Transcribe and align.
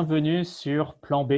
bienvenue 0.00 0.46
sur 0.46 0.94
Plan 0.94 1.24
B, 1.24 1.32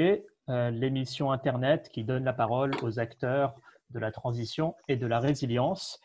euh, 0.48 0.70
l'émission 0.70 1.32
Internet 1.32 1.88
qui 1.92 2.04
donne 2.04 2.22
la 2.22 2.32
parole 2.32 2.70
aux 2.82 3.00
acteurs 3.00 3.56
de 3.90 3.98
la 3.98 4.12
transition 4.12 4.76
et 4.86 4.94
de 4.94 5.04
la 5.04 5.18
résilience. 5.18 5.98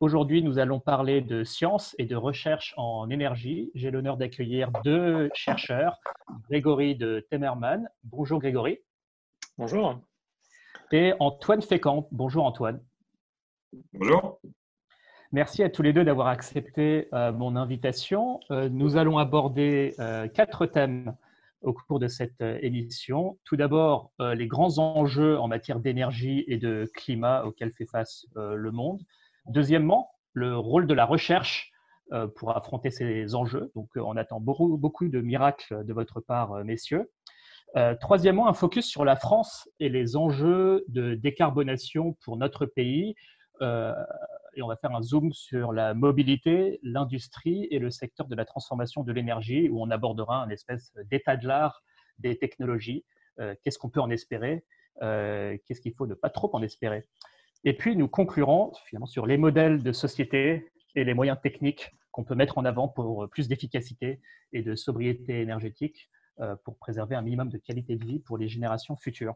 Aujourd'hui, 0.00 0.42
nous 0.42 0.58
allons 0.58 0.80
parler 0.80 1.20
de 1.20 1.44
science 1.44 1.94
et 2.00 2.04
de 2.04 2.16
recherche 2.16 2.74
en 2.76 3.08
énergie. 3.08 3.70
J'ai 3.76 3.92
l'honneur 3.92 4.16
d'accueillir 4.16 4.72
deux 4.82 5.30
chercheurs, 5.32 6.00
Grégory 6.48 6.96
de 6.96 7.24
Temerman. 7.30 7.88
Bonjour 8.02 8.40
Grégory. 8.40 8.80
Bonjour. 9.56 10.00
Et 10.90 11.14
Antoine 11.20 11.62
Fécamp. 11.62 12.08
Bonjour 12.10 12.44
Antoine. 12.44 12.80
Bonjour. 13.92 14.40
Merci 15.30 15.62
à 15.62 15.70
tous 15.70 15.82
les 15.82 15.92
deux 15.92 16.04
d'avoir 16.04 16.26
accepté 16.26 17.06
euh, 17.12 17.30
mon 17.30 17.54
invitation. 17.54 18.40
Euh, 18.50 18.68
nous 18.68 18.96
allons 18.96 19.18
aborder 19.18 19.94
euh, 20.00 20.26
quatre 20.26 20.66
thèmes 20.66 21.14
au 21.62 21.72
cours 21.72 21.98
de 21.98 22.08
cette 22.08 22.40
émission. 22.40 23.38
Tout 23.44 23.56
d'abord, 23.56 24.12
les 24.18 24.46
grands 24.46 24.78
enjeux 24.78 25.38
en 25.38 25.48
matière 25.48 25.80
d'énergie 25.80 26.44
et 26.46 26.58
de 26.58 26.90
climat 26.94 27.44
auxquels 27.44 27.72
fait 27.72 27.86
face 27.86 28.26
le 28.34 28.70
monde. 28.70 29.02
Deuxièmement, 29.46 30.10
le 30.32 30.56
rôle 30.56 30.86
de 30.86 30.94
la 30.94 31.04
recherche 31.04 31.72
pour 32.36 32.56
affronter 32.56 32.90
ces 32.90 33.34
enjeux. 33.34 33.70
Donc, 33.74 33.88
on 33.96 34.16
attend 34.16 34.40
beaucoup, 34.40 34.76
beaucoup 34.76 35.08
de 35.08 35.20
miracles 35.20 35.84
de 35.84 35.92
votre 35.92 36.20
part, 36.20 36.64
messieurs. 36.64 37.10
troisièmement, 38.00 38.48
un 38.48 38.54
focus 38.54 38.86
sur 38.86 39.04
la 39.04 39.16
France 39.16 39.68
et 39.80 39.88
les 39.88 40.16
enjeux 40.16 40.84
de 40.88 41.14
décarbonation 41.14 42.14
pour 42.24 42.36
notre 42.36 42.66
pays 42.66 43.14
et 44.54 44.62
on 44.62 44.68
va 44.68 44.76
faire 44.76 44.94
un 44.94 45.02
zoom 45.02 45.32
sur 45.32 45.72
la 45.72 45.94
mobilité, 45.94 46.78
l'industrie 46.82 47.66
et 47.70 47.78
le 47.78 47.90
secteur 47.90 48.26
de 48.26 48.34
la 48.34 48.44
transformation 48.44 49.02
de 49.02 49.12
l'énergie, 49.12 49.68
où 49.68 49.82
on 49.82 49.90
abordera 49.90 50.42
un 50.42 50.48
espèce 50.50 50.92
d'état 51.10 51.36
de 51.36 51.46
l'art 51.46 51.82
des 52.18 52.38
technologies. 52.38 53.04
Euh, 53.40 53.54
qu'est-ce 53.62 53.78
qu'on 53.78 53.90
peut 53.90 54.00
en 54.00 54.10
espérer? 54.10 54.64
Euh, 55.02 55.56
Qu'est-ce 55.64 55.80
qu'il 55.80 55.94
faut 55.94 56.06
ne 56.06 56.14
pas 56.14 56.30
trop 56.30 56.50
en 56.54 56.62
espérer? 56.62 57.04
Et 57.64 57.74
puis, 57.74 57.96
nous 57.96 58.08
conclurons 58.08 58.72
finalement 58.86 59.06
sur 59.06 59.26
les 59.26 59.36
modèles 59.36 59.82
de 59.82 59.92
société 59.92 60.70
et 60.94 61.04
les 61.04 61.14
moyens 61.14 61.38
techniques 61.40 61.90
qu'on 62.10 62.24
peut 62.24 62.34
mettre 62.34 62.58
en 62.58 62.64
avant 62.64 62.88
pour 62.88 63.28
plus 63.30 63.48
d'efficacité 63.48 64.20
et 64.52 64.62
de 64.62 64.74
sobriété 64.74 65.40
énergétique 65.40 66.10
euh, 66.40 66.56
pour 66.64 66.78
préserver 66.78 67.14
un 67.14 67.22
minimum 67.22 67.48
de 67.48 67.58
qualité 67.58 67.96
de 67.96 68.04
vie 68.04 68.18
pour 68.18 68.38
les 68.38 68.48
générations 68.48 68.96
futures. 68.96 69.34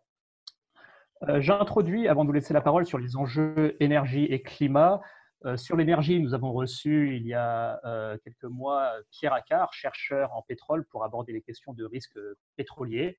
Euh, 1.22 1.40
j'introduis, 1.40 2.08
avant 2.08 2.24
de 2.24 2.28
vous 2.28 2.34
laisser 2.34 2.52
la 2.52 2.60
parole, 2.60 2.86
sur 2.86 2.98
les 2.98 3.16
enjeux 3.16 3.76
énergie 3.80 4.24
et 4.24 4.42
climat. 4.42 5.00
Euh, 5.44 5.56
sur 5.56 5.76
l'énergie, 5.76 6.20
nous 6.20 6.34
avons 6.34 6.52
reçu 6.52 7.16
il 7.16 7.26
y 7.26 7.34
a 7.34 7.80
euh, 7.84 8.18
quelques 8.22 8.44
mois 8.44 8.92
Pierre 9.10 9.32
Accard, 9.32 9.72
chercheur 9.72 10.34
en 10.34 10.42
pétrole, 10.42 10.84
pour 10.86 11.04
aborder 11.04 11.32
les 11.32 11.42
questions 11.42 11.72
de 11.72 11.84
risque 11.84 12.18
pétrolier. 12.56 13.18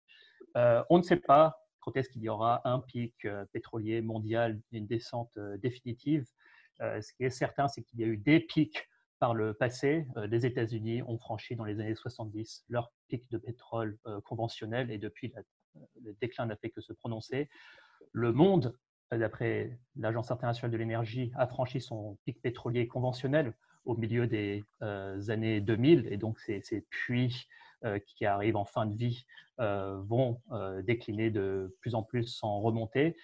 on 0.55 0.97
ne 0.97 1.03
sait 1.03 1.17
pas 1.17 1.57
quand 1.79 1.95
est-ce 1.95 2.09
qu'il 2.09 2.21
y 2.21 2.29
aura 2.29 2.61
un 2.65 2.79
pic 2.79 3.25
pétrolier 3.53 4.01
mondial, 4.01 4.59
une 4.71 4.87
descente 4.87 5.31
définitive. 5.59 6.25
ce 6.79 7.13
qui 7.13 7.23
est 7.23 7.29
certain, 7.29 7.67
c'est 7.67 7.81
qu'il 7.81 8.01
y 8.01 8.03
a 8.03 8.07
eu 8.07 8.17
des 8.17 8.41
pics 8.41 8.89
par 9.19 9.33
le 9.33 9.53
passé. 9.53 10.05
les 10.27 10.45
États-Unis 10.45 11.01
ont 11.03 11.17
franchi 11.17 11.55
dans 11.55 11.63
les 11.63 11.79
années 11.79 11.95
70 11.95 12.65
leur 12.69 12.91
pic 13.07 13.23
de 13.31 13.37
pétrole 13.37 13.97
conventionnel 14.25 14.91
et 14.91 14.97
depuis, 14.97 15.33
le 16.03 16.13
déclin 16.19 16.45
n'a 16.45 16.57
fait 16.57 16.71
que 16.71 16.81
se 16.81 16.91
prononcer 16.91 17.47
le 18.11 18.31
monde, 18.31 18.75
d'après 19.11 19.77
l'Agence 19.95 20.31
internationale 20.31 20.71
de 20.71 20.77
l'énergie, 20.77 21.31
a 21.35 21.47
franchi 21.47 21.79
son 21.81 22.17
pic 22.25 22.41
pétrolier 22.41 22.87
conventionnel 22.87 23.53
au 23.85 23.95
milieu 23.95 24.27
des 24.27 24.63
euh, 24.83 25.29
années 25.29 25.61
2000. 25.61 26.07
Et 26.11 26.17
donc, 26.17 26.39
ces, 26.39 26.61
puits 26.89 27.47
euh, 27.85 27.99
qui 27.99 28.25
arrivent 28.25 28.57
en 28.57 28.65
fin 28.65 28.85
de 28.85 28.95
vie 28.95 29.25
euh, 29.59 29.99
vont 30.01 30.41
décliner 30.83 31.31
de 31.31 31.75
plus 31.81 31.95
en 31.95 32.03
plus 32.03 32.25
sans 32.25 32.59
remonter. 32.59 33.15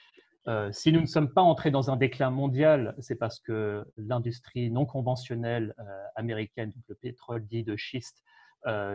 si 0.71 0.91
nous 0.91 1.01
ne 1.01 1.05
sommes 1.05 1.31
pas 1.31 1.41
entrés 1.41 1.71
dans 1.71 1.91
un 1.91 1.95
déclin 1.95 2.29
mondial, 2.29 2.95
c'est 2.99 3.15
parce 3.15 3.39
que 3.39 3.85
l'industrie 3.97 4.71
non 4.71 4.85
conventionnelle 4.85 5.75
américaine, 6.15 6.73
le 6.87 6.95
pétrole 6.95 7.45
dit 7.45 7.63
de 7.63 7.75
schiste, 7.75 8.23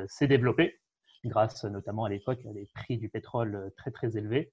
s'est 0.09 0.27
développée 0.27 0.81
grâce 1.25 1.65
notamment 1.65 2.05
à 2.05 2.09
l'époque 2.09 2.41
à 2.49 2.53
des 2.53 2.69
prix 2.75 2.97
du 2.99 3.09
pétrole 3.09 3.73
très 3.77 3.91
très 3.91 4.17
élevés. 4.17 4.53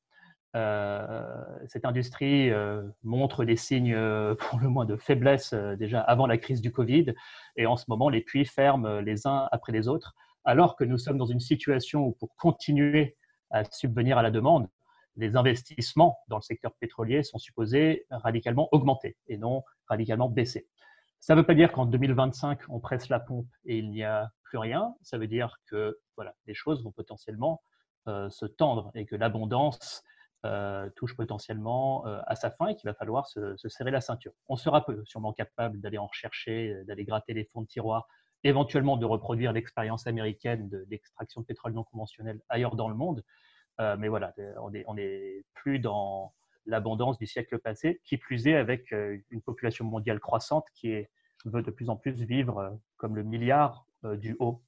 Euh, 0.56 1.44
cette 1.68 1.84
industrie 1.84 2.50
euh, 2.50 2.84
montre 3.04 3.44
des 3.44 3.58
signes 3.58 3.94
euh, 3.94 4.36
pour 4.40 4.60
le 4.60 4.70
moins 4.70 4.86
de 4.86 4.96
faiblesse 4.96 5.54
déjà 5.54 6.00
avant 6.00 6.28
la 6.28 6.38
crise 6.38 6.62
du 6.62 6.72
Covid 6.72 7.14
et 7.58 7.66
en 7.66 7.76
ce 7.76 7.86
moment 7.90 8.08
les 8.08 8.22
puits 8.22 8.46
ferment 8.46 9.00
les 9.00 9.28
uns 9.28 9.50
après 9.52 9.74
les 9.74 9.90
autres 9.90 10.16
alors 10.46 10.78
que 10.78 10.86
nous 10.86 10.98
sommes 10.98 11.18
dans 11.18 11.26
une 11.26 11.42
situation 11.42 12.06
où 12.06 12.14
pour 12.14 12.34
continuer 12.38 13.18
à 13.50 13.66
subvenir 13.66 14.18
à 14.18 14.22
la 14.22 14.32
demande, 14.32 14.70
les 15.18 15.36
investissements 15.36 16.20
dans 16.30 16.38
le 16.38 16.42
secteur 16.42 16.74
pétrolier 16.80 17.24
sont 17.24 17.38
supposés 17.38 18.06
radicalement 18.10 18.70
augmenter 18.72 19.18
et 19.28 19.38
non 19.38 19.64
radicalement 19.88 20.30
baisser. 20.30 20.68
Ça 21.20 21.34
ne 21.34 21.40
veut 21.40 21.46
pas 21.46 21.56
dire 21.56 21.72
qu'en 21.72 21.86
2025, 21.86 22.60
on 22.70 22.80
presse 22.80 23.10
la 23.10 23.20
pompe 23.20 23.48
et 23.66 23.78
il 23.78 23.90
n'y 23.90 24.04
a 24.04 24.30
plus 24.44 24.58
rien. 24.58 24.94
Ça 25.02 25.18
veut 25.18 25.28
dire 25.28 25.58
que 25.68 25.98
voilà, 26.16 26.36
les 26.46 26.54
choses 26.54 26.84
vont 26.84 26.92
potentiellement 26.92 27.62
se 28.06 28.46
tendre 28.46 28.92
et 28.94 29.06
que 29.06 29.16
l'abondance 29.16 30.04
euh, 30.46 30.90
touche 30.96 31.16
potentiellement 31.16 32.06
euh, 32.06 32.20
à 32.28 32.36
sa 32.36 32.52
fin 32.52 32.68
et 32.68 32.76
qu'il 32.76 32.88
va 32.88 32.94
falloir 32.94 33.28
se, 33.28 33.56
serrer 33.68 33.90
la 33.90 34.00
ceinture. 34.00 34.32
On 34.48 34.56
sera 34.56 34.86
sûrement 35.04 35.34
capable 35.34 35.80
d'aller 35.82 35.98
en 35.98 36.06
rechercher, 36.06 36.72
euh, 36.72 36.84
d'aller 36.84 37.04
gratter 37.04 37.34
les 37.34 37.46
fonds 37.46 37.62
de 37.62 37.68
tiroir, 37.68 38.08
éventuellement 38.44 38.96
de 38.96 39.06
reproduire 39.06 39.54
l'expérience 39.54 40.06
américaine 40.06 40.70
d'extraction 40.88 41.42
de, 41.42 41.46
pétrole 41.48 41.74
non 41.74 41.84
conventionnel 41.84 42.42
ailleurs 42.48 42.76
dans 42.76 42.90
le 42.90 42.96
monde. 42.96 43.24
mais 43.80 44.08
voilà, 44.08 44.34
on 44.62 44.70
n'est 44.70 44.86
est 44.98 45.46
plus 45.56 45.80
dans 45.80 46.34
l'abondance 46.68 47.18
du 47.18 47.26
siècle 47.26 47.58
passé, 47.58 48.02
qui 48.04 48.18
plus 48.18 48.48
est 48.48 48.56
avec 48.56 48.92
une 48.92 49.42
population 49.42 49.84
mondiale 49.84 50.20
croissante 50.20 50.66
qui 50.76 50.94
veut 51.46 51.64
de 51.64 51.72
plus 51.72 51.90
en 51.90 51.96
plus 51.96 52.22
vivre 52.22 52.78
comme 52.98 53.16
le 53.16 53.24
milliard 53.24 53.88
du 54.04 54.36
haut. 54.40 54.62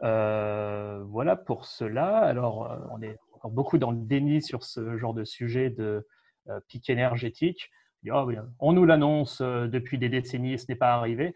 voilà 0.00 1.36
pour 1.44 1.64
cela. 1.64 2.18
Alors, 2.18 2.70
on 2.92 3.02
est 3.02 3.18
encore 3.38 3.50
beaucoup 3.52 3.78
dans 3.78 3.92
le 3.92 3.98
déni 3.98 4.42
sur 4.42 4.64
ce 4.64 4.98
genre 4.98 5.14
de 5.14 5.24
sujet 5.24 5.70
de 5.70 6.06
euh, 6.48 6.60
pic 6.66 6.90
énergétique. 6.90 7.70
Oh, 8.10 8.30
on 8.58 8.72
nous 8.72 8.84
l'annonce 8.84 9.40
euh, 9.40 9.68
depuis 9.68 9.96
des 9.96 10.08
décennies, 10.08 10.58
ce 10.58 10.66
n'est 10.68 10.76
pas 10.76 10.94
arrivé. 10.94 11.34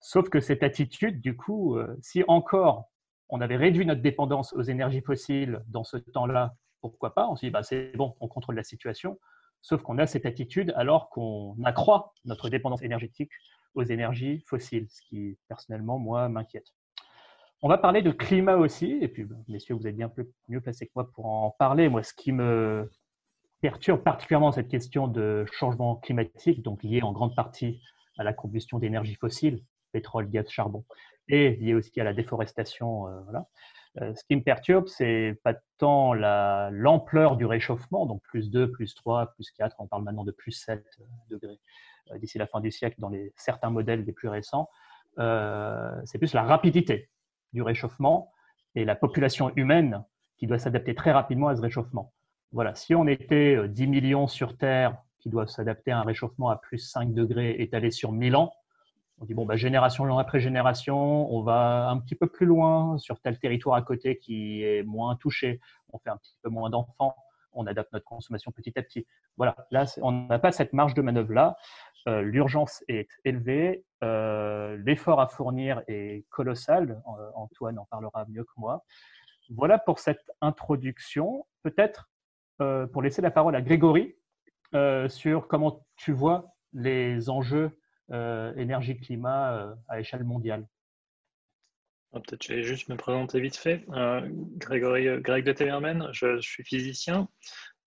Sauf 0.00 0.28
que 0.28 0.40
cette 0.40 0.62
attitude, 0.62 1.20
du 1.22 1.36
coup, 1.36 1.76
euh, 1.76 1.96
si 2.02 2.22
encore 2.28 2.90
on 3.30 3.40
avait 3.40 3.56
réduit 3.56 3.86
notre 3.86 4.02
dépendance 4.02 4.52
aux 4.52 4.62
énergies 4.62 5.00
fossiles 5.00 5.62
dans 5.68 5.84
ce 5.84 5.96
temps-là, 5.96 6.54
pourquoi 6.80 7.14
pas? 7.14 7.28
On 7.28 7.36
se 7.36 7.46
dit, 7.46 7.50
bah, 7.50 7.62
c'est 7.62 7.96
bon, 7.96 8.14
on 8.20 8.28
contrôle 8.28 8.54
la 8.54 8.62
situation. 8.62 9.18
Sauf 9.62 9.82
qu'on 9.82 9.98
a 9.98 10.06
cette 10.06 10.26
attitude 10.26 10.72
alors 10.76 11.08
qu'on 11.10 11.56
accroît 11.64 12.12
notre 12.24 12.48
dépendance 12.48 12.82
énergétique 12.82 13.32
aux 13.74 13.82
énergies 13.82 14.40
fossiles, 14.46 14.86
ce 14.90 15.00
qui, 15.02 15.38
personnellement, 15.48 15.98
moi, 15.98 16.28
m'inquiète. 16.28 16.74
On 17.60 17.68
va 17.68 17.76
parler 17.76 18.02
de 18.02 18.12
climat 18.12 18.56
aussi, 18.56 18.98
et 19.02 19.08
puis, 19.08 19.26
messieurs, 19.48 19.74
vous 19.74 19.88
êtes 19.88 19.96
bien 19.96 20.12
mieux 20.48 20.60
placés 20.60 20.86
que 20.86 20.92
moi 20.94 21.10
pour 21.12 21.26
en 21.26 21.50
parler. 21.58 21.88
Moi, 21.88 22.04
ce 22.04 22.14
qui 22.14 22.30
me 22.30 22.88
perturbe 23.60 24.04
particulièrement 24.04 24.52
cette 24.52 24.68
question 24.68 25.08
de 25.08 25.44
changement 25.52 25.96
climatique, 25.96 26.62
donc 26.62 26.84
lié 26.84 27.02
en 27.02 27.12
grande 27.12 27.34
partie 27.34 27.80
à 28.16 28.22
la 28.22 28.32
combustion 28.32 28.78
d'énergie 28.78 29.16
fossile, 29.16 29.64
pétrole, 29.90 30.30
gaz, 30.30 30.48
charbon, 30.48 30.84
et 31.26 31.56
lié 31.56 31.74
aussi 31.74 32.00
à 32.00 32.04
la 32.04 32.14
déforestation. 32.14 33.08
Euh, 33.08 33.20
voilà. 33.22 33.48
Euh, 34.02 34.14
ce 34.14 34.22
qui 34.22 34.36
me 34.36 34.42
perturbe, 34.42 34.86
c'est 34.86 35.40
pas 35.42 35.54
tant 35.78 36.14
l'ampleur 36.14 37.36
du 37.36 37.44
réchauffement, 37.44 38.06
donc 38.06 38.22
plus 38.22 38.50
2, 38.50 38.70
plus 38.70 38.94
3, 38.94 39.32
plus 39.32 39.50
4, 39.50 39.74
on 39.80 39.88
parle 39.88 40.04
maintenant 40.04 40.24
de 40.24 40.30
plus 40.30 40.52
7 40.52 40.84
euh, 41.00 41.04
degrés 41.30 41.58
d'ici 42.20 42.38
la 42.38 42.46
fin 42.46 42.60
du 42.60 42.70
siècle 42.70 42.96
dans 43.00 43.12
certains 43.36 43.68
modèles 43.68 44.04
les 44.04 44.12
plus 44.12 44.28
récents, 44.28 44.70
c'est 45.18 46.16
plus 46.16 46.32
la 46.32 46.42
rapidité 46.42 47.10
du 47.52 47.62
réchauffement 47.62 48.32
et 48.74 48.84
la 48.84 48.94
population 48.94 49.52
humaine 49.56 50.04
qui 50.36 50.46
doit 50.46 50.58
s'adapter 50.58 50.94
très 50.94 51.12
rapidement 51.12 51.48
à 51.48 51.56
ce 51.56 51.60
réchauffement. 51.60 52.12
Voilà, 52.52 52.74
si 52.74 52.94
on 52.94 53.06
était 53.06 53.68
10 53.68 53.82
euh, 53.84 53.86
millions 53.88 54.26
sur 54.26 54.56
Terre 54.56 54.96
qui 55.18 55.28
doivent 55.28 55.48
s'adapter 55.48 55.90
à 55.90 55.98
un 55.98 56.02
réchauffement 56.02 56.48
à 56.48 56.56
plus 56.56 56.78
5 56.78 57.12
degrés 57.12 57.56
étalé 57.58 57.90
sur 57.90 58.12
1000 58.12 58.36
ans, 58.36 58.52
on 59.20 59.24
dit, 59.24 59.34
bon, 59.34 59.44
bah, 59.44 59.56
génération 59.56 60.16
après 60.18 60.38
génération, 60.38 61.32
on 61.34 61.42
va 61.42 61.88
un 61.90 61.98
petit 61.98 62.14
peu 62.14 62.28
plus 62.28 62.46
loin 62.46 62.96
sur 62.98 63.20
tel 63.20 63.38
territoire 63.38 63.76
à 63.76 63.82
côté 63.82 64.16
qui 64.18 64.62
est 64.62 64.84
moins 64.84 65.16
touché, 65.16 65.60
on 65.92 65.98
fait 65.98 66.10
un 66.10 66.16
petit 66.16 66.36
peu 66.42 66.50
moins 66.50 66.70
d'enfants, 66.70 67.16
on 67.52 67.66
adapte 67.66 67.92
notre 67.92 68.04
consommation 68.04 68.52
petit 68.52 68.78
à 68.78 68.82
petit. 68.82 69.06
Voilà, 69.36 69.56
là, 69.70 69.84
on 70.02 70.12
n'a 70.12 70.38
pas 70.38 70.52
cette 70.52 70.72
marge 70.72 70.94
de 70.94 71.02
manœuvre-là. 71.02 71.56
Euh, 72.06 72.22
l'urgence 72.22 72.82
est 72.88 73.10
élevée, 73.24 73.84
euh, 74.02 74.78
l'effort 74.84 75.20
à 75.20 75.28
fournir 75.28 75.82
est 75.88 76.26
colossal. 76.30 77.02
Euh, 77.18 77.30
Antoine 77.34 77.78
en 77.78 77.84
parlera 77.86 78.24
mieux 78.28 78.44
que 78.44 78.52
moi. 78.56 78.84
Voilà 79.50 79.78
pour 79.78 79.98
cette 79.98 80.30
introduction. 80.40 81.46
Peut-être 81.62 82.10
pour 82.92 83.02
laisser 83.02 83.22
la 83.22 83.30
parole 83.30 83.54
à 83.54 83.62
Grégory 83.62 84.16
sur 85.06 85.46
comment 85.46 85.86
tu 85.96 86.10
vois 86.10 86.56
les 86.72 87.30
enjeux 87.30 87.78
énergie-climat 88.10 89.76
à 89.86 90.00
échelle 90.00 90.24
mondiale. 90.24 90.66
Ah, 92.14 92.20
peut-être 92.20 92.42
je 92.42 92.54
vais 92.54 92.62
juste 92.62 92.88
me 92.88 92.96
présenter 92.96 93.38
vite 93.38 93.56
fait. 93.56 93.84
Euh, 93.92 94.22
Grégory, 94.56 95.08
euh, 95.08 95.20
Greg 95.20 95.44
de 95.44 95.52
Tevermen, 95.52 96.08
je, 96.12 96.40
suis 96.40 96.64
physicien. 96.64 97.28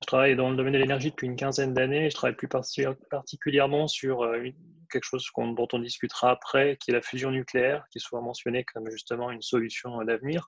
Je 0.01 0.07
travaille 0.07 0.35
dans 0.35 0.51
le 0.51 0.55
domaine 0.55 0.73
de 0.73 0.77
l'énergie 0.77 1.09
depuis 1.09 1.25
une 1.25 1.35
quinzaine 1.35 1.73
d'années. 1.73 2.09
Je 2.09 2.15
travaille 2.15 2.35
plus 2.35 2.47
particulièrement 2.47 3.87
sur 3.87 4.21
euh, 4.23 4.43
quelque 4.91 5.05
chose 5.05 5.25
dont 5.35 5.67
on 5.73 5.79
discutera 5.79 6.31
après, 6.31 6.77
qui 6.77 6.91
est 6.91 6.93
la 6.93 7.01
fusion 7.01 7.31
nucléaire, 7.31 7.85
qui 7.91 7.97
est 7.97 8.01
souvent 8.01 8.21
mentionnée 8.21 8.63
comme 8.63 8.91
justement 8.91 9.31
une 9.31 9.41
solution 9.41 10.03
d'avenir. 10.03 10.45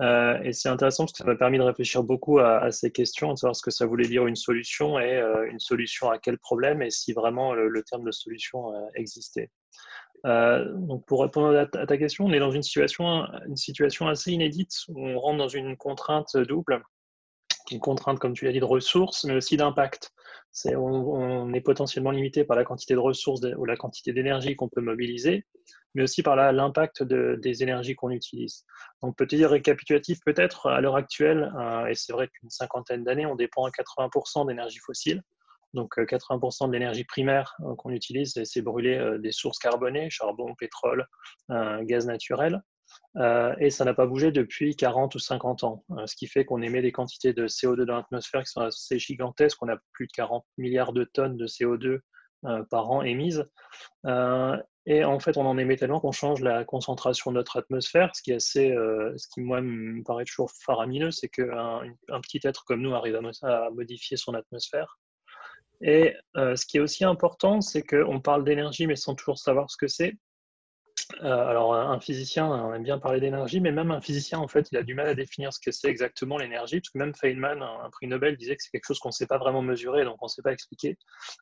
et 0.00 0.52
c'est 0.52 0.68
intéressant 0.68 1.04
parce 1.04 1.12
que 1.12 1.18
ça 1.18 1.24
m'a 1.24 1.36
permis 1.36 1.58
de 1.58 1.62
réfléchir 1.62 2.02
beaucoup 2.02 2.38
à, 2.38 2.70
ces 2.72 2.90
questions, 2.90 3.34
de 3.34 3.38
savoir 3.38 3.54
ce 3.54 3.62
que 3.62 3.70
ça 3.70 3.84
voulait 3.84 4.08
dire 4.08 4.26
une 4.26 4.36
solution 4.36 4.98
et 4.98 5.20
une 5.50 5.58
solution 5.58 6.10
à 6.10 6.18
quel 6.18 6.38
problème 6.38 6.80
et 6.80 6.90
si 6.90 7.12
vraiment 7.12 7.52
le 7.52 7.82
terme 7.82 8.04
de 8.04 8.12
solution 8.12 8.72
existait. 8.94 9.50
Euh, 10.26 10.72
donc 10.74 11.04
pour 11.06 11.22
répondre 11.22 11.56
à 11.56 11.66
ta, 11.66 11.96
question, 11.96 12.26
on 12.26 12.32
est 12.32 12.40
dans 12.40 12.50
une 12.50 12.62
situation, 12.62 13.24
une 13.46 13.56
situation 13.56 14.08
assez 14.08 14.32
inédite 14.32 14.72
où 14.88 15.06
on 15.06 15.18
rentre 15.18 15.38
dans 15.38 15.48
une 15.48 15.76
contrainte 15.76 16.36
double, 16.36 16.82
une 17.70 17.80
contrainte, 17.80 18.18
comme 18.18 18.34
tu 18.34 18.44
l'as 18.44 18.52
dit, 18.52 18.60
de 18.60 18.64
ressources, 18.64 19.24
mais 19.24 19.34
aussi 19.34 19.56
d'impact. 19.56 20.12
on, 20.66 21.52
est 21.52 21.60
potentiellement 21.60 22.10
limité 22.10 22.44
par 22.44 22.56
la 22.56 22.64
quantité 22.64 22.94
de 22.94 22.98
ressources 22.98 23.40
ou 23.56 23.64
la 23.64 23.76
quantité 23.76 24.12
d'énergie 24.12 24.56
qu'on 24.56 24.68
peut 24.68 24.80
mobiliser, 24.80 25.46
mais 25.94 26.02
aussi 26.02 26.22
par 26.22 26.36
l'impact 26.36 27.02
des 27.02 27.62
énergies 27.62 27.94
qu'on 27.94 28.10
utilise. 28.10 28.64
Donc, 29.02 29.16
petit 29.16 29.44
récapitulatif, 29.44 30.18
peut-être, 30.24 30.66
à 30.66 30.80
l'heure 30.80 30.96
actuelle, 30.96 31.52
euh, 31.58 31.86
et 31.86 31.94
c'est 31.94 32.12
vrai 32.12 32.28
qu'une 32.28 32.50
cinquantaine 32.50 33.04
d'années, 33.04 33.26
on 33.26 33.36
dépend 33.36 33.64
à 33.64 33.70
80% 33.70 34.46
d'énergie 34.46 34.78
fossile. 34.78 35.22
Donc 35.76 35.98
80% 35.98 36.64
euh, 36.64 36.66
de 36.66 36.72
l'énergie 36.72 37.04
primaire 37.04 37.54
euh, 37.60 37.76
qu'on 37.76 37.90
utilise, 37.90 38.42
c'est 38.42 38.62
brûler 38.62 38.96
euh, 38.96 39.18
des 39.18 39.30
sources 39.30 39.58
carbonées, 39.58 40.10
charbon, 40.10 40.54
pétrole, 40.56 41.06
gaz 41.82 42.06
naturel. 42.06 42.62
et 43.60 43.70
ça 43.70 43.84
n'a 43.84 43.94
pas 43.94 44.06
bougé 44.06 44.32
depuis 44.32 44.74
40 44.74 45.14
ou 45.14 45.18
50 45.18 45.64
ans, 45.64 45.84
ce 46.06 46.16
qui 46.16 46.26
fait 46.26 46.44
qu'on 46.44 46.62
émet 46.62 46.82
des 46.82 46.92
quantités 46.92 47.32
de 47.32 47.46
CO2 47.46 47.82
dans 47.84 47.96
l'atmosphère 47.96 48.42
qui 48.42 48.50
sont 48.50 48.62
assez 48.62 48.98
gigantesques. 48.98 49.62
On 49.62 49.68
a 49.68 49.76
plus 49.92 50.06
de 50.06 50.12
40 50.12 50.44
milliards 50.56 50.92
de 50.92 51.04
tonnes 51.04 51.36
de 51.36 51.46
CO2 51.46 52.00
par 52.70 52.90
an 52.90 53.02
émises. 53.02 53.44
et 54.86 55.04
en 55.04 55.20
fait, 55.20 55.36
on 55.36 55.46
en 55.46 55.58
émet 55.58 55.76
tellement 55.76 56.00
qu'on 56.00 56.12
change 56.12 56.40
la 56.40 56.64
concentration 56.64 57.30
de 57.32 57.36
notre 57.36 57.58
atmosphère. 57.58 58.14
Ce 58.14 58.22
qui, 58.22 58.32
est 58.32 58.36
assez, 58.36 58.68
ce 58.70 59.28
qui 59.32 59.40
moi, 59.40 59.60
me 59.60 60.02
paraît 60.04 60.24
toujours 60.24 60.50
faramineux, 60.64 61.10
c'est 61.10 61.28
qu'un 61.28 61.82
un 62.08 62.20
petit 62.20 62.40
être 62.44 62.64
comme 62.64 62.82
nous 62.82 62.94
arrive 62.94 63.20
à 63.42 63.70
modifier 63.70 64.16
son 64.16 64.34
atmosphère. 64.34 64.98
Et 65.80 66.14
euh, 66.36 66.56
ce 66.56 66.66
qui 66.66 66.78
est 66.78 66.80
aussi 66.80 67.04
important, 67.04 67.60
c'est 67.60 67.82
qu'on 67.82 68.20
parle 68.20 68.44
d'énergie, 68.44 68.86
mais 68.86 68.96
sans 68.96 69.14
toujours 69.14 69.38
savoir 69.38 69.70
ce 69.70 69.76
que 69.76 69.88
c'est. 69.88 70.14
Euh, 71.22 71.46
alors, 71.46 71.74
un 71.74 72.00
physicien, 72.00 72.46
on 72.46 72.72
aime 72.72 72.82
bien 72.82 72.98
parler 72.98 73.20
d'énergie, 73.20 73.60
mais 73.60 73.70
même 73.70 73.90
un 73.90 74.00
physicien, 74.00 74.38
en 74.38 74.48
fait, 74.48 74.68
il 74.72 74.78
a 74.78 74.82
du 74.82 74.94
mal 74.94 75.06
à 75.08 75.14
définir 75.14 75.52
ce 75.52 75.60
que 75.60 75.70
c'est 75.70 75.88
exactement 75.88 76.38
l'énergie, 76.38 76.80
parce 76.80 76.88
que 76.88 76.98
même 76.98 77.14
Feynman, 77.14 77.62
un, 77.62 77.90
prix 77.90 78.06
Nobel, 78.06 78.36
disait 78.36 78.56
que 78.56 78.62
c'est 78.62 78.70
quelque 78.70 78.86
chose 78.86 78.98
qu'on 78.98 79.10
ne 79.10 79.14
sait 79.14 79.26
pas 79.26 79.38
vraiment 79.38 79.62
mesurer, 79.62 80.04
donc 80.04 80.16
on 80.22 80.26
ne 80.26 80.30
sait 80.30 80.42
pas 80.42 80.52
expliquer. 80.52 80.96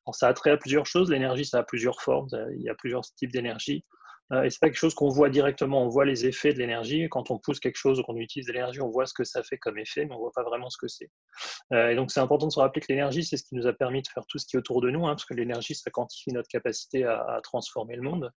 Alors, 0.07 0.15
ça 0.15 0.29
a 0.29 0.35
trait 0.35 0.51
à 0.51 0.57
plusieurs 0.57 0.87
choses. 0.87 1.11
L'énergie, 1.11 1.45
ça 1.45 1.61
a 1.61 1.63
plusieurs 1.63 2.03
formes, 2.03 2.29
il 2.57 2.63
y 2.63 2.69
a 2.69 2.75
plusieurs 2.75 3.05
types 3.17 3.33
d'énergie. 3.33 3.85
Euh, 4.33 4.45
et 4.45 4.51
c'est 4.51 4.59
pas 4.61 4.69
quelque 4.69 4.79
chose 4.79 4.95
qu'on 4.95 5.09
voit 5.09 5.29
directement. 5.29 5.85
On 5.85 5.89
voit 5.89 6.05
les 6.05 6.27
effets 6.27 6.53
de 6.53 6.59
l'énergie. 6.59 7.09
Quand 7.11 7.31
on 7.31 7.39
pousse 7.39 7.61
quelque 7.61 7.77
chose 7.77 8.01
ou 8.01 8.03
qu'on 8.03 8.17
utilise 8.17 8.47
de 8.47 8.53
l'énergie, 8.53 8.81
on 8.81 8.91
voit 8.91 9.07
ce 9.07 9.13
que 9.13 9.25
ça 9.25 9.43
fait 9.43 9.59
comme 9.59 9.79
effet, 9.79 10.07
mais 10.07 10.15
on 10.15 10.19
voit 10.19 10.33
pas 10.35 10.43
vraiment 10.43 10.71
ce 10.71 10.79
que 10.79 10.89
c'est. 10.89 11.11
Euh, 11.73 11.91
et 11.91 11.97
donc, 11.97 12.11
c'est 12.11 12.21
important 12.21 12.47
de 12.47 12.53
se 12.53 12.61
rappeler 12.61 12.81
que 12.81 12.87
l'énergie, 12.89 13.25
c'est 13.25 13.37
ce 13.37 13.45
qui 13.45 13.55
nous 13.55 13.67
a 13.67 13.73
permis 13.73 14.03
de 14.03 14.09
faire 14.09 14.25
tout 14.27 14.39
ce 14.39 14.47
qui 14.47 14.57
est 14.57 14.59
autour 14.59 14.81
de 14.81 14.91
nous, 14.91 15.07
hein, 15.07 15.11
parce 15.11 15.27
que 15.27 15.35
l'énergie, 15.35 15.75
ça 15.75 15.91
quantifie 15.91 16.33
notre 16.33 16.49
capacité 16.49 17.05
à, 17.05 17.41
transformer 17.43 17.97
le 17.97 18.03
monde. 18.03 18.31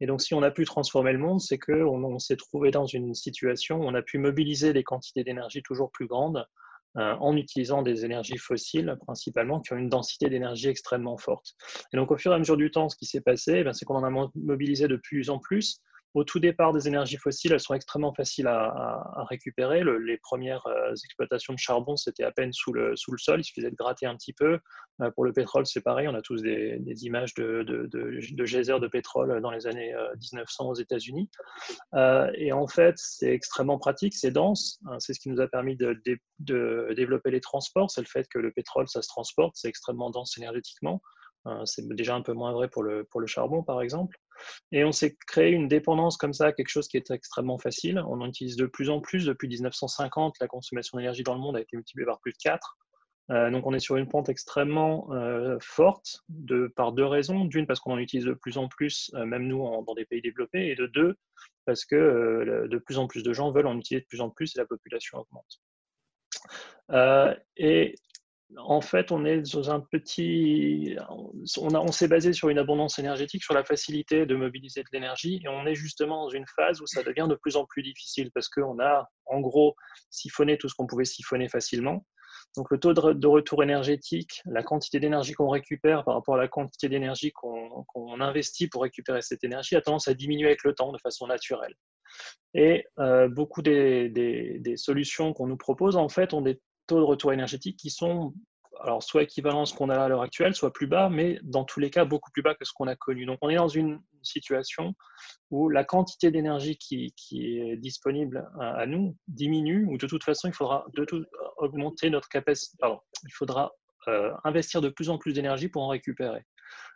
Et 0.00 0.06
donc, 0.06 0.20
si 0.20 0.34
on 0.34 0.42
a 0.42 0.50
pu 0.50 0.64
transformer 0.64 1.12
le 1.12 1.18
monde, 1.18 1.40
c'est 1.40 1.58
qu'on 1.58 2.04
on, 2.04 2.18
s'est 2.18 2.36
trouvé 2.36 2.70
dans 2.70 2.86
une 2.86 3.14
situation 3.14 3.78
où 3.78 3.84
on 3.84 3.94
a 3.94 4.02
pu 4.02 4.18
mobiliser 4.18 4.74
des 4.74 4.84
quantités 4.84 5.24
d'énergie 5.24 5.62
toujours 5.62 5.90
plus 5.90 6.06
grandes 6.06 6.46
en 6.96 7.36
utilisant 7.36 7.82
des 7.82 8.04
énergies 8.04 8.38
fossiles 8.38 8.96
principalement 9.06 9.60
qui 9.60 9.72
ont 9.72 9.76
une 9.76 9.88
densité 9.88 10.28
d'énergie 10.28 10.68
extrêmement 10.68 11.16
forte. 11.16 11.54
Et 11.92 11.96
donc 11.96 12.10
au 12.10 12.16
fur 12.16 12.32
et 12.32 12.34
à 12.34 12.38
mesure 12.38 12.56
du 12.56 12.70
temps, 12.70 12.88
ce 12.88 12.96
qui 12.96 13.06
s'est 13.06 13.20
passé, 13.20 13.62
eh 13.64 13.72
c'est 13.72 13.84
qu'on 13.84 13.96
en 13.96 14.04
a 14.04 14.30
mobilisé 14.34 14.88
de 14.88 14.96
plus 14.96 15.30
en 15.30 15.38
plus 15.38 15.80
au 16.14 16.24
tout 16.24 16.40
départ 16.40 16.72
des 16.72 16.88
énergies 16.88 17.16
fossiles, 17.16 17.52
elles 17.52 17.60
sont 17.60 17.74
extrêmement 17.74 18.12
faciles 18.12 18.48
à, 18.48 19.24
récupérer. 19.28 19.82
les 19.84 20.18
premières 20.18 20.66
euh, 20.66 20.92
exploitations 20.92 21.52
de 21.52 21.58
charbon, 21.58 21.96
c'était 21.96 22.24
à 22.24 22.32
peine 22.32 22.52
sous 22.52 22.72
le, 22.72 22.96
sous 22.96 23.12
le 23.12 23.18
sol, 23.18 23.40
il 23.40 23.44
suffisait 23.44 23.70
de 23.70 23.76
gratter 23.76 24.06
un 24.06 24.16
petit 24.16 24.32
peu. 24.32 24.58
Euh, 25.00 25.10
pour 25.12 25.24
le 25.24 25.32
pétrole, 25.32 25.66
c'est 25.66 25.80
pareil, 25.80 26.08
on 26.08 26.14
a 26.14 26.22
tous 26.22 26.42
des, 26.42 26.80
images 27.04 27.34
de, 27.34 27.62
de, 27.62 27.86
de, 27.86 28.44
geysers 28.44 28.80
de 28.80 28.88
pétrole 28.88 29.40
dans 29.40 29.50
les 29.50 29.66
années 29.66 29.94
1900 30.32 30.64
euh, 30.64 30.68
aux 30.68 30.74
États-Unis. 30.74 31.30
et 32.34 32.52
en 32.52 32.66
fait, 32.66 32.94
c'est 32.96 33.32
extrêmement 33.32 33.78
pratique, 33.78 34.14
c'est 34.14 34.32
dense, 34.32 34.80
hein, 34.86 34.96
c'est 34.98 35.14
ce 35.14 35.20
qui 35.20 35.30
nous 35.30 35.40
a 35.40 35.46
permis 35.46 35.76
de, 35.76 36.00
développer 36.40 37.30
les 37.30 37.40
transports, 37.40 37.90
c'est 37.90 38.00
le 38.00 38.06
fait 38.06 38.26
que 38.28 38.38
le 38.38 38.50
pétrole, 38.50 38.88
ça 38.88 39.02
se 39.02 39.08
transporte, 39.08 39.52
c'est 39.54 39.68
extrêmement 39.68 40.10
dense 40.10 40.36
énergétiquement. 40.38 41.00
C'est 41.64 41.86
déjà 41.88 42.14
un 42.14 42.22
peu 42.22 42.32
moins 42.32 42.52
vrai 42.52 42.68
pour 42.68 42.82
le, 42.82 43.04
pour 43.04 43.20
le 43.20 43.26
charbon, 43.26 43.62
par 43.62 43.82
exemple. 43.82 44.18
Et 44.72 44.84
on 44.84 44.92
s'est 44.92 45.16
créé 45.26 45.50
une 45.50 45.68
dépendance 45.68 46.16
comme 46.16 46.32
ça, 46.32 46.52
quelque 46.52 46.68
chose 46.68 46.88
qui 46.88 46.96
est 46.96 47.10
extrêmement 47.10 47.58
facile. 47.58 48.02
On 48.08 48.20
en 48.20 48.26
utilise 48.26 48.56
de 48.56 48.66
plus 48.66 48.90
en 48.90 49.00
plus. 49.00 49.26
Depuis 49.26 49.48
1950, 49.48 50.36
la 50.40 50.48
consommation 50.48 50.98
d'énergie 50.98 51.22
dans 51.22 51.34
le 51.34 51.40
monde 51.40 51.56
a 51.56 51.60
été 51.60 51.76
multipliée 51.76 52.06
par 52.06 52.20
plus 52.20 52.32
de 52.32 52.38
4. 52.38 52.76
Euh, 53.30 53.50
donc 53.50 53.64
on 53.66 53.72
est 53.72 53.80
sur 53.80 53.96
une 53.96 54.08
pente 54.08 54.28
extrêmement 54.28 55.12
euh, 55.12 55.56
forte 55.60 56.24
de, 56.28 56.66
par 56.74 56.92
deux 56.92 57.04
raisons. 57.04 57.44
D'une, 57.44 57.66
parce 57.66 57.80
qu'on 57.80 57.92
en 57.92 57.98
utilise 57.98 58.26
de 58.26 58.34
plus 58.34 58.58
en 58.58 58.68
plus, 58.68 59.10
euh, 59.14 59.24
même 59.24 59.46
nous 59.46 59.58
dans 59.86 59.94
des 59.94 60.04
pays 60.04 60.22
développés. 60.22 60.68
Et 60.68 60.74
de 60.74 60.86
deux, 60.86 61.16
parce 61.64 61.84
que 61.84 62.66
de 62.68 62.78
plus 62.78 62.98
en 62.98 63.06
plus 63.06 63.22
de 63.22 63.32
gens 63.32 63.52
veulent 63.52 63.66
en 63.66 63.78
utiliser 63.78 64.02
de 64.02 64.08
plus 64.08 64.20
en 64.20 64.30
plus 64.30 64.56
et 64.56 64.58
la 64.58 64.66
population 64.66 65.18
augmente. 65.18 65.60
et 67.56 67.94
en 68.56 68.80
fait, 68.80 69.12
on 69.12 69.24
est 69.24 69.42
dans 69.54 69.70
un 69.70 69.80
petit. 69.80 70.96
On, 71.56 71.92
s'est 71.92 72.08
basé 72.08 72.32
sur 72.32 72.48
une 72.48 72.58
abondance 72.58 72.98
énergétique, 72.98 73.44
sur 73.44 73.54
la 73.54 73.64
facilité 73.64 74.26
de 74.26 74.34
mobiliser 74.34 74.82
de 74.82 74.88
l'énergie, 74.92 75.40
et 75.44 75.48
on 75.48 75.66
est 75.66 75.74
justement 75.74 76.24
dans 76.24 76.30
une 76.30 76.46
phase 76.56 76.80
où 76.80 76.86
ça 76.86 77.02
devient 77.02 77.26
de 77.28 77.36
plus 77.36 77.56
en 77.56 77.64
plus 77.64 77.82
difficile 77.82 78.30
parce 78.32 78.48
qu'on 78.48 78.80
a, 78.80 79.08
en 79.26 79.40
gros, 79.40 79.76
siphonné 80.10 80.58
tout 80.58 80.68
ce 80.68 80.74
qu'on 80.74 80.86
pouvait 80.86 81.04
siphonner 81.04 81.48
facilement. 81.48 82.04
Donc, 82.56 82.70
le 82.70 82.78
taux 82.78 82.92
de, 82.92 83.26
retour 83.26 83.62
énergétique, 83.62 84.42
la 84.46 84.62
quantité 84.62 84.98
d'énergie 84.98 85.34
qu'on 85.34 85.48
récupère 85.50 86.04
par 86.04 86.14
rapport 86.14 86.34
à 86.34 86.38
la 86.38 86.48
quantité 86.48 86.88
d'énergie 86.88 87.30
qu'on 87.32 88.20
investit 88.20 88.68
pour 88.68 88.82
récupérer 88.82 89.22
cette 89.22 89.44
énergie 89.44 89.76
a 89.76 89.80
tendance 89.80 90.08
à 90.08 90.14
diminuer 90.14 90.46
avec 90.46 90.64
le 90.64 90.74
temps 90.74 90.90
de 90.90 90.98
façon 90.98 91.28
naturelle. 91.28 91.74
Et 92.54 92.84
euh, 92.98 93.28
beaucoup 93.28 93.62
des, 93.62 94.08
des 94.08 94.76
solutions 94.76 95.32
qu'on 95.32 95.46
nous 95.46 95.56
propose, 95.56 95.96
en 95.96 96.08
fait, 96.08 96.34
ont 96.34 96.40
des 96.40 96.60
taux 96.90 96.98
de 96.98 97.04
retour 97.04 97.32
énergétique 97.32 97.76
qui 97.76 97.88
sont 97.88 98.34
alors 98.82 99.02
soit 99.02 99.22
équivalents 99.22 99.62
à 99.62 99.66
ce 99.66 99.74
qu'on 99.74 99.90
a 99.90 99.96
à 99.96 100.08
l'heure 100.08 100.22
actuelle, 100.22 100.54
soit 100.54 100.72
plus 100.72 100.86
bas, 100.86 101.08
mais 101.08 101.38
dans 101.42 101.64
tous 101.64 101.80
les 101.80 101.90
cas 101.90 102.04
beaucoup 102.04 102.30
plus 102.32 102.42
bas 102.42 102.54
que 102.54 102.64
ce 102.64 102.72
qu'on 102.72 102.88
a 102.88 102.96
connu. 102.96 103.26
Donc 103.26 103.38
on 103.42 103.48
est 103.48 103.56
dans 103.56 103.68
une 103.68 104.00
situation 104.22 104.94
où 105.50 105.68
la 105.68 105.84
quantité 105.84 106.30
d'énergie 106.30 106.78
qui, 106.78 107.12
est 107.32 107.76
disponible 107.76 108.48
à, 108.58 108.86
nous 108.86 109.16
diminue, 109.28 109.86
ou 109.86 109.98
de 109.98 110.06
toute 110.06 110.24
façon 110.24 110.48
il 110.48 110.54
faudra 110.54 110.86
augmenter 111.58 112.10
notre 112.10 112.28
capacité, 112.28 112.76
il 113.24 113.32
faudra 113.32 113.72
euh, 114.08 114.32
investir 114.44 114.80
de 114.80 114.88
plus 114.88 115.10
en 115.10 115.18
plus 115.18 115.34
d'énergie 115.34 115.68
pour 115.68 115.82
en 115.82 115.88
récupérer. 115.88 116.44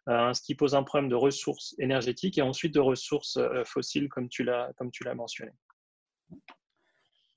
Euh, 0.08 0.32
ce 0.32 0.42
qui 0.42 0.54
pose 0.54 0.74
un 0.74 0.82
problème 0.82 1.10
de 1.10 1.14
ressources 1.14 1.74
énergétiques 1.78 2.38
et 2.38 2.42
ensuite 2.42 2.74
de 2.74 2.80
ressources 2.80 3.36
euh, 3.36 3.62
fossiles 3.64 4.08
comme 4.08 4.28
tu 4.28 4.42
l'as 4.42 4.72
mentionné. 5.14 5.52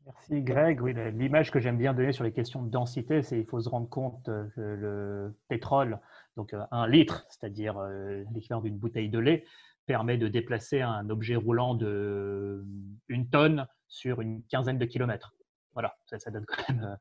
Merci 0.08 0.42
Greg. 0.42 0.80
L'image 1.18 1.52
que 1.52 1.60
j'aime 1.60 1.78
bien 1.78 1.94
donner 1.94 2.14
sur 2.14 2.24
les 2.24 2.32
questions 2.32 2.64
de 2.64 2.70
densité, 2.70 3.22
c'est 3.22 3.36
qu'il 3.36 3.46
faut 3.46 3.60
se 3.60 3.68
rendre 3.68 3.90
compte 3.90 4.30
euh, 4.30 4.46
que 4.56 4.62
le 4.62 5.38
pétrole, 5.50 6.00
donc 6.38 6.54
euh, 6.54 6.64
un 6.72 6.88
litre, 6.88 7.26
c'est-à-dire 7.30 7.78
euh, 7.78 8.24
l'équivalent 8.34 8.62
d'une 8.62 8.78
bouteille 8.78 9.10
de 9.10 9.20
lait, 9.20 9.44
permet 9.86 10.18
de 10.18 10.30
déplacer 10.30 10.80
un 10.80 11.10
objet 11.10 11.36
roulant 11.36 11.76
de 11.76 12.66
une 13.10 13.30
tonne 13.30 13.68
sur 13.90 14.22
une 14.22 14.44
quinzaine 14.44 14.78
de 14.78 14.86
kilomètres. 14.86 15.34
Voilà, 15.74 15.98
ça 16.06 16.32
donne 16.32 16.46
quand 16.46 16.70
même 16.70 16.98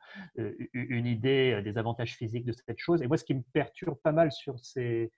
une 0.75 1.07
idée 1.07 1.63
des 1.63 1.79
avantages 1.79 2.15
physiques 2.17 2.45
de 2.45 2.53
cette 2.53 2.79
chose. 2.79 3.03
Et 3.03 3.07
moi, 3.07 3.17
ce 3.17 3.25
qui 3.25 3.35
me 3.35 3.43
perturbe 3.55 3.99
pas 4.03 4.13
mal 4.13 4.31
sur 4.31 4.59
ces 4.61 5.11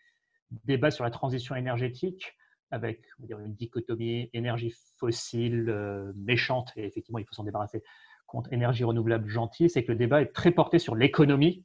débats 0.64 0.92
sur 0.92 1.02
la 1.02 1.10
transition 1.10 1.56
énergétique, 1.56 2.36
avec 2.70 3.02
une 3.18 3.54
dichotomie 3.54 4.30
énergie 4.32 4.74
fossile 4.96 5.66
euh, 5.68 6.12
méchante, 6.16 6.72
et 6.76 6.84
effectivement, 6.84 7.18
il 7.18 7.24
faut 7.24 7.34
s'en 7.34 7.44
débarrasser, 7.44 7.82
contre 8.26 8.52
énergie 8.52 8.84
renouvelable 8.84 9.28
gentille, 9.28 9.70
c'est 9.70 9.84
que 9.84 9.92
le 9.92 9.98
débat 9.98 10.20
est 10.20 10.32
très 10.34 10.50
porté 10.50 10.78
sur 10.78 10.94
l'économie. 10.94 11.64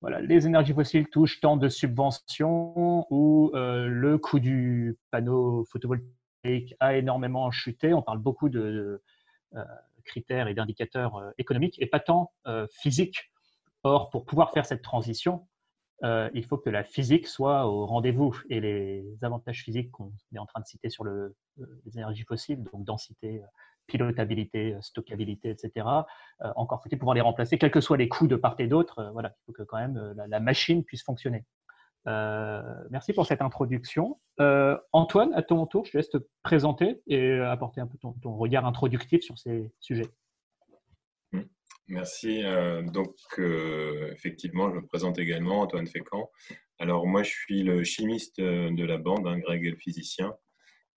Voilà, 0.00 0.20
les 0.20 0.46
énergies 0.46 0.72
fossiles 0.72 1.08
touchent 1.08 1.40
tant 1.40 1.56
de 1.56 1.68
subventions 1.68 3.06
ou 3.10 3.50
euh, 3.54 3.88
le 3.88 4.16
coût 4.16 4.38
du 4.38 4.96
panneau 5.10 5.64
photovoltaïque 5.64 6.76
a 6.78 6.96
énormément 6.96 7.50
chuté. 7.50 7.92
On 7.94 8.02
parle 8.02 8.18
beaucoup 8.18 8.48
de, 8.48 9.02
euh, 9.56 9.64
critères 10.04 10.46
et 10.46 10.54
d'indicateurs 10.54 11.32
économiques 11.36 11.76
et 11.82 11.86
pas 11.86 12.00
tant 12.00 12.32
physiques. 12.70 13.30
Or, 13.82 14.08
pour 14.08 14.24
pouvoir 14.24 14.52
faire 14.52 14.64
cette 14.64 14.80
transition, 14.80 15.46
euh, 16.04 16.30
il 16.34 16.44
faut 16.44 16.58
que 16.58 16.70
la 16.70 16.84
physique 16.84 17.26
soit 17.26 17.66
au 17.66 17.86
rendez-vous. 17.86 18.36
Et 18.50 18.60
les 18.60 19.04
avantages 19.22 19.62
physiques 19.62 19.90
qu'on 19.90 20.12
est 20.34 20.38
en 20.38 20.46
train 20.46 20.60
de 20.60 20.66
citer 20.66 20.90
sur 20.90 21.04
euh, 21.04 21.34
les 21.84 21.96
énergies 21.96 22.24
fossiles, 22.24 22.62
donc 22.62 22.84
densité, 22.84 23.42
pilotabilité, 23.86 24.76
stockabilité, 24.80 25.50
etc. 25.50 25.86
encore 26.56 26.82
faut-il 26.82 26.98
pouvoir 26.98 27.14
les 27.14 27.22
remplacer, 27.22 27.56
quels 27.58 27.70
que 27.70 27.80
soient 27.80 27.96
les 27.96 28.08
coûts 28.08 28.26
de 28.26 28.36
part 28.36 28.54
et 28.58 28.66
d'autre. 28.66 29.10
voilà, 29.14 29.30
il 29.30 29.44
faut 29.46 29.52
que 29.52 29.62
quand 29.62 29.78
même 29.78 30.14
la, 30.14 30.40
machine 30.40 30.84
puisse 30.84 31.02
fonctionner. 31.02 31.46
merci 32.04 33.14
pour 33.14 33.24
cette 33.24 33.40
introduction. 33.40 34.20
Antoine, 34.92 35.32
à 35.32 35.42
ton 35.42 35.64
tour, 35.64 35.86
je 35.86 35.92
te 35.92 35.96
laisse 35.96 36.10
te 36.10 36.18
présenter 36.42 37.00
et 37.06 37.40
apporter 37.40 37.80
un 37.80 37.86
peu 37.86 37.96
ton 37.96 38.36
regard 38.36 38.66
introductif 38.66 39.22
sur 39.22 39.38
ces 39.38 39.72
sujets. 39.80 40.10
Merci. 41.88 42.42
donc, 42.92 43.16
effectivement, 44.12 44.70
je 44.70 44.76
me 44.76 44.86
présente 44.86 45.18
également, 45.18 45.62
Antoine 45.62 45.86
Fécamp. 45.86 46.30
Alors, 46.78 47.06
moi, 47.06 47.22
je 47.22 47.30
suis 47.30 47.62
le 47.62 47.82
chimiste 47.82 48.40
de 48.40 48.84
la 48.84 48.98
bande, 48.98 49.26
hein, 49.26 49.38
Greg 49.38 49.64
est 49.66 49.70
le 49.70 49.76
physicien. 49.76 50.34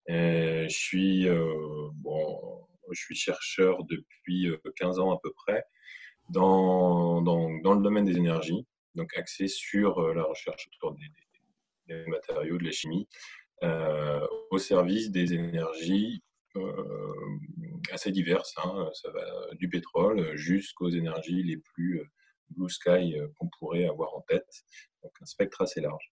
je, 0.07 0.67
suis, 0.69 1.27
bon, 1.95 2.67
je 2.91 3.01
suis 3.01 3.15
chercheur 3.15 3.83
depuis 3.85 4.49
15 4.75 4.99
ans 4.99 5.11
à 5.11 5.19
peu 5.23 5.31
près 5.31 5.63
dans, 6.29 7.21
dans, 7.21 7.49
dans 7.61 7.73
le 7.73 7.81
domaine 7.81 8.05
des 8.05 8.17
énergies, 8.17 8.65
donc 8.95 9.15
axé 9.17 9.47
sur 9.47 10.13
la 10.13 10.23
recherche 10.23 10.67
autour 10.75 10.95
des, 11.87 12.05
matériaux, 12.07 12.57
de 12.57 12.65
la 12.65 12.71
chimie, 12.71 13.07
au 14.51 14.57
service 14.57 15.09
des 15.09 15.33
énergies 15.33 16.21
euh, 16.21 16.30
assez 17.91 18.11
diverses. 18.11 18.53
Hein. 18.57 18.89
Ça 18.93 19.11
va 19.11 19.21
du 19.55 19.69
pétrole 19.69 20.35
jusqu'aux 20.35 20.89
énergies 20.89 21.43
les 21.43 21.57
plus 21.57 21.99
euh, 21.99 22.05
blue 22.49 22.69
sky 22.69 23.17
euh, 23.17 23.27
qu'on 23.37 23.49
pourrait 23.59 23.85
avoir 23.85 24.15
en 24.15 24.21
tête. 24.21 24.47
Donc 25.03 25.11
un 25.21 25.25
spectre 25.25 25.61
assez 25.61 25.81
large. 25.81 26.11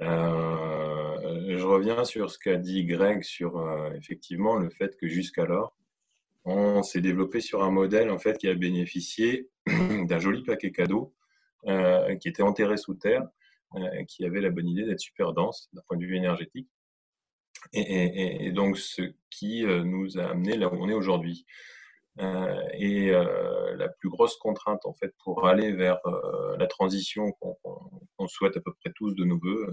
je 0.00 1.64
reviens 1.64 2.04
sur 2.04 2.30
ce 2.30 2.38
qu'a 2.38 2.56
dit 2.56 2.84
Greg 2.84 3.22
sur 3.22 3.62
effectivement 3.94 4.56
le 4.56 4.70
fait 4.70 4.96
que 4.96 5.06
jusqu'alors, 5.06 5.76
on 6.44 6.82
s'est 6.82 7.00
développé 7.00 7.40
sur 7.40 7.62
un 7.62 7.70
modèle 7.70 8.10
en 8.10 8.18
fait 8.18 8.36
qui 8.38 8.48
a 8.48 8.54
bénéficié 8.54 9.48
d'un 9.66 10.18
joli 10.18 10.42
paquet 10.42 10.72
cadeau 10.72 11.14
qui 11.64 12.28
était 12.28 12.42
enterré 12.42 12.76
sous 12.76 12.94
terre, 12.94 13.26
qui 14.08 14.26
avait 14.26 14.40
la 14.40 14.50
bonne 14.50 14.68
idée 14.68 14.84
d'être 14.84 15.00
super 15.00 15.32
dense 15.32 15.70
d'un 15.72 15.82
point 15.86 15.96
de 15.96 16.04
vue 16.04 16.16
énergétique 16.16 16.68
et, 17.72 18.52
donc 18.52 18.78
ce 18.78 19.02
qui 19.30 19.64
euh, 19.64 19.82
nous 19.82 20.18
a 20.18 20.30
amené 20.30 20.56
là 20.56 20.68
où 20.68 20.76
on 20.76 20.88
est 20.88 20.94
aujourd'hui. 20.94 21.46
Euh, 22.20 22.68
et 22.74 23.10
euh, 23.10 23.74
la 23.76 23.88
plus 23.88 24.08
grosse 24.08 24.36
contrainte 24.36 24.86
en 24.86 24.94
fait 24.94 25.12
pour 25.24 25.48
aller 25.48 25.72
vers 25.72 25.98
la 26.58 26.66
transition 26.68 27.32
qu'on 27.32 28.28
souhaite 28.28 28.56
à 28.56 28.60
peu 28.60 28.72
près 28.72 28.92
tous 28.94 29.14
de 29.14 29.24
nos 29.24 29.38
voeux, 29.38 29.66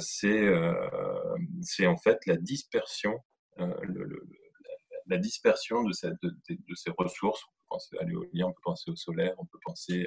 c'est 0.00 1.86
en 1.86 1.96
fait 1.96 2.18
la 2.26 2.36
dispersion, 2.36 3.18
la 3.56 5.16
dispersion 5.16 5.82
de, 5.82 5.92
ces 5.92 6.90
ressources. 6.98 7.42
On 7.44 7.52
peut 7.52 7.66
penser 7.70 7.96
à 7.98 8.04
l'éolien, 8.04 8.46
on 8.48 8.52
peut 8.52 8.60
penser 8.62 8.90
au 8.90 8.96
solaire, 8.96 9.34
on 9.38 9.46
peut 9.46 9.60
penser 9.64 10.06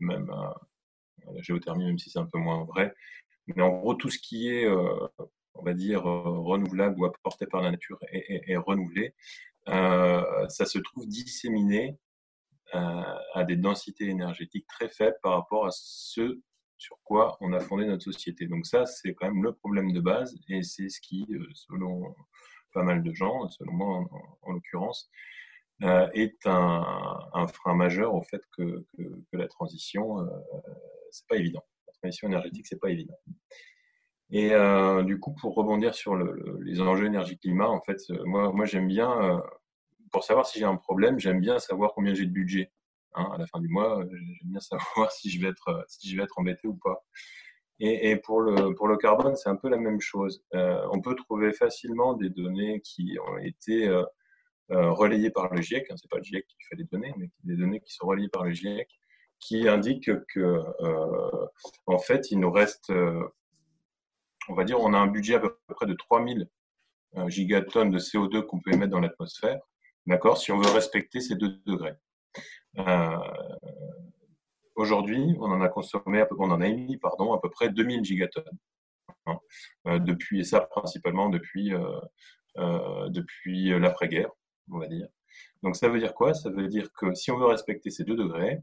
même 0.00 0.30
à, 0.30 0.54
la 1.30 1.42
géothermie, 1.42 1.84
même 1.84 1.98
si 1.98 2.08
c'est 2.08 2.18
un 2.18 2.26
peu 2.26 2.38
moins 2.38 2.64
vrai. 2.64 2.94
Mais 3.48 3.62
en 3.62 3.76
gros, 3.76 3.94
tout 3.94 4.08
ce 4.08 4.18
qui 4.18 4.48
est 4.48 4.66
on 5.54 5.62
va 5.62 5.74
dire, 5.74 6.06
euh, 6.06 6.40
renouvelable 6.40 7.00
ou 7.00 7.04
apporté 7.04 7.46
par 7.46 7.62
la 7.62 7.70
nature 7.70 7.98
et, 8.12 8.56
renouvelé, 8.56 9.14
euh, 9.68 10.48
ça 10.48 10.66
se 10.66 10.78
trouve 10.78 11.06
disséminé 11.06 11.96
euh, 12.74 13.02
à 13.34 13.44
des 13.44 13.56
densités 13.56 14.08
énergétiques 14.08 14.66
très 14.66 14.88
faibles 14.88 15.16
par 15.22 15.32
rapport 15.32 15.66
à 15.66 15.70
ce 15.70 16.40
sur 16.76 16.98
quoi 17.04 17.38
on 17.40 17.52
a 17.52 17.60
fondé 17.60 17.86
notre 17.86 18.02
société. 18.02 18.46
Donc 18.46 18.66
ça, 18.66 18.84
c'est 18.84 19.14
quand 19.14 19.26
même 19.26 19.42
le 19.42 19.54
problème 19.54 19.92
de 19.92 20.00
base 20.00 20.36
et 20.48 20.62
c'est 20.62 20.88
ce 20.88 21.00
qui, 21.00 21.26
selon 21.54 22.14
pas 22.74 22.82
mal 22.82 23.02
de 23.02 23.12
gens, 23.14 23.48
selon 23.48 23.72
moi 23.72 24.04
en, 24.42 24.52
l'occurrence, 24.52 25.08
est 25.80 26.36
un, 26.44 27.46
frein 27.46 27.74
majeur 27.74 28.14
au 28.14 28.22
fait 28.22 28.42
que, 28.58 28.84
la 29.32 29.48
transition, 29.48 30.28
c'est 31.10 31.26
pas 31.26 31.36
évident. 31.36 31.64
La 31.86 31.92
transition 31.94 32.28
énergétique, 32.28 32.66
c'est 32.66 32.80
pas 32.80 32.90
évident. 32.90 33.16
Et 34.30 34.52
euh, 34.52 35.02
du 35.02 35.20
coup, 35.20 35.32
pour 35.34 35.54
rebondir 35.54 35.94
sur 35.94 36.16
les 36.16 36.80
enjeux 36.80 37.06
énergie-climat, 37.06 37.68
en 37.68 37.80
fait, 37.80 37.98
euh, 38.10 38.24
moi, 38.24 38.64
j'aime 38.64 38.88
bien, 38.88 39.10
euh, 39.22 39.38
pour 40.12 40.24
savoir 40.24 40.46
si 40.46 40.58
j'ai 40.58 40.64
un 40.64 40.76
problème, 40.76 41.18
j'aime 41.18 41.40
bien 41.40 41.58
savoir 41.58 41.92
combien 41.94 42.14
j'ai 42.14 42.26
de 42.26 42.32
budget. 42.32 42.72
Hein, 43.14 43.28
à 43.32 43.38
la 43.38 43.46
fin 43.46 43.60
du 43.60 43.68
mois, 43.68 44.02
j'aime 44.10 44.50
bien 44.50 44.60
savoir 44.60 45.12
si 45.12 45.30
je 45.30 45.40
vais 45.40 45.48
être, 45.48 45.84
si 45.88 46.08
je 46.08 46.16
vais 46.16 46.24
être 46.24 46.38
embêté 46.38 46.66
ou 46.66 46.74
pas. 46.74 47.04
Et, 47.80 48.10
et 48.10 48.16
pour, 48.16 48.40
le, 48.40 48.74
pour 48.74 48.88
le 48.88 48.96
carbone, 48.96 49.36
c'est 49.36 49.48
un 49.48 49.56
peu 49.56 49.68
la 49.68 49.76
même 49.76 50.00
chose. 50.00 50.44
on 50.52 51.00
peut 51.00 51.14
trouver 51.14 51.52
facilement 51.52 52.14
des 52.14 52.30
données 52.30 52.80
qui 52.80 53.16
ont 53.26 53.38
été 53.38 53.88
relayées 54.68 55.30
par 55.30 55.52
le 55.52 55.60
GIEC. 55.60 55.90
Hein, 55.90 55.94
c'est 55.96 56.10
pas 56.10 56.18
le 56.18 56.24
GIEC 56.24 56.46
qui 56.46 56.56
fait 56.68 56.76
les 56.76 56.84
données, 56.84 57.12
mais 57.16 57.30
des 57.44 57.56
données 57.56 57.80
qui 57.80 57.92
sont 57.92 58.06
relayées 58.06 58.28
par 58.28 58.44
le 58.44 58.52
GIEC, 58.52 58.88
qui 59.38 59.68
indiquent 59.68 60.10
que, 60.28 60.62
en 61.86 61.98
fait, 61.98 62.30
il 62.30 62.40
nous 62.40 62.50
reste 62.50 62.92
on 64.48 64.54
va 64.54 64.64
dire, 64.64 64.80
on 64.80 64.92
a 64.94 64.98
un 64.98 65.06
budget 65.06 65.34
à 65.34 65.40
peu 65.40 65.56
près 65.68 65.86
de 65.86 65.94
3000 65.94 66.48
euh, 67.16 67.28
gigatonnes 67.28 67.90
de 67.90 67.98
CO2 67.98 68.44
qu'on 68.46 68.60
peut 68.60 68.72
émettre 68.72 68.90
dans 68.90 69.00
l'atmosphère, 69.00 69.60
d'accord, 70.06 70.36
si 70.38 70.52
on 70.52 70.58
veut 70.58 70.70
respecter 70.70 71.20
ces 71.20 71.36
2 71.36 71.60
degrés. 71.66 71.94
Euh, 72.78 73.16
aujourd'hui, 74.74 75.36
on 75.38 75.50
en 75.50 75.60
a 75.60 75.68
consommé, 75.68 76.24
on 76.38 76.50
en 76.50 76.60
a 76.60 76.66
émis, 76.66 76.96
pardon, 76.96 77.32
à 77.32 77.40
peu 77.40 77.50
près 77.50 77.68
2000 77.68 78.04
gigatonnes. 78.04 78.58
Hein, 79.26 79.38
euh, 79.86 79.98
depuis, 79.98 80.40
et 80.40 80.44
ça 80.44 80.60
principalement 80.60 81.28
depuis, 81.30 81.72
depuis 82.56 83.70
l'après-guerre, 83.78 84.30
on 84.70 84.78
va 84.78 84.86
dire. 84.86 85.08
Donc 85.62 85.76
ça 85.76 85.88
veut 85.88 85.98
dire 85.98 86.14
quoi? 86.14 86.34
Ça 86.34 86.50
veut 86.50 86.68
dire 86.68 86.92
que 86.92 87.14
si 87.14 87.30
on 87.30 87.38
veut 87.38 87.46
respecter 87.46 87.90
ces 87.90 88.04
2 88.04 88.16
degrés, 88.16 88.60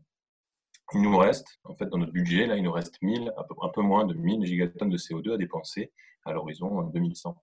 il 0.93 1.01
nous 1.01 1.17
reste, 1.17 1.59
en 1.63 1.75
fait, 1.75 1.85
dans 1.87 1.97
notre 1.97 2.11
budget, 2.11 2.47
là, 2.47 2.57
il 2.57 2.63
nous 2.63 2.71
reste 2.71 3.01
1000, 3.01 3.33
un 3.61 3.69
peu 3.69 3.81
moins 3.81 4.05
de 4.05 4.13
1000 4.13 4.45
gigatonnes 4.45 4.89
de 4.89 4.97
CO2 4.97 5.33
à 5.33 5.37
dépenser 5.37 5.91
à 6.25 6.33
l'horizon 6.33 6.83
2100. 6.83 7.29
Euh, 7.29 7.33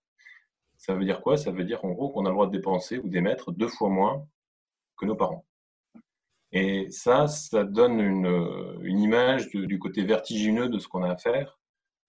ça 0.76 0.94
veut 0.94 1.04
dire 1.04 1.20
quoi? 1.20 1.36
Ça 1.36 1.50
veut 1.50 1.64
dire 1.64 1.84
en 1.84 1.90
gros 1.90 2.10
qu'on 2.10 2.24
a 2.24 2.28
le 2.28 2.34
droit 2.34 2.46
de 2.46 2.52
dépenser 2.52 2.98
ou 2.98 3.08
d'émettre 3.08 3.52
deux 3.52 3.68
fois 3.68 3.88
moins 3.88 4.26
que 4.96 5.06
nos 5.06 5.16
parents. 5.16 5.44
Et 6.52 6.90
ça, 6.90 7.26
ça 7.26 7.64
donne 7.64 8.00
une, 8.00 8.78
une 8.82 9.00
image 9.00 9.50
du 9.50 9.78
côté 9.78 10.04
vertigineux 10.04 10.68
de 10.68 10.78
ce 10.78 10.88
qu'on 10.88 11.02
a 11.02 11.10
à 11.10 11.16
faire 11.16 11.58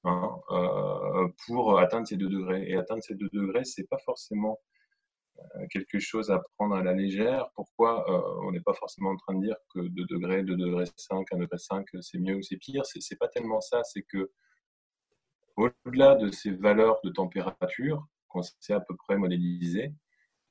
hein, 0.05 0.39
euh, 0.51 1.27
pour 1.45 1.79
atteindre 1.79 2.07
ces 2.07 2.15
deux 2.15 2.29
degrés. 2.29 2.69
Et 2.69 2.75
atteindre 2.75 3.03
ces 3.03 3.15
deux 3.15 3.29
degrés, 3.33 3.65
c'est 3.65 3.87
pas 3.87 3.97
forcément 3.97 4.53
euh, 4.53 4.78
quelque 5.71 5.99
chose 5.99 6.31
à 6.31 6.41
prendre 6.57 6.75
à 6.75 6.83
la 6.83 6.93
légère. 6.93 7.49
Pourquoi 7.55 8.09
euh, 8.09 8.47
on 8.47 8.51
n'est 8.51 8.61
pas 8.61 8.73
forcément 8.73 9.11
en 9.11 9.17
train 9.17 9.35
de 9.35 9.45
dire 9.45 9.55
que 9.73 9.79
2 9.79 10.05
degrés, 10.05 10.43
2 10.43 10.55
degrés 10.55 10.85
5, 10.95 11.25
1 11.31 11.37
degré 11.37 11.57
5, 11.57 11.85
c'est 12.01 12.19
mieux 12.19 12.35
ou 12.35 12.41
c'est 12.41 12.57
pire 12.57 12.85
C'est 12.85 13.17
pas 13.17 13.27
tellement 13.27 13.61
ça, 13.61 13.83
c'est 13.83 14.03
que 14.03 14.31
au-delà 15.55 16.15
de 16.15 16.31
ces 16.31 16.51
valeurs 16.51 16.99
de 17.03 17.09
température 17.09 18.05
qu'on 18.27 18.41
sait 18.41 18.73
à 18.73 18.79
peu 18.79 18.95
près 18.95 19.17
modéliser, 19.17 19.93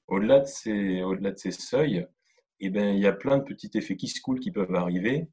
au-delà 0.07 0.41
de 0.41 0.47
ces, 0.47 1.03
au-delà 1.03 1.33
de 1.33 1.39
ces 1.39 1.53
seuils, 1.53 2.07
eh 2.61 2.71
ben, 2.71 2.95
il 2.95 3.01
y 3.01 3.07
a 3.07 3.13
plein 3.13 3.39
de 3.39 3.45
petits 3.45 3.71
effets 3.75 3.97
qui 3.97 4.09
se 4.09 4.21
coulent 4.21 4.41
qui 4.41 4.51
peuvent 4.51 4.75
arriver, 4.75 5.29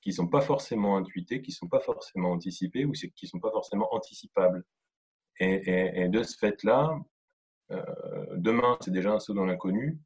qui 0.00 0.10
ne 0.10 0.14
sont 0.14 0.28
pas 0.28 0.40
forcément 0.40 0.96
intuités, 0.96 1.40
qui 1.40 1.50
ne 1.50 1.54
sont 1.54 1.68
pas 1.68 1.80
forcément 1.80 2.32
anticipés 2.32 2.84
ou 2.84 2.92
qui 2.92 3.10
ne 3.22 3.28
sont 3.28 3.40
pas 3.40 3.50
forcément 3.50 3.88
anticipables. 3.94 4.64
Et, 5.40 6.08
de 6.08 6.22
ce 6.22 6.36
fait-là, 6.38 6.90
euh, 6.90 6.98
demain, 8.36 8.76
c'est 8.80 8.90
déjà 8.90 9.12
un 9.12 9.20
saut 9.20 9.34
dans 9.34 9.46
l'inconnu, 9.46 9.98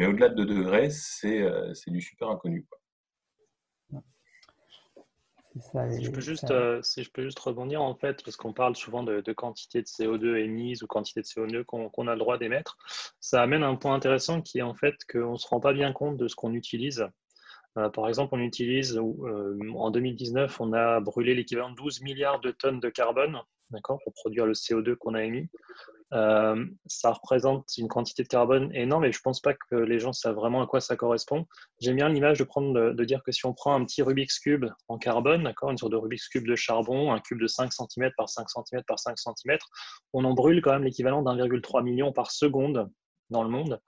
mais 0.00 0.06
au-delà 0.06 0.28
de 0.30 0.44
2 0.44 0.46
degrés, 0.46 0.90
c'est 0.90 1.42
euh, 1.42 1.72
du 1.88 2.00
super 2.00 2.30
inconnu. 2.30 2.66
si, 5.58 6.04
je 6.04 6.10
peux 6.10 6.20
juste, 6.20 6.50
euh, 6.50 6.80
si 6.82 7.02
je 7.02 7.10
peux 7.10 7.22
juste 7.22 7.38
rebondir, 7.38 7.82
en 7.82 7.94
fait, 7.94 8.24
parce 8.24 8.36
qu'on 8.36 8.52
parle 8.52 8.76
souvent 8.76 9.02
de, 9.02 9.20
quantité 9.32 9.82
de 9.82 9.86
CO2 9.86 10.36
émise 10.36 10.82
ou 10.82 10.86
quantité 10.86 11.20
de 11.20 11.26
CO2 11.26 11.64
qu'on 11.64 12.08
a 12.08 12.14
le 12.14 12.18
droit 12.18 12.38
d'émettre, 12.38 12.78
ça 13.20 13.42
amène 13.42 13.62
un 13.62 13.76
point 13.76 13.94
intéressant 13.94 14.40
qui 14.40 14.58
est 14.58 14.62
en 14.62 14.74
fait 14.74 14.94
qu'on 15.10 15.32
ne 15.32 15.36
se 15.36 15.46
rend 15.48 15.60
pas 15.60 15.72
bien 15.72 15.92
compte 15.92 16.16
de 16.16 16.28
ce 16.28 16.34
qu'on 16.36 16.54
utilise. 16.54 17.06
par 17.74 18.08
exemple, 18.08 18.34
on 18.34 18.40
utilise, 18.40 18.98
en 18.98 19.90
2019, 19.90 20.60
on 20.60 20.72
a 20.72 21.00
brûlé 21.00 21.34
l'équivalent 21.34 21.70
de 21.70 21.76
12 21.76 22.00
milliards 22.00 22.40
de 22.40 22.52
tonnes 22.52 22.80
de 22.80 22.88
carbone 22.88 23.38
pour 23.84 24.12
produire 24.14 24.46
le 24.46 24.52
CO2 24.52 24.96
qu'on 24.96 25.14
a 25.14 25.22
émis. 25.22 25.48
Euh, 26.12 26.66
ça 26.86 27.12
représente 27.12 27.66
une 27.78 27.86
quantité 27.86 28.24
de 28.24 28.28
carbone 28.28 28.74
énorme 28.74 29.04
et 29.04 29.12
je 29.12 29.18
ne 29.18 29.22
pense 29.22 29.40
pas 29.40 29.54
que 29.54 29.76
les 29.76 30.00
gens 30.00 30.12
savent 30.12 30.34
vraiment 30.34 30.60
à 30.60 30.66
quoi 30.66 30.80
ça 30.80 30.96
correspond. 30.96 31.46
J'aime 31.80 31.96
bien 31.96 32.08
l'image 32.08 32.38
de, 32.38 32.44
prendre, 32.44 32.92
de, 32.92 33.04
dire 33.04 33.22
que 33.22 33.30
si 33.30 33.46
on 33.46 33.54
prend 33.54 33.74
un 33.74 33.84
petit 33.84 34.02
Rubik's 34.02 34.40
Cube 34.40 34.66
en 34.88 34.98
carbone, 34.98 35.44
d'accord, 35.44 35.70
une 35.70 35.78
sorte 35.78 35.92
de 35.92 35.96
Rubik's 35.96 36.28
Cube 36.28 36.48
de 36.48 36.56
charbon, 36.56 37.12
un 37.12 37.20
cube 37.20 37.40
de 37.40 37.46
5 37.46 37.72
cm 37.72 38.10
par 38.16 38.28
5 38.28 38.48
cm 38.50 38.82
par 38.88 38.98
5 38.98 39.16
cm, 39.18 39.58
on 40.12 40.24
en 40.24 40.34
brûle 40.34 40.60
quand 40.62 40.72
même 40.72 40.84
l'équivalent 40.84 41.22
d'1,3 41.22 41.84
million 41.84 42.12
par 42.12 42.32
seconde 42.32 42.90
dans 43.30 43.44
le 43.44 43.50
monde. 43.50 43.80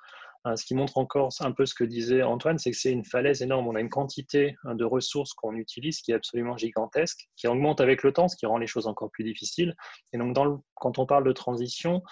Euh, 0.46 0.56
ce 0.56 0.64
qui 0.64 0.74
montre 0.74 0.98
encore 0.98 1.30
un 1.40 1.52
peu 1.52 1.66
ce 1.66 1.74
que 1.74 1.84
disait 1.84 2.22
Antoine, 2.22 2.58
c'est 2.58 2.72
que 2.72 2.76
c'est 2.76 2.90
une 2.90 3.04
falaise 3.04 3.42
énorme. 3.42 3.68
On 3.68 3.76
a 3.76 3.80
une 3.80 3.88
quantité 3.88 4.56
hein, 4.64 4.74
de 4.74 4.84
ressources 4.84 5.34
qu'on 5.34 5.54
utilise 5.54 6.00
qui 6.00 6.10
est 6.10 6.14
absolument 6.14 6.56
gigantesque, 6.56 7.28
qui 7.36 7.46
augmente 7.46 7.80
avec 7.80 8.02
le 8.02 8.12
temps, 8.12 8.28
ce 8.28 8.36
qui 8.36 8.46
rend 8.46 8.58
les 8.58 8.66
choses 8.66 8.86
encore 8.86 9.10
plus 9.10 9.24
difficiles. 9.24 9.76
Et 10.12 10.18
donc, 10.18 10.36
quand 10.74 10.98
on 10.98 11.06
parle 11.06 11.24
de 11.24 11.32
transition, 11.32 12.02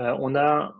euh, 0.00 0.14
on 0.20 0.34
a 0.34 0.74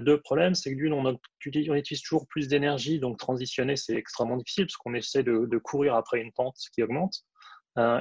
deux 0.00 0.20
problèmes. 0.20 0.54
C'est 0.54 0.70
que 0.70 0.76
d'une, 0.76 0.92
on, 0.92 1.18
utilise 1.44 2.02
toujours 2.02 2.28
plus 2.28 2.46
d'énergie, 2.46 3.00
donc 3.00 3.18
transitionner, 3.18 3.76
c'est 3.76 3.94
extrêmement 3.94 4.36
difficile 4.36 4.66
parce 4.66 4.76
qu'on 4.76 4.94
essaie 4.94 5.24
de, 5.24 5.58
courir 5.58 5.96
après 5.96 6.20
une 6.20 6.32
pente 6.32 6.56
qui 6.72 6.82
augmente. 6.82 7.24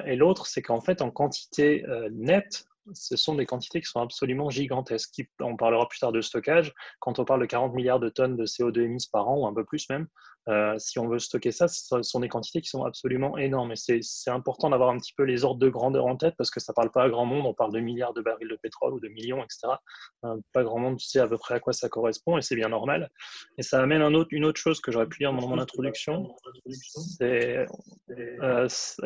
et 0.05 0.15
l'autre, 0.15 0.45
c'est 0.45 0.61
qu'en 0.61 0.81
fait, 0.81 1.01
en 1.01 1.09
quantité 1.09 1.83
nette, 2.11 2.65
ce 2.93 3.15
sont 3.15 3.35
des 3.35 3.45
quantités 3.45 3.81
qui 3.81 3.87
sont 3.87 4.01
absolument 4.01 4.49
gigantesques. 4.49 5.21
On 5.39 5.55
parlera 5.55 5.87
plus 5.87 5.99
tard 5.99 6.11
de 6.11 6.21
stockage. 6.21 6.73
Quand 6.99 7.19
on 7.19 7.25
parle 7.25 7.41
de 7.41 7.45
40 7.45 7.73
milliards 7.73 7.99
de 7.99 8.09
tonnes 8.09 8.35
de 8.35 8.45
CO2 8.45 8.81
émises 8.81 9.07
par 9.07 9.27
an, 9.29 9.37
ou 9.37 9.47
un 9.47 9.53
peu 9.53 9.63
plus 9.63 9.89
même, 9.89 10.07
euh, 10.49 10.77
si 10.77 10.99
on 10.99 11.07
veut 11.07 11.19
stocker 11.19 11.51
ça, 11.51 11.67
ce 11.67 12.01
sont 12.01 12.19
des 12.19 12.27
quantités 12.27 12.61
qui 12.61 12.69
sont 12.69 12.83
absolument 12.83 13.37
énormes. 13.37 13.71
Et 13.71 14.01
c'est 14.01 14.29
important 14.29 14.69
d'avoir 14.69 14.89
un 14.89 14.97
petit 14.97 15.13
peu 15.15 15.23
les 15.23 15.45
ordres 15.45 15.59
de 15.59 15.69
grandeur 15.69 16.05
en 16.05 16.17
tête 16.17 16.35
parce 16.37 16.51
que 16.51 16.59
ça 16.59 16.73
ne 16.73 16.75
parle 16.75 16.91
pas 16.91 17.03
à 17.03 17.09
grand 17.09 17.25
monde. 17.25 17.45
On 17.45 17.53
parle 17.53 17.71
de 17.71 17.79
milliards 17.79 18.13
de 18.13 18.21
barils 18.21 18.49
de 18.49 18.57
pétrole 18.61 18.93
ou 18.93 18.99
de 18.99 19.07
millions, 19.07 19.43
etc. 19.43 19.73
Euh, 20.25 20.37
pas 20.51 20.63
grand 20.63 20.79
monde 20.79 20.99
sait 20.99 21.19
à 21.19 21.27
peu 21.27 21.37
près 21.37 21.55
à 21.55 21.59
quoi 21.59 21.73
ça 21.73 21.87
correspond 21.87 22.37
et 22.37 22.41
c'est 22.41 22.55
bien 22.55 22.69
normal. 22.69 23.09
Et 23.57 23.63
ça 23.63 23.81
amène 23.81 24.01
une 24.31 24.45
autre 24.45 24.59
chose 24.59 24.81
que 24.81 24.91
j'aurais 24.91 25.07
pu 25.07 25.19
dire 25.19 25.33
dans 25.33 25.47
mon 25.47 25.59
introduction. 25.59 26.35
Euh, 27.21 27.65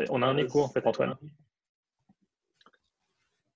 on 0.10 0.22
a 0.22 0.26
un 0.26 0.38
écho 0.38 0.62
en 0.62 0.70
fait, 0.70 0.86
Antoine. 0.86 1.16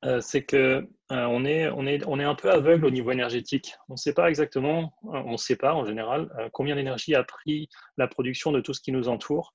Euh, 0.03 0.20
c'est 0.20 0.43
que 0.43 0.55
euh, 0.55 0.86
on, 1.10 1.46
est, 1.46 1.70
on, 1.70 1.86
est, 1.86 2.03
on 2.08 2.20
est 2.20 2.24
un 2.24 2.34
peu 2.34 2.50
aveugle 2.50 2.86
au 2.86 2.89
niveau 2.89 3.12
énergétique. 3.12 3.75
On 3.88 3.93
ne 3.93 3.98
sait 3.98 4.13
pas 4.13 4.29
exactement, 4.29 4.93
euh, 5.05 5.22
on 5.25 5.34
ne 5.34 5.38
sait 5.38 5.55
pas 5.55 5.74
en 5.74 5.86
général, 5.86 6.29
combien 6.53 6.75
d'énergie 6.75 7.13
a 7.13 7.24
pris 7.24 7.70
la 7.98 8.08
production 8.08 8.51
de 8.51 8.62
tout 8.62 8.74
ce 8.74 8.81
qui 8.81 8.91
nous 8.91 9.10
entoure. 9.10 9.53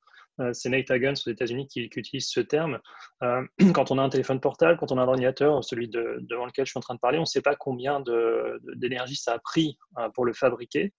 c'est 0.52 0.68
Nate 0.68 0.90
Hagen 0.90 1.14
aux 1.14 1.30
États-Unis 1.30 1.66
qui, 1.66 1.88
qui, 1.88 1.98
utilise 1.98 2.28
ce 2.28 2.40
terme. 2.40 2.78
quand 3.74 3.90
on 3.90 3.98
a 3.98 4.02
un 4.02 4.08
téléphone 4.08 4.40
portable, 4.40 4.78
quand 4.78 4.92
on 4.92 4.98
a 4.98 5.02
un 5.02 5.08
ordinateur, 5.08 5.64
celui 5.64 5.88
devant 5.88 6.46
lequel 6.46 6.66
je 6.66 6.70
suis 6.70 6.78
en 6.78 6.82
train 6.82 6.94
de 6.94 7.00
parler, 7.00 7.18
on 7.18 7.22
ne 7.22 7.26
sait 7.26 7.42
pas 7.42 7.56
combien 7.56 8.02
d'énergie 8.76 9.16
ça 9.16 9.32
a 9.32 9.38
pris 9.38 9.78
pour 10.14 10.24
le 10.24 10.32
fabriquer. 10.32 10.92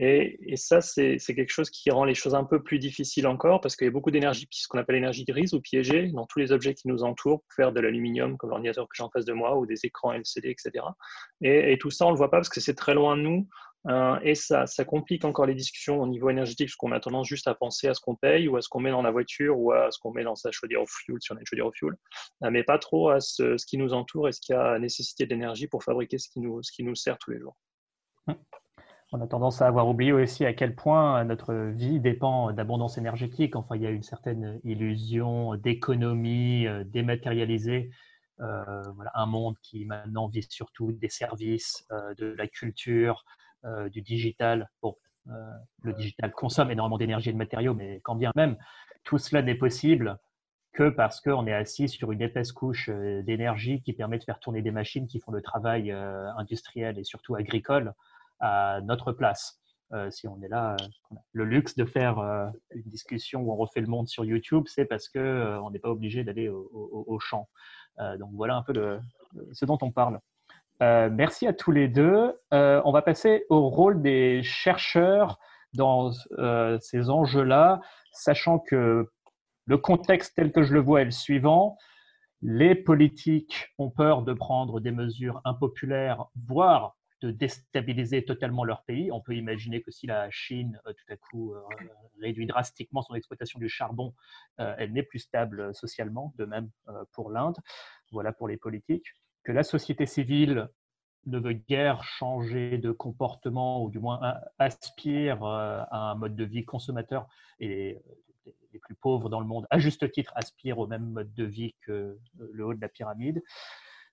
Et, 0.00 0.56
ça, 0.56 0.80
c'est 0.80 1.18
quelque 1.18 1.50
chose 1.50 1.70
qui 1.70 1.90
rend 1.90 2.04
les 2.04 2.14
choses 2.14 2.36
un 2.36 2.44
peu 2.44 2.62
plus 2.62 2.78
difficiles 2.78 3.26
encore 3.26 3.60
parce 3.60 3.74
qu'il 3.74 3.86
y 3.86 3.88
a 3.88 3.90
beaucoup 3.90 4.12
d'énergie, 4.12 4.46
ce 4.50 4.68
qu'on 4.68 4.78
appelle 4.78 4.94
l'énergie 4.94 5.24
grise 5.24 5.54
ou 5.54 5.60
piégée, 5.60 6.12
dans 6.12 6.24
tous 6.26 6.38
les 6.38 6.52
objets 6.52 6.74
qui 6.74 6.86
nous 6.86 7.02
entourent 7.02 7.42
pour 7.42 7.54
faire 7.54 7.72
de 7.72 7.80
l'aluminium, 7.80 8.36
comme 8.36 8.50
l'ordinateur 8.50 8.84
que 8.84 8.94
j'ai 8.94 9.02
en 9.02 9.10
face 9.10 9.24
de 9.24 9.32
moi, 9.32 9.58
ou 9.58 9.66
des 9.66 9.84
écrans 9.84 10.12
LCD, 10.12 10.50
etc. 10.50 10.84
Et, 11.42 11.76
tout 11.78 11.90
ça, 11.90 12.04
on 12.04 12.08
ne 12.08 12.14
le 12.14 12.18
voit 12.18 12.30
pas 12.30 12.38
parce 12.38 12.48
que 12.48 12.60
c'est 12.60 12.74
très 12.74 12.94
loin 12.94 13.16
de 13.16 13.22
nous. 13.22 13.48
Euh, 13.88 14.18
et 14.22 14.34
ça, 14.34 14.66
ça 14.66 14.84
complique 14.84 15.24
encore 15.24 15.46
les 15.46 15.54
discussions 15.54 16.00
au 16.00 16.06
niveau 16.06 16.30
énergétique, 16.30 16.68
parce 16.68 16.76
qu'on 16.76 16.92
a 16.92 17.00
tendance 17.00 17.26
juste 17.26 17.48
à 17.48 17.54
penser 17.54 17.88
à 17.88 17.94
ce 17.94 18.00
qu'on 18.00 18.14
paye 18.14 18.46
ou 18.46 18.56
à 18.56 18.62
ce 18.62 18.68
qu'on 18.68 18.80
met 18.80 18.90
dans 18.90 19.02
la 19.02 19.10
voiture 19.10 19.58
ou 19.58 19.72
à 19.72 19.90
ce 19.90 19.98
qu'on 19.98 20.12
met 20.12 20.24
dans 20.24 20.34
sa 20.36 20.52
chaudière 20.52 20.82
au 20.82 20.86
fuel, 20.86 21.16
si 21.20 21.32
on 21.32 21.36
a 21.36 21.40
une 21.40 21.46
chaudière 21.46 21.66
au 21.66 21.72
fuel, 21.72 21.94
euh, 22.44 22.50
mais 22.50 22.62
pas 22.64 22.78
trop 22.78 23.10
à 23.10 23.20
ce, 23.20 23.56
ce, 23.56 23.66
qui 23.66 23.78
nous 23.78 23.94
entoure 23.94 24.28
et 24.28 24.32
ce 24.32 24.40
qui 24.40 24.52
a 24.52 24.78
nécessité 24.78 25.26
d'énergie 25.26 25.68
pour 25.68 25.82
fabriquer 25.82 26.18
ce 26.18 26.28
qui, 26.28 26.40
nous, 26.40 26.62
ce 26.62 26.70
qui 26.72 26.82
nous 26.82 26.96
sert 26.96 27.18
tous 27.18 27.30
les 27.30 27.40
jours. 27.40 27.56
On 29.10 29.22
a 29.22 29.26
tendance 29.26 29.62
à 29.62 29.66
avoir 29.66 29.88
oublié 29.88 30.12
aussi 30.12 30.44
à 30.44 30.52
quel 30.52 30.74
point 30.74 31.24
notre 31.24 31.54
vie 31.54 31.98
dépend 31.98 32.52
d'abondance 32.52 32.98
énergétique. 32.98 33.56
Enfin, 33.56 33.76
il 33.76 33.82
y 33.82 33.86
a 33.86 33.90
une 33.90 34.02
certaine 34.02 34.60
illusion 34.64 35.54
d'économie 35.54 36.66
euh, 36.66 36.84
dématérialisée. 36.84 37.90
Euh, 38.40 38.82
un 39.14 39.26
monde 39.26 39.56
qui 39.62 39.86
maintenant 39.86 40.28
vit 40.28 40.46
surtout 40.48 40.92
des 40.92 41.08
services, 41.08 41.86
euh, 41.90 42.14
de 42.14 42.26
la 42.36 42.46
culture, 42.46 43.24
du 43.90 44.02
digital. 44.02 44.70
Bon, 44.80 44.96
le 45.82 45.92
digital 45.92 46.30
consomme 46.30 46.70
énormément 46.70 46.96
d'énergie 46.96 47.30
et 47.30 47.32
de 47.32 47.38
matériaux, 47.38 47.74
mais 47.74 48.00
quand 48.04 48.14
bien 48.14 48.30
même, 48.36 48.56
tout 49.02 49.18
cela 49.18 49.42
n'est 49.42 49.56
possible 49.56 50.16
que 50.72 50.88
parce 50.90 51.20
qu'on 51.20 51.44
est 51.48 51.52
assis 51.52 51.88
sur 51.88 52.12
une 52.12 52.22
épaisse 52.22 52.52
couche 52.52 52.88
d'énergie 52.88 53.82
qui 53.82 53.94
permet 53.94 54.20
de 54.20 54.22
faire 54.22 54.38
tourner 54.38 54.62
des 54.62 54.70
machines 54.70 55.08
qui 55.08 55.18
font 55.18 55.32
le 55.32 55.42
travail 55.42 55.90
industriel 55.90 57.00
et 57.00 57.04
surtout 57.04 57.34
agricole 57.34 57.94
à 58.40 58.80
notre 58.82 59.12
place. 59.12 59.60
Euh, 59.94 60.10
si 60.10 60.28
on 60.28 60.40
est 60.42 60.48
là, 60.48 60.72
euh, 60.72 61.16
le 61.32 61.44
luxe 61.44 61.74
de 61.74 61.86
faire 61.86 62.18
euh, 62.18 62.46
une 62.74 62.90
discussion 62.90 63.40
où 63.40 63.52
on 63.52 63.56
refait 63.56 63.80
le 63.80 63.86
monde 63.86 64.06
sur 64.06 64.24
YouTube, 64.24 64.64
c'est 64.66 64.84
parce 64.84 65.08
que 65.08 65.58
on 65.62 65.70
n'est 65.70 65.78
pas 65.78 65.88
obligé 65.88 66.24
d'aller 66.24 66.48
au, 66.48 67.18
champ. 67.20 67.48
donc 68.18 68.30
voilà 68.34 68.56
un 68.56 68.62
peu 68.62 69.00
ce 69.52 69.64
dont 69.64 69.78
on 69.80 69.90
parle. 69.90 70.20
merci 70.80 71.46
à 71.46 71.52
tous 71.52 71.72
les 71.72 71.88
deux. 71.88 72.38
on 72.52 72.92
va 72.92 73.02
passer 73.02 73.46
au 73.48 73.68
rôle 73.68 74.02
des 74.02 74.42
chercheurs 74.42 75.38
dans 75.74 76.12
ces 76.80 77.10
enjeux-là, 77.10 77.80
sachant 78.12 78.58
que 78.58 79.10
le 79.66 79.78
contexte 79.78 80.34
tel 80.36 80.52
que 80.52 80.62
je 80.62 80.74
le 80.74 80.80
vois 80.80 81.02
est 81.02 81.06
le 81.06 81.10
suivant. 81.10 81.76
Les 82.40 82.76
politiques 82.76 83.68
ont 83.78 83.90
peur 83.90 84.22
de 84.22 84.32
prendre 84.32 84.80
des 84.80 84.92
mesures 84.92 85.40
impopulaires, 85.44 86.26
voire 86.46 86.97
de 87.20 87.30
déstabiliser 87.30 88.24
totalement 88.24 88.64
leur 88.64 88.82
pays. 88.84 89.10
On 89.10 89.20
peut 89.20 89.34
imaginer 89.34 89.82
que 89.82 89.90
si 89.90 90.06
la 90.06 90.30
Chine, 90.30 90.80
euh, 90.86 90.92
tout 90.92 91.12
à 91.12 91.16
coup, 91.16 91.54
euh, 91.54 91.62
réduit 92.20 92.46
drastiquement 92.46 93.02
son 93.02 93.14
exploitation 93.14 93.58
du 93.58 93.68
charbon, 93.68 94.14
euh, 94.60 94.74
elle 94.78 94.92
n'est 94.92 95.02
plus 95.02 95.18
stable 95.18 95.74
socialement, 95.74 96.32
de 96.36 96.44
même 96.44 96.70
pour 97.12 97.30
l'Inde. 97.30 97.56
Voilà 98.12 98.32
pour 98.32 98.48
les 98.48 98.56
politiques. 98.56 99.06
Que 99.44 99.52
la 99.52 99.62
société 99.62 100.06
civile 100.06 100.68
ne 101.26 101.38
veut 101.38 101.52
guère 101.52 102.04
changer 102.04 102.78
de 102.78 102.90
comportement, 102.92 103.82
ou 103.82 103.90
du 103.90 103.98
moins 103.98 104.34
aspire 104.58 105.44
à 105.44 106.12
un 106.12 106.14
mode 106.14 106.36
de 106.36 106.44
vie 106.44 106.64
consommateur, 106.64 107.28
et 107.60 108.00
les 108.72 108.78
plus 108.78 108.94
pauvres 108.94 109.28
dans 109.28 109.40
le 109.40 109.46
monde, 109.46 109.66
à 109.70 109.78
juste 109.78 110.10
titre, 110.10 110.32
aspirent 110.36 110.78
au 110.78 110.86
même 110.86 111.10
mode 111.10 111.34
de 111.34 111.44
vie 111.44 111.74
que 111.82 112.18
le 112.38 112.64
haut 112.64 112.74
de 112.74 112.80
la 112.80 112.88
pyramide. 112.88 113.42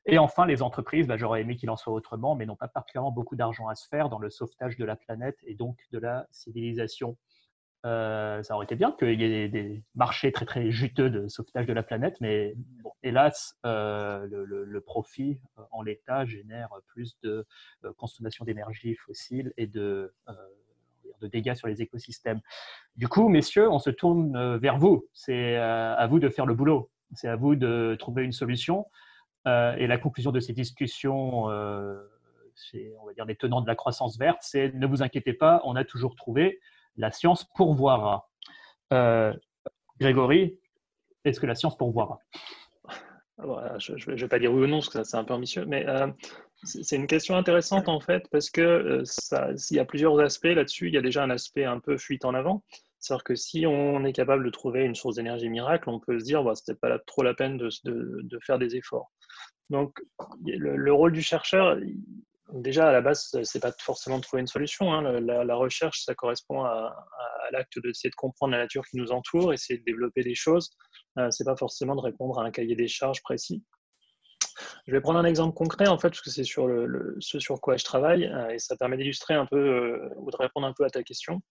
Et 0.06 0.18
enfin, 0.20 0.46
les 0.46 0.62
entreprises, 0.62 1.08
bah, 1.08 1.18
j'aurais 1.18 1.42
aimé 1.42 1.56
qu'il 1.56 1.70
en 1.70 1.78
soit 1.78 1.94
autrement, 1.94 2.36
mais 2.36 2.46
n'ont 2.46 2.56
pas 2.56 2.68
particulièrement 2.68 3.12
beaucoup 3.12 3.36
d'argent 3.36 3.68
à 3.68 3.76
se 3.76 3.88
faire 3.88 4.10
dans 4.10 4.20
le 4.20 4.30
sauvetage 4.30 4.78
de 4.78 4.86
la 4.86 4.96
planète 4.96 5.38
et 5.44 5.56
donc 5.56 5.78
de 5.92 5.98
la 5.98 6.28
civilisation. 6.32 7.18
Euh, 7.86 8.42
ça 8.42 8.56
aurait 8.56 8.66
été 8.66 8.76
bien 8.76 8.92
qu'il 8.92 9.22
y 9.22 9.24
ait 9.24 9.48
des 9.48 9.84
marchés 9.94 10.32
très 10.32 10.46
très 10.46 10.72
juteux 10.72 11.12
de 11.12 11.28
sauvetage 11.28 11.68
de 11.68 11.74
la 11.74 11.84
planète, 11.84 12.18
mais 12.20 12.56
hélas, 13.04 13.56
euh, 13.66 14.26
le, 14.28 14.82
profit 14.82 15.40
euh, 15.60 15.62
en 15.72 15.84
l'état 15.84 16.26
génère 16.26 16.70
plus 16.88 17.18
de 17.22 17.46
consommation 17.98 18.44
d'énergie 18.44 18.96
fossile 18.96 19.54
et 19.58 19.68
de, 19.68 20.14
de, 21.22 21.28
dégâts 21.28 21.54
sur 21.54 21.68
les 21.68 21.82
écosystèmes. 21.84 22.42
Du 22.96 23.08
coup, 23.08 23.30
messieurs, 23.30 23.70
on 23.70 23.80
se 23.80 23.92
tourne 23.92 24.58
vers 24.58 24.78
vous. 24.78 25.08
C'est 25.14 25.56
à 25.58 26.08
vous 26.08 26.20
de 26.20 26.30
faire 26.30 26.48
le 26.48 26.56
boulot. 26.56 26.90
C'est 27.14 27.28
à 27.28 27.36
vous 27.36 27.56
de 27.56 27.96
trouver 28.00 28.24
une 28.24 28.32
solution. 28.32 28.88
Euh, 29.48 29.76
et 29.76 29.88
la 29.88 29.98
conclusion 29.98 30.32
de 30.32 30.40
ces 30.40 30.54
discussions, 30.54 31.50
euh, 31.50 32.02
on 33.00 33.06
va 33.06 33.14
dire 33.14 33.26
des 33.26 33.36
tenants 33.36 33.62
de 33.62 33.68
la 33.68 33.76
croissance 33.76 34.18
verte, 34.18 34.40
c'est 34.42 34.74
ne 34.74 34.88
vous 34.88 35.04
inquiétez 35.04 35.34
pas, 35.34 35.62
on 35.66 35.76
a 35.76 35.84
toujours 35.84 36.16
trouvé 36.16 36.60
la 36.98 37.12
science 37.12 37.46
pourvoira. 37.56 38.30
Euh, 38.94 39.34
Grégory, 40.00 40.58
est-ce 41.26 41.40
que 41.40 41.46
la 41.46 41.56
science 41.56 41.78
pourvoira? 41.78 42.20
Ah 43.38 43.76
Je 43.78 43.94
ne 43.94 44.16
vais 44.16 44.28
pas 44.28 44.40
dire 44.40 44.54
oui 44.54 44.64
ou 44.64 44.68
non, 44.68 44.78
parce 44.78 44.90
que 44.90 45.04
c'est 45.04 45.18
un 45.18 45.26
peu 45.26 45.34
ambitieux, 45.34 45.66
mais 45.66 45.86
c'est 46.64 46.96
une 46.96 47.08
question 47.08 47.36
intéressante 47.36 47.90
en 47.90 48.00
fait, 48.00 48.28
parce 48.32 48.50
que 48.50 49.04
il 49.70 49.76
y 49.76 49.80
a 49.80 49.86
plusieurs 49.86 50.18
aspects 50.20 50.46
là-dessus. 50.46 50.88
Il 50.88 50.94
y 50.94 50.98
a 50.98 51.02
déjà 51.02 51.24
un 51.24 51.30
aspect 51.30 51.66
un 51.66 51.80
peu 51.80 51.98
fuite 51.98 52.24
en 52.24 52.34
avant. 52.34 52.64
C'est-à-dire 53.06 53.24
que 53.24 53.36
si 53.36 53.68
on 53.68 54.04
est 54.04 54.14
capable 54.14 54.44
de 54.44 54.50
trouver 54.50 54.84
une 54.84 54.96
source 54.96 55.18
d'énergie 55.18 55.48
miracle, 55.48 55.90
on 55.90 56.00
peut 56.00 56.20
se 56.20 56.26
dire, 56.26 56.44
bah, 56.44 56.56
ce 56.56 56.72
n'est 56.72 56.78
pas 56.78 56.98
trop 57.06 57.22
la 57.22 57.36
peine 57.36 57.56
de, 57.56 57.70
faire 58.42 58.58
des 58.58 58.76
efforts. 58.76 59.12
Donc, 59.70 60.00
le, 60.46 60.94
rôle 60.94 61.12
du 61.12 61.22
chercheur, 61.22 61.78
déjà 62.54 62.90
à 62.90 62.92
la 62.92 63.02
base, 63.02 63.36
c'est 63.44 63.60
pas 63.60 63.72
forcément 63.80 64.18
de 64.18 64.24
trouver 64.24 64.42
une 64.42 64.48
solution. 64.48 64.94
Hein. 64.94 65.20
La, 65.20 65.56
recherche, 65.56 66.04
ça 66.04 66.14
correspond 66.16 66.64
à, 66.64 66.96
l'acte 67.52 67.80
d'essayer 67.80 68.10
de 68.10 68.16
comprendre 68.16 68.54
la 68.54 68.60
nature 68.60 68.84
qui 68.86 68.98
nous 68.98 69.12
entoure, 69.12 69.54
essayer 69.54 69.80
de 69.80 69.84
développer 69.86 70.24
des 70.24 70.36
choses. 70.36 70.72
Euh, 71.18 71.30
c'est 71.32 71.46
pas 71.46 71.56
forcément 71.56 71.96
de 71.96 72.02
répondre 72.02 72.40
à 72.40 72.44
un 72.44 72.52
cahier 72.52 72.76
des 72.76 72.88
charges 72.88 73.22
précis. 73.22 73.64
Je 74.88 74.92
vais 74.92 75.02
prendre 75.02 75.20
un 75.20 75.26
exemple 75.26 75.56
concret, 75.56 75.88
en 75.88 75.98
fait, 75.98 76.10
parce 76.10 76.22
que 76.22 76.30
c'est 76.30 76.44
sur 76.44 76.70
ce 77.20 77.40
sur 77.40 77.62
quoi 77.62 77.78
je 77.78 77.84
travaille, 77.84 78.26
euh, 78.26 78.50
et 78.50 78.60
ça 78.60 78.76
permet 78.76 78.98
d'illustrer 78.98 79.34
un 79.34 79.46
peu, 79.46 79.58
euh, 79.58 80.10
ou 80.18 80.32
de 80.32 80.38
répondre 80.38 80.68
un 80.68 80.74
peu 80.74 80.84
à 80.84 80.90
ta 80.90 81.04
question. 81.04 81.42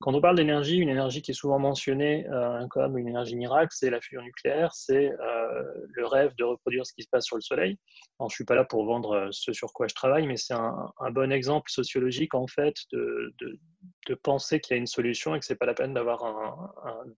Quand 0.00 0.14
on 0.14 0.20
parle 0.20 0.36
d'énergie, 0.36 0.78
une 0.78 0.88
énergie 0.88 1.22
qui 1.22 1.30
est 1.30 1.34
souvent 1.34 1.58
mentionnée 1.58 2.26
euh, 2.28 2.66
comme 2.68 2.98
une 2.98 3.08
énergie 3.08 3.36
miracle, 3.36 3.70
c'est 3.70 3.90
la 3.90 4.00
fusion 4.00 4.22
nucléaire, 4.22 4.74
c'est 4.74 5.12
le 5.92 6.06
rêve 6.06 6.34
de 6.36 6.44
reproduire 6.44 6.84
ce 6.84 6.92
qui 6.92 7.02
se 7.02 7.08
passe 7.08 7.24
sur 7.24 7.36
le 7.36 7.42
Soleil. 7.42 7.78
je 8.20 8.24
ne 8.24 8.28
suis 8.28 8.44
pas 8.44 8.54
là 8.54 8.64
pour 8.64 8.84
vendre 8.84 9.28
ce 9.30 9.52
sur 9.52 9.72
quoi 9.72 9.86
je 9.86 9.94
travaille, 9.94 10.26
mais 10.26 10.36
c'est 10.36 10.54
un, 10.54 10.92
bon 11.12 11.32
exemple 11.32 11.70
sociologique, 11.70 12.34
en 12.34 12.46
fait, 12.46 12.74
de, 12.92 13.32
penser 14.22 14.60
qu'il 14.60 14.74
y 14.74 14.78
a 14.78 14.80
une 14.80 14.86
solution 14.86 15.34
et 15.34 15.40
que 15.40 15.46
ce 15.46 15.52
n'est 15.52 15.56
pas 15.56 15.66
la 15.66 15.74
peine 15.74 15.94
d'avoir 15.94 16.24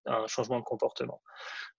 un, 0.07 0.27
changement 0.27 0.59
de 0.59 0.64
comportement. 0.64 1.22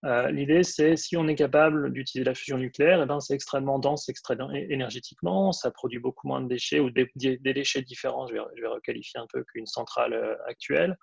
L'idée, 0.03 0.63
c'est 0.63 0.97
si 0.97 1.15
on 1.15 1.27
est 1.27 1.35
capable 1.35 1.93
d'utiliser 1.93 2.25
la 2.25 2.35
fusion 2.35 2.57
nucléaire, 2.57 3.01
eh 3.01 3.05
ben, 3.05 3.19
extrêmement 3.47 3.79
dense 3.79 4.09
extrêmement 4.09 4.51
énergétiquement, 4.51 5.53
ça 5.53 5.71
produit 5.71 5.99
beaucoup 5.99 6.27
moins 6.27 6.41
de 6.41 6.49
déchets 6.49 6.81
ou 6.81 6.89
des, 6.89 7.07
déchets 7.15 7.81
différents, 7.81 8.27
je 8.27 8.33
vais, 8.33 8.41
je 8.57 8.61
vais, 8.61 8.67
requalifier 8.67 9.21
un 9.21 9.27
peu 9.31 9.45
qu'une 9.45 9.65
centrale 9.65 10.13
euh, 10.13 10.35
actuelle. 10.47 10.97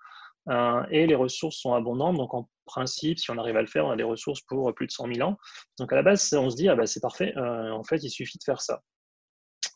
Euh, 0.47 0.83
et 0.91 1.07
les 1.07 1.15
ressources 1.15 1.57
sont 1.57 1.73
abondantes, 1.73 2.17
donc 2.17 2.35
en 2.35 2.47
principe, 2.67 3.17
si 3.17 3.31
on 3.31 3.37
arrive 3.39 3.57
à 3.57 3.61
le 3.61 3.67
faire, 3.67 3.87
on 3.87 3.89
a 3.89 3.95
des 3.95 4.03
ressources 4.03 4.41
pour 4.41 4.71
plus 4.75 4.85
de 4.85 4.91
100 4.91 5.11
000 5.15 5.27
ans. 5.27 5.37
Donc 5.79 5.91
à 5.91 5.95
la 5.95 6.03
base, 6.03 6.31
on 6.33 6.51
se 6.51 6.55
dit, 6.55 6.69
ah 6.69 6.75
bah, 6.75 6.85
c'est 6.85 6.99
parfait, 6.99 7.33
euh, 7.35 7.71
en 7.71 7.83
fait, 7.83 8.03
il 8.03 8.11
suffit 8.11 8.37
de 8.37 8.43
faire 8.43 8.61
ça. 8.61 8.83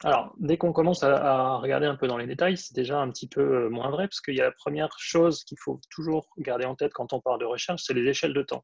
alors, 0.03 0.35
dès 0.37 0.57
qu'on 0.57 0.71
commence 0.71 1.01
à, 1.01 1.57
regarder 1.57 1.87
un 1.87 1.95
peu 1.95 2.07
dans 2.07 2.17
les 2.17 2.27
détails, 2.27 2.55
c'est 2.55 2.75
déjà 2.75 2.99
un 2.99 3.09
petit 3.09 3.27
peu 3.27 3.41
euh, 3.41 3.69
moins 3.69 3.89
vrai, 3.89 4.07
parce 4.07 4.21
qu'il 4.21 4.35
y 4.35 4.41
a 4.41 4.45
la 4.45 4.51
première 4.51 4.89
chose 4.99 5.43
qu'il 5.43 5.57
faut 5.59 5.81
toujours 5.89 6.29
garder 6.37 6.65
en 6.65 6.75
tête 6.75 6.93
quand 6.93 7.13
on 7.13 7.19
parle 7.19 7.39
de 7.39 7.45
recherche, 7.45 7.81
c'est 7.83 7.95
les 7.95 8.07
échelles 8.07 8.35
de 8.35 8.43
temps. 8.43 8.63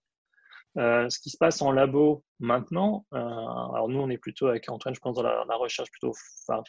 Euh, 0.77 1.09
ce 1.09 1.19
qui 1.19 1.29
se 1.29 1.37
passe 1.37 1.61
en 1.61 1.71
labo 1.71 2.23
maintenant, 2.39 3.05
euh, 3.13 3.17
alors 3.17 3.87
nous 3.87 3.99
on 3.99 4.09
est 4.09 4.17
plutôt 4.17 4.47
avec 4.47 4.67
Antoine, 4.69 4.93
je 4.93 4.99
pense, 4.99 5.15
dans 5.15 5.23
la, 5.23 5.55
recherche 5.55 5.89
plutôt 5.89 6.11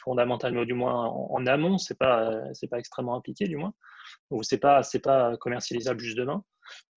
fondamentale, 0.03 0.53
mais 0.55 0.64
du 0.64 0.75
moins 0.75 1.07
en, 1.09 1.45
amont, 1.47 1.77
c'est 1.77 1.99
pas 1.99 2.31
c'est 2.55 2.69
pas 2.69 2.79
extrêmement 2.79 3.16
impliqué 3.16 3.47
du 3.47 3.57
moins, 3.57 3.73
ou 4.31 4.45
c'est 4.45 4.59
pas 4.59 4.83
pas 5.03 5.37
commercialisable 5.38 5.99
juste 6.01 6.16
demain. 6.19 6.45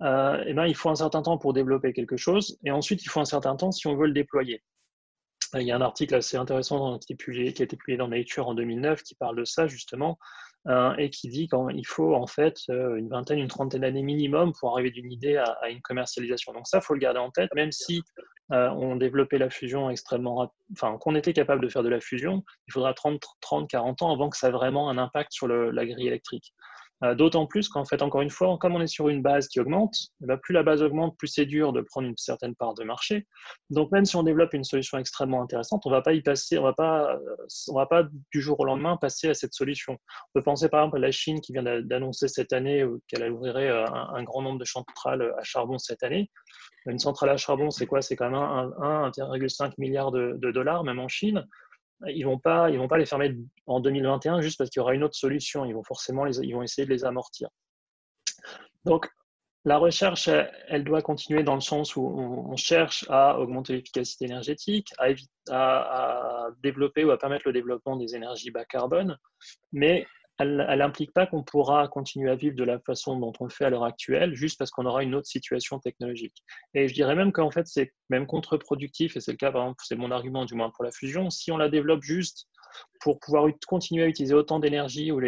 et 0.02 0.44
eh 0.48 0.54
ben 0.54 0.66
il 0.68 0.76
faut 0.76 0.90
un 0.90 0.96
certain 0.96 1.24
temps 1.24 1.40
pour 1.40 1.54
développer 1.54 1.94
quelque 1.94 2.18
chose, 2.18 2.60
et 2.64 2.72
ensuite 2.72 3.04
il 3.04 3.10
faut 3.10 3.20
un 3.20 3.26
certain 3.26 3.56
temps 3.56 3.72
si 3.72 3.88
on 3.88 3.96
veut 3.96 4.08
le 4.08 4.14
déployer. 4.14 4.64
Il 5.56 5.64
y 5.64 5.72
a 5.72 5.76
un 5.76 5.82
article 5.82 6.14
assez 6.16 6.38
intéressant 6.38 7.00
qui, 7.00 7.14
a 7.14 7.44
été 7.44 7.66
publié 7.66 7.98
dans 7.98 8.08
Nature 8.08 8.48
en 8.48 8.54
2009 8.54 9.02
qui 9.02 9.16
parle 9.16 9.36
de 9.36 9.46
ça 9.46 9.66
justement 9.66 10.12
euh, 10.12 10.49
et 10.98 11.10
qui 11.10 11.30
dit 11.30 11.48
qu'il 11.48 11.88
faut 11.88 12.14
en 12.14 12.28
fait 12.28 12.58
euh, 12.70 12.96
une 12.98 13.10
vingtaine, 13.10 13.40
une 13.40 13.48
trentaine 13.48 13.82
d'années 13.82 14.04
minimum 14.04 14.54
pour 14.60 14.74
arriver 14.74 14.92
d'une 14.92 15.12
idée 15.12 15.38
à, 15.38 15.70
une 15.70 15.82
commercialisation. 15.82 16.54
Donc 16.54 16.68
ça, 16.68 16.80
faut 16.80 16.94
le 16.94 17.00
garder 17.00 17.20
en 17.20 17.32
tête, 17.32 17.50
même 17.56 17.72
si 17.72 18.04
euh, 18.52 18.70
on 18.70 18.96
développait 18.96 19.40
la 19.40 19.50
fusion 19.50 19.90
extrêmement, 19.90 20.54
enfin 20.74 20.98
qu'on 21.00 21.16
était 21.16 21.34
capable 21.34 21.64
de 21.64 21.70
faire 21.70 21.84
de 21.84 21.90
la 21.90 22.00
fusion, 22.00 22.44
il 22.68 22.74
faudra 22.74 22.94
30, 22.94 23.22
30 23.42 23.70
40 23.70 24.02
ans 24.04 24.14
avant 24.14 24.30
que 24.30 24.38
ça 24.38 24.50
ait 24.50 24.52
vraiment 24.52 24.90
un 24.90 24.98
impact 24.98 25.32
sur 25.32 25.48
la 25.48 25.86
grille 25.86 26.08
électrique. 26.08 26.54
Euh, 27.04 27.16
d'autant 27.16 27.46
plus 27.46 27.70
qu'en 27.70 27.86
fait, 27.86 28.02
encore 28.02 28.22
une 28.22 28.30
fois, 28.30 28.58
comme 28.60 28.76
on 28.76 28.82
est 28.82 28.88
sur 28.88 29.08
une 29.08 29.22
base 29.22 29.48
qui 29.48 29.60
augmente, 29.62 29.96
eh 30.22 30.26
ben, 30.26 30.38
plus 30.38 30.54
la 30.54 30.64
base 30.64 30.82
augmente, 30.82 31.18
plus 31.18 31.30
c'est 31.30 31.46
dur 31.46 31.72
de 31.72 31.82
prendre 31.82 32.08
une 32.08 32.18
certaine 32.18 32.56
part 32.56 32.74
de 32.74 32.84
marché. 32.84 33.26
Donc 33.70 33.92
même 33.92 34.04
si 34.04 34.18
on 34.18 34.24
développe 34.24 34.54
une 34.54 34.66
solution 34.66 34.98
extrêmement 34.98 35.42
intéressante, 35.42 35.86
on 35.86 35.92
va 35.92 36.02
pas 36.02 36.14
y 36.14 36.22
passer, 36.22 36.58
on 36.58 36.64
va 36.64 36.74
pas, 36.74 37.18
on 37.70 37.76
va 37.76 37.86
pas 37.86 38.04
du 38.04 38.42
jour 38.42 38.60
au 38.60 38.66
lendemain 38.66 38.98
passer 38.98 39.30
à 39.30 39.34
cette 39.34 39.54
solution. 39.54 39.94
On 39.94 40.40
peut 40.40 40.44
penser 40.44 40.68
par 40.68 40.82
exemple 40.82 40.98
à 40.98 41.00
la 41.00 41.12
Chine 41.12 41.40
qui 41.40 41.54
vient 41.54 41.64
d'annoncer 41.64 42.28
cette 42.28 42.52
année 42.52 42.86
qu'elle 43.08 43.32
ouvrirait 43.32 43.70
euh, 43.70 43.86
un, 43.86 44.24
grand 44.24 44.42
nombre 44.42 44.60
de 44.60 44.66
centrales 44.66 45.34
à 45.38 45.44
charbon 45.44 45.78
cette 45.78 46.04
année. 46.04 46.30
Une 46.86 47.00
centrale 47.00 47.30
à 47.30 47.38
charbon, 47.38 47.72
c'est 47.72 47.86
quoi? 47.86 48.02
C'est 48.02 48.16
quand 48.16 48.30
même 48.30 48.40
1,5 48.40 49.74
milliard 49.78 50.12
de 50.12 50.52
dollars, 50.52 50.84
même 50.84 51.00
en 51.00 51.08
Chine 51.08 51.46
ils 52.08 52.24
vont 52.24 52.40
pas, 52.40 52.70
ils 52.70 52.78
vont 52.78 52.88
pas 52.88 52.98
les 52.98 53.06
fermer 53.06 53.36
en 53.68 53.80
2021 53.80 54.42
juste 54.42 54.58
parce 54.58 54.70
qu'il 54.70 54.80
y 54.80 54.84
aura 54.84 54.94
une 54.94 55.04
autre 55.04 55.16
solution. 55.16 55.66
Ils 55.66 55.74
vont 55.74 55.84
forcément, 55.84 56.24
les, 56.24 56.40
ils 56.40 56.54
vont 56.54 56.64
essayer 56.64 56.86
de 56.86 56.92
les 56.94 57.06
amortir. 57.06 57.50
Donc, 58.86 59.10
la 59.66 59.78
recherche, 59.78 60.30
elle, 60.68 60.86
doit 60.86 61.02
continuer 61.02 61.44
dans 61.44 61.56
le 61.56 61.62
sens 61.62 61.96
où 61.98 62.02
on, 62.02 62.56
cherche 62.56 63.06
à 63.10 63.38
augmenter 63.40 63.74
l'efficacité 63.74 64.26
énergétique, 64.26 64.94
à, 64.98 65.10
à, 65.50 66.48
développer 66.64 67.04
ou 67.04 67.12
à 67.12 67.18
permettre 67.18 67.44
le 67.46 67.54
développement 67.54 67.98
des 67.98 68.16
énergies 68.16 68.52
bas 68.52 68.64
carbone, 68.64 69.18
mais 69.74 70.08
elle 70.40 70.80
n'implique 70.80 71.14
pas 71.14 71.28
qu'on 71.28 71.44
pourra 71.44 71.88
continuer 71.90 72.32
à 72.32 72.36
vivre 72.36 72.56
de 72.56 72.64
la 72.64 72.80
façon 72.80 73.20
dont 73.20 73.34
on 73.40 73.44
le 73.44 73.50
fait 73.50 73.66
à 73.66 73.70
l'heure 73.70 73.84
actuelle, 73.84 74.36
juste 74.36 74.58
parce 74.58 74.72
qu'on 74.72 74.86
aura 74.86 75.04
une 75.04 75.14
autre 75.14 75.28
situation 75.28 75.80
technologique. 75.80 76.44
Et 76.74 76.88
je 76.88 76.94
dirais 76.94 77.16
même 77.16 77.34
qu'en 77.34 77.52
fait, 77.52 77.68
c'est 77.68 77.94
même 78.10 78.26
contre-productif, 78.26 79.18
et 79.18 79.20
c'est 79.20 79.32
le 79.32 79.38
cas, 79.38 79.52
par 79.52 79.64
exemple, 79.64 79.84
c'est 79.86 79.98
mon 79.98 80.12
argument 80.12 80.46
du 80.46 80.56
moins 80.56 80.70
pour 80.70 80.86
la 80.86 80.92
fusion, 80.92 81.30
si 81.30 81.52
on 81.52 81.58
la 81.58 81.68
développe 81.68 82.04
juste 82.04 82.48
pour 83.02 83.20
pouvoir 83.20 83.48
continuer 83.68 84.04
à 84.04 84.08
utiliser 84.08 84.34
autant 84.34 84.60
d'énergie 84.60 85.12
ou 85.12 85.20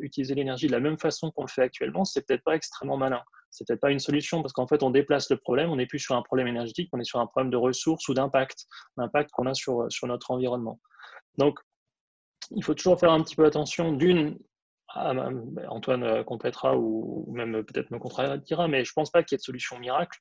utiliser 0.00 0.34
l'énergie 0.34 0.66
de 0.66 0.72
la 0.72 0.80
même 0.80 0.98
façon 0.98 1.30
qu'on 1.30 1.42
le 1.42 1.48
fait 1.48 1.62
actuellement, 1.62 2.04
c'est 2.04 2.26
peut-être 2.26 2.44
pas 2.44 2.54
extrêmement 2.54 2.96
malin. 2.96 3.22
C'est 3.50 3.66
peut-être 3.66 3.80
pas 3.80 3.90
une 3.90 3.98
solution 3.98 4.42
parce 4.42 4.52
qu'en 4.52 4.66
fait, 4.66 4.82
on 4.82 4.90
déplace 4.90 5.30
le 5.30 5.38
problème, 5.38 5.70
on 5.70 5.76
n'est 5.76 5.86
plus 5.86 6.00
sur 6.00 6.14
un 6.14 6.22
problème 6.22 6.48
énergétique, 6.48 6.90
on 6.92 7.00
est 7.00 7.04
sur 7.04 7.20
un 7.20 7.26
problème 7.26 7.50
de 7.50 7.56
ressources 7.56 8.06
ou 8.08 8.14
d'impact, 8.14 8.66
l'impact 8.98 9.30
qu'on 9.30 9.46
a 9.46 9.54
sur, 9.54 9.86
sur 9.90 10.06
notre 10.06 10.30
environnement. 10.30 10.78
Donc, 11.38 11.58
il 12.50 12.64
faut 12.64 12.74
toujours 12.74 12.98
faire 12.98 13.12
un 13.12 13.22
petit 13.22 13.36
peu 13.36 13.44
attention 13.44 13.92
d'une 13.92 14.38
ah, 14.94 15.14
bah, 15.14 15.30
Antoine 15.68 16.02
euh, 16.02 16.24
complétera 16.24 16.76
ou, 16.76 17.30
même 17.32 17.62
peut-être 17.64 17.90
me 17.90 17.98
contredira, 17.98 18.68
mais 18.68 18.84
je 18.84 18.90
ne 18.90 18.94
pense 18.94 19.10
pas 19.10 19.22
qu'il 19.22 19.34
y 19.34 19.36
ait 19.36 19.38
de 19.38 19.42
solution 19.42 19.78
miracle, 19.78 20.18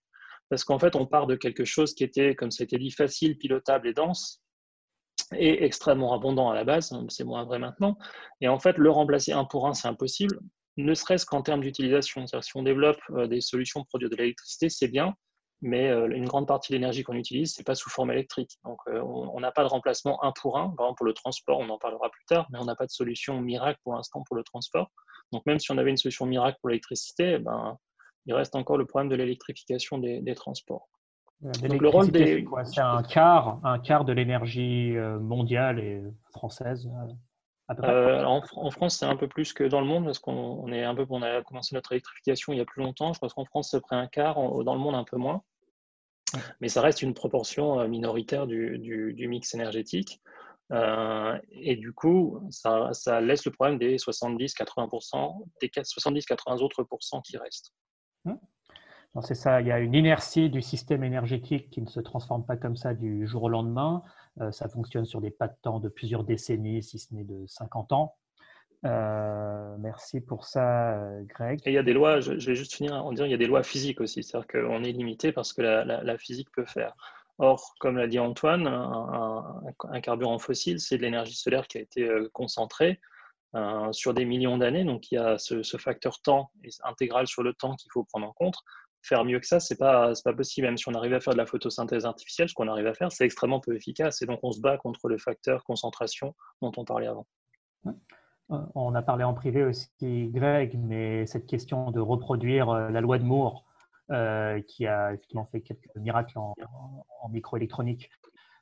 parce 0.49 0.63
qu'en 0.63 0.79
fait, 0.79 0.95
on 0.95 1.05
part 1.05 1.27
de 1.27 1.35
quelque 1.35 1.65
chose 1.65 1.93
qui 1.93 2.03
était, 2.03 2.35
comme 2.35 2.51
ça 2.51 2.63
a 2.63 2.65
été 2.65 2.77
dit, 2.77 2.91
facile, 2.91 3.37
pilotable 3.37 3.87
et 3.87 3.93
dense, 3.93 4.41
et 5.35 5.65
extrêmement 5.65 6.13
abondant 6.13 6.49
à 6.49 6.55
la 6.55 6.63
base, 6.63 6.91
hein, 6.91 7.05
c'est 7.09 7.23
moins 7.23 7.45
vrai 7.45 7.59
maintenant, 7.59 7.97
et 8.41 8.47
en 8.47 8.59
fait, 8.59 8.77
le 8.77 8.89
remplacer 8.91 9.31
un 9.31 9.45
pour 9.45 9.67
un, 9.67 9.73
c'est 9.73 9.87
impossible, 9.87 10.39
ne 10.77 10.93
serait-ce 10.93 11.25
qu'en 11.25 11.41
termes 11.41 11.61
d'utilisation. 11.61 12.25
Si 12.27 12.51
on 12.55 12.63
développe 12.63 12.99
euh, 13.11 13.27
des 13.27 13.41
solutions 13.41 13.81
pour 13.81 13.87
produire 13.87 14.09
de 14.09 14.15
l'électricité, 14.15 14.69
c'est 14.69 14.87
bien, 14.87 15.15
mais 15.61 15.89
euh, 15.89 16.07
une 16.09 16.25
grande 16.25 16.47
partie 16.47 16.71
de 16.71 16.77
l'énergie 16.77 17.03
qu'on 17.03 17.15
utilise, 17.15 17.53
ce 17.53 17.61
n'est 17.61 17.63
pas 17.63 17.75
sous 17.75 17.89
forme 17.89 18.11
électrique. 18.11 18.57
Donc, 18.63 18.77
euh, 18.87 19.01
on 19.01 19.39
n'a 19.39 19.51
pas 19.51 19.63
de 19.63 19.69
remplacement 19.69 20.23
un 20.23 20.31
pour 20.31 20.57
un. 20.57 20.69
Par 20.69 20.85
exemple, 20.85 20.97
pour 20.97 21.05
le 21.05 21.13
transport, 21.13 21.59
on 21.59 21.69
en 21.69 21.77
parlera 21.77 22.09
plus 22.09 22.25
tard, 22.25 22.47
mais 22.51 22.59
on 22.59 22.65
n'a 22.65 22.75
pas 22.75 22.85
de 22.85 22.91
solution 22.91 23.39
miracle 23.41 23.79
pour 23.83 23.95
l'instant 23.95 24.23
pour 24.27 24.35
le 24.35 24.43
transport. 24.43 24.91
Donc, 25.31 25.45
même 25.45 25.59
si 25.59 25.71
on 25.71 25.77
avait 25.77 25.89
une 25.89 25.97
solution 25.97 26.25
miracle 26.25 26.57
pour 26.61 26.69
l'électricité, 26.69 27.33
eh 27.33 27.39
ben, 27.39 27.77
il 28.27 28.33
reste 28.33 28.55
encore 28.55 28.77
le 28.77 28.85
problème 28.85 29.09
de 29.09 29.15
l'électrification 29.15 29.97
des, 29.97 30.35
transports. 30.35 30.89
Donc, 31.41 31.81
le 31.81 31.89
rôle 31.89 32.11
des... 32.11 32.45
C'est 32.65 32.81
un 32.81 33.03
quart, 33.03 33.59
un 33.63 33.79
quart 33.79 34.05
de 34.05 34.13
l'énergie 34.13 34.95
euh, 34.95 35.19
mondiale 35.19 35.79
et 35.79 36.03
française 36.31 36.89
en, 37.69 38.71
France, 38.71 38.97
c'est 38.97 39.05
un 39.05 39.15
peu 39.15 39.27
plus 39.27 39.53
que 39.53 39.63
dans 39.63 39.81
le 39.81 39.87
monde 39.87 40.05
parce 40.05 40.19
qu'on 40.19 40.71
est 40.71 40.83
un 40.83 40.95
peu, 40.95 41.05
on 41.09 41.21
a 41.21 41.41
commencé 41.43 41.75
notre 41.75 41.91
électrification 41.91 42.53
il 42.53 42.59
y 42.59 42.61
a 42.61 42.65
plus 42.65 42.81
longtemps. 42.81 43.13
Je 43.13 43.19
pense 43.19 43.33
qu'en 43.33 43.45
France, 43.45 43.69
c'est 43.71 43.81
près 43.81 43.95
un 43.95 44.07
quart, 44.07 44.35
dans 44.63 44.73
le 44.73 44.79
monde 44.79 44.95
un 44.95 45.03
peu 45.03 45.17
moins. 45.17 45.43
Mais 46.61 46.69
ça 46.69 46.81
reste 46.81 47.01
une 47.01 47.13
proportion 47.13 47.79
euh, 47.79 47.87
minoritaire 47.87 48.47
du, 48.47 49.27
mix 49.29 49.53
énergétique. 49.53 50.21
Euh, 50.71 51.37
et 51.51 51.77
du 51.77 51.93
coup, 51.93 52.41
ça, 52.49 52.91
laisse 53.21 53.45
le 53.45 53.51
problème 53.51 53.77
des 53.77 53.97
70-80%, 53.97 55.45
des 55.61 55.67
70-80 55.69 56.61
autres 56.61 56.83
pourcents 56.83 57.21
qui 57.21 57.37
restent. 57.37 57.71
Mmh. 58.25 58.33
C'est 59.21 59.35
ça, 59.35 59.61
il 59.61 59.67
y 59.67 59.71
a 59.71 59.79
une 59.79 59.95
inertie 59.95 60.49
du 60.49 60.61
système 60.61 61.03
énergétique 61.03 61.71
qui 61.71 61.81
ne 61.81 61.87
se 61.87 61.99
transforme 61.99 62.45
pas 62.45 62.55
comme 62.55 62.75
ça 62.75 62.93
du 62.93 63.25
jour 63.25 63.43
au 63.43 63.49
lendemain. 63.49 64.03
Euh, 64.41 64.51
ça 64.51 64.67
fonctionne 64.69 65.05
sur 65.05 65.21
des 65.21 65.31
pas 65.31 65.47
de 65.47 65.55
temps 65.61 65.79
de 65.79 65.89
plusieurs 65.89 66.23
décennies, 66.23 66.83
si 66.83 66.99
ce 66.99 67.13
n'est 67.13 67.23
de 67.23 67.45
50 67.47 67.91
ans. 67.91 68.15
Euh, 68.85 69.75
merci 69.79 70.21
pour 70.21 70.45
ça, 70.45 70.93
euh, 70.93 71.23
Greg. 71.23 71.59
Il 71.65 71.73
y 71.73 71.77
a 71.77 71.83
des 71.83 71.93
lois, 71.93 72.19
je, 72.19 72.33
vais 72.33 72.55
juste 72.55 72.75
finir 72.75 72.93
en 72.93 73.11
disant, 73.11 73.25
il 73.25 73.31
y 73.31 73.33
a 73.35 73.37
des 73.37 73.47
lois 73.47 73.63
physiques 73.63 73.99
aussi, 73.99 74.23
c'est-à-dire 74.23 74.47
qu'on 74.47 74.83
est 74.83 74.91
limité 74.91 75.31
parce 75.31 75.53
que 75.53 75.61
la, 75.61 76.17
physique 76.17 76.51
peut 76.51 76.65
faire. 76.65 76.95
Or, 77.39 77.75
comme 77.79 77.97
l'a 77.97 78.07
dit 78.07 78.19
Antoine, 78.19 78.67
un, 78.67 80.01
carburant 80.01 80.39
fossile, 80.39 80.79
c'est 80.79 80.97
de 80.97 81.01
l'énergie 81.01 81.35
solaire 81.35 81.67
qui 81.67 81.77
a 81.79 81.81
été 81.81 82.07
concentrée 82.33 82.99
sur 83.91 84.13
des 84.13 84.25
millions 84.25 84.57
d'années, 84.57 84.83
donc 84.83 85.11
il 85.11 85.15
y 85.15 85.17
a 85.17 85.37
ce, 85.37 85.61
facteur 85.77 86.19
temps 86.21 86.51
intégral 86.83 87.27
sur 87.27 87.43
le 87.43 87.53
temps 87.53 87.75
qu'il 87.75 87.91
faut 87.91 88.03
prendre 88.03 88.27
en 88.27 88.33
compte 88.33 88.57
faire 89.01 89.23
mieux 89.25 89.39
que 89.39 89.47
ça, 89.47 89.59
c'est 89.59 89.77
pas, 89.77 90.13
pas 90.23 90.33
possible. 90.33 90.67
Même 90.67 90.77
si 90.77 90.87
on 90.89 90.93
arrive 90.93 91.13
à 91.13 91.19
faire 91.19 91.33
de 91.33 91.37
la 91.37 91.45
photosynthèse 91.45 92.05
artificielle, 92.05 92.49
ce 92.49 92.53
qu'on 92.53 92.67
arrive 92.67 92.87
à 92.87 92.93
faire, 92.93 93.11
c'est 93.11 93.25
extrêmement 93.25 93.59
peu 93.59 93.75
efficace. 93.75 94.21
Et 94.21 94.25
donc, 94.25 94.39
on 94.43 94.51
se 94.51 94.59
bat 94.59 94.77
contre 94.77 95.07
le 95.07 95.17
facteur 95.17 95.63
concentration 95.63 96.35
dont 96.61 96.71
on 96.77 96.85
parlait 96.85 97.07
avant. 97.07 97.27
On 98.49 98.95
a 98.95 99.01
parlé 99.01 99.23
en 99.23 99.33
privé 99.33 99.65
aussi, 99.65 99.89
Greg, 100.01 100.79
mais 100.79 101.25
cette 101.25 101.47
question 101.47 101.91
de 101.91 101.99
reproduire 101.99 102.69
euh, 102.69 102.89
la 102.89 103.01
loi 103.01 103.17
de 103.17 103.23
Moore, 103.23 103.65
euh, 104.09 104.61
qui 104.61 104.87
a 104.87 105.13
effectivement 105.13 105.45
fait 105.51 105.59
quelques 105.59 105.93
miracles 105.97 106.37
en, 106.37 106.55
microélectronique, 107.29 108.09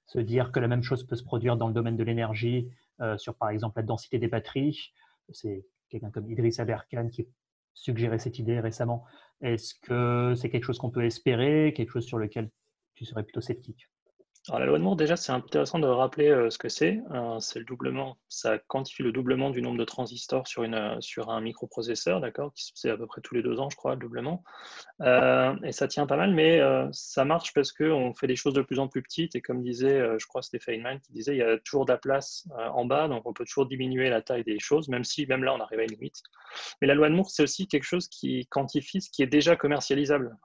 se 0.08 0.18
dire 0.18 0.52
que 0.52 0.60
la 0.60 0.68
même 0.68 0.82
chose 0.82 1.06
peut 1.06 1.16
se 1.16 1.24
produire 1.24 1.56
dans 1.56 1.68
le 1.68 1.74
domaine 1.74 1.98
de 1.98 2.04
l'énergie, 2.04 2.72
euh, 3.00 3.16
sur 3.18 3.36
par 3.36 3.50
exemple 3.50 3.80
la 3.80 3.84
densité 3.84 4.18
des 4.18 4.28
batteries. 4.28 4.92
C'est 5.32 5.66
quelqu'un 5.90 6.10
comme 6.10 6.32
Idriss 6.32 6.60
Aberkan 6.60 7.10
qui 7.10 7.28
suggéré 7.76 8.18
cette 8.18 8.40
idée 8.40 8.60
récemment. 8.60 9.04
Est-ce 9.42 9.74
que 9.76 10.34
c'est 10.36 10.50
quelque 10.50 10.66
chose 10.66 10.78
qu'on 10.78 10.92
peut 10.92 11.06
espérer, 11.06 11.74
quelque 11.76 11.92
chose 11.92 12.06
sur 12.06 12.18
lequel 12.18 12.50
tu 12.96 13.06
serais 13.06 13.24
plutôt 13.24 13.42
sceptique? 13.42 13.90
Alors, 14.50 14.60
la 14.60 14.66
loi 14.68 14.78
de 14.78 14.84
Moore, 14.84 14.96
déjà, 14.96 15.16
c'est 15.16 15.32
intéressant 15.32 15.80
de 15.80 15.88
rappeler 15.88 16.30
euh, 16.30 16.52
ce 16.52 16.60
que 16.60 16.70
c'est. 16.70 17.00
Euh, 17.12 17.40
c'est 17.40 17.58
le 17.58 17.66
doublement, 17.66 18.18
ça 18.30 18.60
quantifie 18.60 19.02
le 19.02 19.12
doublement 19.12 19.50
du 19.50 19.60
nombre 19.60 19.80
de 19.80 19.86
transistors 19.86 20.48
sur, 20.48 20.62
une, 20.62 20.76
euh, 20.76 21.02
sur 21.02 21.32
un 21.32 21.42
microprocesseur, 21.42 22.22
d'accord 22.22 22.52
C'est 22.56 22.92
à 22.92 22.98
peu 22.98 23.08
près 23.08 23.22
tous 23.22 23.34
les 23.34 23.42
deux 23.42 23.60
ans, 23.60 23.72
je 23.72 23.76
crois, 23.76 23.96
le 23.96 24.00
doublement. 24.00 24.44
et 25.02 25.72
ça 25.72 25.88
tient 25.88 26.06
pas 26.06 26.16
mal, 26.16 26.34
mais 26.34 26.62
ça 26.92 27.26
marche 27.26 27.54
parce 27.54 27.72
qu'on 27.72 28.14
fait 28.14 28.28
des 28.28 28.36
choses 28.36 28.54
de 28.54 28.62
plus 28.62 28.80
en 28.80 28.88
plus 28.88 29.02
petites. 29.02 29.36
Et 29.36 29.42
comme 29.42 29.62
disait, 29.64 30.00
je 30.20 30.26
crois, 30.28 30.42
Stéphane 30.42 30.76
Feynman, 30.76 31.00
qui 31.00 31.12
disait, 31.12 31.34
il 31.34 31.40
y 31.40 31.44
a 31.44 31.58
toujours 31.60 31.86
de 31.86 31.92
la 31.92 31.98
place 31.98 32.48
en 32.74 32.86
bas, 32.86 33.08
donc 33.08 33.26
on 33.26 33.34
peut 33.34 33.46
toujours 33.46 33.66
diminuer 33.66 34.10
la 34.10 34.22
taille 34.22 34.44
des 34.44 34.60
choses, 34.60 34.88
même 34.90 35.04
si, 35.04 35.26
même 35.26 35.44
là, 35.44 35.54
on 35.54 35.60
arrive 35.60 35.80
à 35.80 35.84
une 35.84 35.92
limite. 35.92 36.22
Mais 36.82 36.88
la 36.88 36.94
loi 36.94 37.10
de 37.10 37.16
Moore, 37.16 37.30
c'est 37.30 37.44
aussi 37.44 37.68
quelque 37.68 37.84
chose 37.84 38.08
qui 38.08 38.48
quantifie 38.48 39.02
ce 39.02 39.10
qui 39.10 39.24
est 39.24 39.28
déjà 39.28 39.56
commercialisable. 39.56 40.38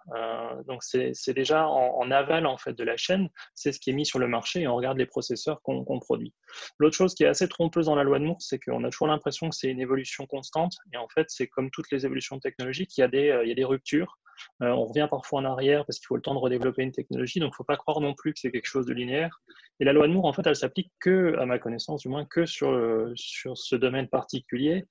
donc, 0.67 0.83
c'est 0.83 1.35
déjà 1.35 1.69
en, 1.69 1.99
en 1.99 2.11
aval, 2.11 2.47
en 2.47 2.57
fait, 2.57 2.73
de 2.73 2.85
la 2.85 2.97
chaîne. 2.97 3.29
C'est 3.55 3.73
ce 3.73 3.79
qui 3.79 3.90
mis 3.93 4.07
sur 4.07 4.19
le 4.19 4.29
marché 4.29 4.63
et 4.63 4.69
on 4.69 4.77
regarde 4.77 4.99
les 4.99 5.07
processeurs 5.07 5.61
qu'on 5.63 6.01
produit. 6.01 6.35
L'autre 6.79 6.97
chose 6.97 7.15
qui 7.15 7.25
est 7.25 7.29
assez 7.29 7.49
trompeuse 7.49 7.87
dans 7.87 7.95
la 7.95 8.05
loi 8.05 8.19
de 8.19 8.25
Moore, 8.25 8.41
c'est 8.41 8.59
qu'on 8.59 8.85
a 8.85 8.91
toujours 8.91 9.09
l'impression 9.09 9.49
que 9.49 9.57
c'est 9.57 9.69
une 9.69 9.81
évolution 9.81 10.27
constante. 10.27 10.75
Et 10.93 10.97
en 10.97 11.09
fait, 11.09 11.27
c'est 11.29 11.47
comme 11.47 11.71
toutes 11.71 11.91
les 11.91 12.05
évolutions 12.05 12.39
technologiques, 12.39 12.97
il 12.97 13.01
y 13.01 13.05
a 13.05 13.09
des, 13.09 13.29
euh, 13.31 13.67
ruptures. 13.67 14.19
Euh, 14.63 14.69
on 14.69 14.87
revient 14.87 15.07
parfois 15.11 15.41
en 15.41 15.45
arrière 15.45 15.85
parce 15.85 15.99
qu'il 15.99 16.07
faut 16.07 16.17
le 16.17 16.23
temps 16.23 16.35
de 16.35 16.39
redévelopper 16.39 16.83
une 16.83 16.93
technologie. 16.93 17.41
Donc, 17.41 17.49
il 17.49 17.53
ne 17.53 17.57
faut 17.57 17.65
pas 17.65 17.77
croire 17.77 18.01
non 18.01 18.15
plus 18.15 18.33
que 18.33 18.41
c'est 18.41 18.51
quelque 18.51 18.69
chose 18.69 18.87
de 18.87 18.95
linéaire. 18.95 19.43
Et 19.81 19.85
la 19.85 19.93
loi 19.93 20.09
de 20.09 20.13
Moore, 20.13 20.25
en 20.25 20.33
fait, 20.33 20.47
elle 20.47 20.57
s'applique 20.57 20.93
que, 21.01 21.37
à 21.39 21.47
ma 21.47 21.59
connaissance 21.59 22.01
du 22.01 22.09
moins, 22.09 22.25
que 22.25 22.47
sur, 22.47 23.13
sur 23.17 23.59
ce 23.59 23.77
domaine 23.77 24.09
particulier. 24.09 24.87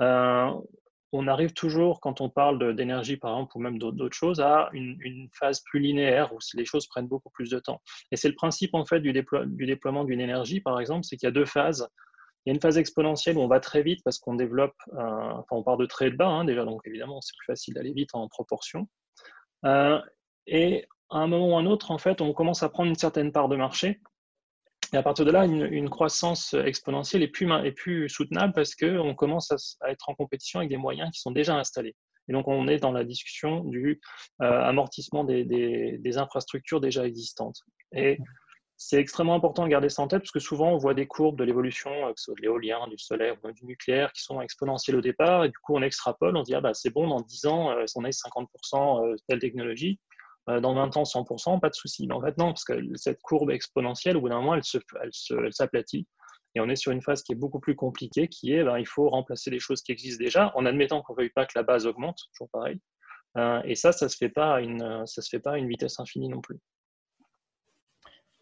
Euh, 0.00 0.50
on 1.12 1.26
arrive 1.26 1.52
toujours, 1.52 2.00
quand 2.00 2.20
on 2.20 2.28
parle 2.28 2.74
d'énergie, 2.74 3.16
par 3.16 3.32
exemple, 3.32 3.56
ou 3.56 3.60
même 3.60 3.78
d'autres 3.78 4.16
choses, 4.16 4.40
à 4.40 4.68
une, 4.72 5.28
phase 5.32 5.60
plus 5.60 5.80
linéaire 5.80 6.32
où 6.32 6.38
les 6.54 6.64
choses 6.64 6.86
prennent 6.86 7.08
beaucoup 7.08 7.30
plus 7.30 7.50
de 7.50 7.58
temps. 7.58 7.80
Et 8.12 8.16
c'est 8.16 8.28
le 8.28 8.34
principe, 8.34 8.74
en 8.74 8.84
fait, 8.84 9.00
du, 9.00 9.12
déploiement 9.12 10.04
d'une 10.04 10.20
énergie, 10.20 10.60
par 10.60 10.80
exemple, 10.80 11.04
c'est 11.04 11.16
qu'il 11.16 11.26
y 11.26 11.28
a 11.28 11.32
deux 11.32 11.46
phases. 11.46 11.88
Il 12.44 12.50
y 12.50 12.52
a 12.52 12.54
une 12.54 12.60
phase 12.60 12.78
exponentielle 12.78 13.36
où 13.36 13.40
on 13.40 13.48
va 13.48 13.60
très 13.60 13.82
vite 13.82 14.00
parce 14.04 14.18
qu'on 14.18 14.34
développe, 14.34 14.76
enfin, 14.92 15.44
on 15.50 15.62
part 15.62 15.76
de 15.76 15.86
très 15.86 16.10
bas 16.10 16.28
hein, 16.28 16.44
déjà, 16.44 16.64
donc 16.64 16.80
évidemment, 16.86 17.20
c'est 17.20 17.36
plus 17.36 17.46
facile 17.46 17.74
d'aller 17.74 17.92
vite 17.92 18.10
en 18.14 18.28
proportion. 18.28 18.88
Euh, 19.66 20.00
et 20.46 20.86
à 21.10 21.18
un 21.18 21.26
moment 21.26 21.54
ou 21.54 21.56
un 21.58 21.66
autre, 21.66 21.90
en 21.90 21.98
fait, 21.98 22.20
on 22.20 22.32
commence 22.32 22.62
à 22.62 22.68
prendre 22.68 22.88
une 22.88 22.96
certaine 22.96 23.32
part 23.32 23.48
de 23.48 23.56
marché. 23.56 24.00
Et 24.92 24.96
à 24.96 25.02
partir 25.02 25.24
de 25.24 25.30
là, 25.30 25.44
une, 25.44 25.88
croissance 25.88 26.54
exponentielle 26.54 27.22
est 27.22 27.28
plus, 27.28 27.48
est 27.64 27.72
plus 27.72 28.08
soutenable 28.08 28.52
parce 28.52 28.74
qu'on 28.74 29.14
commence 29.14 29.52
à, 29.80 29.90
être 29.90 30.08
en 30.08 30.14
compétition 30.14 30.58
avec 30.58 30.70
des 30.70 30.76
moyens 30.76 31.10
qui 31.12 31.20
sont 31.20 31.30
déjà 31.30 31.56
installés. 31.56 31.94
Et 32.28 32.32
donc, 32.32 32.48
on 32.48 32.66
est 32.68 32.78
dans 32.78 32.92
la 32.92 33.04
discussion 33.04 33.64
du 33.64 34.00
euh, 34.42 34.62
amortissement 34.62 35.24
des, 35.24 36.18
infrastructures 36.18 36.80
déjà 36.80 37.06
existantes. 37.06 37.60
Et 37.92 38.18
c'est 38.76 38.98
extrêmement 38.98 39.34
important 39.34 39.64
de 39.64 39.68
garder 39.68 39.88
ça 39.88 40.02
en 40.02 40.08
tête 40.08 40.22
parce 40.22 40.30
que 40.32 40.40
souvent, 40.40 40.72
on 40.72 40.78
voit 40.78 40.94
des 40.94 41.06
courbes 41.06 41.38
de 41.38 41.44
l'évolution, 41.44 41.90
euh, 41.90 42.12
que 42.12 42.20
ce 42.20 42.24
soit 42.26 42.34
de 42.34 42.42
l'éolien, 42.42 42.86
du 42.88 42.98
solaire 42.98 43.36
ou 43.44 43.52
du 43.52 43.64
nucléaire, 43.66 44.12
qui 44.12 44.22
sont 44.22 44.40
exponentielles 44.40 44.96
au 44.96 45.00
départ. 45.00 45.44
Et 45.44 45.48
du 45.48 45.58
coup, 45.58 45.76
on 45.76 45.82
extrapole, 45.82 46.36
on 46.36 46.42
dit, 46.42 46.54
ah 46.54 46.60
bah, 46.60 46.74
c'est 46.74 46.90
bon, 46.90 47.06
dans 47.06 47.20
10 47.20 47.46
ans, 47.46 47.70
euh, 47.70 47.84
on 47.94 48.04
a 48.04 48.10
50% 48.10 49.16
telle 49.28 49.38
technologie. 49.38 50.00
Euh, 50.48 50.60
dans 50.60 50.74
20 50.74 50.96
ans 50.96 51.02
100%, 51.02 51.60
pas 51.60 51.68
de 51.68 51.74
souci. 51.74 52.06
Mais 52.06 52.14
en 52.14 52.22
fait, 52.22 52.36
non, 52.38 52.46
parce 52.46 52.64
que 52.64 52.74
cette 52.96 53.20
courbe 53.20 53.50
exponentielle, 53.50 54.16
au 54.16 54.22
bout 54.22 54.30
d'un 54.30 54.40
moment, 54.40 54.54
elle, 54.54 55.52
s'aplatit. 55.52 56.06
Et 56.54 56.60
on 56.60 56.68
est 56.68 56.76
sur 56.76 56.92
une 56.92 57.02
phase 57.02 57.22
qui 57.22 57.32
est 57.32 57.36
beaucoup 57.36 57.60
plus 57.60 57.76
compliquée, 57.76 58.26
qui 58.26 58.52
est, 58.52 58.64
ben, 58.64 58.78
il 58.78 58.86
faut 58.86 59.08
remplacer 59.08 59.50
les 59.50 59.60
choses 59.60 59.82
qui 59.82 59.92
existent 59.92 60.22
déjà, 60.22 60.50
en 60.56 60.64
admettant 60.66 61.02
qu'on 61.02 61.12
ne 61.12 61.18
veuille 61.18 61.30
pas 61.30 61.46
que 61.46 61.52
la 61.54 61.62
base 61.62 61.86
augmente, 61.86 62.18
toujours 62.32 62.48
pareil. 62.50 62.80
Euh, 63.36 63.60
et 63.64 63.74
ça, 63.74 63.92
ça 63.92 64.06
ne 64.06 64.08
se, 64.08 64.16
fait 64.16 64.30
pas 64.30 64.54
à 64.54 64.60
une, 64.60 65.06
ça 65.06 65.22
se 65.22 65.28
fait 65.28 65.38
pas 65.38 65.52
à 65.52 65.58
une 65.58 65.68
vitesse 65.68 66.00
infinie 66.00 66.28
non 66.28 66.40
plus. 66.40 66.58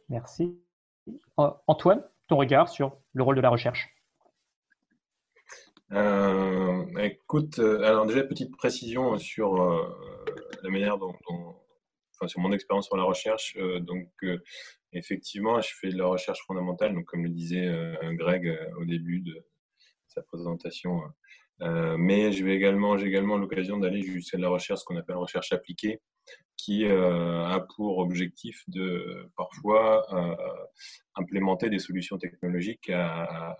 Merci. 0.08 0.58
Euh, 1.38 1.50
Antoine, 1.66 2.02
ton 2.28 2.36
regard 2.36 2.68
sur 2.68 2.96
le 3.12 3.22
rôle 3.22 3.36
de 3.36 3.40
la 3.42 3.50
recherche? 3.50 3.88
Écoute, 7.00 7.58
alors 7.58 8.06
déjà, 8.06 8.22
petite 8.22 8.56
précision 8.56 9.18
sur 9.18 9.56
la 10.62 10.70
manière 10.70 10.98
dont, 10.98 11.14
dont 11.28 11.57
sur 12.26 12.40
mon 12.40 12.52
expérience 12.52 12.86
sur 12.86 12.96
la 12.96 13.04
recherche. 13.04 13.56
Euh, 13.58 13.78
donc, 13.80 14.08
euh, 14.24 14.38
effectivement, 14.92 15.60
je 15.60 15.70
fais 15.80 15.90
de 15.90 15.98
la 15.98 16.06
recherche 16.06 16.40
fondamentale, 16.46 16.94
donc 16.94 17.04
comme 17.04 17.22
le 17.22 17.30
disait 17.30 17.66
euh, 17.66 17.94
Greg 18.14 18.58
au 18.80 18.84
début 18.84 19.20
de 19.20 19.44
sa 20.08 20.22
présentation. 20.22 21.02
mais 21.98 22.32
j'ai 22.32 22.50
également 22.50 22.96
l'occasion 23.36 23.78
d'aller 23.78 24.02
jusqu'à 24.02 24.38
la 24.38 24.48
recherche, 24.48 24.80
ce 24.80 24.84
qu'on 24.84 24.96
appelle 24.96 25.16
recherche 25.16 25.52
appliquée, 25.52 26.00
qui 26.56 26.86
a 26.86 27.60
pour 27.76 27.98
objectif 27.98 28.64
de 28.68 29.30
parfois 29.36 30.06
implémenter 31.14 31.68
des 31.68 31.78
solutions 31.78 32.16
technologiques 32.16 32.88
à, 32.90 33.58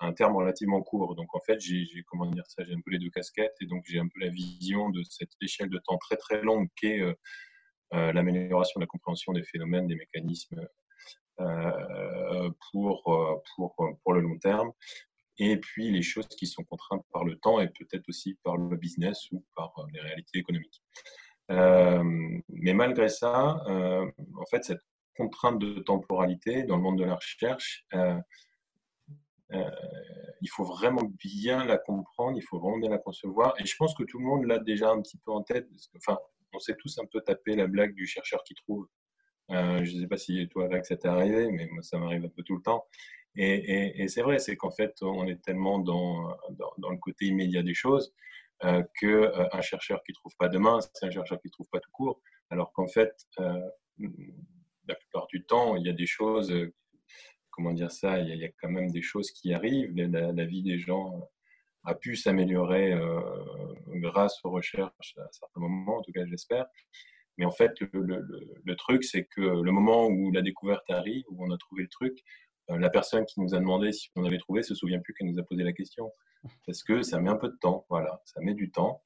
un 0.00 0.12
terme 0.12 0.36
relativement 0.36 0.82
court. 0.82 1.14
Donc 1.14 1.34
en 1.34 1.40
fait, 1.40 1.58
j'ai 1.60 1.86
comment 2.06 2.26
dire 2.26 2.44
ça, 2.46 2.62
j'ai 2.62 2.74
un 2.74 2.80
peu 2.84 2.90
les 2.90 2.98
deux 2.98 3.10
casquettes 3.10 3.56
et 3.62 3.66
donc 3.66 3.84
j'ai 3.86 3.98
un 3.98 4.08
peu 4.08 4.20
la 4.20 4.28
vision 4.28 4.90
de 4.90 5.02
cette 5.02 5.32
échelle 5.40 5.70
de 5.70 5.78
temps 5.78 5.98
très 5.98 6.16
très 6.16 6.42
longue 6.42 6.68
qu'est 6.76 7.00
l'amélioration 7.92 8.80
de 8.80 8.84
la 8.84 8.88
compréhension 8.88 9.32
des 9.32 9.42
phénomènes, 9.42 9.86
des 9.86 9.96
mécanismes 9.96 10.66
euh, 11.38 12.50
pour, 12.70 13.12
euh, 13.12 13.42
pour, 13.54 13.76
pour 14.02 14.14
le 14.14 14.20
long 14.20 14.38
terme 14.38 14.72
et 15.38 15.58
puis 15.58 15.90
les 15.90 16.00
choses 16.00 16.28
qui 16.28 16.46
sont 16.46 16.64
contraintes 16.64 17.04
par 17.12 17.24
le 17.24 17.36
temps 17.36 17.60
et 17.60 17.68
peut-être 17.68 18.08
aussi 18.08 18.38
par 18.42 18.56
le 18.56 18.74
business 18.74 19.30
ou 19.32 19.44
par 19.54 19.74
les 19.92 20.00
réalités 20.00 20.38
économiques. 20.38 20.82
mais 21.50 22.72
malgré 22.72 23.10
ça, 23.10 23.62
en 23.68 24.46
fait, 24.50 24.64
cette 24.64 24.80
contrainte 25.14 25.58
de 25.58 25.80
temporalité 25.80 26.62
dans 26.62 26.76
le 26.76 26.82
monde 26.82 26.98
de 26.98 27.04
la 27.04 27.16
recherche, 27.16 27.86
il 29.52 30.48
faut 30.48 30.64
vraiment 30.64 31.02
bien 31.22 31.66
la 31.66 31.76
comprendre, 31.76 32.38
il 32.38 32.42
faut 32.42 32.58
vraiment 32.58 32.78
bien 32.78 32.90
la 32.90 32.98
concevoir. 32.98 33.54
Et 33.60 33.66
je 33.66 33.76
pense 33.76 33.94
que 33.94 34.04
tout 34.04 34.18
le 34.18 34.24
monde 34.24 34.46
l'a 34.46 34.58
déjà 34.58 34.90
un 34.90 35.02
petit 35.02 35.18
peu 35.18 35.32
en 35.32 35.42
tête. 35.42 35.68
enfin, 35.96 36.18
on 36.56 36.60
s'est 36.60 36.76
tous 36.76 36.98
un 36.98 37.06
peu 37.06 37.20
tapé 37.20 37.54
la 37.54 37.66
blague 37.66 37.94
du 37.94 38.06
chercheur 38.06 38.42
qui 38.44 38.54
trouve. 38.54 38.88
Euh, 39.50 39.84
je 39.84 39.94
ne 39.94 40.00
sais 40.00 40.08
pas 40.08 40.16
si 40.16 40.48
toi, 40.48 40.64
avec 40.64 40.86
ça 40.86 40.96
t'est 40.96 41.08
arrivé, 41.08 41.50
mais 41.52 41.66
moi, 41.70 41.82
ça 41.82 41.98
m'arrive 41.98 42.24
un 42.24 42.28
peu 42.28 42.42
tout 42.42 42.56
le 42.56 42.62
temps. 42.62 42.86
Et, 43.38 44.08
c'est 44.08 44.22
vrai, 44.22 44.38
c'est 44.38 44.56
qu'en 44.56 44.70
fait, 44.70 44.94
on 45.02 45.26
est 45.26 45.42
tellement 45.42 45.78
dans, 45.78 46.34
dans, 46.78 46.90
le 46.90 46.96
côté 46.96 47.26
immédiat 47.26 47.62
des 47.62 47.74
choses 47.74 48.14
euh, 48.64 48.82
qu'un 48.98 49.08
euh, 49.08 49.60
chercheur 49.60 50.02
qui 50.04 50.12
ne 50.12 50.14
trouve 50.14 50.34
pas 50.38 50.48
demain, 50.48 50.78
c'est 50.80 51.04
un 51.04 51.10
chercheur 51.10 51.38
qui 51.40 51.48
ne 51.48 51.52
trouve 51.52 51.68
pas 51.70 51.80
tout 51.80 51.90
court. 51.92 52.22
Alors 52.48 52.72
qu'en 52.72 52.86
fait, 52.86 53.14
euh, 53.40 53.60
la 54.88 54.94
plupart 54.94 55.26
du 55.26 55.44
temps, 55.44 55.76
il 55.76 55.86
y 55.86 55.90
a 55.90 55.92
des 55.92 56.06
choses, 56.06 56.50
comment 57.50 57.74
dire 57.74 57.90
ça, 57.90 58.20
il 58.20 58.34
y, 58.34 58.44
a, 58.44 58.48
quand 58.58 58.70
même 58.70 58.90
des 58.90 59.02
choses 59.02 59.30
qui 59.30 59.52
arrivent. 59.52 59.94
la 59.94 60.44
vie 60.46 60.62
des 60.62 60.78
gens 60.78 61.28
a 61.86 61.94
pu 61.94 62.16
s'améliorer 62.16 62.92
euh, 62.92 63.20
grâce 63.94 64.38
aux 64.44 64.50
recherches 64.50 65.16
à 65.18 65.28
certains 65.30 65.60
moments, 65.60 65.98
en 65.98 66.02
tout 66.02 66.12
cas 66.12 66.26
j'espère. 66.26 66.66
Mais 67.38 67.44
en 67.44 67.50
fait, 67.50 67.72
le, 67.92 68.76
truc, 68.76 69.04
c'est 69.04 69.24
que 69.24 69.40
le 69.40 69.70
moment 69.70 70.06
où 70.06 70.32
la 70.32 70.42
découverte 70.42 70.88
arrive, 70.90 71.24
où 71.30 71.44
on 71.44 71.50
a 71.50 71.58
trouvé 71.58 71.82
le 71.82 71.88
truc, 71.88 72.18
euh, 72.70 72.78
la 72.78 72.90
personne 72.90 73.24
qui 73.26 73.40
nous 73.40 73.54
a 73.54 73.58
demandé 73.58 73.92
si 73.92 74.10
on 74.16 74.24
avait 74.24 74.38
trouvé 74.38 74.62
se 74.62 74.74
souvient 74.74 75.00
plus 75.00 75.14
qu'elle 75.14 75.28
nous 75.28 75.38
a 75.38 75.44
posé 75.44 75.62
la 75.62 75.72
question. 75.72 76.10
Parce 76.66 76.82
que 76.82 77.02
ça 77.02 77.20
met 77.20 77.30
un 77.30 77.36
peu 77.36 77.48
de 77.48 77.56
temps, 77.60 77.86
voilà, 77.88 78.20
ça 78.24 78.40
met 78.40 78.54
du 78.54 78.70
temps. 78.70 79.02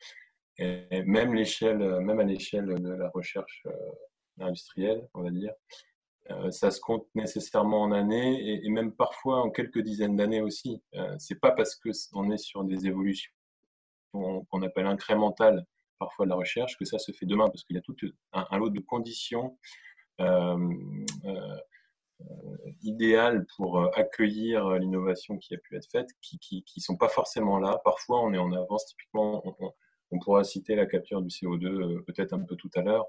Et 0.59 1.03
même, 1.05 1.33
même 1.33 2.21
à 2.21 2.25
l'échelle 2.25 2.66
de 2.66 2.93
la 2.93 3.09
recherche 3.11 3.62
euh, 3.66 4.45
industrielle, 4.45 5.09
on 5.14 5.23
va 5.23 5.31
dire, 5.31 5.53
ça 6.51 6.71
se 6.71 6.81
compte 6.81 7.07
nécessairement 7.14 7.83
en 7.83 7.93
années 7.93 8.64
et, 8.64 8.69
même 8.71 8.93
parfois 8.93 9.43
en 9.43 9.51
quelques 9.51 9.81
dizaines 9.81 10.16
d'années 10.16 10.43
aussi. 10.43 10.83
Euh, 10.95 11.14
c'est 11.19 11.40
pas 11.40 11.53
parce 11.53 11.75
que 11.77 11.90
on 12.12 12.31
est 12.31 12.38
sur 12.38 12.64
des 12.64 12.87
évolutions 12.87 13.33
qu'on 14.12 14.62
appelle 14.62 14.87
incrémentales 14.87 15.64
parfois 15.99 16.25
de 16.25 16.31
la 16.31 16.37
recherche 16.37 16.77
que 16.79 16.85
ça 16.85 16.99
se 16.99 17.12
fait 17.12 17.27
demain 17.27 17.47
parce 17.47 17.62
qu'il 17.64 17.77
y 17.77 17.79
a 17.79 17.83
tout 17.83 17.95
un, 18.33 18.59
lot 18.59 18.71
de 18.71 18.81
conditions 18.81 19.57
euh, 20.21 20.57
idéales 22.83 23.47
pour 23.57 23.97
accueillir 23.97 24.69
l'innovation 24.79 25.38
qui 25.38 25.55
a 25.55 25.59
pu 25.59 25.77
être 25.77 25.88
faite 25.90 26.09
qui, 26.23 26.38
qui, 26.38 26.81
sont 26.81 26.97
pas 26.97 27.09
forcément 27.09 27.59
là. 27.59 27.81
Parfois 27.85 28.21
on 28.21 28.33
est 28.33 28.38
en 28.38 28.53
avance. 28.53 28.87
Typiquement, 28.87 29.43
on 30.11 30.19
pourra 30.19 30.43
citer 30.43 30.75
la 30.75 30.87
capture 30.87 31.23
du 31.23 31.29
CO2 31.29 32.03
peut-être 32.05 32.33
un 32.33 32.40
peu 32.40 32.57
tout 32.57 32.71
à 32.75 32.83
l'heure. 32.83 33.07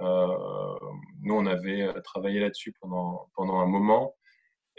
Euh, 0.00 0.78
nous, 1.20 1.34
on 1.34 1.46
avait 1.46 1.82
euh, 1.82 2.00
travaillé 2.00 2.40
là-dessus 2.40 2.74
pendant, 2.80 3.30
pendant 3.34 3.60
un 3.60 3.66
moment, 3.66 4.14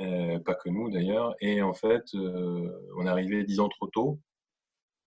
euh, 0.02 0.40
pas 0.40 0.56
que 0.56 0.70
nous 0.70 0.90
d'ailleurs, 0.90 1.36
et 1.40 1.62
en 1.62 1.74
fait, 1.74 2.04
on 2.14 3.06
arrivé 3.06 3.44
dix 3.44 3.60
ans 3.60 3.70
trop 3.70 3.88
tôt, 3.88 4.20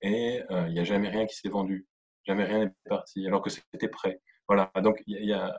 et 0.03 0.41
il 0.51 0.73
n'y 0.73 0.81
a 0.81 0.85
jamais 0.85 1.09
rien 1.09 1.27
qui 1.27 1.37
s'est 1.37 1.49
vendu, 1.49 1.87
jamais 2.25 2.45
rien 2.45 2.67
n'est 2.67 2.73
parti, 2.89 3.27
alors 3.27 3.43
que 3.43 3.51
c'était 3.51 3.89
prêt. 3.89 4.21
Voilà, 4.49 4.71
donc 4.83 5.03
il 5.07 5.25
y, 5.25 5.33
a, 5.33 5.59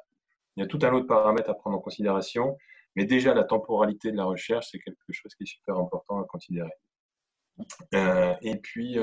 tout 0.67 0.79
un 0.81 0.89
lot 0.89 1.01
de 1.01 1.05
paramètres 1.05 1.49
à 1.49 1.55
prendre 1.55 1.77
en 1.77 1.81
considération, 1.81 2.57
mais 2.95 3.05
déjà 3.05 3.33
la 3.33 3.43
temporalité 3.43 4.11
de 4.11 4.17
la 4.17 4.25
recherche, 4.25 4.67
c'est 4.71 4.79
quelque 4.79 5.11
chose 5.11 5.35
qui 5.35 5.43
est 5.43 5.47
super 5.47 5.77
important 5.77 6.19
à 6.21 6.25
considérer. 6.25 6.71
et 8.41 8.55
puis, 8.63 8.97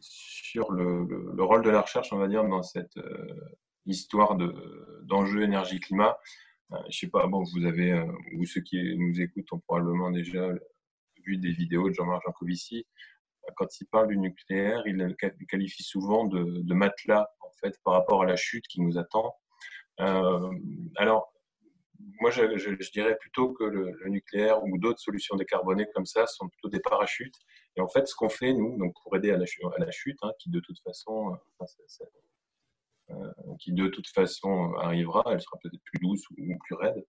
sur 0.00 0.72
le, 0.72 1.42
rôle 1.42 1.62
de 1.62 1.70
la 1.70 1.80
recherche, 1.80 2.12
on 2.12 2.18
va 2.18 2.28
dire, 2.28 2.44
dans 2.44 2.62
cette, 2.62 2.98
histoire 3.86 4.36
d'enjeux 5.02 5.42
énergie-climat. 5.42 6.16
Euh, 6.72 6.76
je 6.90 6.98
sais 6.98 7.08
pas, 7.08 7.26
bon, 7.26 7.44
vous 7.54 7.66
avez, 7.66 7.92
euh, 7.92 8.06
ou 8.36 8.44
ceux 8.46 8.60
qui 8.60 8.96
nous 8.96 9.20
écoutent 9.20 9.52
ont 9.52 9.60
probablement 9.60 10.10
déjà 10.10 10.48
vu 11.24 11.36
des 11.36 11.52
vidéos 11.52 11.88
de 11.88 11.94
Jean-Marc 11.94 12.22
Jancovici. 12.24 12.86
Quand 13.56 13.80
il 13.80 13.86
parle 13.86 14.08
du 14.08 14.16
nucléaire, 14.16 14.82
il 14.86 14.96
le 14.96 15.14
qualifie 15.46 15.82
souvent 15.82 16.24
de, 16.24 16.74
matelas, 16.74 17.28
en 17.40 17.50
fait, 17.60 17.78
par 17.84 17.94
rapport 17.94 18.22
à 18.22 18.26
la 18.26 18.36
chute 18.36 18.66
qui 18.66 18.80
nous 18.80 18.96
attend. 18.96 19.34
Euh, 20.00 20.50
alors, 20.96 21.34
moi, 22.20 22.30
je, 22.30 22.90
dirais 22.90 23.16
plutôt 23.20 23.52
que 23.52 23.64
le, 23.64 24.08
nucléaire 24.08 24.64
ou 24.64 24.78
d'autres 24.78 25.00
solutions 25.00 25.36
décarbonées 25.36 25.86
comme 25.94 26.06
ça 26.06 26.26
sont 26.26 26.48
plutôt 26.48 26.68
des 26.68 26.80
parachutes. 26.80 27.36
Et 27.76 27.80
en 27.80 27.88
fait, 27.88 28.06
ce 28.06 28.14
qu'on 28.14 28.28
fait, 28.28 28.52
nous, 28.52 28.78
donc 28.78 28.94
pour 29.02 29.14
aider 29.16 29.30
à 29.30 29.36
la, 29.36 29.46
chute, 29.90 30.16
hein, 30.22 30.32
qui 30.38 30.50
de 30.50 30.60
toute 30.60 30.80
façon, 30.80 31.34
euh, 31.34 31.66
qui 33.58 33.72
de 33.72 33.88
toute 33.88 34.08
façon 34.08 34.72
arrivera. 34.74 35.22
Elle 35.30 35.40
sera 35.40 35.58
peut-être 35.62 35.82
plus 35.84 35.98
douce 36.00 36.22
ou, 36.30 36.34
plus 36.64 36.74
raide. 36.74 37.04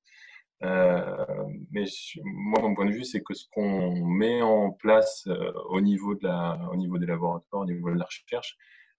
Euh, 0.63 1.25
mais 1.71 1.85
moi, 2.23 2.61
mon 2.61 2.73
point 2.75 2.85
de 2.85 2.91
vue, 2.91 3.03
c'est 3.03 3.21
que 3.21 3.33
ce 3.33 3.45
qu'on 3.51 4.05
met 4.05 4.41
en 4.41 4.71
place 4.71 5.25
euh, 5.27 5.51
au, 5.69 5.81
niveau 5.81 6.15
de 6.15 6.25
la, 6.27 6.57
au 6.71 6.75
niveau 6.75 6.97
des 6.97 7.05
laboratoires, 7.05 7.63
au 7.63 7.65
niveau 7.65 7.89
de 7.91 7.99
la 7.99 8.05
recherche, 8.05 8.57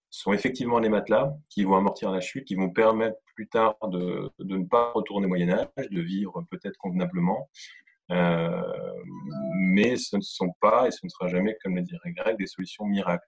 sont 0.09 0.33
effectivement 0.33 0.79
les 0.79 0.89
matelas 0.89 1.33
qui 1.49 1.63
vont 1.63 1.75
amortir 1.75 2.11
la 2.11 2.21
chute, 2.21 2.45
qui 2.45 2.55
vont 2.55 2.69
permettre 2.69 3.17
plus 3.35 3.47
tard 3.47 3.75
de, 3.89 4.31
de 4.39 4.57
ne 4.57 4.65
pas 4.65 4.91
retourner 4.91 5.25
au 5.25 5.29
Moyen 5.29 5.49
Âge, 5.49 5.89
de 5.89 6.01
vivre 6.01 6.45
peut-être 6.49 6.77
convenablement. 6.77 7.49
Euh, 8.11 8.63
mais 9.55 9.97
ce 9.97 10.15
ne 10.15 10.21
sont 10.21 10.53
pas 10.61 10.87
et 10.87 10.91
ce 10.91 10.99
ne 11.03 11.09
sera 11.09 11.27
jamais, 11.27 11.57
comme 11.61 11.75
le 11.75 11.81
dirait 11.81 12.11
Greg, 12.11 12.37
des 12.37 12.47
solutions 12.47 12.85
miracles. 12.85 13.27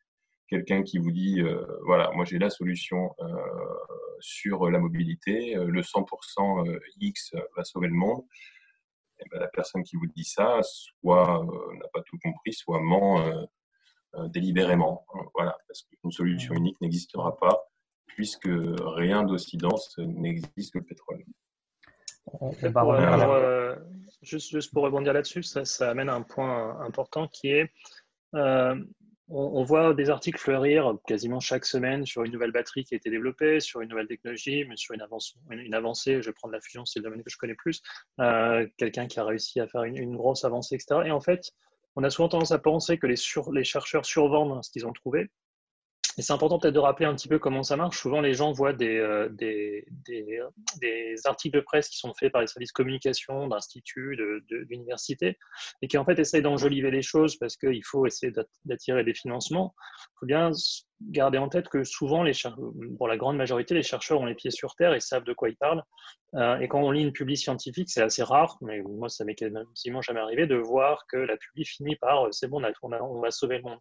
Quelqu'un 0.49 0.83
qui 0.83 0.97
vous 0.97 1.11
dit, 1.11 1.41
euh, 1.41 1.63
voilà, 1.85 2.11
moi 2.11 2.25
j'ai 2.25 2.39
la 2.39 2.49
solution 2.49 3.15
euh, 3.19 3.25
sur 4.19 4.69
la 4.69 4.79
mobilité, 4.79 5.53
le 5.55 5.81
100% 5.81 6.79
X 6.99 7.35
va 7.55 7.63
sauver 7.63 7.87
le 7.87 7.93
monde. 7.93 8.23
Et 9.19 9.23
eh 9.25 9.29
ben, 9.31 9.39
la 9.39 9.47
personne 9.47 9.83
qui 9.83 9.97
vous 9.97 10.07
dit 10.07 10.23
ça, 10.23 10.61
soit 10.63 11.45
n'a 11.77 11.87
pas 11.93 12.01
tout 12.03 12.17
compris, 12.23 12.53
soit 12.53 12.79
ment 12.79 13.47
délibérément. 14.29 15.05
Voilà, 15.35 15.57
parce 15.67 15.83
qu'une 15.83 16.11
solution 16.11 16.55
unique 16.55 16.79
n'existera 16.81 17.37
pas, 17.37 17.69
puisque 18.07 18.49
rien 18.49 19.23
d'aussi 19.23 19.57
dense 19.57 19.97
n'existe 19.97 20.73
que 20.73 20.79
le 20.79 20.85
pétrole. 20.85 21.23
Euh, 22.41 23.75
juste, 24.21 24.51
juste, 24.51 24.73
pour 24.73 24.83
rebondir 24.83 25.13
là-dessus, 25.13 25.43
ça, 25.43 25.65
ça, 25.65 25.89
amène 25.89 26.09
à 26.09 26.15
un 26.15 26.21
point 26.21 26.79
important 26.81 27.27
qui 27.27 27.49
est 27.49 27.71
euh, 28.35 28.75
on, 29.29 29.63
voit 29.63 29.93
des 29.93 30.09
articles 30.09 30.39
fleurir 30.39 30.95
quasiment 31.05 31.39
chaque 31.39 31.65
semaine 31.65 32.05
sur 32.05 32.23
une 32.23 32.31
nouvelle 32.31 32.51
batterie 32.51 32.83
qui 32.83 32.95
a 32.95 32.97
été 32.97 33.09
développée, 33.09 33.59
sur 33.59 33.81
une 33.81 33.89
nouvelle 33.89 34.07
technologie, 34.07 34.65
mais 34.67 34.75
sur 34.75 34.95
une, 34.95 35.01
avancée. 35.73 36.21
Je 36.21 36.27
vais 36.27 36.33
prendre 36.33 36.53
la 36.53 36.61
fusion, 36.61 36.85
c'est 36.85 36.99
le 36.99 37.03
domaine 37.03 37.23
que 37.23 37.29
je 37.29 37.37
connais 37.37 37.55
plus. 37.55 37.81
Euh, 38.19 38.67
quelqu'un 38.77 39.07
qui 39.07 39.19
a 39.19 39.25
réussi 39.25 39.59
à 39.59 39.67
faire 39.67 39.83
une, 39.83 40.15
grosse 40.15 40.45
avancée, 40.45 40.75
etc. 40.75 41.01
Et 41.05 41.11
en 41.11 41.21
fait, 41.21 41.51
on 41.95 42.03
a 42.03 42.09
souvent 42.09 42.29
tendance 42.29 42.51
à 42.51 42.59
penser 42.59 42.97
que 42.97 43.07
les, 43.07 43.15
les 43.53 43.63
chercheurs 43.63 44.05
survendent 44.05 44.63
ce 44.63 44.71
qu'ils 44.71 44.87
ont 44.87 44.93
trouvé. 44.93 45.29
Et 46.19 46.21
c'est 46.21 46.33
important 46.33 46.59
peut-être 46.59 46.73
de 46.73 46.79
rappeler 46.79 47.05
un 47.05 47.15
petit 47.15 47.29
peu 47.29 47.39
comment 47.39 47.63
ça 47.63 47.77
marche. 47.77 48.01
Souvent, 48.01 48.19
les 48.19 48.33
gens 48.33 48.51
voient 48.51 48.73
des, 48.73 48.97
euh, 48.97 49.29
articles 51.23 51.55
de 51.55 51.61
presse 51.61 51.87
qui 51.87 51.97
sont 51.97 52.13
faits 52.13 52.33
par 52.33 52.41
les 52.41 52.47
services 52.47 52.73
communication 52.73 53.47
d'instituts, 53.47 54.17
d'universités, 54.67 55.37
et 55.81 55.87
qui 55.87 55.97
en 55.97 56.03
fait 56.03 56.19
essayent 56.19 56.41
d'enjoliver 56.41 56.91
les 56.91 57.01
choses 57.01 57.37
parce 57.37 57.55
qu'il 57.55 57.85
faut 57.85 58.05
essayer 58.05 58.33
d'attirer 58.65 59.05
des 59.05 59.13
financements. 59.13 59.73
Garder 61.01 61.37
en 61.37 61.49
tête 61.49 61.69
que 61.69 61.83
souvent, 61.83 62.23
les 62.23 62.33
pour 62.97 63.07
la 63.07 63.17
grande 63.17 63.37
majorité, 63.37 63.73
les 63.73 63.83
chercheurs 63.83 64.19
ont 64.19 64.25
les 64.25 64.35
pieds 64.35 64.51
sur 64.51 64.75
terre 64.75 64.93
et 64.93 64.99
savent 64.99 65.23
de 65.23 65.33
quoi 65.33 65.49
ils 65.49 65.55
parlent. 65.55 65.83
Euh, 66.35 66.59
et 66.59 66.67
quand 66.67 66.81
on 66.81 66.91
lit 66.91 67.01
une 67.01 67.11
publi 67.11 67.37
scientifique, 67.37 67.89
c'est 67.89 68.01
assez 68.01 68.23
rare, 68.23 68.57
mais 68.61 68.81
moi, 68.81 69.09
ça 69.09 69.25
m'est 69.25 69.35
quasiment 69.35 70.01
jamais 70.01 70.19
arrivé 70.19 70.45
de 70.45 70.55
voir 70.55 71.05
que 71.07 71.17
la 71.17 71.37
publi 71.37 71.65
finit 71.65 71.95
par 71.95 72.27
c'est 72.31 72.47
bon, 72.47 72.61
on, 72.83 72.93
on 72.93 73.21
va 73.21 73.31
sauver 73.31 73.57
le 73.57 73.63
monde. 73.63 73.79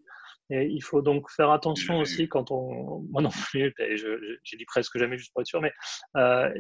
Et 0.50 0.66
il 0.66 0.80
faut 0.80 1.02
donc 1.02 1.30
faire 1.30 1.50
attention 1.50 1.98
aussi 1.98 2.26
quand 2.28 2.50
on. 2.50 3.00
Moi 3.10 3.20
non 3.20 3.30
plus, 3.30 3.74
j'ai 4.44 4.56
dit 4.56 4.64
presque 4.64 4.96
jamais 4.98 5.18
juste 5.18 5.32
pour 5.32 5.42
être 5.42 5.46
sûr, 5.46 5.60
mais 5.60 5.72
euh, 6.16 6.50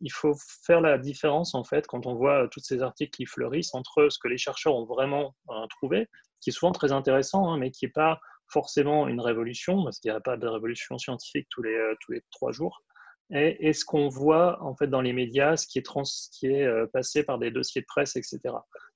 il 0.00 0.12
faut 0.12 0.34
faire 0.64 0.80
la 0.80 0.98
différence 0.98 1.54
en 1.54 1.64
fait 1.64 1.86
quand 1.88 2.06
on 2.06 2.14
voit 2.14 2.46
tous 2.48 2.60
ces 2.60 2.82
articles 2.82 3.10
qui 3.10 3.26
fleurissent 3.26 3.74
entre 3.74 4.08
ce 4.08 4.18
que 4.20 4.28
les 4.28 4.38
chercheurs 4.38 4.76
ont 4.76 4.86
vraiment 4.86 5.34
euh, 5.50 5.66
trouvé, 5.68 6.08
qui 6.40 6.50
est 6.50 6.52
souvent 6.52 6.72
très 6.72 6.92
intéressant, 6.92 7.50
hein, 7.50 7.58
mais 7.58 7.72
qui 7.72 7.86
n'est 7.86 7.92
pas 7.92 8.20
forcément 8.48 9.08
une 9.08 9.20
révolution, 9.20 9.82
parce 9.84 9.98
qu'il 9.98 10.10
n'y 10.10 10.16
a 10.16 10.20
pas 10.20 10.36
de 10.36 10.46
révolution 10.46 10.98
scientifique 10.98 11.46
tous 11.50 11.62
les, 11.62 11.74
euh, 11.74 11.94
tous 12.00 12.12
les 12.12 12.22
trois 12.30 12.52
jours, 12.52 12.82
et, 13.30 13.72
ce 13.72 13.84
qu'on 13.84 14.08
voit 14.08 14.62
en 14.62 14.76
fait 14.76 14.86
dans 14.86 15.00
les 15.00 15.12
médias, 15.12 15.56
ce 15.56 15.66
qui 15.66 15.78
est, 15.78 15.82
trans, 15.82 16.02
qui 16.32 16.46
est 16.46 16.64
euh, 16.64 16.86
passé 16.92 17.22
par 17.22 17.38
des 17.38 17.50
dossiers 17.50 17.80
de 17.80 17.86
presse, 17.86 18.16
etc. 18.16 18.40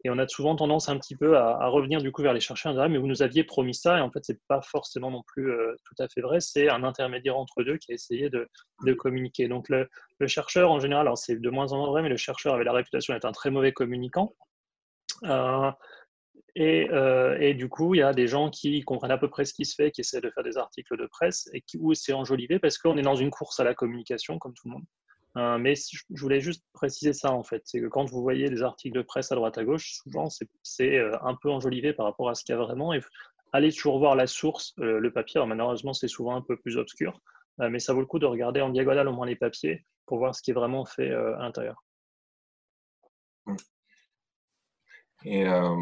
Et 0.04 0.10
on 0.10 0.18
a 0.18 0.28
souvent 0.28 0.54
tendance 0.54 0.88
un 0.88 0.98
petit 0.98 1.16
peu 1.16 1.36
à, 1.36 1.66
revenir 1.68 2.02
du 2.02 2.12
coup 2.12 2.22
vers 2.22 2.34
les 2.34 2.40
chercheurs, 2.40 2.72
et 2.72 2.74
dire, 2.74 2.88
mais 2.88 2.98
vous 2.98 3.06
nous 3.06 3.22
aviez 3.22 3.42
promis 3.42 3.74
ça, 3.74 3.98
et 3.98 4.00
en 4.00 4.10
fait 4.10 4.20
c'est 4.22 4.38
pas 4.46 4.60
forcément 4.60 5.10
non 5.10 5.22
plus 5.26 5.50
euh, 5.50 5.74
tout 5.84 6.02
à 6.02 6.08
fait 6.08 6.20
vrai. 6.20 6.40
C'est 6.40 6.68
un 6.68 6.84
intermédiaire 6.84 7.38
entre 7.38 7.62
deux 7.62 7.78
qui 7.78 7.92
a 7.92 7.94
essayé 7.94 8.28
de, 8.30 8.48
communiquer. 8.94 9.48
Donc 9.48 9.68
le, 9.70 9.88
chercheur 10.26 10.70
en 10.70 10.78
général, 10.78 11.06
alors 11.06 11.18
c'est 11.18 11.36
de 11.36 11.50
moins 11.50 11.72
en 11.72 11.78
moins 11.78 11.88
vrai, 11.88 12.02
mais 12.02 12.08
le 12.10 12.16
chercheur 12.16 12.54
avait 12.54 12.64
la 12.64 12.72
réputation 12.72 13.14
d'être 13.14 13.24
un 13.24 13.32
très 13.32 13.50
mauvais 13.50 13.72
communicant. 13.72 14.34
Euh, 16.56 17.36
et, 17.40 17.54
du 17.54 17.68
coup, 17.68 17.94
il 17.94 17.98
y 17.98 18.02
a 18.02 18.12
des 18.12 18.26
gens 18.26 18.50
qui 18.50 18.80
comprennent 18.82 19.10
à 19.10 19.18
peu 19.18 19.28
près 19.28 19.44
ce 19.44 19.54
qui 19.54 19.64
se 19.64 19.74
fait, 19.74 19.90
qui 19.90 20.00
essaient 20.00 20.20
de 20.20 20.30
faire 20.30 20.42
des 20.42 20.56
articles 20.56 20.96
de 20.96 21.06
presse, 21.06 21.48
et 21.52 21.60
qui, 21.60 21.78
où 21.78 21.94
c'est 21.94 22.12
enjolivé 22.12 22.58
parce 22.58 22.78
qu'on 22.78 22.96
est 22.96 23.02
dans 23.02 23.16
une 23.16 23.30
course 23.30 23.60
à 23.60 23.64
la 23.64 23.74
communication, 23.74 24.38
comme 24.38 24.54
tout 24.54 24.68
le 24.68 24.74
monde. 24.74 24.84
Euh, 25.36 25.58
mais 25.58 25.74
je 25.76 26.20
voulais 26.20 26.40
juste 26.40 26.64
préciser 26.72 27.12
ça, 27.12 27.32
en 27.32 27.44
fait. 27.44 27.62
C'est 27.64 27.80
que 27.80 27.86
quand 27.86 28.04
vous 28.04 28.22
voyez 28.22 28.48
des 28.48 28.62
articles 28.62 28.96
de 28.96 29.02
presse 29.02 29.30
à 29.30 29.36
droite 29.36 29.58
à 29.58 29.64
gauche, 29.64 29.92
souvent, 30.02 30.28
c'est 30.62 30.98
euh, 30.98 31.16
un 31.22 31.36
peu 31.36 31.50
enjolivé 31.50 31.92
par 31.92 32.06
rapport 32.06 32.28
à 32.28 32.34
ce 32.34 32.44
qu'il 32.44 32.54
y 32.54 32.58
a 32.58 32.60
vraiment. 32.60 32.92
Et 32.92 33.00
allez 33.52 33.72
toujours 33.72 33.98
voir 33.98 34.16
la 34.16 34.26
source, 34.26 34.74
le 34.78 35.12
papier. 35.12 35.44
malheureusement, 35.46 35.92
c'est 35.92 36.08
souvent 36.08 36.34
un 36.34 36.42
peu 36.42 36.56
plus 36.56 36.76
obscur, 36.76 37.20
mais 37.58 37.78
ça 37.78 37.94
vaut 37.94 38.00
le 38.00 38.06
coup 38.06 38.18
de 38.18 38.26
regarder 38.26 38.60
en 38.60 38.68
diagonale 38.68 39.08
au 39.08 39.12
moins 39.12 39.26
les 39.26 39.36
papiers 39.36 39.86
pour 40.04 40.18
voir 40.18 40.34
ce 40.34 40.42
qui 40.42 40.50
est 40.50 40.54
vraiment 40.54 40.84
fait 40.84 41.10
à 41.10 41.38
l'intérieur. 41.38 41.82
Et 45.30 45.46
euh, 45.46 45.76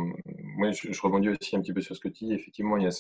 moi, 0.57 0.73
je, 0.73 1.01
rebondis 1.01 1.29
aussi 1.29 1.55
un 1.55 1.61
petit 1.61 1.73
peu 1.73 1.81
sur 1.81 1.95
ce 1.95 2.01
que 2.01 2.09
tu 2.09 2.25
dis. 2.25 2.33
Effectivement, 2.33 2.77
il 2.79 2.83
y 2.83 2.87
a, 2.89 2.91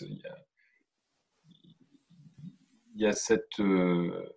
cette, 3.13 3.59
euh, 3.59 4.33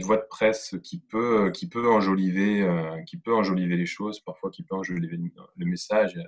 voie 0.00 0.16
de 0.16 0.26
presse 0.30 0.74
qui 0.82 0.98
peut, 0.98 1.50
qui 1.50 1.68
peut 1.68 1.90
enjoliver, 1.90 2.62
euh, 2.62 3.02
qui 3.02 3.18
peut 3.18 3.34
enjoliver 3.34 3.76
les 3.76 3.84
choses, 3.84 4.20
parfois 4.20 4.50
qui 4.50 4.62
peut 4.62 4.74
enjoliver 4.74 5.18
le 5.56 5.66
message. 5.66 6.18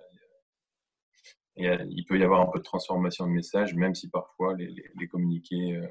Il, 1.56 2.04
peut 2.06 2.18
y 2.18 2.22
avoir 2.22 2.42
un 2.42 2.50
peu 2.52 2.58
de 2.58 2.64
transformation 2.64 3.26
de 3.26 3.32
message, 3.32 3.74
même 3.74 3.94
si 3.94 4.10
parfois 4.10 4.54
les, 4.58 5.08
communiqués 5.08 5.76
euh, 5.76 5.86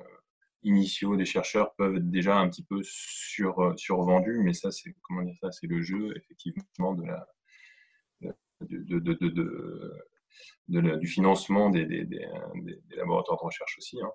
initiaux 0.61 1.15
des 1.15 1.25
chercheurs 1.25 1.73
peuvent 1.73 1.95
être 1.95 2.11
déjà 2.11 2.37
un 2.37 2.47
petit 2.49 2.63
peu 2.63 2.81
sur, 2.83 3.73
survendus, 3.77 4.41
mais 4.43 4.53
ça, 4.53 4.69
c'est 4.69 4.93
ça, 5.41 5.51
c'est 5.51 5.65
le 5.65 5.81
jeu 5.81 6.15
effectivement 6.15 6.93
de 6.93 7.03
la 7.03 7.27
du 8.61 8.97
financement 11.07 11.69
des, 11.69 12.07
laboratoires 12.95 13.39
de 13.39 13.45
recherche 13.45 13.77
aussi. 13.77 13.99
Hein. 14.01 14.11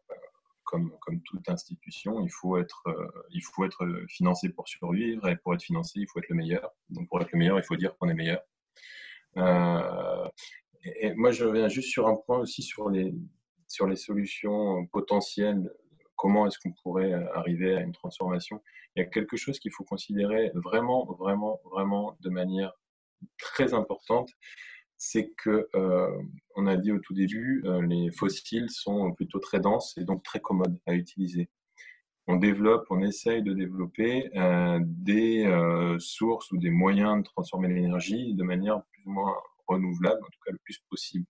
Comme, 0.64 0.96
comme, 1.00 1.20
toute 1.22 1.48
institution, 1.48 2.22
il 2.22 2.30
faut, 2.30 2.56
être, 2.56 2.82
euh, 2.86 3.26
il 3.30 3.42
faut 3.42 3.64
être 3.64 3.86
financé 4.08 4.48
pour 4.48 4.68
survivre 4.68 5.28
et 5.28 5.36
pour 5.36 5.54
être 5.54 5.62
financé, 5.62 6.00
il 6.00 6.06
faut 6.08 6.18
être 6.18 6.28
le 6.28 6.36
meilleur. 6.36 6.70
Donc 6.88 7.08
pour 7.08 7.20
être 7.20 7.30
le 7.32 7.38
meilleur, 7.38 7.58
il 7.58 7.64
faut 7.64 7.76
dire 7.76 7.96
qu'on 7.98 8.08
est 8.08 8.14
meilleur. 8.14 8.40
Euh, 9.36 10.28
et, 10.84 11.12
moi, 11.14 11.30
je 11.30 11.44
reviens 11.44 11.68
juste 11.68 11.90
sur 11.90 12.08
un 12.08 12.16
point 12.16 12.38
aussi 12.38 12.62
sur 12.62 12.88
les, 12.88 13.14
sur 13.68 13.86
les 13.86 13.96
solutions 13.96 14.86
potentielles. 14.86 15.70
Comment 16.16 16.46
est-ce 16.46 16.58
qu'on 16.58 16.72
pourrait 16.82 17.12
arriver 17.34 17.76
à 17.76 17.80
une 17.80 17.92
transformation? 17.92 18.62
Il 18.94 19.00
y 19.00 19.02
a 19.02 19.08
quelque 19.08 19.36
chose 19.36 19.58
qu'il 19.58 19.72
faut 19.72 19.84
considérer 19.84 20.52
vraiment, 20.54 21.04
vraiment, 21.04 21.60
vraiment 21.64 22.16
de 22.20 22.30
manière 22.30 22.72
très 23.38 23.74
importante, 23.74 24.30
c'est 24.96 25.32
que 25.36 25.68
euh, 25.74 26.22
on 26.54 26.68
a 26.68 26.76
dit 26.76 26.92
au 26.92 26.98
tout 27.00 27.12
début, 27.12 27.62
euh, 27.66 27.82
les 27.82 28.12
fossiles 28.12 28.70
sont 28.70 29.12
plutôt 29.12 29.40
très 29.40 29.58
denses 29.58 29.98
et 29.98 30.04
donc 30.04 30.22
très 30.22 30.40
commodes 30.40 30.78
à 30.86 30.94
utiliser. 30.94 31.50
On 32.28 32.36
développe, 32.36 32.86
on 32.88 33.02
essaye 33.02 33.42
de 33.42 33.52
développer 33.52 34.30
euh, 34.36 34.78
des 34.84 35.44
sources 35.98 36.52
ou 36.52 36.58
des 36.58 36.70
moyens 36.70 37.18
de 37.18 37.24
transformer 37.24 37.66
l'énergie 37.66 38.34
de 38.34 38.44
manière 38.44 38.80
plus 38.92 39.02
ou 39.06 39.10
moins 39.10 39.34
renouvelable, 39.66 40.22
en 40.22 40.30
tout 40.30 40.40
cas 40.46 40.52
le 40.52 40.60
plus 40.64 40.78
possible. 40.88 41.26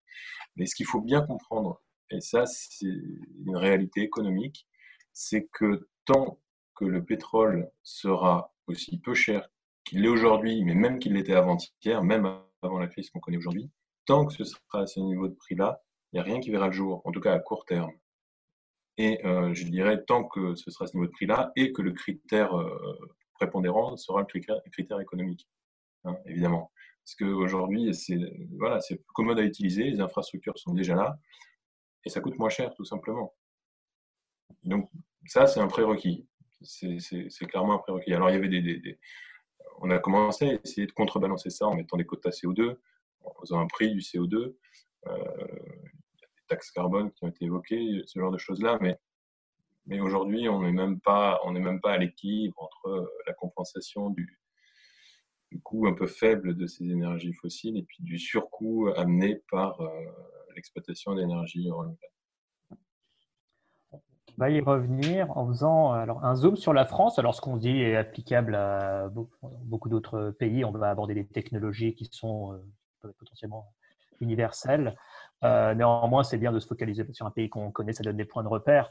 Mais 0.56 0.66
ce 0.66 0.74
qu'il 0.74 0.86
faut 0.86 1.00
bien 1.00 1.22
comprendre, 1.22 1.80
et 2.10 2.20
ça 2.20 2.44
c'est 2.44 2.86
une 2.86 3.56
réalité 3.56 4.02
économique, 4.02 4.66
c'est 5.14 5.48
que 5.50 5.88
tant 6.04 6.38
que 6.74 6.84
le 6.84 7.02
pétrole 7.04 7.70
sera 7.82 8.52
aussi 8.66 8.98
peu 9.00 9.14
cher 9.14 9.48
qu'il 9.84 10.02
l'est 10.02 10.08
aujourd'hui, 10.08 10.64
mais 10.64 10.74
même 10.74 10.98
qu'il 10.98 11.14
l'était 11.14 11.34
avant-hier, 11.34 12.02
même 12.02 12.26
avant 12.62 12.78
la 12.78 12.88
crise 12.88 13.10
qu'on 13.10 13.20
connaît 13.20 13.38
aujourd'hui, 13.38 13.70
tant 14.06 14.26
que 14.26 14.32
ce 14.32 14.44
sera 14.44 14.80
à 14.80 14.86
ce 14.86 15.00
niveau 15.00 15.28
de 15.28 15.34
prix-là, 15.34 15.82
il 16.12 16.16
n'y 16.16 16.20
a 16.20 16.22
rien 16.24 16.40
qui 16.40 16.50
verra 16.50 16.66
le 16.66 16.72
jour, 16.72 17.02
en 17.04 17.12
tout 17.12 17.20
cas 17.20 17.34
à 17.34 17.38
court 17.38 17.64
terme. 17.64 17.92
Et 18.98 19.24
euh, 19.24 19.54
je 19.54 19.64
dirais 19.64 20.04
tant 20.04 20.24
que 20.24 20.54
ce 20.54 20.70
sera 20.70 20.84
à 20.84 20.88
ce 20.88 20.94
niveau 20.94 21.06
de 21.06 21.12
prix-là 21.12 21.52
et 21.56 21.72
que 21.72 21.82
le 21.82 21.92
critère 21.92 22.54
euh, 22.56 22.98
prépondérant 23.34 23.96
sera 23.96 24.20
le 24.20 24.26
critère, 24.26 25.00
économique, 25.00 25.48
hein, 26.04 26.16
évidemment. 26.26 26.70
Parce 27.04 27.16
qu'aujourd'hui, 27.16 27.94
c'est 27.94 28.18
voilà, 28.58 28.78
plus 28.88 28.98
commode 29.14 29.38
à 29.38 29.42
utiliser, 29.42 29.84
les 29.84 30.00
infrastructures 30.00 30.56
sont 30.58 30.74
déjà 30.74 30.94
là, 30.94 31.18
et 32.04 32.10
ça 32.10 32.20
coûte 32.20 32.38
moins 32.38 32.48
cher, 32.48 32.72
tout 32.74 32.84
simplement. 32.84 33.34
Donc 34.64 34.90
ça, 35.26 35.46
c'est 35.46 35.60
un 35.60 35.68
prérequis. 35.68 36.26
C'est 36.60 37.46
clairement 37.48 37.74
un 37.74 37.78
prérequis. 37.78 38.12
Alors, 38.14 38.30
il 38.30 38.34
y 38.34 38.36
avait 38.36 38.48
des, 38.48 38.98
on 39.80 39.90
a 39.90 39.98
commencé 39.98 40.50
à 40.50 40.54
essayer 40.64 40.86
de 40.86 40.92
contrebalancer 40.92 41.50
ça 41.50 41.66
en 41.66 41.74
mettant 41.74 41.96
des 41.96 42.06
quotas 42.06 42.30
CO2, 42.30 42.76
en 43.24 43.34
faisant 43.40 43.60
un 43.60 43.66
prix 43.66 43.92
du 43.92 44.00
CO2. 44.00 44.36
Euh, 44.36 44.54
y 45.06 45.10
a 45.10 46.28
des 46.28 46.46
taxes 46.48 46.70
carbone 46.70 47.10
qui 47.12 47.24
ont 47.24 47.28
été 47.28 47.44
évoquées, 47.44 48.02
ce 48.06 48.18
genre 48.18 48.30
de 48.30 48.38
choses-là, 48.38 48.78
mais, 48.80 48.98
mais 49.86 50.00
aujourd'hui, 50.00 50.48
on 50.48 50.62
n'est 50.62 50.72
même 50.72 51.00
pas, 51.00 51.40
même 51.50 51.80
pas 51.80 51.92
à 51.92 51.98
l'équilibre 51.98 52.62
entre 52.62 52.88
euh, 52.88 53.06
la 53.26 53.32
compensation 53.34 54.10
du, 54.10 54.38
coût 55.64 55.86
un 55.86 55.92
peu 55.92 56.06
faible 56.06 56.56
de 56.56 56.66
ces 56.66 56.84
énergies 56.84 57.34
fossiles 57.34 57.76
et 57.76 57.82
puis 57.82 58.02
du 58.02 58.18
surcoût 58.18 58.88
amené 58.96 59.42
par 59.50 59.78
euh, 59.82 59.88
l'exploitation 60.54 61.14
d'énergie 61.14 61.70
renouvelables. 61.70 62.21
Va 64.42 64.50
y 64.50 64.60
revenir 64.60 65.30
en 65.38 65.46
faisant 65.46 65.92
alors, 65.92 66.24
un 66.24 66.34
zoom 66.34 66.56
sur 66.56 66.72
la 66.72 66.84
France. 66.84 67.16
Alors, 67.20 67.32
ce 67.32 67.40
qu'on 67.40 67.56
dit 67.56 67.80
est 67.80 67.94
applicable 67.94 68.56
à 68.56 69.08
beaucoup 69.62 69.88
d'autres 69.88 70.34
pays. 70.36 70.64
On 70.64 70.72
va 70.72 70.90
aborder 70.90 71.14
des 71.14 71.24
technologies 71.24 71.94
qui 71.94 72.08
sont 72.10 72.60
potentiellement 73.20 73.72
universelles. 74.20 74.96
néanmoins, 75.42 76.24
c'est 76.24 76.38
bien 76.38 76.50
de 76.50 76.58
se 76.58 76.66
focaliser 76.66 77.04
sur 77.12 77.24
un 77.24 77.30
pays 77.30 77.48
qu'on 77.48 77.70
connaît, 77.70 77.92
ça 77.92 78.02
donne 78.02 78.16
des 78.16 78.24
points 78.24 78.42
de 78.42 78.48
repère. 78.48 78.90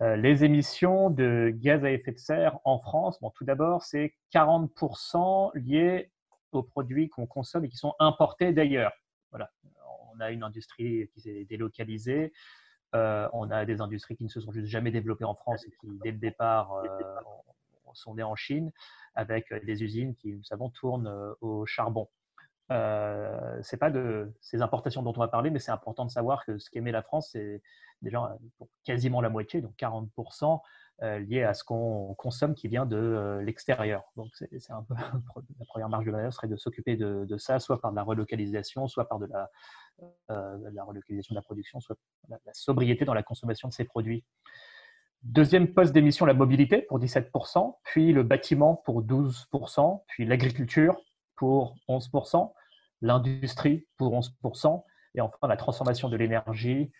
les 0.00 0.44
émissions 0.44 1.10
de 1.10 1.52
gaz 1.54 1.84
à 1.84 1.90
effet 1.90 2.12
de 2.12 2.18
serre 2.18 2.58
en 2.64 2.78
France, 2.78 3.20
bon, 3.20 3.30
tout 3.36 3.44
d'abord, 3.44 3.82
c'est 3.82 4.14
40% 4.32 5.50
liés 5.56 6.10
aux 6.52 6.62
produits 6.62 7.10
qu'on 7.10 7.26
consomme 7.26 7.66
et 7.66 7.68
qui 7.68 7.76
sont 7.76 7.94
importés 7.98 8.54
d'ailleurs. 8.54 8.92
Voilà. 9.30 9.50
On 10.14 10.20
a 10.20 10.30
une 10.30 10.42
industrie 10.42 11.10
qui 11.12 11.20
s'est 11.20 11.44
délocalisée. 11.44 12.32
Euh, 12.94 13.28
on 13.32 13.50
a 13.50 13.64
des 13.64 13.80
industries 13.80 14.16
qui 14.16 14.24
ne 14.24 14.28
se 14.28 14.40
sont 14.40 14.52
juste 14.52 14.66
jamais 14.66 14.90
développées 14.90 15.24
en 15.24 15.34
France 15.34 15.64
et 15.64 15.70
qui, 15.80 15.98
dès 16.02 16.10
le 16.10 16.18
départ, 16.18 16.74
euh, 16.74 16.88
sont 17.94 18.14
nées 18.14 18.22
en 18.22 18.36
Chine, 18.36 18.70
avec 19.14 19.52
des 19.64 19.82
usines 19.82 20.14
qui, 20.14 20.32
nous 20.32 20.44
savons, 20.44 20.70
tournent 20.70 21.08
euh, 21.08 21.32
au 21.40 21.66
charbon. 21.66 22.08
Euh, 22.70 23.58
c'est 23.62 23.76
pas 23.78 23.90
de 23.90 24.32
ces 24.40 24.62
importations 24.62 25.02
dont 25.02 25.12
on 25.16 25.20
va 25.20 25.28
parler, 25.28 25.50
mais 25.50 25.58
c'est 25.58 25.72
important 25.72 26.04
de 26.04 26.10
savoir 26.10 26.44
que 26.44 26.58
ce 26.58 26.70
qu'émet 26.70 26.92
la 26.92 27.02
France, 27.02 27.30
c'est 27.32 27.62
déjà 28.00 28.36
quasiment 28.84 29.20
la 29.20 29.28
moitié, 29.28 29.60
donc 29.60 29.74
40%, 29.76 30.44
euh, 30.44 30.56
lié 31.00 31.42
à 31.42 31.54
ce 31.54 31.64
qu'on 31.64 32.14
consomme 32.18 32.54
qui 32.54 32.68
vient 32.68 32.84
de 32.84 32.96
euh, 32.96 33.42
l'extérieur. 33.42 34.04
Donc, 34.16 34.28
c'est 34.34 34.70
un 34.70 34.82
peu 34.82 34.94
la 35.58 35.64
première 35.66 35.88
marge 35.88 36.04
de 36.04 36.10
manœuvre 36.10 36.32
serait 36.32 36.48
de 36.48 36.56
s'occuper 36.56 36.96
de, 36.96 37.36
ça, 37.38 37.58
soit 37.58 37.80
par 37.80 37.90
de 37.90 37.96
la 37.96 38.02
relocalisation, 38.02 38.86
soit 38.86 39.08
par 39.08 39.18
de 39.18 39.26
la, 39.26 39.50
euh, 40.30 40.70
la 40.72 40.84
relocalisation 40.84 41.34
de 41.34 41.38
la 41.38 41.42
production, 41.42 41.80
soit 41.80 41.96
la, 42.28 42.38
la, 42.44 42.52
sobriété 42.52 43.04
dans 43.04 43.14
la 43.14 43.22
consommation 43.22 43.68
de 43.68 43.72
ces 43.72 43.84
produits. 43.84 44.24
Deuxième 45.22 45.72
poste 45.72 45.92
d'émission, 45.92 46.26
la 46.26 46.34
mobilité 46.34 46.82
pour 46.82 46.98
17%, 46.98 47.76
puis 47.84 48.12
le 48.12 48.22
bâtiment 48.22 48.74
pour 48.74 49.02
12%, 49.02 50.02
puis 50.06 50.26
l'agriculture 50.26 51.00
pour 51.36 51.76
11%, 51.88 52.52
l'industrie 53.00 53.86
pour 53.96 54.18
11%, 54.18 54.84
et 55.14 55.20
enfin 55.20 55.48
la 55.48 55.56
transformation 55.56 56.08
de 56.08 56.16
l'énergie 56.16 56.90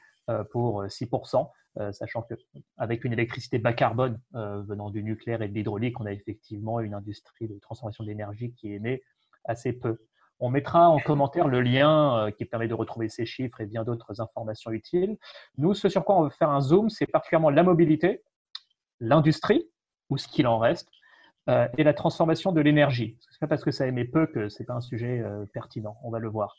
pour 0.50 0.84
6%. 0.84 1.50
Euh, 1.78 1.92
sachant 1.92 2.22
qu'avec 2.22 3.04
une 3.04 3.12
électricité 3.12 3.58
bas 3.58 3.72
carbone 3.72 4.20
euh, 4.34 4.60
venant 4.62 4.90
du 4.90 5.04
nucléaire 5.04 5.40
et 5.40 5.48
de 5.48 5.54
l'hydraulique, 5.54 6.00
on 6.00 6.06
a 6.06 6.12
effectivement 6.12 6.80
une 6.80 6.94
industrie 6.94 7.46
de 7.46 7.56
transformation 7.60 8.02
d'énergie 8.02 8.52
qui 8.54 8.72
émet 8.72 9.02
assez 9.44 9.72
peu. 9.72 9.98
On 10.40 10.50
mettra 10.50 10.88
en 10.88 10.98
commentaire 10.98 11.46
le 11.46 11.60
lien 11.60 12.26
euh, 12.26 12.30
qui 12.32 12.44
permet 12.44 12.66
de 12.66 12.74
retrouver 12.74 13.08
ces 13.08 13.24
chiffres 13.24 13.60
et 13.60 13.66
bien 13.66 13.84
d'autres 13.84 14.20
informations 14.20 14.72
utiles. 14.72 15.16
Nous, 15.58 15.74
ce 15.74 15.88
sur 15.88 16.04
quoi 16.04 16.18
on 16.18 16.24
veut 16.24 16.30
faire 16.30 16.50
un 16.50 16.60
zoom, 16.60 16.90
c'est 16.90 17.06
particulièrement 17.06 17.50
la 17.50 17.62
mobilité, 17.62 18.24
l'industrie, 18.98 19.70
ou 20.08 20.18
ce 20.18 20.26
qu'il 20.26 20.48
en 20.48 20.58
reste, 20.58 20.88
et 21.78 21.82
la 21.82 21.94
transformation 21.94 22.52
de 22.52 22.60
l'énergie. 22.60 23.16
Ce 23.20 23.28
n'est 23.30 23.38
pas 23.40 23.48
parce 23.48 23.64
que 23.64 23.72
ça 23.72 23.86
émet 23.86 24.04
peu 24.04 24.26
que 24.26 24.48
ce 24.48 24.60
n'est 24.60 24.66
pas 24.66 24.74
un 24.74 24.80
sujet 24.80 25.20
pertinent, 25.52 25.96
on 26.04 26.10
va 26.10 26.20
le 26.20 26.28
voir. 26.28 26.54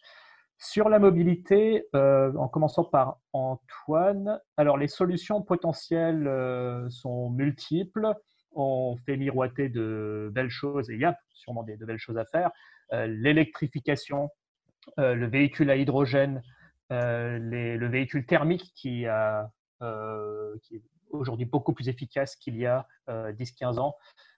Sur 0.64 0.90
la 0.90 1.00
mobilité, 1.00 1.88
euh, 1.96 2.32
en 2.36 2.48
commençant 2.48 2.84
par 2.84 3.18
Antoine, 3.34 4.40
alors 4.58 4.78
les 4.78 4.88
solutions 4.88 5.42
potentielles 5.42 6.28
euh, 6.28 6.88
sont 6.92 7.32
multiples. 7.32 8.14
On 8.52 8.96
fait 9.04 9.18
miroiter 9.18 9.70
de 9.70 10.30
belles 10.32 10.52
choses 10.52 10.92
et 10.92 10.94
il 10.94 11.00
y 11.00 11.06
a 11.06 11.18
sûrement 11.34 11.64
des, 11.64 11.78
de 11.78 11.86
belles 11.86 11.98
choses 11.98 12.20
à 12.20 12.26
faire. 12.26 12.52
Euh, 12.94 13.08
l'électrification, 13.08 14.30
le 14.98 15.26
véhicule 15.26 15.72
à 15.72 15.78
hydrogène, 15.78 16.44
le 16.92 17.88
véhicule 17.88 18.28
thermique 18.28 18.72
qui, 18.76 19.06
qui 20.62 20.76
est 20.76 20.84
aujourd'hui 21.10 21.46
beaucoup 21.46 21.74
plus 21.74 21.90
efficace 21.90 22.36
qu'il 22.36 22.56
y 22.56 22.68
a 22.68 22.86
10-15 23.08 23.80
ans, 23.80 23.96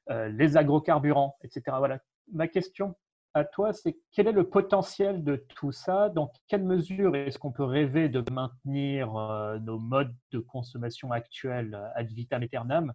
les 0.10 0.56
agrocarburants, 0.56 1.36
etc. 1.44 1.64
Voilà. 1.80 2.00
Ma 2.32 2.48
question 2.48 2.96
à 3.34 3.44
toi, 3.44 3.74
c'est 3.74 3.98
quel 4.12 4.28
est 4.28 4.32
le 4.34 4.48
potentiel 4.48 5.24
de 5.24 5.38
tout 5.56 5.72
ça? 5.72 6.10
Dans 6.10 6.32
quelle 6.48 6.64
mesure 6.64 7.16
est-ce 7.16 7.40
qu'on 7.40 7.52
peut 7.52 7.64
rêver 7.64 8.10
de 8.10 8.24
maintenir 8.32 9.16
euh, 9.16 9.58
nos 9.60 9.80
modes 9.80 10.14
de 10.32 10.40
consommation 10.40 11.12
actuels 11.12 11.74
euh, 11.74 11.90
ad 11.96 12.08
vitam 12.12 12.44
aeternam? 12.44 12.94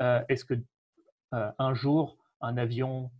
Euh, 0.00 0.22
Est-ce 0.28 0.44
que 0.44 0.54
un 1.30 1.74
jour, 1.74 2.16
un 2.40 2.56
avion 2.56 3.10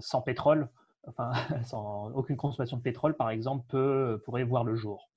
sans 0.00 0.22
pétrole, 0.22 0.70
enfin 1.06 1.32
sans 1.64 2.10
aucune 2.14 2.38
consommation 2.38 2.78
de 2.78 2.82
pétrole, 2.82 3.14
par 3.14 3.28
exemple, 3.28 3.66
peut, 3.68 4.22
pourrait 4.24 4.44
voir 4.44 4.64
le 4.64 4.74
jour? 4.74 5.10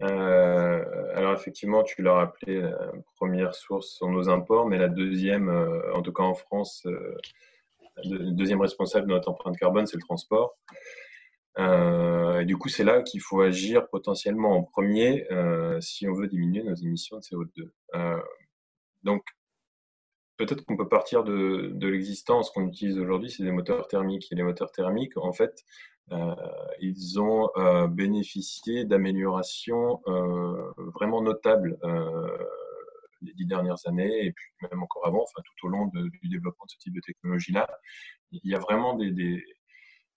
Alors 0.00 1.32
effectivement, 1.32 1.82
tu 1.82 2.02
l'as 2.02 2.12
rappelé, 2.12 2.70
première 3.14 3.54
source 3.54 3.88
sont 3.88 4.10
nos 4.10 4.28
imports, 4.28 4.66
mais 4.66 4.76
la 4.76 4.88
deuxième, 4.88 5.48
en 5.94 6.02
tout 6.02 6.12
cas 6.12 6.24
en 6.24 6.34
France, 6.34 6.86
le 8.04 8.32
deuxième 8.32 8.60
responsable 8.60 9.08
de 9.08 9.12
notre 9.12 9.30
empreinte 9.30 9.56
carbone, 9.56 9.86
c'est 9.86 9.96
le 9.96 10.02
transport. 10.02 10.56
Euh, 11.58 12.40
et 12.40 12.44
du 12.44 12.56
coup, 12.56 12.68
c'est 12.68 12.84
là 12.84 13.02
qu'il 13.02 13.20
faut 13.20 13.40
agir 13.40 13.88
potentiellement 13.88 14.56
en 14.56 14.62
premier 14.62 15.26
euh, 15.32 15.80
si 15.80 16.06
on 16.06 16.12
veut 16.12 16.28
diminuer 16.28 16.62
nos 16.62 16.74
émissions 16.74 17.16
de 17.16 17.22
CO2. 17.22 17.70
Euh, 17.94 18.20
donc, 19.04 19.24
peut-être 20.36 20.64
qu'on 20.66 20.76
peut 20.76 20.88
partir 20.88 21.24
de, 21.24 21.70
de 21.72 21.88
l'existence 21.88 22.50
qu'on 22.50 22.66
utilise 22.66 22.98
aujourd'hui, 22.98 23.30
c'est 23.30 23.42
des 23.42 23.52
moteurs 23.52 23.88
thermiques. 23.88 24.30
Et 24.30 24.34
les 24.34 24.42
moteurs 24.42 24.70
thermiques, 24.70 25.16
en 25.16 25.32
fait, 25.32 25.64
ils 26.80 27.18
ont 27.18 27.48
bénéficié 27.88 28.84
d'améliorations 28.84 30.00
vraiment 30.76 31.20
notables 31.20 31.78
les 33.22 33.32
dix 33.34 33.46
dernières 33.46 33.86
années 33.86 34.26
et 34.26 34.32
puis 34.32 34.68
même 34.70 34.82
encore 34.82 35.06
avant, 35.06 35.24
tout 35.34 35.66
au 35.66 35.68
long 35.68 35.86
du 35.86 36.28
développement 36.28 36.64
de 36.66 36.70
ce 36.70 36.78
type 36.78 36.94
de 36.94 37.00
technologie-là. 37.00 37.68
Il 38.32 38.40
y 38.44 38.54
a 38.54 38.58
vraiment 38.58 38.94
des, 38.94 39.42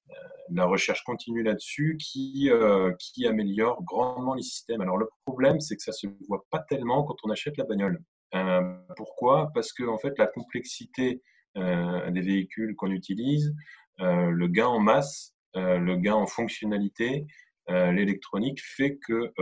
euh, 0.09 0.13
la 0.51 0.65
recherche 0.65 1.03
continue 1.03 1.43
là-dessus 1.43 1.97
qui, 1.99 2.49
euh, 2.49 2.91
qui 2.99 3.27
améliore 3.27 3.83
grandement 3.83 4.33
les 4.33 4.41
systèmes. 4.41 4.81
Alors 4.81 4.97
le 4.97 5.07
problème, 5.25 5.59
c'est 5.59 5.75
que 5.75 5.83
ça 5.83 5.91
se 5.91 6.07
voit 6.27 6.45
pas 6.49 6.59
tellement 6.59 7.03
quand 7.03 7.15
on 7.23 7.29
achète 7.29 7.57
la 7.57 7.65
bagnole. 7.65 7.99
Euh, 8.35 8.61
pourquoi? 8.95 9.51
Parce 9.53 9.73
que 9.73 9.83
en 9.83 9.97
fait, 9.97 10.17
la 10.17 10.27
complexité 10.27 11.21
des 11.55 12.21
véhicules 12.21 12.73
qu'on 12.75 12.91
utilise, 12.91 13.53
le 13.97 14.47
gain 14.47 14.67
en 14.67 14.79
masse, 14.79 15.35
le 15.55 15.95
gain 15.95 16.13
en 16.13 16.27
fonctionnalité, 16.27 17.25
l'électronique 17.67 18.61
fait 18.61 18.97
que 19.05 19.33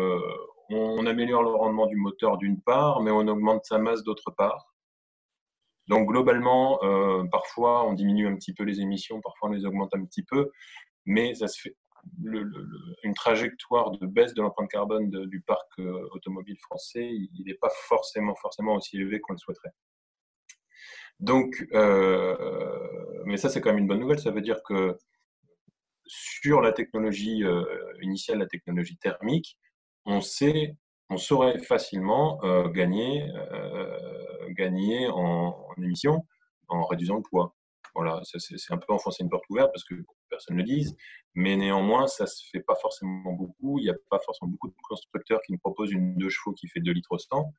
on 0.69 1.05
améliore 1.05 1.43
le 1.43 1.49
rendement 1.49 1.87
du 1.87 1.95
moteur 1.95 2.37
d'une 2.37 2.61
part, 2.61 3.01
mais 3.01 3.11
on 3.11 3.27
augmente 3.27 3.65
sa 3.65 3.77
masse 3.77 4.03
d'autre 4.03 4.31
part. 4.31 4.73
Donc 5.87 6.09
globalement, 6.09 6.83
euh, 6.83 7.23
parfois 7.31 7.87
on 7.87 7.93
diminue 7.93 8.27
un 8.27 8.35
petit 8.35 8.53
peu 8.53 8.63
les 8.63 8.81
émissions, 8.81 9.21
parfois 9.21 9.49
on 9.49 9.51
les 9.53 9.65
augmente 9.65 9.95
un 9.95 10.03
petit 10.05 10.23
peu, 10.23 10.51
mais 11.05 11.33
ça 11.35 11.47
se 11.47 11.61
fait. 11.61 11.75
une 13.03 13.13
trajectoire 13.13 13.91
de 13.91 14.05
baisse 14.05 14.33
de 14.33 14.41
l'empreinte 14.41 14.69
carbone 14.69 15.09
du 15.09 15.41
parc 15.41 15.67
euh, 15.79 16.07
automobile 16.11 16.57
français, 16.59 17.09
il 17.09 17.43
n'est 17.45 17.55
pas 17.55 17.69
forcément, 17.87 18.35
aussi 18.75 18.97
élevé 18.97 19.19
qu'on 19.21 19.33
le 19.33 19.39
souhaiterait. 19.39 19.73
Donc, 21.19 21.65
euh, 21.73 23.23
mais 23.25 23.37
ça 23.37 23.49
c'est 23.49 23.61
quand 23.61 23.69
même 23.71 23.79
une 23.79 23.87
bonne 23.87 23.99
nouvelle, 23.99 24.19
ça 24.19 24.31
veut 24.31 24.41
dire 24.41 24.61
que 24.63 24.97
sur 26.05 26.61
la 26.61 26.71
technologie 26.73 27.43
initiale, 28.01 28.39
la 28.39 28.47
technologie 28.47 28.97
thermique, 28.97 29.57
on 30.07 30.21
sait, 30.21 30.75
on 31.09 31.17
saurait 31.17 31.59
facilement 31.59 32.43
euh, 32.43 32.69
gagner, 32.69 33.29
euh, 33.35 34.47
gagner 34.51 35.07
en, 35.09 35.67
émissions 35.77 36.25
en 36.69 36.85
réduisant 36.85 37.17
le 37.17 37.21
poids. 37.21 37.53
Voilà, 37.93 38.21
c'est 38.23 38.73
un 38.73 38.77
peu 38.77 38.93
enfoncer 38.93 39.23
une 39.23 39.29
porte 39.29 39.43
ouverte 39.49 39.71
parce 39.73 39.83
que 39.83 39.95
personne 40.29 40.55
ne 40.55 40.61
le 40.61 40.67
dise, 40.67 40.95
mais 41.33 41.55
néanmoins, 41.55 42.05
ça 42.07 42.27
se 42.27 42.47
fait 42.51 42.59
pas 42.59 42.75
forcément 42.75 43.33
beaucoup. 43.33 43.79
Il 43.79 43.83
n'y 43.83 43.89
a 43.89 43.95
pas 44.09 44.19
forcément 44.19 44.51
beaucoup 44.51 44.67
de 44.67 44.75
constructeurs 44.83 45.41
qui 45.41 45.51
nous 45.51 45.57
proposent 45.57 45.91
une 45.91 46.15
2 46.15 46.29
chevaux 46.29 46.53
qui 46.53 46.67
fait 46.67 46.79
2 46.79 46.91
litres 46.91 47.11
au 47.11 47.17
100, 47.17 47.53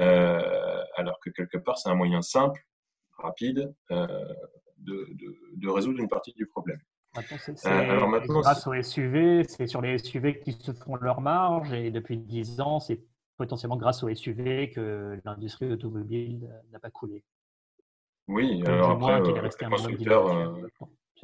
euh, 0.00 0.84
alors 0.96 1.18
que 1.20 1.30
quelque 1.30 1.56
part, 1.56 1.78
c'est 1.78 1.88
un 1.88 1.94
moyen 1.94 2.20
simple, 2.20 2.62
rapide, 3.16 3.74
de 3.88 5.68
résoudre 5.68 6.00
une 6.00 6.08
partie 6.08 6.32
du 6.34 6.46
problème. 6.46 6.80
C'est 7.56 7.66
euh, 7.66 8.20
grâce 8.26 8.66
aux 8.66 8.80
SUV, 8.80 9.44
c'est 9.44 9.66
sur 9.66 9.80
les 9.80 9.98
SUV 9.98 10.40
qui 10.40 10.52
se 10.52 10.72
font 10.72 10.96
leur 10.96 11.20
marge 11.20 11.72
et 11.72 11.90
depuis 11.90 12.18
10 12.18 12.60
ans, 12.60 12.80
c'est 12.80 13.00
potentiellement 13.36 13.76
grâce 13.76 14.02
aux 14.02 14.14
SUV 14.14 14.70
que 14.70 15.18
l'industrie 15.24 15.70
automobile 15.72 16.48
n'a 16.70 16.78
pas 16.78 16.90
coulé. 16.90 17.24
Oui, 18.28 18.62
alors 18.66 18.90
après, 18.90 19.20
euh, 19.20 19.42
les 19.42 19.68
constructeurs, 19.68 20.28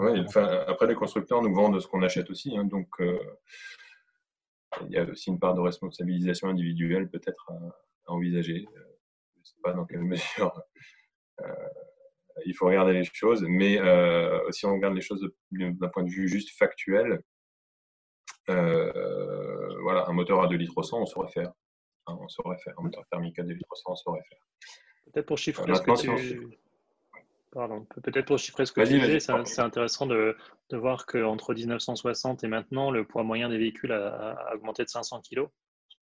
euh, 0.00 0.64
après, 0.66 0.86
les 0.86 0.94
constructeurs 0.94 1.42
nous 1.42 1.54
vendent 1.54 1.78
ce 1.80 1.86
qu'on 1.86 2.02
achète 2.02 2.30
aussi, 2.30 2.56
hein, 2.56 2.64
donc 2.64 2.88
il 2.98 4.90
y 4.90 4.96
a 4.96 5.04
aussi 5.04 5.30
une 5.30 5.38
part 5.38 5.54
de 5.54 5.60
responsabilisation 5.60 6.48
individuelle 6.48 7.08
peut-être 7.08 7.52
à, 7.52 8.12
envisager. 8.12 8.66
je 8.74 9.40
ne 9.40 9.44
sais 9.44 9.54
pas 9.62 9.72
dans 9.72 9.84
quelle 9.84 10.02
mesure 10.02 10.52
il 12.46 12.54
faut 12.54 12.66
regarder 12.66 12.92
les 12.92 13.04
choses. 13.04 13.44
Mais 13.48 13.78
euh, 13.80 14.38
si 14.50 14.66
on 14.66 14.72
regarde 14.72 14.94
les 14.94 15.00
choses 15.00 15.28
d'un 15.50 15.88
point 15.88 16.02
de 16.02 16.10
vue 16.10 16.28
juste 16.28 16.50
factuel, 16.56 17.20
euh, 18.50 19.80
voilà, 19.82 20.08
un 20.08 20.12
moteur 20.12 20.42
à 20.42 20.46
2 20.46 20.56
litres 20.56 20.76
au 20.76 20.82
100, 20.82 21.00
on 21.00 21.06
saurait 21.06 21.30
faire. 21.30 21.52
Hein, 22.06 22.18
on 22.20 22.28
saurait 22.28 22.58
faire. 22.58 22.74
En 22.76 22.82
moteur 22.82 23.04
thermique 23.10 23.38
à 23.38 23.42
2 23.42 23.52
litres 23.54 23.76
100, 23.76 23.92
on 23.92 23.96
saurait 23.96 24.22
faire. 24.28 24.38
Peut-être 25.12 25.26
pour 25.26 25.38
chiffrer 25.38 25.74
ce 25.74 25.82
que 25.82 26.00
tu... 26.00 26.58
Pardon. 27.52 27.86
Peut-être 28.02 28.26
pour 28.26 28.38
chiffrer 28.38 28.66
ce 28.66 28.72
que 28.72 28.80
tu 28.80 28.98
dis, 28.98 29.20
c'est 29.20 29.62
intéressant 29.62 30.06
de, 30.06 30.36
de 30.70 30.76
voir 30.76 31.06
qu'entre 31.06 31.54
1960 31.54 32.42
et 32.42 32.48
maintenant, 32.48 32.90
le 32.90 33.06
poids 33.06 33.22
moyen 33.22 33.48
des 33.48 33.58
véhicules 33.58 33.92
a, 33.92 34.52
augmenté 34.54 34.82
de 34.82 34.88
500 34.88 35.22
kg, 35.22 35.38
euh, 35.38 35.46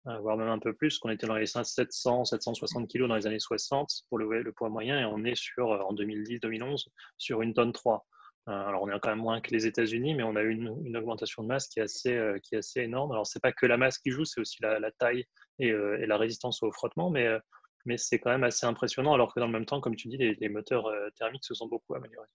voire 0.05 0.36
même 0.36 0.49
un 0.49 0.59
peu 0.59 0.72
plus, 0.72 0.99
qu'on 0.99 1.11
était 1.11 1.26
dans 1.26 1.36
les 1.36 1.46
700, 1.46 2.24
760 2.24 2.90
kg 2.90 3.07
dans 3.07 3.16
les 3.16 3.26
années 3.26 3.38
60 3.38 3.90
pour 4.09 4.18
le, 4.18 4.53
poids 4.53 4.68
moyen, 4.68 5.01
et 5.01 5.05
on 5.05 5.24
est 5.24 5.34
sur, 5.34 5.68
en 5.68 5.94
2010-2011 5.94 6.86
sur 7.18 7.42
une 7.42 7.55
tonne 7.55 7.72
3. 7.72 8.07
Euh, 8.49 8.53
alors, 8.53 8.82
on 8.82 8.88
est 8.88 8.99
quand 9.01 9.11
même 9.11 9.18
moins 9.18 9.40
que 9.40 9.51
les 9.51 9.66
États-Unis, 9.66 10.14
mais 10.14 10.22
on 10.22 10.34
a 10.34 10.42
une, 10.42 10.74
une 10.84 10.96
augmentation 10.96 11.42
de 11.42 11.49
masse 11.49 11.68
qui 11.68 11.80
est 11.80 11.82
assez, 11.82 12.14
euh, 12.16 12.38
qui 12.38 12.55
est 12.55 12.59
assez 12.59 12.80
énorme. 12.80 13.12
Alors, 13.12 13.26
c'est 13.26 13.42
pas 13.42 13.53
que 13.53 13.66
la 13.66 13.76
masse 13.76 13.99
qui 13.99 14.11
joue, 14.11 14.24
c'est 14.24 14.40
aussi 14.40 14.57
la, 14.62 14.90
taille 14.92 15.26
et, 15.59 15.70
la 15.72 16.16
résistance 16.16 16.62
au 16.62 16.72
frottement, 16.72 17.11
mais 17.11 17.38
c'est 17.96 18.18
quand 18.18 18.30
même 18.30 18.44
assez 18.44 18.66
impressionnant, 18.66 19.12
alors 19.14 19.34
que 19.34 19.40
dans 19.40 19.46
le 19.46 19.53
même 19.53 19.66
temps, 19.66 19.80
comme 19.80 19.96
tu 19.96 20.09
dis, 20.09 20.16
les, 20.16 20.49
moteurs 20.49 20.86
euh, 20.86 21.11
thermiques 21.18 21.44
se 21.44 21.55
sont 21.55 21.66
beaucoup 21.66 21.94
améliorés. 21.94 22.28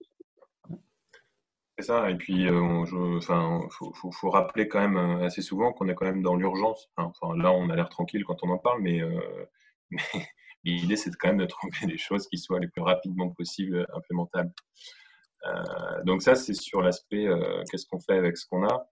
C'est 1.77 1.85
ça, 1.85 2.09
et 2.09 2.15
puis 2.15 2.43
il 2.43 2.49
euh, 2.49 3.19
faut, 3.21 4.29
rappeler 4.29 4.67
quand 4.67 4.79
même 4.79 4.97
euh, 4.97 5.25
assez 5.25 5.41
souvent 5.41 5.73
qu'on 5.73 5.87
est 5.87 5.95
quand 5.95 6.05
même 6.05 6.21
dans 6.21 6.35
l'urgence. 6.35 6.89
Enfin, 6.97 7.35
là, 7.35 7.51
on 7.51 7.69
a 7.69 7.75
l'air 7.75 7.89
tranquille 7.89 8.23
quand 8.25 8.43
on 8.43 8.49
en 8.49 8.59
parle, 8.59 8.81
mais, 8.81 9.01
l'idée, 10.63 10.95
c'est 10.95 11.15
quand 11.15 11.29
même 11.29 11.39
de 11.39 11.45
trouver 11.45 11.87
des 11.87 11.97
choses 11.97 12.27
qui 12.27 12.37
soient 12.37 12.59
les 12.59 12.67
plus 12.67 12.81
rapidement 12.81 13.29
possible 13.31 13.87
implémentables. 13.95 14.53
donc 16.05 16.21
ça, 16.21 16.35
c'est 16.35 16.53
sur 16.53 16.81
l'aspect 16.81 17.27
qu'est-ce 17.69 17.87
qu'on 17.87 17.99
fait 17.99 18.17
avec 18.17 18.37
ce 18.37 18.45
qu'on 18.47 18.67
a. 18.67 18.87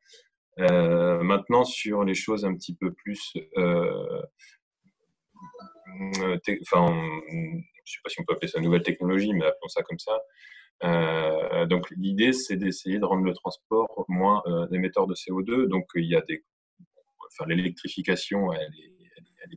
maintenant, 1.23 1.63
sur 1.63 2.03
les 2.03 2.15
choses 2.15 2.45
un 2.45 2.55
petit 2.55 2.75
peu 2.75 2.91
plus 2.93 3.35
euh, 5.99 6.37
enfin, 6.61 6.87
je 6.87 7.47
ne 7.47 7.61
sais 7.85 7.99
pas 8.03 8.09
si 8.09 8.19
on 8.19 8.23
peut 8.23 8.33
appeler 8.33 8.47
ça 8.47 8.59
nouvelle 8.59 8.83
technologie, 8.83 9.33
mais 9.33 9.45
appelons 9.45 9.67
ça 9.67 9.83
comme 9.83 9.99
ça. 9.99 10.19
Euh, 10.83 11.65
donc 11.65 11.89
l'idée, 11.91 12.33
c'est 12.33 12.55
d'essayer 12.55 12.99
de 12.99 13.05
rendre 13.05 13.23
le 13.23 13.33
transport 13.33 14.05
moins 14.07 14.41
euh, 14.47 14.67
émetteur 14.71 15.07
de 15.07 15.13
CO2. 15.13 15.67
Donc 15.67 15.85
il 15.95 16.05
y 16.05 16.15
a 16.15 16.21
des, 16.21 16.43
enfin 17.27 17.45
l'électrification, 17.47 18.51
elle 18.53 18.61
est, 18.61 18.91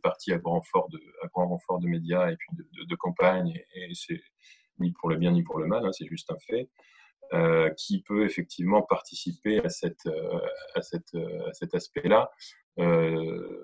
partie 0.03 0.33
à 0.33 0.39
grand 0.39 0.55
renfort 0.55 0.91
de, 0.91 1.01
à 1.22 1.29
grand 1.29 1.49
renfort 1.49 1.79
de 1.79 1.87
médias 1.87 2.31
et 2.31 2.37
puis 2.37 2.49
de, 2.53 2.85
de, 2.85 2.95
campagne, 2.97 3.59
et, 3.75 3.89
c'est 3.95 4.20
ni 4.79 4.93
pour 4.93 5.09
le 5.09 5.16
bien 5.16 5.31
ni 5.31 5.43
pour 5.43 5.59
le 5.59 5.66
mal, 5.66 5.87
hein, 5.87 5.93
c'est 5.93 6.07
juste 6.07 6.31
un 6.31 6.39
fait. 6.47 6.68
Euh, 7.33 7.70
qui 7.70 8.03
peut 8.03 8.27
effectivement 8.27 8.83
participer 8.83 9.64
à, 9.64 9.70
cette, 9.70 10.07
à, 10.75 10.83
cette, 10.83 11.14
à 11.14 11.53
cet 11.55 11.75
aspect-là, 11.75 12.31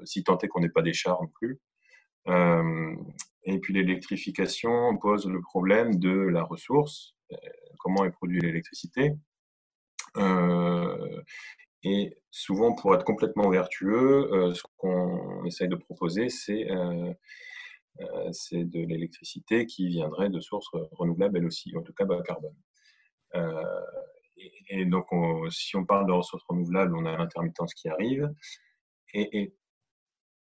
si 0.04 0.24
tant 0.24 0.38
est 0.38 0.48
qu'on 0.48 0.60
n'ait 0.60 0.70
pas 0.70 0.80
des 0.80 0.94
chars 0.94 1.20
non 1.20 1.28
plus. 1.28 1.60
Et 3.44 3.58
puis 3.58 3.74
l'électrification 3.74 4.96
pose 4.98 5.26
le 5.26 5.40
problème 5.40 5.98
de 5.98 6.10
la 6.10 6.42
ressource, 6.42 7.14
euh, 7.32 7.36
comment 7.78 8.04
est 8.04 8.10
produite 8.10 8.42
l'électricité. 8.42 9.14
Euh, 10.16 11.22
et 11.82 12.16
souvent, 12.30 12.74
pour 12.74 12.94
être 12.94 13.04
complètement 13.04 13.48
vertueux, 13.48 14.52
ce 14.54 14.62
qu'on 14.76 15.44
essaye 15.46 15.68
de 15.68 15.76
proposer, 15.76 16.28
c'est 16.28 16.66
de 18.52 18.86
l'électricité 18.86 19.64
qui 19.64 19.88
viendrait 19.88 20.28
de 20.28 20.40
sources 20.40 20.68
renouvelables, 20.92 21.38
elle 21.38 21.46
aussi, 21.46 21.74
en 21.74 21.82
tout 21.82 21.94
cas 21.94 22.04
bas 22.04 22.20
carbone. 22.22 22.54
et, 24.68 24.84
donc, 24.84 25.06
si 25.50 25.74
on 25.76 25.86
parle 25.86 26.06
de 26.06 26.12
ressources 26.12 26.44
renouvelables, 26.48 26.94
on 26.94 27.06
a 27.06 27.16
l'intermittence 27.16 27.72
qui 27.72 27.88
arrive. 27.88 28.30
Et, 29.14 29.54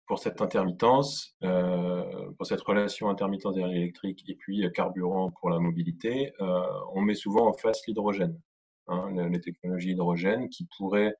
pour 0.07 0.21
cette 0.21 0.41
intermittence, 0.41 1.37
euh, 1.43 2.31
pour 2.37 2.47
cette 2.47 2.61
relation 2.61 3.09
intermittence 3.11 3.57
électrique 3.57 4.25
et 4.29 4.35
puis 4.37 4.65
euh, 4.65 4.71
carburant 4.71 5.33
pour 5.33 5.51
la 5.51 5.59
mobilité, 5.59 6.33
euh, 6.41 6.63
on 6.95 7.01
met 7.01 7.15
souvent 7.15 7.49
en 7.49 7.53
face 7.53 7.87
l'hydrogène, 7.87 8.41
hein, 8.87 9.11
les 9.31 9.41
technologies 9.41 9.91
hydrogène 9.91 10.49
qui 10.49 10.67
pourraient 10.77 11.15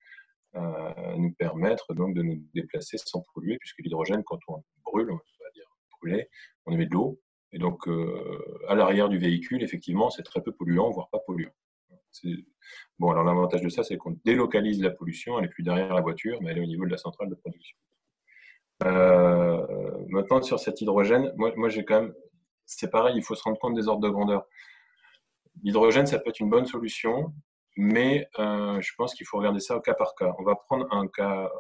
nous 1.19 1.35
permettre 1.35 1.93
donc 1.93 2.15
de 2.15 2.23
nous 2.23 2.43
déplacer 2.55 2.97
sans 2.97 3.23
polluer, 3.35 3.59
puisque 3.59 3.81
l'hydrogène, 3.81 4.23
quand 4.25 4.39
on 4.49 4.65
brûle, 4.87 5.11
on 5.11 5.17
va 5.17 5.51
dire 5.53 5.67
brûler, 6.01 6.31
on 6.65 6.73
émet 6.73 6.87
de 6.87 6.95
l'eau, 6.95 7.21
et 7.53 7.59
donc 7.59 7.87
à 8.67 8.75
l'arrière 8.75 9.11
du 9.11 9.19
véhicule, 9.19 9.63
effectivement, 9.63 10.09
c'est 10.09 10.23
très 10.23 10.41
peu 10.41 10.53
polluant, 10.53 10.91
voire 10.91 11.11
pas 11.11 11.19
polluant. 11.19 11.53
Bon, 12.99 13.11
alors 13.11 13.25
l'avantage 13.25 13.61
de 13.61 13.69
ça, 13.69 13.83
c'est 13.83 13.99
qu'on 13.99 14.19
délocalise 14.25 14.81
la 14.81 14.89
pollution, 14.89 15.37
elle 15.37 15.45
n'est 15.45 15.51
plus 15.51 15.63
derrière 15.63 15.93
la 15.93 16.01
voiture, 16.01 16.41
mais 16.41 16.53
elle 16.53 16.59
est 16.59 16.63
au 16.63 16.67
niveau 16.67 16.87
de 16.87 16.91
la 16.91 16.97
centrale 16.97 17.29
de 17.29 17.35
production. 17.35 17.77
Euh, 18.85 19.67
maintenant, 20.09 20.43
sur 20.43 20.59
cet 20.59 20.81
hydrogène, 20.81 21.33
moi, 21.37 21.69
j'ai 21.69 21.85
quand 21.85 22.03
même, 22.03 22.15
c'est 22.67 22.91
pareil, 22.91 23.15
il 23.17 23.23
faut 23.23 23.35
se 23.35 23.43
rendre 23.43 23.59
compte 23.59 23.75
des 23.75 23.89
ordres 23.89 24.03
de 24.03 24.11
grandeur. 24.11 24.47
L'hydrogène, 25.63 26.07
ça 26.07 26.19
peut 26.19 26.31
être 26.31 26.41
une 26.41 26.51
bonne 26.51 26.67
solution, 26.67 27.33
mais 27.77 28.29
euh, 28.39 28.81
je 28.81 28.93
pense 28.97 29.15
qu'il 29.15 29.27
faut 29.27 29.39
regarder 29.39 29.61
ça 29.61 29.77
au 29.77 29.81
cas 29.81 29.95
par 29.95 30.15
cas. 30.15 30.35
On 30.39 30.45
va 30.45 30.57
prendre 30.57 30.87
un 30.93 31.09
cas, 31.09 31.51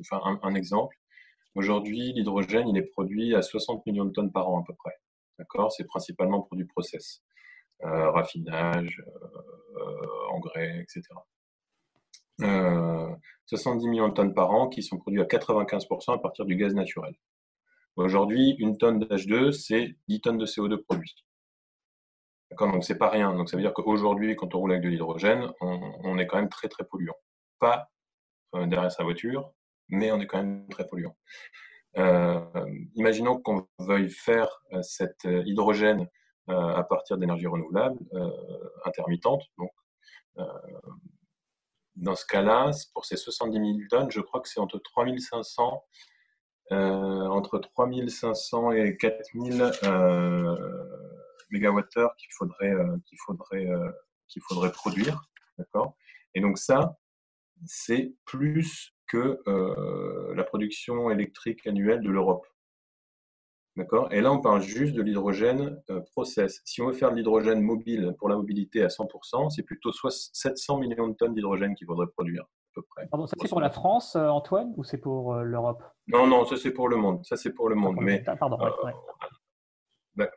enfin, 0.00 0.38
un, 0.42 0.54
exemple. 0.54 0.96
Aujourd'hui, 1.54 2.12
l'hydrogène, 2.14 2.68
il 2.68 2.76
est 2.76 2.82
produit 2.82 3.34
à 3.34 3.42
60 3.42 3.86
millions 3.86 4.04
de 4.04 4.12
tonnes 4.12 4.32
par 4.32 4.48
an 4.48 4.60
à 4.62 4.64
peu 4.66 4.74
près. 4.74 4.94
D'accord? 5.38 5.70
C'est 5.72 5.84
principalement 5.84 6.42
pour 6.42 6.56
du 6.56 6.66
process, 6.66 7.22
euh, 7.84 8.10
raffinage, 8.10 9.02
engrais, 10.30 10.80
etc. 10.80 11.02
70 13.46 13.88
millions 13.88 14.08
de 14.08 14.14
tonnes 14.14 14.34
par 14.34 14.50
an 14.50 14.68
qui 14.68 14.82
sont 14.82 14.98
produits 14.98 15.20
à 15.20 15.24
95% 15.24 16.14
à 16.14 16.18
partir 16.18 16.44
du 16.44 16.56
gaz 16.56 16.74
naturel. 16.74 17.14
Aujourd'hui, 17.96 18.56
une 18.58 18.78
tonne 18.78 18.98
d'H2, 19.00 19.52
c'est 19.52 19.96
10 20.08 20.20
tonnes 20.22 20.38
de 20.38 20.46
CO2 20.46 20.78
produit. 20.78 21.14
D'accord? 22.50 22.72
Donc, 22.72 22.84
c'est 22.84 22.98
pas 22.98 23.10
rien. 23.10 23.34
Donc, 23.34 23.50
ça 23.50 23.56
veut 23.56 23.62
dire 23.62 23.74
qu'aujourd'hui, 23.74 24.34
quand 24.36 24.54
on 24.54 24.58
roule 24.60 24.72
avec 24.72 24.84
de 24.84 24.88
l'hydrogène, 24.88 25.52
on, 25.60 26.18
est 26.18 26.26
quand 26.26 26.38
même 26.38 26.48
très, 26.48 26.68
très 26.68 26.84
polluant. 26.84 27.16
Pas 27.58 27.90
euh, 28.54 28.66
derrière 28.66 28.92
sa 28.92 29.04
voiture, 29.04 29.52
mais 29.88 30.10
on 30.12 30.20
est 30.20 30.26
quand 30.26 30.38
même 30.38 30.66
très 30.68 30.86
polluant. 30.86 31.16
Euh, 31.98 32.40
imaginons 32.94 33.40
qu'on 33.40 33.66
veuille 33.78 34.10
faire 34.10 34.62
euh, 34.72 34.82
cet 34.82 35.24
hydrogène 35.24 36.08
à 36.48 36.82
partir 36.82 37.18
d'énergie 37.18 37.46
renouvelable 37.46 37.98
intermittente, 38.84 39.44
donc 39.58 39.70
dans 41.96 42.14
ce 42.14 42.24
cas-là, 42.26 42.70
pour 42.94 43.04
ces 43.04 43.16
70 43.16 43.58
000 43.58 43.88
tonnes, 43.90 44.10
je 44.10 44.20
crois 44.20 44.40
que 44.40 44.48
c'est 44.48 44.60
entre 44.60 44.78
3500, 44.78 45.84
euh, 46.72 46.74
entre 46.74 47.58
3500 47.58 48.72
et 48.72 48.96
4000 48.96 49.70
euh, 49.84 50.56
mégawattheures 51.50 52.14
qu'il 52.16 52.30
faudrait, 52.32 52.72
euh, 52.72 52.96
qu'il 53.06 53.18
faudrait, 53.24 53.66
euh, 53.66 53.90
qu'il 54.28 54.42
faudrait 54.42 54.72
produire. 54.72 55.22
D'accord? 55.58 55.96
Et 56.34 56.40
donc 56.40 56.58
ça, 56.58 56.96
c'est 57.66 58.14
plus 58.24 58.94
que 59.06 59.38
la 60.34 60.42
production 60.42 61.10
électrique 61.10 61.66
annuelle 61.66 62.00
de 62.00 62.08
l'Europe. 62.08 62.46
D'accord? 63.76 64.12
Et 64.12 64.20
là, 64.20 64.30
on 64.30 64.40
parle 64.40 64.60
juste 64.60 64.94
de 64.94 65.00
l'hydrogène 65.00 65.82
euh, 65.88 66.00
process. 66.12 66.60
Si 66.64 66.82
on 66.82 66.88
veut 66.88 66.92
faire 66.92 67.10
de 67.10 67.16
l'hydrogène 67.16 67.62
mobile 67.62 68.14
pour 68.18 68.28
la 68.28 68.36
mobilité 68.36 68.82
à 68.82 68.88
100%, 68.88 69.48
c'est 69.48 69.62
plutôt 69.62 69.92
soit 69.92 70.10
700 70.10 70.78
millions 70.78 71.08
de 71.08 71.14
tonnes 71.14 71.34
d'hydrogène 71.34 71.74
qu'il 71.74 71.86
faudrait 71.86 72.06
produire, 72.08 72.42
à 72.42 72.72
peu 72.74 72.82
près. 72.82 73.06
Pardon, 73.06 73.26
ça 73.26 73.34
c'est 73.40 73.48
pour 73.48 73.62
la 73.62 73.70
France, 73.70 74.14
euh, 74.14 74.28
Antoine, 74.28 74.74
ou 74.76 74.84
c'est 74.84 74.98
pour 74.98 75.34
euh, 75.34 75.42
l'Europe? 75.42 75.82
Non, 76.06 76.26
non, 76.26 76.44
ça 76.44 76.56
c'est 76.58 76.72
pour 76.72 76.88
le 76.88 76.96
monde. 76.96 77.24
Ça 77.24 77.36
c'est 77.36 77.52
pour 77.54 77.70
le 77.70 77.74
monde. 77.74 77.96
Mais, 77.98 78.22
pardon, 78.38 78.58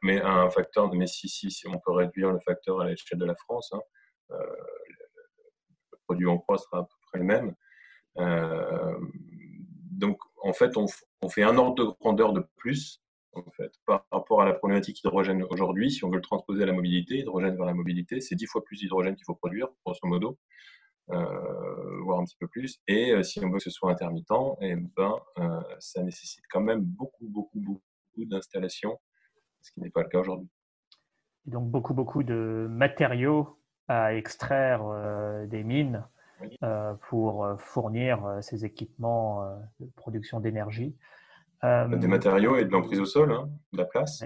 mais 0.01 0.21
un 0.21 0.49
facteur, 0.49 0.93
mais 0.93 1.05
si, 1.05 1.27
si, 1.27 1.51
si 1.51 1.67
on 1.67 1.77
peut 1.77 1.91
réduire 1.91 2.31
le 2.31 2.39
facteur 2.39 2.79
à 2.79 2.87
l'échelle 2.87 3.19
de 3.19 3.25
la 3.25 3.35
France, 3.35 3.73
hein, 3.73 3.81
le 4.29 5.97
produit 6.07 6.27
en 6.27 6.37
croix 6.37 6.57
sera 6.57 6.79
à 6.79 6.83
peu 6.83 6.95
près 7.11 7.19
le 7.19 7.25
même. 7.25 7.53
donc, 9.91 10.17
en 10.41 10.53
fait, 10.53 10.77
on, 10.77 10.85
on 11.21 11.27
fait 11.27 11.43
un 11.43 11.57
ordre 11.57 11.75
de 11.75 11.83
grandeur 11.99 12.31
de 12.31 12.47
plus 12.55 13.01
en 13.35 13.51
fait, 13.51 13.71
par 13.85 14.05
rapport 14.11 14.41
à 14.41 14.45
la 14.45 14.53
problématique 14.53 14.99
hydrogène 15.01 15.43
aujourd'hui, 15.43 15.91
si 15.91 16.03
on 16.03 16.09
veut 16.09 16.17
le 16.17 16.21
transposer 16.21 16.63
à 16.63 16.65
la 16.65 16.73
mobilité, 16.73 17.19
hydrogène 17.19 17.55
vers 17.55 17.65
la 17.65 17.73
mobilité, 17.73 18.21
c'est 18.21 18.35
10 18.35 18.45
fois 18.45 18.63
plus 18.63 18.77
d'hydrogène 18.77 19.15
qu'il 19.15 19.25
faut 19.25 19.35
produire, 19.35 19.67
grosso 19.85 19.99
modo, 20.03 20.37
euh, 21.11 22.01
voire 22.03 22.19
un 22.19 22.23
petit 22.23 22.37
peu 22.39 22.47
plus. 22.47 22.79
Et 22.87 23.11
euh, 23.11 23.23
si 23.23 23.43
on 23.43 23.49
veut 23.49 23.57
que 23.57 23.63
ce 23.63 23.69
soit 23.69 23.91
intermittent, 23.91 24.31
et 24.61 24.71
eh 24.71 24.75
ben, 24.75 25.13
euh, 25.39 25.61
ça 25.79 26.01
nécessite 26.01 26.43
quand 26.49 26.61
même 26.61 26.81
beaucoup, 26.81 27.27
beaucoup, 27.27 27.59
beaucoup 27.59 27.81
d'installations, 28.17 28.99
ce 29.61 29.71
qui 29.71 29.81
n'est 29.81 29.91
pas 29.91 30.01
le 30.01 30.09
cas 30.09 30.19
aujourd'hui. 30.19 30.49
Donc 31.45 31.69
beaucoup, 31.69 31.93
beaucoup 31.93 32.23
de 32.23 32.67
matériaux 32.69 33.59
à 33.87 34.15
extraire 34.15 34.81
des 35.47 35.63
mines 35.63 36.03
pour 37.07 37.47
fournir 37.59 38.39
ces 38.41 38.65
équipements 38.65 39.47
de 39.79 39.85
production 39.95 40.39
d'énergie. 40.39 40.95
Euh, 41.65 41.95
des 41.95 42.07
matériaux 42.07 42.57
et 42.57 42.65
de 42.65 42.71
l'emprise 42.71 42.99
au 42.99 43.05
sol, 43.05 43.31
hein, 43.31 43.49
de 43.73 43.77
la 43.79 43.85
place. 43.85 44.23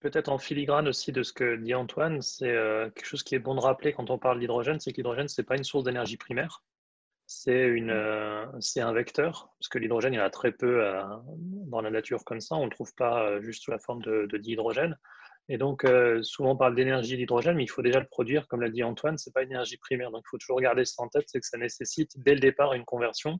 Peut-être 0.00 0.28
en 0.28 0.38
filigrane 0.38 0.88
aussi 0.88 1.12
de 1.12 1.22
ce 1.22 1.32
que 1.32 1.56
dit 1.56 1.74
Antoine, 1.74 2.22
c'est 2.22 2.50
euh, 2.50 2.88
quelque 2.90 3.06
chose 3.06 3.22
qui 3.22 3.34
est 3.34 3.38
bon 3.38 3.54
de 3.54 3.60
rappeler 3.60 3.92
quand 3.92 4.10
on 4.10 4.18
parle 4.18 4.38
d'hydrogène, 4.38 4.80
c'est 4.80 4.92
que 4.92 4.96
l'hydrogène, 4.98 5.28
ce 5.28 5.40
n'est 5.40 5.46
pas 5.46 5.56
une 5.56 5.64
source 5.64 5.84
d'énergie 5.84 6.16
primaire. 6.16 6.62
c'est 7.26 7.60
un 8.80 8.92
vecteur, 8.92 9.50
parce 9.58 9.68
que 9.68 9.78
l'hydrogène, 9.78 10.14
il 10.14 10.16
y 10.16 10.20
en 10.20 10.24
a 10.24 10.30
très 10.30 10.52
peu 10.52 10.82
dans 11.66 11.80
la 11.80 11.90
nature 11.90 12.24
comme 12.24 12.40
ça. 12.40 12.54
On 12.54 12.60
ne 12.60 12.64
le 12.66 12.70
trouve 12.70 12.94
pas 12.94 13.40
juste 13.40 13.64
sous 13.64 13.70
la 13.70 13.78
forme 13.78 14.02
de, 14.02 14.26
de 14.26 14.38
dihydrogène. 14.38 14.96
Et 15.48 15.58
donc, 15.58 15.84
souvent 16.22 16.52
on 16.52 16.56
parle 16.56 16.74
d'énergie 16.74 17.16
d'hydrogène, 17.16 17.56
mais 17.56 17.64
il 17.64 17.70
faut 17.70 17.82
déjà 17.82 18.00
le 18.00 18.06
produire. 18.06 18.48
Comme 18.48 18.62
l'a 18.62 18.70
dit 18.70 18.82
Antoine, 18.82 19.18
ce 19.18 19.28
n'est 19.28 19.32
pas 19.32 19.42
une 19.42 19.50
énergie 19.50 19.76
primaire. 19.76 20.10
Donc, 20.10 20.22
il 20.26 20.30
faut 20.30 20.38
toujours 20.38 20.60
garder 20.60 20.84
ça 20.84 21.02
en 21.02 21.08
tête, 21.08 21.24
c'est 21.26 21.40
que 21.40 21.46
ça 21.46 21.58
nécessite 21.58 22.12
dès 22.16 22.34
le 22.34 22.40
départ 22.40 22.72
une 22.72 22.84
conversion. 22.84 23.38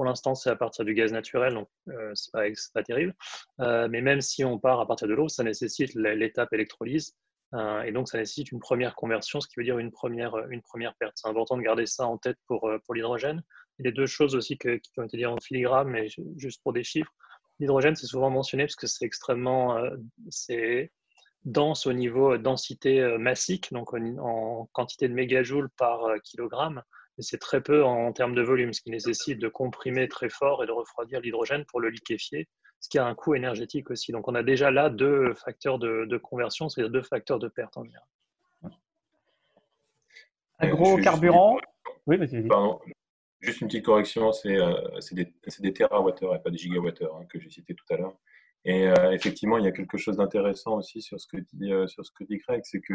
Pour 0.00 0.06
l'instant, 0.06 0.34
c'est 0.34 0.48
à 0.48 0.56
partir 0.56 0.86
du 0.86 0.94
gaz 0.94 1.12
naturel, 1.12 1.52
donc 1.52 1.68
euh, 1.88 2.12
ce 2.14 2.30
n'est 2.34 2.54
pas, 2.72 2.82
terrible. 2.82 3.14
mais 3.58 4.00
même 4.00 4.22
si 4.22 4.44
on 4.44 4.58
part 4.58 4.80
à 4.80 4.86
partir 4.86 5.06
de 5.06 5.12
l'eau, 5.12 5.28
ça 5.28 5.44
nécessite 5.44 5.92
l'étape 5.94 6.50
électrolyse. 6.54 7.14
Euh, 7.54 7.82
et 7.82 7.92
donc, 7.92 8.08
ça 8.08 8.18
nécessite 8.18 8.52
une 8.52 8.60
première 8.60 8.94
conversion, 8.94 9.40
ce 9.40 9.48
qui 9.48 9.54
veut 9.56 9.64
dire 9.64 9.78
une 9.78 9.90
première, 9.90 10.36
une 10.50 10.62
première 10.62 10.94
perte. 10.94 11.12
C'est 11.16 11.28
important 11.28 11.56
de 11.56 11.62
garder 11.62 11.86
ça 11.86 12.06
en 12.06 12.16
tête 12.16 12.38
pour, 12.46 12.68
euh, 12.68 12.78
pour 12.84 12.94
l'hydrogène. 12.94 13.42
Y 13.78 13.88
a 13.88 13.92
deux 13.92 14.06
choses 14.06 14.34
aussi 14.34 14.58
qui 14.58 14.68
ont 14.98 15.04
été 15.04 15.16
dites 15.16 15.26
en 15.26 15.38
filigrane, 15.38 15.88
mais 15.88 16.06
juste 16.36 16.62
pour 16.62 16.72
des 16.72 16.84
chiffres. 16.84 17.12
L'hydrogène, 17.58 17.96
c'est 17.96 18.06
souvent 18.06 18.30
mentionné 18.30 18.64
parce 18.64 18.76
que 18.76 18.86
c'est 18.86 19.04
extrêmement 19.04 19.76
euh, 19.76 19.90
c'est 20.28 20.92
dense 21.44 21.86
au 21.86 21.92
niveau 21.94 22.36
densité 22.36 23.16
massique, 23.16 23.72
donc 23.72 23.94
en, 23.94 24.68
quantité 24.72 25.08
de 25.08 25.14
mégajoules 25.14 25.70
par 25.78 26.00
kilogramme, 26.22 26.82
mais 27.20 27.22
c'est 27.22 27.36
très 27.36 27.60
peu 27.60 27.84
en 27.84 28.10
termes 28.14 28.34
de 28.34 28.40
volume, 28.40 28.72
ce 28.72 28.80
qui 28.80 28.88
nécessite 28.88 29.38
de 29.38 29.48
comprimer 29.48 30.08
très 30.08 30.30
fort 30.30 30.64
et 30.64 30.66
de 30.66 30.72
refroidir 30.72 31.20
l'hydrogène 31.20 31.66
pour 31.66 31.78
le 31.78 31.90
liquéfier 31.90 32.48
ce 32.80 32.88
qui 32.88 32.98
a 32.98 33.04
un 33.04 33.14
coût 33.14 33.34
énergétique 33.34 33.90
aussi. 33.90 34.10
Donc 34.10 34.26
on 34.26 34.34
a 34.34 34.42
déjà 34.42 34.70
là 34.70 34.88
deux 34.88 35.34
facteurs 35.34 35.78
de, 35.78 36.16
conversion, 36.16 36.70
c'est-à-dire 36.70 36.90
deux 36.90 37.02
facteurs 37.02 37.38
de 37.38 37.48
perte 37.48 37.76
en 37.76 37.84
général. 37.84 38.06
Agrocarburant 40.58 41.58
Oui, 42.06 42.16
vas-y. 42.16 42.48
Pardon. 42.48 42.80
Juste 43.40 43.60
une 43.60 43.68
petite 43.68 43.84
correction, 43.84 44.32
c'est 44.32 44.56
euh, 44.56 44.72
des, 45.12 45.30
des 45.60 45.72
terawattheures 45.74 46.34
et 46.36 46.42
pas 46.42 46.48
des 46.48 46.56
gigawattheures 46.56 47.16
hein, 47.16 47.26
que 47.26 47.38
j'ai 47.38 47.50
cité 47.50 47.74
tout 47.74 47.84
à 47.92 47.98
l'heure. 47.98 48.16
Et 48.64 48.88
euh, 48.88 49.12
effectivement, 49.12 49.58
il 49.58 49.64
y 49.66 49.68
a 49.68 49.72
quelque 49.72 49.98
chose 49.98 50.16
d'intéressant 50.16 50.78
aussi 50.78 51.02
sur 51.02 51.20
ce 51.20 51.26
que 51.26 51.36
dit, 51.52 51.74
euh, 51.74 51.86
sur 51.86 52.04
ce 52.06 52.12
que 52.12 52.24
dit 52.24 52.38
Craig, 52.38 52.62
c'est 52.64 52.80
que, 52.80 52.94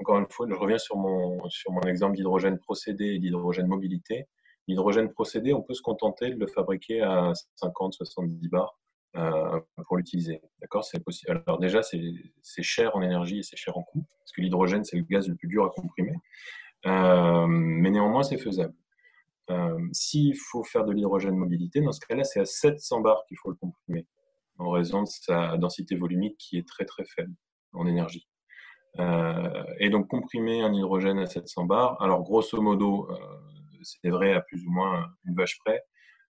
encore 0.00 0.18
une 0.18 0.26
fois, 0.28 0.46
je 0.48 0.54
reviens 0.54 0.78
sur 0.78 0.96
mon, 0.96 1.48
sur 1.48 1.72
mon 1.72 1.82
exemple 1.82 2.16
d'hydrogène 2.16 2.58
procédé 2.58 3.06
et 3.06 3.18
d'hydrogène 3.18 3.66
mobilité. 3.66 4.26
L'hydrogène 4.66 5.10
procédé, 5.10 5.52
on 5.52 5.62
peut 5.62 5.74
se 5.74 5.82
contenter 5.82 6.30
de 6.30 6.38
le 6.38 6.46
fabriquer 6.46 7.02
à 7.02 7.32
50-70 7.62 8.48
bars 8.48 8.78
euh, 9.16 9.60
pour 9.86 9.96
l'utiliser. 9.96 10.40
D'accord? 10.60 10.84
Alors 11.28 11.58
déjà, 11.58 11.82
c'est 11.82 12.62
cher 12.62 12.96
en 12.96 13.02
énergie 13.02 13.38
et 13.38 13.42
c'est 13.42 13.56
cher 13.56 13.76
en 13.76 13.82
coût, 13.82 14.04
parce 14.18 14.32
que 14.32 14.40
l'hydrogène, 14.40 14.84
c'est 14.84 14.96
le 14.96 15.04
gaz 15.04 15.28
le 15.28 15.36
plus 15.36 15.48
dur 15.48 15.64
à 15.64 15.70
comprimer. 15.70 16.14
Euh, 16.86 17.46
mais 17.46 17.90
néanmoins, 17.90 18.22
c'est 18.22 18.38
faisable. 18.38 18.74
Euh, 19.50 19.78
s'il 19.92 20.34
faut 20.36 20.64
faire 20.64 20.84
de 20.84 20.92
l'hydrogène 20.92 21.36
mobilité, 21.36 21.80
dans 21.80 21.92
ce 21.92 22.00
cas-là, 22.06 22.24
c'est 22.24 22.40
à 22.40 22.46
700 22.46 23.00
bars 23.02 23.24
qu'il 23.28 23.36
faut 23.36 23.50
le 23.50 23.56
comprimer, 23.56 24.06
en 24.58 24.70
raison 24.70 25.02
de 25.02 25.08
sa 25.08 25.58
densité 25.58 25.96
volumique 25.96 26.36
qui 26.38 26.56
est 26.56 26.66
très 26.66 26.84
très 26.84 27.04
faible 27.04 27.34
en 27.72 27.86
énergie. 27.86 28.26
Et 28.98 29.90
donc 29.90 30.08
comprimer 30.08 30.62
un 30.62 30.72
hydrogène 30.72 31.18
à 31.18 31.26
700 31.26 31.64
bars, 31.64 32.00
alors 32.00 32.22
grosso 32.22 32.60
modo, 32.60 33.08
c'est 33.82 34.10
vrai 34.10 34.32
à 34.32 34.40
plus 34.40 34.64
ou 34.66 34.70
moins 34.70 35.06
une 35.24 35.34
vache 35.34 35.58
près. 35.64 35.82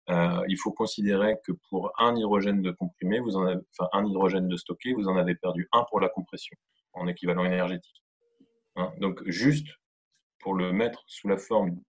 Euh, 0.09 0.43
il 0.49 0.57
faut 0.57 0.71
considérer 0.71 1.37
que 1.45 1.53
pour 1.69 1.91
un 1.97 2.15
hydrogène 2.15 2.61
de 2.61 2.71
comprimé, 2.71 3.19
vous 3.19 3.37
en 3.37 3.45
avez, 3.45 3.61
enfin 3.71 3.89
un 3.93 4.05
hydrogène 4.05 4.47
de 4.47 4.57
stocké, 4.57 4.93
vous 4.93 5.07
en 5.07 5.15
avez 5.15 5.35
perdu 5.35 5.69
un 5.71 5.85
pour 5.89 5.99
la 6.01 6.09
compression 6.09 6.57
en 6.93 7.07
équivalent 7.07 7.45
énergétique. 7.45 8.03
Hein, 8.75 8.91
donc 8.99 9.21
juste 9.27 9.67
pour 10.39 10.55
le 10.55 10.73
mettre 10.73 11.03
sous 11.07 11.27
la 11.29 11.37
forme 11.37 11.79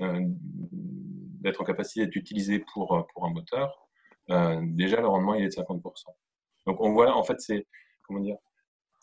euh, 0.00 0.20
d'être 0.20 1.60
en 1.60 1.64
capacité 1.64 2.04
d'être 2.04 2.16
utilisé 2.16 2.60
pour, 2.72 3.06
pour 3.12 3.26
un 3.26 3.30
moteur, 3.30 3.88
euh, 4.30 4.60
déjà 4.62 5.00
le 5.00 5.08
rendement 5.08 5.34
il 5.34 5.44
est 5.44 5.56
de 5.56 5.62
50%. 5.62 5.82
Donc 6.66 6.80
on 6.80 6.92
voit 6.92 7.14
en 7.14 7.24
fait 7.24 7.40
c'est 7.40 7.66
comment 8.02 8.20
dire 8.20 8.36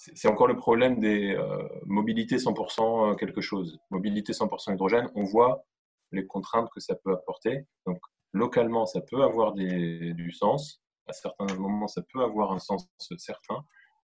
c'est 0.01 0.27
encore 0.27 0.47
le 0.47 0.55
problème 0.55 0.99
des 0.99 1.35
euh, 1.35 1.67
mobilités 1.85 2.37
100% 2.37 3.11
euh, 3.11 3.15
quelque 3.15 3.41
chose. 3.41 3.79
Mobilité 3.91 4.33
100% 4.33 4.73
hydrogène, 4.73 5.09
on 5.13 5.23
voit 5.23 5.63
les 6.11 6.25
contraintes 6.25 6.69
que 6.73 6.79
ça 6.79 6.95
peut 6.95 7.13
apporter. 7.13 7.67
Donc, 7.85 7.99
localement, 8.33 8.87
ça 8.87 9.01
peut 9.01 9.21
avoir 9.21 9.53
du 9.53 10.31
sens. 10.31 10.81
À 11.07 11.13
certains 11.13 11.45
moments, 11.55 11.87
ça 11.87 12.01
peut 12.11 12.21
avoir 12.23 12.51
un 12.51 12.59
sens 12.59 12.87
certain. 12.97 13.63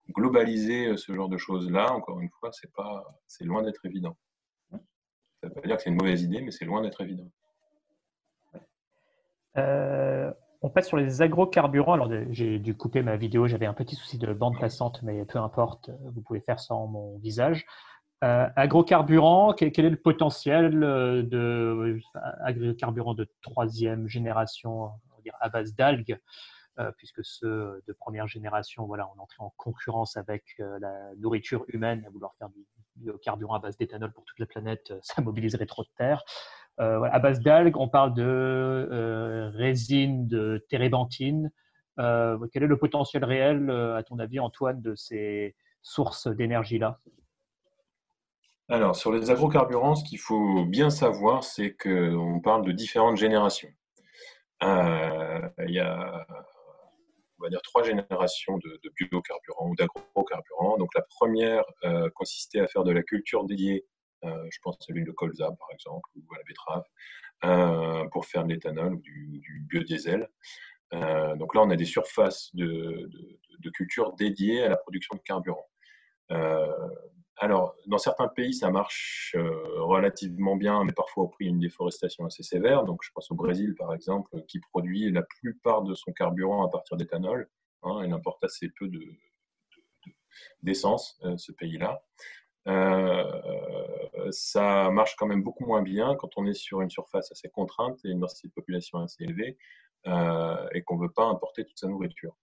Globaliser 0.09 0.87
euh, 0.87 0.97
ce 0.97 1.13
genre 1.13 1.29
de 1.29 1.37
choses-là, 1.37 1.93
encore 1.93 2.19
une 2.21 2.29
fois, 2.39 2.49
c'est 3.27 3.45
loin 3.45 3.61
d'être 3.61 3.85
évident. 3.85 4.17
Ça 4.71 4.79
ne 5.43 5.49
veut 5.49 5.61
pas 5.61 5.67
dire 5.67 5.77
que 5.77 5.83
c'est 5.83 5.89
une 5.91 5.97
mauvaise 5.97 6.23
idée, 6.23 6.41
mais 6.41 6.51
c'est 6.51 6.65
loin 6.65 6.81
d'être 6.81 7.01
évident. 7.01 7.29
On 10.63 10.69
passe 10.69 10.87
sur 10.87 10.97
les 10.97 11.21
agrocarburants. 11.21 11.93
Alors, 11.93 12.09
j'ai 12.31 12.57
dû 12.57 12.75
couper 12.75 13.03
ma 13.03 13.17
vidéo, 13.17 13.47
j'avais 13.47 13.65
un 13.65 13.73
petit 13.73 13.95
souci 13.95 14.17
de 14.17 14.31
bande 14.33 14.57
passante, 14.57 15.01
mais 15.03 15.25
peu 15.25 15.37
importe, 15.37 15.91
vous 16.13 16.21
pouvez 16.21 16.39
faire 16.39 16.59
sans 16.59 16.87
mon 16.87 17.17
visage. 17.17 17.65
Euh, 18.23 18.47
agrocarburants, 18.55 19.53
quel, 19.53 19.73
est 19.77 19.89
le 19.89 19.97
potentiel 19.97 20.81
euh, 20.81 21.23
de 21.23 21.99
agrocarburants 22.41 23.13
de 23.13 23.27
troisième 23.41 24.07
génération, 24.07 24.91
à 25.41 25.49
base 25.49 25.75
d'algues, 25.75 26.17
euh, 26.79 26.89
puisque 26.97 27.25
ceux 27.25 27.83
de 27.85 27.91
première 27.91 28.27
génération, 28.27 28.85
voilà, 28.85 29.09
on 29.13 29.21
entrait 29.21 29.43
en 29.43 29.53
concurrence 29.57 30.15
avec 30.15 30.43
la 30.57 31.13
nourriture 31.17 31.65
humaine, 31.67 32.05
à 32.07 32.09
vouloir 32.09 32.33
faire 32.39 32.47
du 32.47 32.65
biocarburant 32.95 33.55
à 33.55 33.59
base 33.59 33.75
d'éthanol 33.75 34.13
pour 34.13 34.23
toute 34.23 34.39
la 34.39 34.45
planète, 34.45 34.93
ça 35.01 35.21
mobiliserait 35.21 35.65
trop 35.65 35.83
de 35.83 35.89
terre. 35.97 36.23
Euh, 36.79 37.03
à 37.03 37.19
base 37.19 37.39
d'algues, 37.39 37.77
on 37.77 37.87
parle 37.87 38.13
de 38.13 38.23
euh, 38.23 39.49
résine 39.53 40.27
de 40.27 40.65
térébenthine. 40.69 41.51
Euh, 41.99 42.37
quel 42.51 42.63
est 42.63 42.67
le 42.67 42.77
potentiel 42.77 43.23
réel, 43.23 43.69
à 43.69 44.01
ton 44.03 44.17
avis, 44.17 44.39
Antoine, 44.39 44.81
de 44.81 44.95
ces 44.95 45.55
sources 45.83 46.27
d'énergie-là? 46.27 46.99
Alors, 48.69 48.95
sur 48.95 49.11
les 49.11 49.29
agrocarburants, 49.29 49.95
ce 49.95 50.03
qu'il 50.03 50.17
faut 50.17 50.65
bien 50.65 50.89
savoir, 50.89 51.43
c'est 51.43 51.75
qu'on 51.75 52.39
parle 52.39 52.65
de 52.65 52.71
différentes 52.71 53.17
générations. 53.17 53.69
il 54.61 54.67
y 55.67 55.79
a, 55.79 56.25
on 57.37 57.43
va 57.43 57.49
dire, 57.49 57.61
trois 57.61 57.83
générations 57.83 58.57
de, 58.57 58.79
biocarburants 58.97 59.69
ou 59.69 59.75
d'agrocarburants. 59.75 60.77
Donc, 60.77 60.89
la 60.95 61.03
première 61.03 61.63
consistait 62.15 62.61
à 62.61 62.67
faire 62.67 62.83
de 62.83 62.91
la 62.91 63.03
culture 63.03 63.43
dédiée 63.43 63.85
je 64.23 64.57
pense 64.61 64.77
à 64.89 64.93
l'huile 64.93 65.05
de 65.05 65.11
colza 65.11 65.51
par 65.59 65.67
exemple, 65.71 66.09
ou 66.15 66.33
à 66.33 66.37
la 66.37 66.43
betterave, 66.43 66.83
euh, 67.45 68.07
pour 68.07 68.25
faire 68.25 68.45
de 68.45 68.53
l'éthanol 68.53 68.93
ou 68.93 69.01
du, 69.01 69.65
biodiesel. 69.67 70.29
Euh, 70.93 71.35
donc 71.35 71.53
là, 71.55 71.61
on 71.61 71.69
a 71.69 71.75
des 71.75 71.83
surfaces 71.83 72.55
de, 72.55 73.09
culture 73.73 74.13
dédiées 74.13 74.63
à 74.63 74.69
la 74.69 74.77
production 74.77 75.17
de 75.17 75.21
carburant. 75.21 75.67
alors, 77.37 77.75
dans 77.87 77.97
certains 77.97 78.29
pays, 78.29 78.53
ça 78.53 78.69
marche 78.69 79.35
relativement 79.77 80.55
bien, 80.55 80.85
mais 80.85 80.93
parfois 80.93 81.25
au 81.25 81.27
prix 81.27 81.47
d'une 81.47 81.59
déforestation 81.59 82.25
assez 82.25 82.43
sévère. 82.43 82.85
Donc, 82.85 83.01
je 83.03 83.09
pense 83.13 83.29
au 83.31 83.35
Brésil, 83.35 83.75
par 83.77 83.93
exemple, 83.93 84.41
qui 84.47 84.59
produit 84.59 85.11
la 85.11 85.23
plupart 85.23 85.81
de 85.81 85.93
son 85.95 86.13
carburant 86.13 86.65
à 86.65 86.69
partir 86.69 86.95
d'éthanol. 86.95 87.49
Hein, 87.81 88.03
il 88.05 88.13
importe 88.13 88.41
assez 88.43 88.69
peu 88.69 88.89
d'essence, 90.61 91.19
ce 91.35 91.51
pays-là. 91.51 92.01
Euh, 92.67 94.31
ça 94.31 94.89
marche 94.91 95.15
quand 95.17 95.27
même 95.27 95.43
beaucoup 95.43 95.65
moins 95.65 95.81
bien 95.81 96.15
quand 96.15 96.29
on 96.37 96.45
est 96.45 96.53
sur 96.53 96.81
une 96.81 96.89
surface 96.89 97.31
assez 97.31 97.49
contrainte 97.49 97.99
et 98.05 98.09
une 98.09 98.19
densité 98.19 98.47
de 98.47 98.53
population 98.53 98.99
assez 98.99 99.23
élevée 99.23 99.57
euh, 100.07 100.67
et 100.73 100.81
qu'on 100.81 100.97
ne 100.97 101.03
veut 101.03 101.11
pas 101.11 101.25
importer 101.25 101.65
toute 101.65 101.79
sa 101.79 101.87
nourriture. 101.87 102.35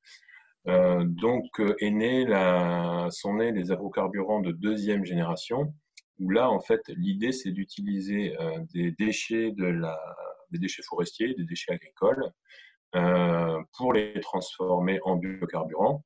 Euh, 0.69 1.05
donc 1.05 1.47
est 1.79 1.91
né 1.91 2.27
la, 2.27 3.09
sont 3.11 3.35
nés 3.35 3.53
les 3.53 3.73
agrocarburants 3.73 4.41
de 4.41 4.53
deuxième 4.53 5.05
génération, 5.05 5.73
où 6.19 6.29
là, 6.29 6.51
en 6.51 6.61
fait, 6.61 6.83
l'idée, 6.89 7.33
c'est 7.33 7.51
d'utiliser 7.51 8.37
des 8.75 8.91
déchets 8.93 9.53
de 9.53 9.65
la, 9.65 9.99
des 10.51 10.59
déchets 10.59 10.83
forestiers, 10.83 11.33
des 11.33 11.45
déchets 11.45 11.73
agricoles, 11.73 12.31
pour 13.79 13.95
les 13.95 14.21
transformer 14.21 15.01
en 15.05 15.17
biocarburants 15.17 16.05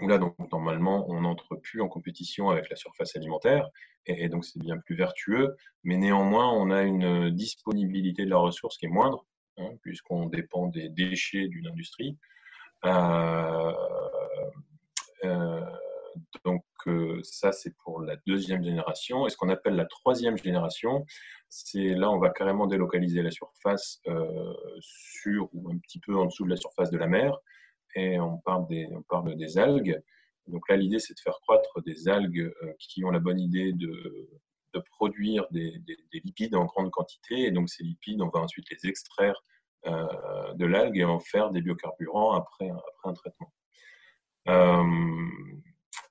où 0.00 0.08
là, 0.08 0.18
donc, 0.18 0.34
normalement, 0.52 1.08
on 1.08 1.20
n'entre 1.22 1.56
plus 1.56 1.80
en 1.80 1.88
compétition 1.88 2.50
avec 2.50 2.68
la 2.70 2.76
surface 2.76 3.16
alimentaire, 3.16 3.68
et, 4.06 4.28
donc 4.28 4.44
c'est 4.44 4.58
bien 4.58 4.78
plus 4.78 4.96
vertueux, 4.96 5.56
mais 5.82 5.96
néanmoins, 5.96 6.50
on 6.52 6.70
a 6.70 6.82
une 6.82 7.30
disponibilité 7.30 8.24
de 8.24 8.30
la 8.30 8.38
ressource 8.38 8.76
qui 8.76 8.86
est 8.86 8.90
moindre, 8.90 9.26
hein, 9.58 9.70
puisqu'on 9.82 10.26
dépend 10.26 10.66
des 10.66 10.88
déchets 10.88 11.48
d'une 11.48 11.68
industrie. 11.68 12.18
Euh, 12.84 13.72
euh, 15.24 15.60
donc 16.44 16.64
euh, 16.86 17.20
ça, 17.22 17.52
c'est 17.52 17.74
pour 17.78 18.02
la 18.02 18.16
deuxième 18.26 18.62
génération. 18.62 19.26
Et 19.26 19.30
ce 19.30 19.36
qu'on 19.36 19.48
appelle 19.48 19.74
la 19.74 19.86
troisième 19.86 20.36
génération, 20.36 21.06
c'est 21.48 21.94
là, 21.94 22.10
on 22.10 22.18
va 22.18 22.30
carrément 22.30 22.66
délocaliser 22.66 23.22
la 23.22 23.30
surface 23.30 24.00
sur 24.80 25.48
ou 25.54 25.70
un 25.70 25.78
petit 25.78 26.00
peu 26.00 26.14
en 26.16 26.26
dessous 26.26 26.44
de 26.44 26.50
la 26.50 26.56
surface 26.56 26.90
de 26.90 26.98
la 26.98 27.06
mer 27.06 27.38
et 27.94 28.18
on 28.18 28.38
parle 28.38 28.66
des, 28.68 29.58
algues. 29.58 30.00
Donc 30.46 30.68
là, 30.68 30.76
l'idée, 30.76 30.98
c'est 30.98 31.14
de 31.14 31.20
faire 31.20 31.38
croître 31.42 31.82
des 31.82 32.08
algues 32.08 32.52
euh, 32.62 32.72
qui 32.78 33.04
ont 33.04 33.10
la 33.10 33.20
bonne 33.20 33.40
idée 33.40 33.72
de 33.72 34.28
produire 34.90 35.46
des, 35.50 35.80
lipides 36.12 36.54
en 36.54 36.64
grande 36.64 36.90
quantité. 36.90 37.44
Et 37.44 37.50
donc, 37.50 37.68
ces 37.68 37.84
lipides, 37.84 38.20
on 38.20 38.28
va 38.28 38.40
ensuite 38.40 38.66
les 38.70 38.88
extraire 38.88 39.44
de 39.86 40.64
l'algue 40.64 40.96
et 40.96 41.04
en 41.04 41.20
faire 41.20 41.50
des 41.50 41.60
biocarburants 41.60 42.32
après, 42.32 42.70
un 43.04 43.12
traitement. 43.12 43.52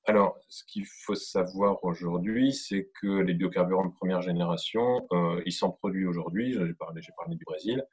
Alors, 0.05 0.37
ce 0.49 0.65
qu'il 0.65 0.85
faut 0.85 1.15
savoir 1.15 1.81
aujourd'hui, 1.83 2.53
c'est 2.53 2.89
que 3.01 3.21
les 3.21 3.33
biocarburants 3.33 3.85
de 3.85 3.93
première 3.93 4.21
génération, 4.21 5.07
euh, 5.13 5.41
ils 5.45 5.53
sont 5.53 5.71
produits 5.71 6.05
aujourd'hui. 6.05 6.51
J'ai 6.53 6.73
parlé, 6.73 7.01
du 7.37 7.45
Brésil, 7.45 7.85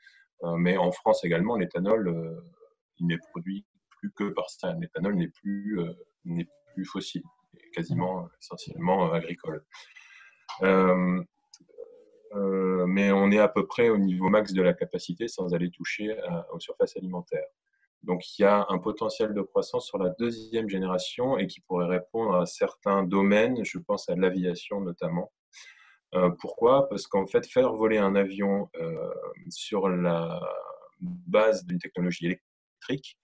euh, 0.42 0.56
mais 0.56 0.76
en 0.76 0.90
France 0.90 1.22
également, 1.24 1.56
l'éthanol, 1.56 2.08
euh, 2.08 2.40
il 2.98 3.06
n'est 3.06 3.18
produit 3.30 3.64
plus 4.00 4.12
que 4.12 4.30
par 4.30 4.50
ça. 4.50 4.74
L'éthanol 4.80 5.14
n'est 5.14 5.28
plus, 5.28 5.78
n'est 6.24 6.48
plus 6.74 6.84
fossile, 6.84 7.22
quasiment 7.72 8.28
essentiellement 8.40 9.12
agricole. 9.12 9.64
mais 12.86 13.12
on 13.12 13.30
est 13.30 13.38
à 13.38 13.48
peu 13.48 13.66
près 13.66 13.88
au 13.88 13.98
niveau 13.98 14.28
max 14.28 14.52
de 14.52 14.62
la 14.62 14.74
capacité 14.74 15.28
sans 15.28 15.54
aller 15.54 15.70
toucher 15.70 16.16
aux 16.52 16.60
surfaces 16.60 16.96
alimentaires. 16.96 17.46
Donc 18.02 18.38
il 18.38 18.42
y 18.42 18.44
a 18.44 18.66
un 18.70 18.78
potentiel 18.78 19.34
de 19.34 19.42
croissance 19.42 19.86
sur 19.86 19.98
la 19.98 20.10
deuxième 20.18 20.68
génération 20.68 21.36
et 21.36 21.46
qui 21.46 21.60
pourrait 21.60 21.86
répondre 21.86 22.34
à 22.34 22.46
certains 22.46 23.02
domaines, 23.02 23.62
je 23.64 23.78
pense 23.78 24.08
à 24.08 24.16
l'aviation 24.16 24.80
notamment. 24.80 25.30
Euh, 26.14 26.30
pourquoi? 26.40 26.88
Parce 26.88 27.06
qu'en 27.06 27.26
fait, 27.26 27.46
faire 27.46 27.72
voler 27.74 27.98
un 27.98 28.16
avion 28.16 28.68
euh, 28.76 29.10
sur 29.48 29.88
la 29.88 30.40
base 31.00 31.64
d'une 31.66 31.78
technologie 31.78 32.26
électrique, 32.26 33.16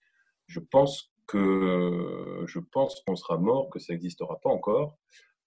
je 0.47 0.59
pense 0.59 1.13
que 1.27 2.43
je 2.47 2.59
pense 2.59 3.01
qu'on 3.05 3.15
sera 3.15 3.37
mort, 3.37 3.69
que 3.69 3.79
ça 3.79 3.93
n'existera 3.93 4.39
pas 4.39 4.49
encore. 4.49 4.97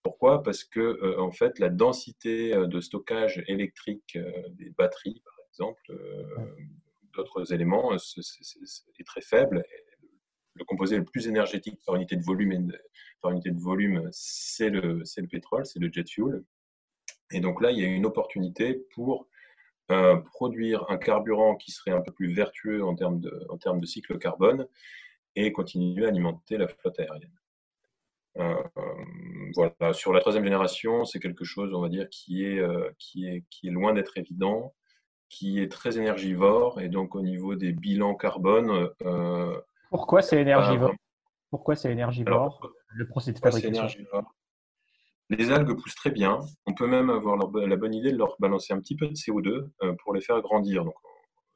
Pourquoi? 0.03 0.43
Parce 0.43 0.65
que 0.65 0.81
euh, 0.81 1.21
en 1.21 1.31
fait, 1.31 1.59
la 1.59 1.69
densité 1.69 2.55
de 2.55 2.81
stockage 2.81 3.43
électrique 3.49 4.19
des 4.53 4.71
batteries, 4.71 5.23
par 5.25 5.35
exemple, 5.49 5.93
d'autres 7.15 7.53
éléments 7.53 7.93
euh, 7.93 7.97
est 8.99 9.07
très 9.07 9.21
faible. 9.21 9.65
Le 10.55 10.65
composé 10.65 10.97
le 10.97 11.05
plus 11.05 11.29
énergétique 11.29 11.79
par 11.87 11.97
unité 11.97 12.17
de 12.17 12.23
volume, 12.23 12.73
par 13.23 13.31
unité 13.31 13.51
de 13.51 13.61
volume, 13.61 14.09
c'est 14.13 14.69
le, 14.69 15.03
le 15.17 15.27
pétrole, 15.27 15.65
c'est 15.65 15.79
le 15.79 15.91
jet 15.93 16.09
fuel. 16.09 16.45
Et 17.33 17.41
donc 17.41 17.61
là, 17.63 17.71
il 17.71 17.79
y 17.79 17.85
a 17.85 17.89
une 17.89 18.07
opportunité 18.07 18.85
pour 18.95 19.29
euh, 19.91 20.17
produire 20.17 20.85
un 20.89 20.97
carburant 20.97 21.57
qui 21.57 21.71
serait 21.71 21.91
un 21.91 22.01
peu 22.01 22.13
plus 22.13 22.33
vertueux 22.33 22.85
en 22.85 22.95
termes 22.95 23.21
de, 23.21 23.47
en 23.49 23.59
termes 23.59 23.81
de 23.81 23.87
cycle 23.87 24.19
carbone 24.19 24.67
et 25.37 25.53
continuer 25.53 26.07
à 26.07 26.09
alimenter 26.09 26.57
la 26.57 26.69
flotte 26.69 26.99
aérienne. 27.01 27.31
Euh, 28.39 28.55
voilà. 29.55 29.93
Sur 29.93 30.13
la 30.13 30.21
troisième 30.21 30.45
génération, 30.45 31.05
c'est 31.05 31.19
quelque 31.19 31.45
chose, 31.45 31.75
on 31.75 31.81
va 31.81 31.89
dire, 31.89 32.09
qui 32.09 32.45
est, 32.45 32.63
qui 32.99 33.27
est, 33.27 33.45
qui 33.51 33.69
est 33.69 33.73
loin 33.73 33.93
d'être 33.93 34.17
évident 34.17 34.73
qui 35.31 35.61
est 35.61 35.71
très 35.71 35.97
énergivore 35.97 36.81
et 36.81 36.89
donc 36.89 37.15
au 37.15 37.23
niveau 37.23 37.55
des 37.55 37.73
bilans 37.73 38.15
carbone. 38.15 38.91
Euh, 39.03 39.59
pourquoi 39.89 40.21
c'est 40.21 40.41
énergivore? 40.41 40.93
Pourquoi 41.51 41.77
c'est 41.77 41.91
énergivore 41.91 42.71
Le 42.89 43.07
procédé 43.07 43.39
de 43.39 43.43
fabrication? 43.43 43.87
Les 45.31 45.53
algues 45.53 45.81
poussent 45.81 45.95
très 45.95 46.11
bien. 46.11 46.41
On 46.67 46.75
peut 46.75 46.89
même 46.89 47.09
avoir 47.09 47.37
la 47.37 47.77
bonne 47.77 47.95
idée 47.95 48.11
de 48.11 48.19
leur 48.19 48.35
balancer 48.41 48.73
un 48.73 48.81
petit 48.81 48.97
peu 48.97 49.07
de 49.07 49.15
CO2 49.15 49.71
euh, 49.83 49.95
pour 50.03 50.13
les 50.13 50.21
faire 50.21 50.41
grandir. 50.41 50.85
Donc, 50.85 50.95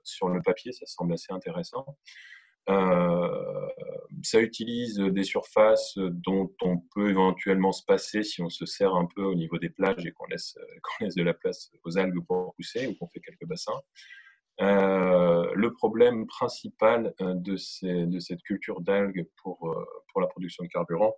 sur 0.05 0.29
le 0.29 0.41
papier, 0.43 0.71
ça 0.73 0.87
semble 0.87 1.13
assez 1.13 1.33
intéressant. 1.33 1.85
Euh, 2.71 3.69
ça 4.23 4.41
utilise 4.41 4.99
des 4.99 5.25
surfaces 5.25 5.99
dont 5.99 6.51
on 6.63 6.79
peut 6.95 7.11
éventuellement 7.11 7.73
se 7.73 7.85
passer 7.85 8.23
si 8.23 8.43
on 8.43 8.49
se 8.49 8.65
sert 8.65 8.95
un 8.95 9.07
peu 9.07 9.25
au 9.25 9.35
niveau 9.35 9.59
des 9.59 9.71
plages 9.71 10.07
et 10.07 10.13
qu'on 10.13 10.27
laisse, 10.27 10.57
laisse 11.01 11.17
de 11.17 11.25
la 11.25 11.35
place 11.35 11.71
aux 11.83 11.99
algues 11.99 12.25
pour 12.27 12.55
pousser 12.55 12.87
ou 12.87 12.95
qu'on 12.95 13.09
fait 13.09 13.21
quelques 13.21 13.45
bassins. 13.45 13.81
Euh, 14.61 15.51
le 15.53 15.73
problème 15.73 16.29
principal 16.29 17.13
euh, 17.21 17.35
de, 17.35 17.57
de 18.07 18.19
cette 18.21 18.43
culture 18.43 18.81
d'algues 18.83 19.27
pour, 19.43 19.59
pour 20.13 20.21
la 20.21 20.29
production 20.29 20.63
de 20.63 20.69
carburant, 20.69 21.13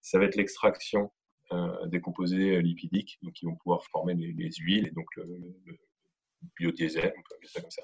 ça 0.00 0.18
va 0.18 0.24
être 0.24 0.34
l'extraction 0.34 1.12
des 1.86 2.00
composés 2.00 2.62
lipidiques 2.62 3.18
donc 3.22 3.32
qui 3.32 3.44
vont 3.44 3.56
pouvoir 3.56 3.84
former 3.86 4.14
les, 4.14 4.52
huiles 4.60 4.86
et 4.86 4.90
donc 4.90 5.06
le, 5.16 5.26
biodiesel, 6.56 7.12
on 7.16 7.22
peut 7.22 7.34
appeler 7.34 7.48
ça 7.48 7.60
comme 7.60 7.70
ça. 7.70 7.82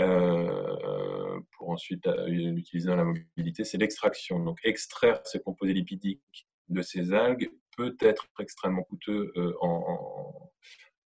Euh, 0.00 1.40
pour 1.56 1.70
ensuite 1.70 2.06
euh, 2.06 2.26
l'utiliser 2.26 2.88
dans 2.88 2.96
la 2.96 3.04
mobilité, 3.04 3.64
c'est 3.64 3.76
l'extraction. 3.76 4.42
Donc 4.42 4.58
extraire 4.64 5.20
ces 5.24 5.40
composés 5.40 5.74
lipidiques 5.74 6.48
de 6.68 6.80
ces 6.80 7.12
algues 7.12 7.50
peut 7.76 7.96
être 8.00 8.28
extrêmement 8.38 8.82
coûteux 8.84 9.32
euh, 9.36 9.52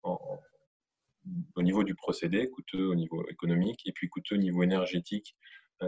au 0.04 1.62
niveau 1.62 1.84
du 1.84 1.96
procédé, 1.96 2.50
coûteux 2.50 2.88
au 2.88 2.96
niveau 2.96 3.26
économique 3.30 3.82
et 3.86 3.92
puis 3.94 4.10
coûteux 4.10 4.36
au 4.36 4.40
niveau 4.40 4.64
énergétique. 4.64 5.36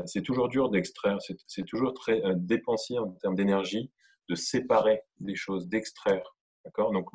c'est 0.05 0.21
toujours 0.21 0.47
dur 0.47 0.69
d'extraire, 0.69 1.17
c'est 1.47 1.65
toujours 1.65 1.93
très 1.93 2.21
dépensier 2.35 2.99
en 2.99 3.11
termes 3.13 3.35
d'énergie 3.35 3.91
de 4.29 4.35
séparer 4.35 5.01
des 5.19 5.35
choses, 5.35 5.67
d'extraire. 5.67 6.35
D'accord? 6.65 6.91
Donc, 6.91 7.09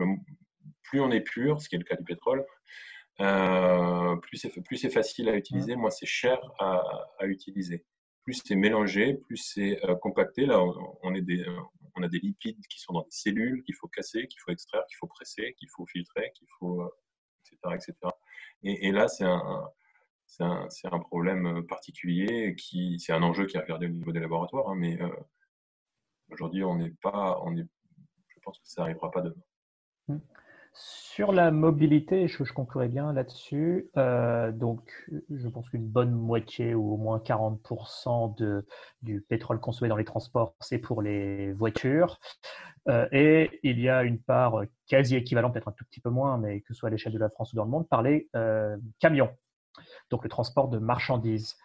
plus 0.82 1.00
on 1.00 1.10
est 1.10 1.20
pur, 1.20 1.60
ce 1.60 1.68
qui 1.68 1.76
est 1.76 1.78
le 1.78 1.84
cas 1.84 1.96
du 1.96 2.04
pétrole, 2.04 2.44
euh, 3.20 4.16
plus 4.16 4.38
c'est 4.76 4.90
facile 4.90 5.28
à 5.28 5.36
utiliser, 5.36 5.74
moins 5.76 5.90
c'est 5.90 6.06
cher 6.06 6.38
à, 6.58 6.82
à, 7.18 7.26
utiliser. 7.26 7.84
Plus 8.22 8.40
c'est 8.44 8.54
mélangé, 8.54 9.14
plus 9.14 9.38
c'est 9.38 9.84
euh, 9.84 9.96
compacté. 9.96 10.46
Là, 10.46 10.62
on, 11.02 11.14
est 11.14 11.22
des, 11.22 11.44
on 11.96 12.02
a 12.02 12.08
des 12.08 12.20
lipides 12.20 12.64
qui 12.68 12.78
sont 12.78 12.92
dans 12.92 13.02
des 13.02 13.10
cellules 13.10 13.62
qu'il 13.64 13.74
faut 13.74 13.88
casser, 13.88 14.26
qu'il 14.28 14.40
faut 14.40 14.52
extraire, 14.52 14.84
qu'il 14.88 14.96
faut 14.98 15.08
presser, 15.08 15.54
qu'il 15.58 15.68
faut 15.74 15.86
filtrer, 15.86 16.30
qu'il 16.34 16.46
faut, 16.58 16.84
etc., 17.44 17.58
euh, 17.66 17.74
etc. 17.74 17.94
Et, 18.62 18.88
et 18.88 18.92
là, 18.92 19.08
c'est 19.08 19.24
un, 19.24 19.68
c'est 20.26 20.44
un, 20.44 20.68
un, 20.92 20.98
problème 21.00 21.66
particulier 21.66 22.54
qui, 22.54 23.00
c'est 23.00 23.12
un 23.12 23.22
enjeu 23.22 23.46
qui 23.46 23.56
est 23.56 23.60
regardé 23.60 23.86
au 23.86 23.90
niveau 23.90 24.12
des 24.12 24.20
laboratoires, 24.20 24.68
hein, 24.68 24.76
mais 24.76 24.98
aujourd'hui, 26.30 26.64
on 26.64 26.76
n'est 26.76 26.94
pas, 27.02 27.40
on 27.44 27.54
je 27.54 28.40
pense 28.42 28.58
que 28.58 28.68
ça 28.68 28.82
n'arrivera 28.82 29.10
pas 29.10 29.22
demain. 29.22 29.42
Mmh. 30.08 30.18
Sur 30.72 31.32
la 31.32 31.50
mobilité, 31.50 32.28
je, 32.28 32.44
je 32.44 32.52
conclurai 32.52 32.88
bien 32.88 33.12
là-dessus. 33.12 33.90
Euh, 33.96 34.52
donc, 34.52 35.10
je 35.28 35.48
pense 35.48 35.68
qu'une 35.70 35.86
bonne 35.86 36.12
moitié 36.12 36.74
ou 36.74 36.92
au 36.92 36.96
moins 36.96 37.18
40% 37.18 38.36
de, 38.36 38.64
du 39.02 39.20
pétrole 39.20 39.58
consommé 39.58 39.88
dans 39.88 39.96
les 39.96 40.04
transports, 40.04 40.54
c'est 40.60 40.78
pour 40.78 41.02
les 41.02 41.52
voitures. 41.52 42.20
Euh, 42.88 43.08
et 43.10 43.58
il 43.64 43.80
y 43.80 43.88
a 43.88 44.04
une 44.04 44.20
part 44.20 44.62
quasi 44.86 45.16
équivalente, 45.16 45.52
peut-être 45.52 45.68
un 45.68 45.72
tout 45.72 45.84
petit 45.86 46.00
peu 46.00 46.10
moins, 46.10 46.38
mais 46.38 46.60
que 46.60 46.68
ce 46.68 46.74
soit 46.74 46.88
à 46.88 46.90
l'échelle 46.90 47.12
de 47.12 47.18
la 47.18 47.30
France 47.30 47.52
ou 47.52 47.56
dans 47.56 47.64
le 47.64 47.70
monde, 47.70 47.88
par 47.88 48.02
les 48.02 48.28
euh, 48.36 48.76
camions. 49.00 49.30
Donc, 50.10 50.22
le 50.22 50.30
transport 50.30 50.68
de 50.68 50.78
marchandises. 50.78 51.56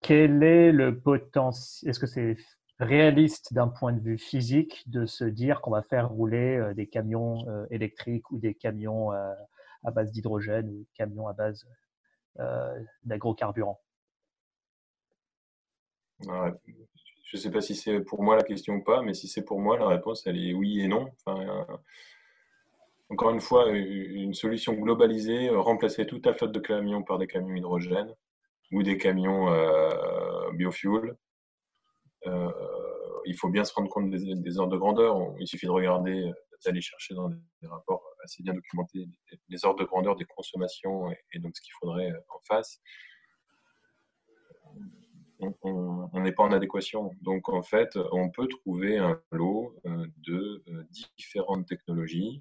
Quel 0.00 0.42
est 0.42 0.70
le 0.70 1.00
potentiel 1.00 1.90
Est-ce 1.90 1.98
que 1.98 2.06
c'est 2.06 2.36
réaliste 2.82 3.52
d'un 3.52 3.68
point 3.68 3.92
de 3.92 4.00
vue 4.00 4.18
physique 4.18 4.88
de 4.88 5.06
se 5.06 5.24
dire 5.24 5.60
qu'on 5.60 5.70
va 5.70 5.82
faire 5.82 6.10
rouler 6.10 6.56
euh, 6.56 6.74
des 6.74 6.86
camions 6.86 7.48
euh, 7.48 7.66
électriques 7.70 8.30
ou 8.30 8.38
des 8.38 8.54
camions 8.54 9.12
euh, 9.12 9.32
à 9.84 9.90
base 9.90 10.12
d'hydrogène 10.12 10.68
ou 10.68 10.78
des 10.78 10.88
camions 10.94 11.28
à 11.28 11.32
base 11.32 11.66
d'agrocarburant. 13.04 13.78
Je 16.20 16.30
ne 17.34 17.38
sais 17.38 17.50
pas 17.50 17.60
si 17.60 17.74
c'est 17.74 18.00
pour 18.00 18.22
moi 18.22 18.36
la 18.36 18.42
question 18.42 18.76
ou 18.76 18.82
pas, 18.82 19.02
mais 19.02 19.12
si 19.12 19.28
c'est 19.28 19.44
pour 19.44 19.60
moi, 19.60 19.78
la 19.78 19.86
réponse 19.86 20.26
elle 20.26 20.38
est 20.38 20.54
oui 20.54 20.80
et 20.80 20.88
non. 20.88 21.10
encore 23.10 23.30
une 23.30 23.40
fois, 23.40 23.68
une 23.68 24.32
solution 24.32 24.72
globalisée, 24.72 25.50
remplacer 25.50 26.06
toute 26.06 26.24
la 26.24 26.32
flotte 26.32 26.52
de 26.52 26.60
camions 26.60 27.02
par 27.02 27.18
des 27.18 27.26
camions 27.26 27.54
hydrogène 27.54 28.14
ou 28.70 28.82
des 28.82 28.96
camions 28.96 29.50
biofuel, 30.54 31.14
il 33.24 33.36
faut 33.36 33.48
bien 33.48 33.64
se 33.64 33.72
rendre 33.74 33.88
compte 33.88 34.10
des, 34.10 34.58
ordres 34.58 34.72
de 34.72 34.78
grandeur. 34.78 35.16
il 35.38 35.46
suffit 35.46 35.66
de 35.66 35.70
regarder, 35.70 36.28
euh, 36.28 36.32
d'aller 36.64 36.80
chercher 36.80 37.14
dans 37.14 37.28
des 37.28 37.66
rapports 37.68 38.02
assez 38.22 38.42
bien 38.42 38.54
documentés 38.54 39.08
les, 39.48 39.64
ordres 39.64 39.80
de 39.80 39.84
grandeur 39.84 40.16
des 40.16 40.24
consommations 40.24 41.10
et, 41.32 41.38
donc 41.38 41.56
ce 41.56 41.62
qu'il 41.62 41.72
faudrait 41.80 42.10
euh, 42.10 42.20
en 42.28 42.40
face 42.46 42.80
on 45.62 46.20
n'est 46.20 46.30
pas 46.30 46.44
en 46.44 46.52
adéquation. 46.52 47.16
Donc, 47.20 47.48
en 47.48 47.62
fait, 47.62 47.98
on 48.12 48.30
peut 48.30 48.46
trouver 48.46 48.98
un 48.98 49.20
lot 49.32 49.74
de 49.84 50.62
différentes 51.16 51.66
technologies. 51.66 52.40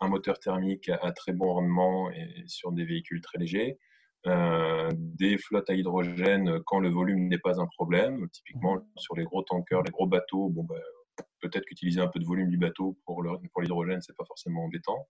Un 0.00 0.08
moteur 0.08 0.40
thermique 0.40 0.88
à 0.88 1.12
très 1.12 1.32
bon 1.32 1.52
rendement 1.52 2.10
et 2.10 2.42
sur 2.48 2.72
des 2.72 2.84
véhicules 2.84 3.20
très 3.20 3.38
légers. 3.38 3.78
Euh, 4.26 4.90
des 4.94 5.38
flottes 5.38 5.70
à 5.70 5.74
hydrogène 5.74 6.60
quand 6.66 6.80
le 6.80 6.90
volume 6.90 7.28
n'est 7.28 7.38
pas 7.38 7.60
un 7.60 7.66
problème. 7.66 8.28
Typiquement, 8.30 8.74
mhm. 8.74 8.84
sur 8.96 9.16
les 9.16 9.24
gros 9.24 9.42
tankers, 9.42 9.82
les 9.82 9.90
gros 9.90 10.06
bateaux, 10.06 10.48
bon, 10.48 10.64
bah, 10.64 10.74
peut-être 11.40 11.64
qu'utiliser 11.64 12.00
un 12.00 12.08
peu 12.08 12.18
de 12.18 12.24
volume 12.24 12.48
du 12.48 12.58
bateau 12.58 12.98
pour 13.04 13.22
l'hydrogène, 13.22 14.00
ce 14.00 14.10
n'est 14.10 14.16
pas 14.16 14.24
forcément 14.26 14.64
embêtant. 14.64 15.08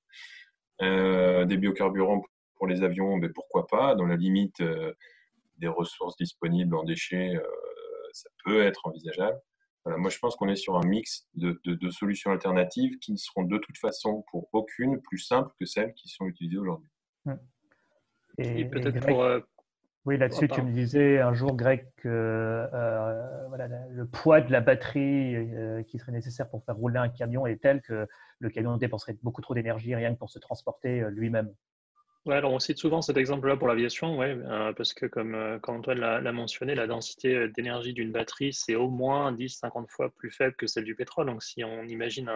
Euh, 0.82 1.44
des 1.44 1.56
biocarburants 1.56 2.22
pour 2.56 2.66
les 2.66 2.82
avions, 2.82 3.16
mais 3.16 3.30
pourquoi 3.30 3.66
pas, 3.66 3.94
dans 3.94 4.06
la 4.06 4.16
limite 4.16 4.60
euh, 4.60 4.92
des 5.56 5.68
ressources 5.68 6.16
disponibles 6.16 6.76
en 6.76 6.84
déchets, 6.84 7.32
ça 8.12 8.28
peut 8.44 8.62
être 8.62 8.86
envisageable. 8.86 9.38
moi, 9.86 10.08
je 10.08 10.18
pense 10.18 10.36
qu'on 10.36 10.48
est 10.48 10.56
sur 10.56 10.76
un 10.76 10.86
mix 10.86 11.26
de, 11.34 11.90
solutions 11.90 12.30
alternatives 12.30 12.98
qui 13.00 13.12
ne 13.12 13.16
seront 13.16 13.42
de 13.42 13.58
toute 13.58 13.76
façon 13.78 14.24
pour 14.30 14.48
aucune 14.52 15.00
plus 15.02 15.18
simples 15.18 15.50
que 15.58 15.66
celles 15.66 15.92
qui 15.94 16.08
sont 16.08 16.26
utilisées 16.26 16.58
aujourd'hui. 16.58 16.90
Et, 18.38 18.64
peut-être 18.64 19.06
pour. 19.06 19.22
Euh, 19.22 19.40
oui, 20.04 20.16
là-dessus, 20.16 20.48
tu 20.48 20.62
me 20.62 20.72
disais 20.72 21.18
un 21.18 21.34
jour, 21.34 21.54
Greg, 21.54 21.86
que 21.96 22.08
euh, 22.08 23.88
le 23.90 24.06
poids 24.06 24.40
de 24.40 24.50
la 24.50 24.60
batterie 24.60 25.36
euh, 25.36 25.82
qui 25.82 25.98
serait 25.98 26.12
nécessaire 26.12 26.48
pour 26.48 26.64
faire 26.64 26.76
rouler 26.76 26.98
un 26.98 27.10
camion 27.10 27.46
est 27.46 27.60
tel 27.60 27.82
que 27.82 28.06
le 28.38 28.48
camion 28.48 28.76
dépenserait 28.78 29.16
beaucoup 29.22 29.42
trop 29.42 29.54
d'énergie 29.54 29.94
rien 29.94 30.14
que 30.14 30.18
pour 30.18 30.30
se 30.30 30.38
transporter 30.38 31.04
lui-même. 31.10 31.52
Ouais, 32.28 32.34
alors 32.34 32.52
on 32.52 32.58
cite 32.58 32.76
souvent 32.76 33.00
cet 33.00 33.16
exemple-là 33.16 33.56
pour 33.56 33.68
l'aviation, 33.68 34.18
ouais, 34.18 34.36
euh, 34.36 34.74
parce 34.74 34.92
que 34.92 35.06
comme, 35.06 35.34
euh, 35.34 35.58
Antoine 35.66 35.98
l'a 35.98 36.32
mentionné, 36.32 36.74
la 36.74 36.86
densité 36.86 37.48
d'énergie 37.48 37.94
d'une 37.94 38.12
batterie, 38.12 38.52
c'est 38.52 38.74
au 38.74 38.90
moins 38.90 39.32
10-50 39.32 39.88
fois 39.88 40.10
plus 40.10 40.30
faible 40.30 40.54
que 40.56 40.66
celle 40.66 40.84
du 40.84 40.94
pétrole. 40.94 41.26
Donc 41.26 41.42
si 41.42 41.64
on 41.64 41.84
imagine 41.84 42.30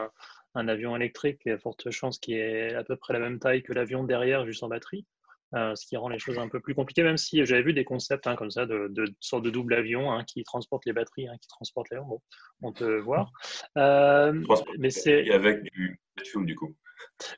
un, 0.55 0.69
avion 0.69 0.97
électrique, 0.97 1.43
il 1.45 1.51
y 1.51 1.53
a 1.53 1.59
forte 1.59 1.91
chance 1.91 2.19
qu'il 2.19 2.37
ait 2.37 2.75
à 2.75 2.85
peu 2.85 2.97
près 2.97 3.13
la 3.13 3.19
même 3.19 3.39
taille 3.39 3.63
que 3.63 3.75
l'avion 3.75 4.03
derrière, 4.05 4.47
juste 4.47 4.63
en 4.63 4.69
batterie. 4.69 5.05
Ce 5.53 5.87
qui 5.87 5.97
rend 5.97 6.09
les 6.09 6.19
choses 6.19 6.39
un 6.39 6.49
peu 6.49 6.61
plus 6.61 6.75
compliquées, 6.75 7.03
même 7.03 7.17
si 7.17 7.45
j'avais 7.45 7.63
vu 7.63 7.73
des 7.73 7.85
concepts 7.85 8.27
hein, 8.27 8.37
comme 8.37 8.51
ça, 8.51 8.67
de, 8.67 8.89
de, 8.91 9.05
sorte 9.21 9.45
de 9.45 9.51
double 9.51 9.75
avion 9.75 10.13
hein, 10.13 10.25
qui 10.25 10.43
transporte 10.45 10.85
les 10.87 10.93
batteries, 10.93 11.29
hein, 11.29 11.37
qui 11.41 11.49
transporte 11.49 11.89
l'avion. 11.91 12.07
Bon, 12.07 12.21
on 12.63 12.73
peut 12.73 12.99
voir. 12.99 13.31
mais 13.77 14.91
c'est 14.91 15.31
avec 15.31 15.63
du 15.73 16.01
du 16.45 16.55
coup. 16.55 16.75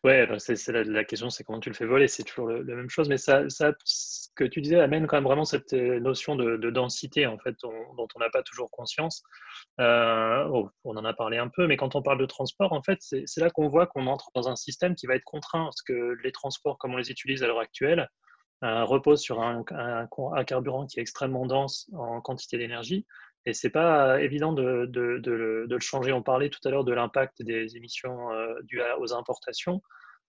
Ouais, 0.02 0.26
c'est 0.38 0.72
la, 0.72 1.04
question, 1.04 1.30
c'est 1.30 1.44
comment 1.44 1.60
tu 1.60 1.68
le 1.68 1.74
fais 1.74 1.86
voler, 1.86 2.08
c'est 2.08 2.22
toujours 2.22 2.48
la 2.48 2.74
même 2.74 2.90
chose, 2.90 3.08
mais 3.08 3.16
ça, 3.16 3.44
ce 3.48 4.28
que 4.34 4.44
tu 4.44 4.60
disais 4.60 4.80
amène 4.80 5.06
quand 5.06 5.16
même 5.16 5.24
vraiment 5.24 5.44
cette 5.44 5.72
euh, 5.72 6.00
notion 6.00 6.36
de, 6.36 6.70
densité 6.70 7.26
en 7.26 7.38
fait, 7.38 7.54
dont 7.62 8.08
on 8.14 8.18
n'a 8.18 8.30
pas 8.30 8.42
toujours 8.42 8.70
conscience. 8.70 9.22
Euh, 9.80 10.44
oh, 10.52 10.70
on 10.84 10.96
en 10.96 11.04
a 11.04 11.14
parlé 11.14 11.38
un 11.38 11.48
peu, 11.48 11.66
mais 11.66 11.76
quand 11.76 11.94
on 11.94 12.02
parle 12.02 12.18
de 12.18 12.26
transport, 12.26 12.72
en 12.72 12.82
fait, 12.82 12.98
c'est 13.00 13.40
là 13.40 13.50
qu'on 13.50 13.68
voit 13.68 13.86
qu'on 13.86 14.06
entre 14.06 14.30
dans 14.34 14.48
un 14.48 14.56
système 14.56 14.94
qui 14.94 15.06
va 15.06 15.14
être 15.14 15.24
contraint, 15.24 15.64
parce 15.64 15.82
que 15.82 16.16
les 16.22 16.32
transports, 16.32 16.78
comme 16.78 16.94
on 16.94 16.98
les 16.98 17.10
utilise 17.10 17.42
à 17.42 17.46
l'heure 17.46 17.60
actuelle, 17.60 18.08
euh, 18.62 18.84
reposent 18.84 19.20
sur 19.20 19.42
un, 19.42 19.62
carburant 20.46 20.86
qui 20.86 20.98
est 20.98 21.02
extrêmement 21.02 21.44
dense 21.44 21.90
en 21.92 22.20
quantité 22.20 22.56
d'énergie. 22.56 23.06
Et 23.46 23.52
c'est 23.52 23.70
pas 23.70 24.22
évident 24.22 24.52
de, 24.52 24.86
de, 24.86 25.18
de, 25.18 25.66
le 25.68 25.80
changer. 25.80 26.12
On 26.12 26.22
parlait 26.22 26.48
tout 26.48 26.60
à 26.64 26.70
l'heure 26.70 26.84
de 26.84 26.92
l'impact 26.92 27.42
des 27.42 27.76
émissions 27.76 28.32
euh, 28.32 28.54
dues 28.62 28.80
aux 28.98 29.12
importations. 29.12 29.82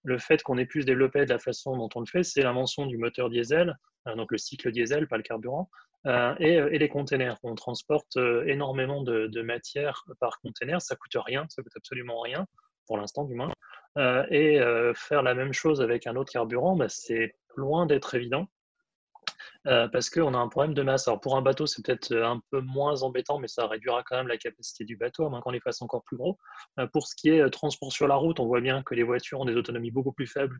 Le 0.03 0.17
fait 0.17 0.43
qu'on 0.43 0.57
ait 0.57 0.65
pu 0.65 0.81
se 0.81 0.85
développer 0.85 1.25
de 1.25 1.29
la 1.29 1.39
façon 1.39 1.77
dont 1.77 1.89
on 1.95 2.01
le 2.01 2.05
fait, 2.05 2.23
c'est 2.23 2.41
l'invention 2.41 2.85
du 2.85 2.97
moteur 2.97 3.29
diesel, 3.29 3.77
euh, 4.07 4.15
donc 4.15 4.31
le 4.31 4.37
cycle 4.37 4.71
diesel, 4.71 5.07
pas 5.07 5.17
le 5.17 5.23
carburant, 5.23 5.69
euh, 6.05 6.35
et, 6.39 6.55
et, 6.55 6.77
les 6.77 6.89
containers. 6.89 7.37
On 7.43 7.55
transporte 7.55 8.17
énormément 8.45 9.01
de, 9.01 9.41
matière 9.41 10.03
par 10.19 10.39
container, 10.41 10.81
ça 10.81 10.95
coûte 10.95 11.15
rien, 11.15 11.45
ça 11.49 11.63
coûte 11.63 11.75
absolument 11.75 12.19
rien, 12.19 12.45
pour 12.85 12.97
l'instant 12.97 13.23
du 13.23 13.33
moins. 13.33 13.51
et 14.29 14.59
faire 14.93 15.23
la 15.23 15.33
même 15.33 15.53
chose 15.53 15.81
avec 15.81 16.05
un 16.05 16.15
autre 16.17 16.31
carburant, 16.31 16.75
bah, 16.75 16.89
c'est 16.89 17.35
loin 17.55 17.85
d'être 17.85 18.13
évident. 18.13 18.47
Euh, 19.67 19.87
parce 19.87 20.09
qu'on 20.09 20.33
a 20.33 20.37
un 20.37 20.47
problème 20.47 20.73
de 20.73 20.83
masse. 20.83 21.07
Alors 21.07 21.19
pour 21.19 21.35
un 21.35 21.41
bateau, 21.41 21.65
c'est 21.65 21.83
peut-être 21.83 22.11
euh, 22.11 22.27
un 22.27 22.41
peu 22.51 22.61
moins 22.61 23.01
embêtant, 23.01 23.39
mais 23.39 23.47
ça 23.47 23.67
réduira 23.67 24.03
quand 24.03 24.15
même 24.15 24.27
la 24.27 24.37
capacité 24.37 24.85
du 24.85 24.95
bateau, 24.95 25.25
à 25.25 25.29
moins 25.29 25.41
qu'on 25.41 25.51
les 25.51 25.59
fasse 25.59 25.81
encore 25.81 26.03
plus 26.03 26.17
gros. 26.17 26.37
Euh, 26.79 26.87
pour 26.87 27.07
ce 27.07 27.15
qui 27.15 27.29
est 27.29 27.49
transport 27.49 27.91
sur 27.91 28.07
la 28.07 28.15
route, 28.15 28.39
on 28.39 28.45
voit 28.45 28.61
bien 28.61 28.83
que 28.83 28.93
les 28.93 29.03
voitures 29.03 29.39
ont 29.39 29.45
des 29.45 29.55
autonomies 29.55 29.91
beaucoup 29.91 30.11
plus 30.11 30.27
faibles, 30.27 30.55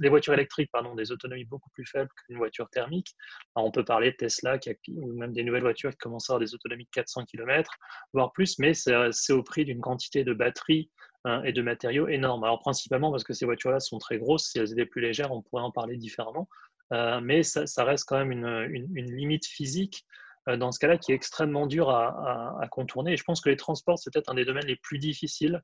les 0.00 0.08
voitures 0.08 0.34
électriques, 0.34 0.70
pardon, 0.72 0.94
des 0.94 1.10
autonomies 1.10 1.44
beaucoup 1.44 1.70
plus 1.70 1.86
faibles 1.86 2.10
qu'une 2.26 2.36
voiture 2.36 2.68
thermique. 2.70 3.14
on 3.56 3.70
peut 3.70 3.84
parler 3.84 4.12
de 4.12 4.16
Tesla 4.16 4.58
qui 4.58 4.70
ou 4.88 5.12
même 5.14 5.32
des 5.32 5.42
nouvelles 5.42 5.62
voitures 5.62 5.90
qui 5.90 5.98
commencent 5.98 6.30
à 6.30 6.34
avoir 6.34 6.46
des 6.46 6.54
autonomies 6.54 6.84
de 6.84 6.90
400 6.90 7.24
km, 7.24 7.70
voire 8.12 8.32
plus, 8.32 8.58
mais 8.58 8.74
c'est 8.74 9.32
au 9.32 9.42
prix 9.42 9.64
d'une 9.64 9.80
quantité 9.80 10.24
de 10.24 10.32
batterie 10.32 10.90
hein, 11.24 11.42
et 11.44 11.52
de 11.52 11.62
matériaux 11.62 12.08
énorme. 12.08 12.44
Alors 12.44 12.60
principalement 12.60 13.10
parce 13.10 13.24
que 13.24 13.32
ces 13.32 13.44
voitures-là 13.44 13.80
sont 13.80 13.98
très 13.98 14.18
grosses, 14.18 14.50
si 14.50 14.58
elles 14.58 14.72
étaient 14.72 14.86
plus 14.86 15.00
légères, 15.00 15.32
on 15.32 15.42
pourrait 15.42 15.62
en 15.62 15.72
parler 15.72 15.96
différemment. 15.96 16.48
Euh, 16.92 17.20
mais 17.20 17.42
ça, 17.42 17.84
reste 17.84 18.04
quand 18.06 18.24
même 18.24 18.32
une, 18.32 18.94
limite 18.94 19.46
physique 19.46 20.06
euh, 20.48 20.56
dans 20.56 20.70
ce 20.70 20.78
cas-là 20.78 20.98
qui 20.98 21.12
est 21.12 21.14
extrêmement 21.14 21.66
dur 21.66 21.90
à, 21.90 22.66
contourner. 22.70 23.16
Je 23.16 23.24
pense 23.24 23.40
que 23.40 23.48
les 23.48 23.56
transports, 23.56 23.98
c'est 23.98 24.12
peut-être 24.12 24.30
un 24.30 24.34
des 24.34 24.44
domaines 24.44 24.66
les 24.66 24.76
plus 24.76 24.98
difficiles 24.98 25.62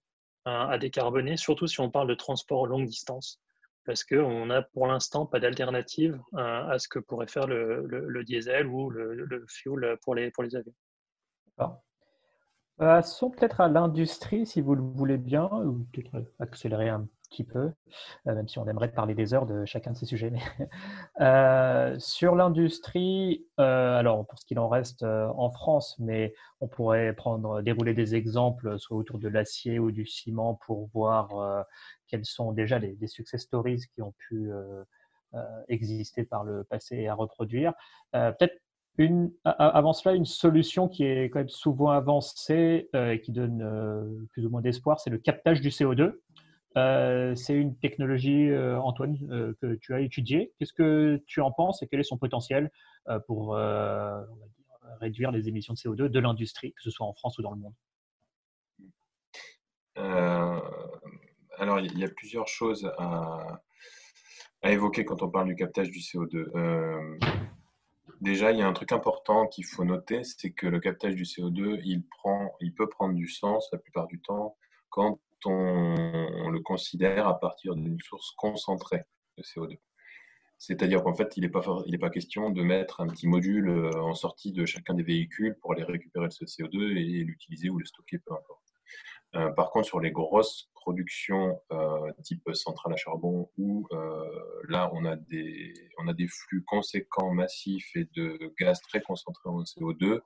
euh, 0.49 0.51
à 0.51 0.79
décarboner, 0.79 1.37
surtout 1.37 1.67
si 1.67 1.81
on 1.81 1.91
parle 1.91 2.09
de 2.09 2.15
transport 2.15 2.67
longue 2.67 2.87
distance, 2.87 3.41
parce 3.85 4.03
qu'on 4.05 4.47
n'a 4.47 4.63
pour 4.63 4.87
l'instant 4.87 5.27
pas 5.27 5.39
d'alternative 5.39 6.21
à 6.37 6.79
ce 6.79 6.89
que 6.89 6.99
pourrait 6.99 7.29
faire 7.29 7.47
le, 7.47 8.23
diesel 8.25 8.67
ou 8.67 8.91
le, 8.91 9.45
fuel 9.49 9.97
pour 10.03 10.15
les, 10.15 10.33
avions. 10.57 10.75
Passons 12.79 13.31
peut-être 13.31 13.61
à 13.61 13.69
l'industrie, 13.69 14.45
si 14.45 14.61
vous 14.61 14.75
le 14.75 14.83
voulez 14.83 15.19
bien, 15.19 15.45
ou 15.45 15.87
peut-être 15.93 16.33
accélérer 16.41 16.89
un 16.89 17.07
petit 17.33 17.45
peu, 17.45 17.73
euh, 18.27 18.35
même 18.35 18.47
si 18.47 18.59
on 18.59 18.69
aimerait 18.69 18.93
parler 18.93 19.15
des 19.15 19.35
heures 19.35 19.47
de 19.47 19.65
chacun 19.65 19.93
de 19.93 19.97
ces 19.97 20.07
sujets. 20.07 20.31
Mais 20.31 20.41
euh, 21.21 21.99
sur 21.99 22.37
l'industrie, 22.37 23.47
euh, 23.59 23.99
alors 23.99 24.27
pour 24.27 24.39
ce 24.39 24.45
qu'il 24.45 24.59
en 24.59 24.69
reste 24.69 25.03
en 25.03 25.51
France, 25.51 25.97
mais 25.99 26.35
on 26.61 26.69
pourrait 26.69 27.15
prendre, 27.15 27.63
dérouler 27.63 27.95
des 27.95 28.15
exemples, 28.15 28.79
soit 28.79 28.97
autour 28.97 29.19
de 29.19 29.29
l'acier 29.29 29.79
ou 29.79 29.91
du 29.91 30.07
ciment, 30.07 30.55
pour 30.67 30.89
voir 30.93 31.67
quels 32.07 32.25
sont 32.25 32.53
déjà 32.53 32.79
les, 32.79 32.97
success 33.07 33.43
stories 33.43 33.83
qui 33.95 34.03
ont 34.03 34.15
pu 34.29 34.53
exister 35.69 36.25
par 36.25 36.45
le 36.45 36.65
passé 36.65 36.97
et 36.97 37.09
à 37.09 37.15
reproduire. 37.15 37.73
Peut-être 38.13 38.55
une, 38.99 39.33
avant 39.45 39.93
cela, 39.93 40.15
une 40.15 40.27
solution 40.27 40.87
qui 40.87 41.05
est 41.05 41.31
quand 41.31 41.41
même 41.41 41.49
souvent 41.49 41.89
avancée 41.89 42.89
et 42.95 43.21
qui 43.21 43.33
donne 43.33 44.27
plus 44.33 44.47
ou 44.47 44.51
moins 44.51 44.61
d'espoir, 44.61 45.01
c'est 45.01 45.11
le 45.11 45.19
captage 45.19 45.61
du 45.61 45.71
CO2. 45.71 46.15
Euh, 46.77 47.35
c'est 47.35 47.55
une 47.55 47.77
technologie, 47.77 48.49
euh, 48.49 48.81
Antoine, 48.81 49.19
euh, 49.31 49.55
que 49.61 49.75
tu 49.75 49.95
as 49.95 50.01
étudiée. 50.01 50.53
Qu'est-ce 50.59 50.73
que 50.73 51.23
tu 51.27 51.41
en 51.41 51.53
penses 51.53 51.83
et 51.83 51.89
quel 51.89 52.01
est 52.01 52.05
son 52.05 52.19
potentiel 52.19 52.71
pour 53.27 53.57
réduire 55.01 55.33
les 55.33 55.49
émissions 55.49 55.75
de 55.75 55.79
CO2 55.79 56.09
de 56.09 56.21
l'industrie, 56.21 56.73
que 56.73 56.83
ce 56.83 56.91
soit 56.91 57.07
en 57.07 57.15
France 57.15 57.39
ou 57.39 57.43
dans 57.43 57.51
le 57.51 57.57
monde? 57.57 57.75
Alors, 61.59 61.81
il 61.81 61.99
y 61.99 62.05
a 62.05 62.09
plusieurs 62.09 62.47
choses 62.47 62.91
à, 62.99 63.61
évoquer 64.65 65.05
quand 65.05 65.23
on 65.23 65.29
parle 65.29 65.49
du 65.49 65.57
captage 65.57 65.91
du 65.91 65.99
CO2. 65.99 67.19
Déjà, 68.21 68.53
il 68.53 68.59
y 68.59 68.63
a 68.63 68.69
un 68.69 68.73
truc 68.73 68.93
important 68.93 69.49
qu'il 69.49 69.65
faut 69.65 69.85
noter, 69.85 70.23
c'est 70.23 70.53
que 70.53 70.69
le 70.69 70.79
captage 70.79 71.17
du 71.17 71.25
CO2, 71.25 71.81
il, 71.85 72.07
prend, 72.07 72.53
il 72.61 72.73
peut 72.73 72.89
prendre 72.89 73.15
du 73.15 73.27
sens 73.27 73.69
la 73.73 73.79
plupart 73.79 74.07
du 74.07 74.21
temps 74.21 74.57
quand 74.91 75.19
on, 75.47 76.51
le 76.51 76.61
considère 76.61 77.27
à 77.27 77.39
partir 77.39 77.75
d'une 77.75 77.99
source 78.01 78.33
concentrée 78.37 79.05
de 79.39 79.43
CO2. 79.43 79.79
C'est-à-dire 80.59 81.03
qu'en 81.03 81.15
fait, 81.15 81.37
il 81.37 81.43
n'est 81.43 81.99
pas, 81.99 82.11
question 82.11 82.51
de 82.51 82.63
mettre 82.63 83.01
un 83.01 83.09
petit 83.09 83.27
module 83.27 83.69
euh, 83.69 84.01
en 84.01 84.15
sortie 84.15 84.53
de 84.53 84.65
chacun 84.65 84.95
des 84.95 85.03
véhicules 85.03 85.57
pour 85.61 85.73
aller 85.73 85.83
récupérer 85.83 86.31
ce 86.31 86.45
CO2 86.45 86.97
et 86.97 87.25
l'utiliser 87.25 87.69
ou 87.69 87.79
le 87.79 87.85
stocker, 87.85 88.19
peu 88.19 88.33
importe. 88.33 88.63
Euh, 89.35 89.51
par 89.51 89.71
contre, 89.71 89.89
sur 89.89 89.99
les 89.99 90.13
grosses 90.13 90.71
productions 90.75 91.61
euh, 91.73 92.13
type 92.23 92.49
centrale 92.55 92.93
à 92.93 92.97
charbon, 92.97 93.51
où 93.59 93.89
là, 94.69 94.91
on 94.93 95.05
a, 95.05 95.17
des, 95.17 95.75
on 95.99 96.07
a 96.07 96.13
des 96.13 96.29
flux 96.29 96.63
conséquents, 96.65 97.33
massifs 97.33 97.91
et 97.97 98.09
de 98.15 98.53
gaz 98.61 98.81
très 98.83 99.01
concentrés 99.01 99.49
en 99.49 99.63
CO2, 99.63 100.21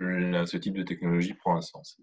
ce 0.00 0.56
type 0.56 0.74
de 0.74 0.82
technologie 0.82 1.34
prend 1.34 1.56
un 1.56 1.62
sens. 1.62 1.98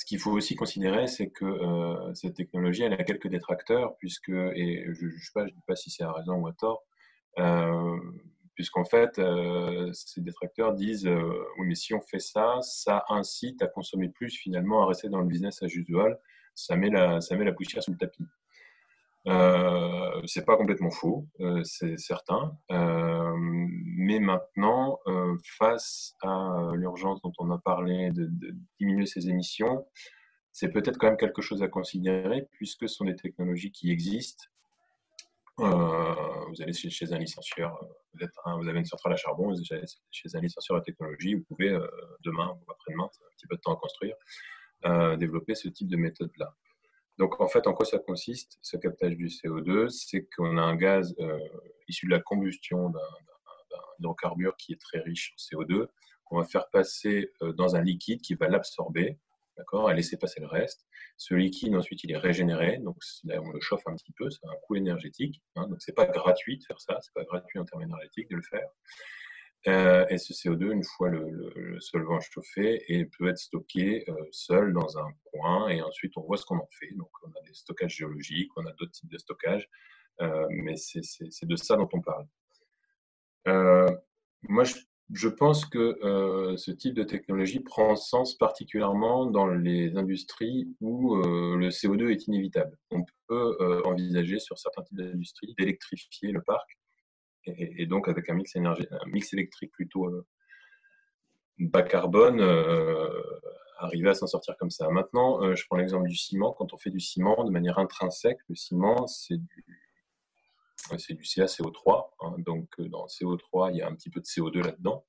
Ce 0.00 0.06
qu'il 0.06 0.18
faut 0.18 0.30
aussi 0.30 0.56
considérer, 0.56 1.08
c'est 1.08 1.28
que 1.28 1.44
euh, 1.44 2.14
cette 2.14 2.32
technologie, 2.32 2.84
elle 2.84 2.94
a 2.94 3.04
quelques 3.04 3.28
détracteurs, 3.28 3.98
puisque, 3.98 4.30
et 4.30 4.86
je 4.94 5.04
ne 5.04 5.10
sais 5.10 5.30
pas, 5.34 5.46
je 5.46 5.52
dis 5.52 5.60
pas 5.66 5.76
si 5.76 5.90
c'est 5.90 6.04
à 6.04 6.10
raison 6.10 6.36
ou 6.36 6.46
à 6.46 6.54
tort, 6.54 6.82
euh, 7.38 7.98
puisqu'en 8.54 8.86
fait, 8.86 9.18
euh, 9.18 9.92
ces 9.92 10.22
détracteurs 10.22 10.72
disent 10.72 11.06
oui, 11.06 11.66
mais 11.66 11.74
si 11.74 11.92
on 11.92 12.00
fait 12.00 12.18
ça, 12.18 12.60
ça 12.62 13.04
incite 13.10 13.60
à 13.60 13.66
consommer 13.66 14.08
plus, 14.08 14.30
finalement, 14.30 14.82
à 14.82 14.86
rester 14.86 15.10
dans 15.10 15.20
le 15.20 15.26
business 15.26 15.62
as 15.62 15.66
usual, 15.66 16.18
ça 16.54 16.76
met 16.76 16.88
la, 16.88 17.20
ça 17.20 17.36
met 17.36 17.44
la 17.44 17.52
poussière 17.52 17.82
sous 17.82 17.90
le 17.90 17.98
tapis. 17.98 18.24
Euh, 19.26 20.22
c'est 20.26 20.44
pas 20.44 20.56
complètement 20.56 20.90
faux, 20.90 21.26
euh, 21.40 21.62
c'est 21.64 21.98
certain. 21.98 22.56
Euh, 22.70 23.34
mais 23.38 24.18
maintenant, 24.18 24.98
euh, 25.06 25.36
face 25.58 26.14
à 26.22 26.70
l'urgence 26.74 27.20
dont 27.22 27.32
on 27.38 27.50
a 27.50 27.58
parlé 27.58 28.10
de, 28.12 28.26
de 28.26 28.54
diminuer 28.78 29.06
ces 29.06 29.28
émissions, 29.28 29.86
c'est 30.52 30.70
peut-être 30.70 30.98
quand 30.98 31.08
même 31.08 31.18
quelque 31.18 31.42
chose 31.42 31.62
à 31.62 31.68
considérer 31.68 32.48
puisque 32.52 32.88
ce 32.88 32.96
sont 32.96 33.04
des 33.04 33.16
technologies 33.16 33.70
qui 33.72 33.90
existent. 33.90 34.44
vous 35.58 36.62
allez 36.62 36.72
chez, 36.72 37.12
un 37.12 37.18
licencieur, 37.18 37.78
vous, 38.14 38.68
avez 38.68 38.78
une 38.78 38.84
centrale 38.86 39.12
à 39.12 39.16
charbon, 39.16 39.48
vous 39.48 39.62
allez 39.70 39.84
chez 40.10 40.34
un 40.34 40.40
licencieur 40.40 40.78
à 40.78 40.80
technologie, 40.80 41.34
vous 41.34 41.44
pouvez 41.44 41.70
demain 42.24 42.48
ou 42.48 42.72
après-demain, 42.72 43.08
c'est 43.12 43.22
un 43.22 43.30
petit 43.36 43.46
peu 43.46 43.56
de 43.56 43.60
temps 43.60 43.74
à 43.74 43.76
construire, 43.76 44.16
développer 45.18 45.54
ce 45.54 45.68
type 45.68 45.88
de 45.88 45.96
méthode-là. 45.96 46.54
Donc, 47.18 47.40
en 47.40 47.48
fait, 47.48 47.66
en 47.66 47.74
quoi 47.74 47.84
ça 47.84 47.98
consiste, 47.98 48.58
ce 48.62 48.76
captage 48.76 49.16
du 49.16 49.26
CO2 49.26 49.88
C'est 49.88 50.26
qu'on 50.36 50.56
a 50.56 50.62
un 50.62 50.76
gaz 50.76 51.14
euh, 51.20 51.38
issu 51.88 52.06
de 52.06 52.12
la 52.12 52.20
combustion 52.20 52.90
d'un 52.90 53.00
hydrocarbure 53.98 54.56
qui 54.56 54.72
est 54.72 54.80
très 54.80 55.00
riche 55.00 55.34
en 55.34 55.58
CO2 55.58 55.88
on 56.30 56.38
va 56.38 56.44
faire 56.44 56.68
passer 56.70 57.32
dans 57.56 57.76
un 57.76 57.82
liquide 57.82 58.20
qui 58.20 58.34
va 58.34 58.48
l'absorber, 58.48 59.18
d'accord, 59.56 59.90
et 59.90 59.94
laisser 59.94 60.16
passer 60.16 60.40
le 60.40 60.46
reste. 60.46 60.86
Ce 61.16 61.34
liquide, 61.34 61.74
ensuite, 61.74 62.04
il 62.04 62.12
est 62.12 62.16
régénéré, 62.16 62.78
donc 62.78 62.96
on 63.28 63.50
le 63.50 63.60
chauffe 63.60 63.86
un 63.86 63.96
petit 63.96 64.12
peu, 64.12 64.30
c'est 64.30 64.46
un 64.46 64.56
coût 64.62 64.76
énergétique, 64.76 65.42
hein, 65.56 65.66
donc 65.68 65.80
c'est 65.80 65.94
pas 65.94 66.06
gratuit 66.06 66.58
de 66.58 66.64
faire 66.64 66.80
ça, 66.80 66.98
c'est 67.02 67.12
pas 67.14 67.24
gratuit 67.24 67.58
en 67.58 67.64
termes 67.64 67.82
énergétiques 67.82 68.30
de 68.30 68.36
le 68.36 68.42
faire. 68.42 68.68
Euh, 69.68 70.06
et 70.08 70.16
ce 70.16 70.32
CO2, 70.32 70.72
une 70.72 70.84
fois 70.84 71.10
le, 71.10 71.78
solvant 71.80 72.18
chauffé, 72.20 72.82
et 72.88 73.04
peut 73.04 73.28
être 73.28 73.38
stocké 73.38 74.04
euh, 74.08 74.14
seul 74.30 74.72
dans 74.72 74.98
un 74.98 75.08
coin, 75.24 75.68
et 75.68 75.82
ensuite 75.82 76.16
on 76.16 76.22
voit 76.22 76.38
ce 76.38 76.46
qu'on 76.46 76.56
en 76.56 76.68
fait. 76.78 76.92
Donc 76.94 77.10
on 77.22 77.28
a 77.28 77.42
des 77.46 77.52
stockages 77.52 77.96
géologiques, 77.96 78.50
on 78.56 78.64
a 78.66 78.72
d'autres 78.72 78.92
types 78.92 79.10
de 79.10 79.18
stockage, 79.18 79.68
euh, 80.22 80.46
mais 80.50 80.76
c'est 80.76 81.46
de 81.46 81.56
ça 81.56 81.76
dont 81.76 81.88
on 81.92 82.00
parle. 82.00 82.26
moi, 84.48 84.64
je, 84.64 84.76
je, 85.12 85.28
pense 85.28 85.66
que 85.66 85.98
ce 86.56 86.70
type 86.70 86.94
de 86.94 87.02
technologie 87.02 87.60
prend 87.60 87.96
sens 87.96 88.36
particulièrement 88.38 89.26
dans 89.26 89.46
les 89.46 89.94
industries 89.96 90.74
où 90.80 91.16
le 91.16 91.68
CO2 91.68 92.10
est 92.12 92.26
inévitable. 92.28 92.78
On 92.90 93.04
peut 93.28 93.82
envisager 93.84 94.38
sur 94.38 94.58
certains 94.58 94.82
types 94.82 94.96
d'industries 94.96 95.54
d'électrifier 95.58 96.32
le 96.32 96.40
parc 96.42 96.79
et, 97.56 97.86
donc 97.86 98.08
avec 98.08 98.28
un 98.28 98.34
mix, 98.34 98.56
énergie, 98.56 98.86
un 98.90 99.06
mix 99.06 99.32
électrique 99.32 99.72
plutôt 99.72 100.06
euh, 100.06 100.26
bas 101.58 101.82
carbone, 101.82 102.40
euh, 102.40 103.08
arriver 103.78 104.10
à 104.10 104.14
s'en 104.14 104.26
sortir 104.26 104.56
comme 104.56 104.70
ça. 104.70 104.88
Maintenant, 104.90 105.42
euh, 105.42 105.54
je 105.54 105.64
prends 105.66 105.76
l'exemple 105.76 106.08
du 106.08 106.16
ciment. 106.16 106.52
Quand 106.52 106.72
on 106.72 106.78
fait 106.78 106.90
du 106.90 107.00
ciment 107.00 107.44
de 107.44 107.50
manière 107.50 107.78
intrinsèque, 107.78 108.38
le 108.48 108.54
ciment, 108.54 109.06
c'est 109.06 109.36
du, 109.36 109.64
c'est 110.98 111.14
du 111.14 111.24
CaCO3. 111.24 112.10
Hein. 112.20 112.34
donc 112.38 112.68
dans 112.80 113.06
CO3, 113.06 113.70
il 113.72 113.78
y 113.78 113.82
a 113.82 113.88
un 113.88 113.94
petit 113.94 114.10
peu 114.10 114.20
de 114.20 114.26
CO2 114.26 114.64
là-dedans. 114.64 115.04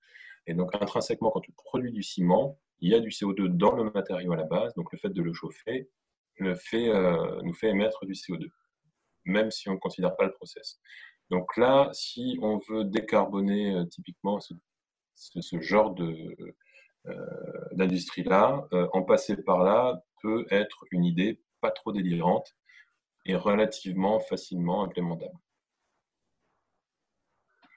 Et 0.47 0.53
donc 0.53 0.73
intrinsèquement, 0.75 1.31
quand 1.31 1.41
on 1.47 1.51
produit 1.53 1.91
du 1.91 2.03
ciment, 2.03 2.59
il 2.79 2.91
y 2.91 2.95
a 2.95 2.99
du 2.99 3.09
CO2 3.09 3.47
dans 3.47 3.75
le 3.75 3.91
matériau 3.91 4.33
à 4.33 4.37
la 4.37 4.45
base. 4.45 4.73
Donc 4.75 4.91
le 4.91 4.97
fait 4.97 5.09
de 5.09 5.21
le 5.21 5.33
chauffer 5.33 5.89
le 6.37 6.55
fait, 6.55 6.87
nous 7.43 7.53
fait 7.53 7.69
émettre 7.69 8.03
du 8.05 8.13
CO2, 8.13 8.49
même 9.25 9.51
si 9.51 9.69
on 9.69 9.73
ne 9.73 9.77
considère 9.77 10.15
pas 10.15 10.25
le 10.25 10.31
process. 10.31 10.79
Donc 11.31 11.55
là, 11.55 11.89
si 11.93 12.37
on 12.41 12.59
veut 12.69 12.83
décarboner 12.83 13.73
euh, 13.73 13.85
typiquement 13.85 14.39
ce, 14.41 15.61
genre 15.61 15.95
euh, 16.01 16.53
d'industrie-là, 17.71 18.67
euh, 18.73 18.89
en 18.91 19.01
passer 19.01 19.37
par 19.37 19.63
là 19.63 20.03
peut 20.21 20.45
être 20.51 20.83
une 20.91 21.05
idée 21.05 21.39
pas 21.61 21.71
trop 21.71 21.93
délirante 21.93 22.53
et 23.25 23.35
relativement 23.35 24.19
facilement 24.19 24.83
implémentable. 24.83 25.37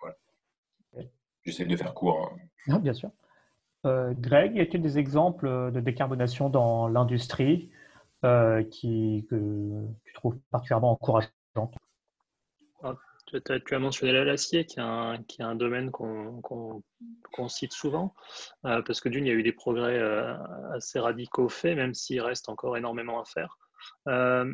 Voilà. 0.00 0.16
J'essaie 1.44 1.64
de 1.64 1.76
faire 1.76 1.94
court. 1.94 2.32
Hein. 2.34 2.38
Non, 2.66 2.78
bien 2.80 2.92
sûr. 2.92 3.10
Greg, 3.84 4.56
y 4.56 4.60
a-t-il 4.60 4.80
des 4.80 4.98
exemples 4.98 5.70
de 5.70 5.78
décarbonation 5.78 6.48
dans 6.48 6.88
l'industrie 6.88 7.70
qui, 8.70 9.26
que 9.28 9.86
tu 10.06 10.12
trouves 10.14 10.38
particulièrement 10.50 10.92
encourageants 10.92 11.70
tu 13.40 13.74
as 13.74 13.78
mentionné 13.78 14.12
l'acier, 14.24 14.64
qui, 14.64 14.78
est 14.78 15.42
un 15.42 15.54
domaine 15.54 15.90
qu'on 15.90 16.82
cite 17.48 17.72
souvent, 17.72 18.14
euh, 18.64 18.82
parce 18.82 19.00
que 19.00 19.08
d'une, 19.08 19.26
il 19.26 19.28
y 19.28 19.32
a 19.32 19.34
eu 19.34 19.42
des 19.42 19.52
progrès 19.52 19.98
euh, 19.98 20.34
assez 20.72 20.98
radicaux 20.98 21.48
faits, 21.48 21.76
même 21.76 21.94
s'il 21.94 22.20
reste 22.20 22.48
encore 22.48 22.76
énormément 22.76 23.20
à 23.20 23.24
faire. 23.24 23.58
Euh, 24.08 24.50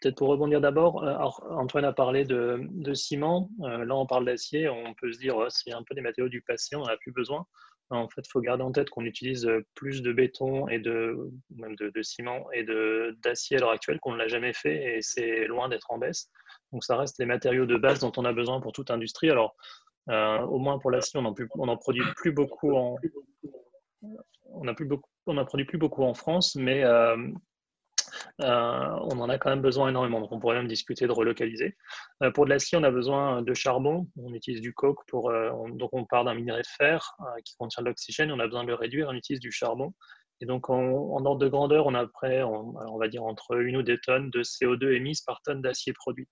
peut-être 0.00 0.16
pour 0.16 0.28
rebondir 0.28 0.60
d'abord, 0.60 1.04
Antoine 1.50 1.84
a 1.84 1.92
parlé 1.92 2.24
de, 2.24 2.94
ciment, 2.94 3.50
là 3.60 3.94
on 3.94 4.06
parle 4.06 4.24
d'acier, 4.24 4.68
on 4.68 4.94
peut 4.94 5.12
se 5.12 5.18
dire 5.18 5.36
c'est 5.50 5.72
un 5.72 5.82
peu 5.82 5.94
des 5.94 6.00
matériaux 6.00 6.30
du 6.30 6.40
passé, 6.40 6.76
on 6.76 6.80
n'en 6.80 6.86
a 6.86 6.96
plus 6.96 7.12
besoin. 7.12 7.46
En 7.90 8.08
fait, 8.08 8.20
il 8.22 8.30
faut 8.30 8.40
garder 8.40 8.62
en 8.64 8.72
tête 8.72 8.90
qu'on 8.90 9.06
utilise 9.06 9.50
plus 9.74 10.02
de 10.02 10.12
béton 10.12 10.68
et 10.68 10.78
de 10.78 11.30
ciment 12.02 12.50
et 12.52 12.64
d'acier 13.22 13.56
à 13.56 13.60
l'heure 13.60 13.70
actuelle 13.70 13.98
qu'on 14.00 14.12
ne 14.12 14.18
l'a 14.18 14.28
jamais 14.28 14.52
fait 14.52 14.98
et 14.98 15.02
c'est 15.02 15.46
loin 15.46 15.68
d'être 15.68 15.90
en 15.90 15.98
baisse. 15.98 16.30
Donc 16.72 16.84
ça 16.84 16.96
reste 16.96 17.18
les 17.18 17.26
matériaux 17.26 17.66
de 17.66 17.76
base 17.76 18.00
dont 18.00 18.12
on 18.16 18.24
a 18.24 18.32
besoin 18.32 18.60
pour 18.60 18.72
toute 18.72 18.90
industrie. 18.90 19.30
Alors, 19.30 19.54
euh, 20.10 20.38
au 20.40 20.58
moins 20.58 20.78
pour 20.78 20.90
l'acier, 20.90 21.20
on 21.20 21.66
n'en 21.66 21.76
produit 21.76 22.02
plus 22.16 22.32
beaucoup 22.32 22.74
en, 22.74 22.96
France, 26.14 26.56
mais 26.56 26.82
euh, 26.84 27.16
euh, 28.40 28.98
on 29.02 29.20
en 29.20 29.28
a 29.28 29.38
quand 29.38 29.50
même 29.50 29.60
besoin 29.60 29.90
énormément. 29.90 30.20
Donc 30.20 30.32
on 30.32 30.40
pourrait 30.40 30.56
même 30.56 30.68
discuter 30.68 31.06
de 31.06 31.12
relocaliser. 31.12 31.76
pour 32.34 32.46
de 32.46 32.50
l'acier, 32.50 32.78
on 32.78 32.84
a 32.84 32.90
besoin 32.90 33.42
de 33.42 33.54
charbon. 33.54 34.08
On 34.16 34.32
utilise 34.32 34.60
du 34.60 34.72
coke 34.72 35.00
pour, 35.08 35.32
donc 35.72 35.90
on 35.92 36.06
part 36.06 36.24
d'un 36.24 36.34
minerai 36.34 36.62
de 36.62 36.66
fer 36.66 37.16
qui 37.44 37.54
contient 37.56 37.82
de 37.82 37.88
l'oxygène. 37.88 38.32
On 38.32 38.40
a 38.40 38.46
besoin 38.46 38.62
de 38.62 38.68
le 38.68 38.74
réduire. 38.74 39.08
On 39.10 39.14
utilise 39.14 39.40
du 39.40 39.52
charbon. 39.52 39.92
Et 40.40 40.46
donc, 40.46 40.70
en, 40.70 41.26
ordre 41.26 41.38
de 41.38 41.48
grandeur, 41.48 41.86
on 41.86 41.94
a 41.94 42.06
près, 42.06 42.44
on, 42.44 42.72
on, 42.76 42.96
va 42.96 43.08
dire, 43.08 43.24
entre 43.24 43.60
une 43.60 43.76
ou 43.76 43.82
deux 43.82 43.98
tonnes 43.98 44.30
de 44.30 44.44
CO2 44.44 44.94
émises 44.94 45.22
par 45.22 45.42
tonne 45.42 45.60
d'acier 45.60 45.92
produite. 45.92 46.30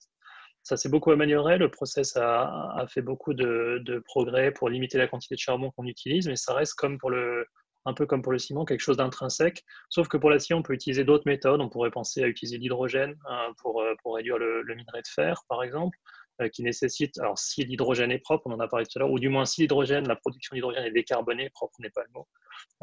Ça 0.66 0.76
s'est 0.76 0.88
beaucoup 0.88 1.12
amélioré. 1.12 1.58
Le 1.58 1.70
process 1.70 2.16
a, 2.16 2.84
fait 2.88 3.00
beaucoup 3.00 3.34
de, 3.34 4.02
progrès 4.04 4.50
pour 4.50 4.68
limiter 4.68 4.98
la 4.98 5.06
quantité 5.06 5.36
de 5.36 5.40
charbon 5.40 5.70
qu'on 5.70 5.86
utilise, 5.86 6.26
mais 6.26 6.34
ça 6.34 6.54
reste 6.54 6.74
un 6.82 7.94
peu 7.94 8.04
comme 8.04 8.20
pour 8.20 8.32
le 8.32 8.38
ciment, 8.40 8.64
quelque 8.64 8.80
chose 8.80 8.96
d'intrinsèque. 8.96 9.62
Sauf 9.90 10.08
que 10.08 10.16
pour 10.16 10.28
l'acier, 10.28 10.56
on 10.56 10.64
peut 10.64 10.72
utiliser 10.72 11.04
d'autres 11.04 11.22
méthodes. 11.24 11.60
On 11.60 11.68
pourrait 11.68 11.92
penser 11.92 12.20
à 12.24 12.26
utiliser 12.26 12.58
l'hydrogène 12.58 13.14
pour, 13.58 13.80
euh, 13.80 13.94
pour 14.02 14.16
réduire 14.16 14.38
le, 14.38 14.64
minerai 14.74 15.02
de 15.02 15.08
fer, 15.08 15.44
par 15.48 15.62
exemple. 15.62 15.96
Euh, 16.42 16.50
qui 16.50 16.62
nécessite, 16.62 17.16
alors 17.18 17.38
si 17.38 17.64
l'hydrogène 17.64 18.10
est 18.10 18.18
propre, 18.18 18.46
on 18.46 18.52
en 18.52 18.60
a 18.60 18.68
parlé 18.68 18.84
tout 18.84 18.98
à 18.98 19.00
l'heure, 19.00 19.10
ou 19.10 19.18
du 19.18 19.30
moins 19.30 19.46
si 19.46 19.62
l'hydrogène, 19.62 20.06
la 20.06 20.16
production 20.16 20.54
d'hydrogène 20.54 20.84
est 20.84 20.90
décarbonée, 20.90 21.48
propre 21.48 21.74
n'est 21.80 21.88
pas 21.88 22.02
le 22.02 22.10
mot, 22.12 22.28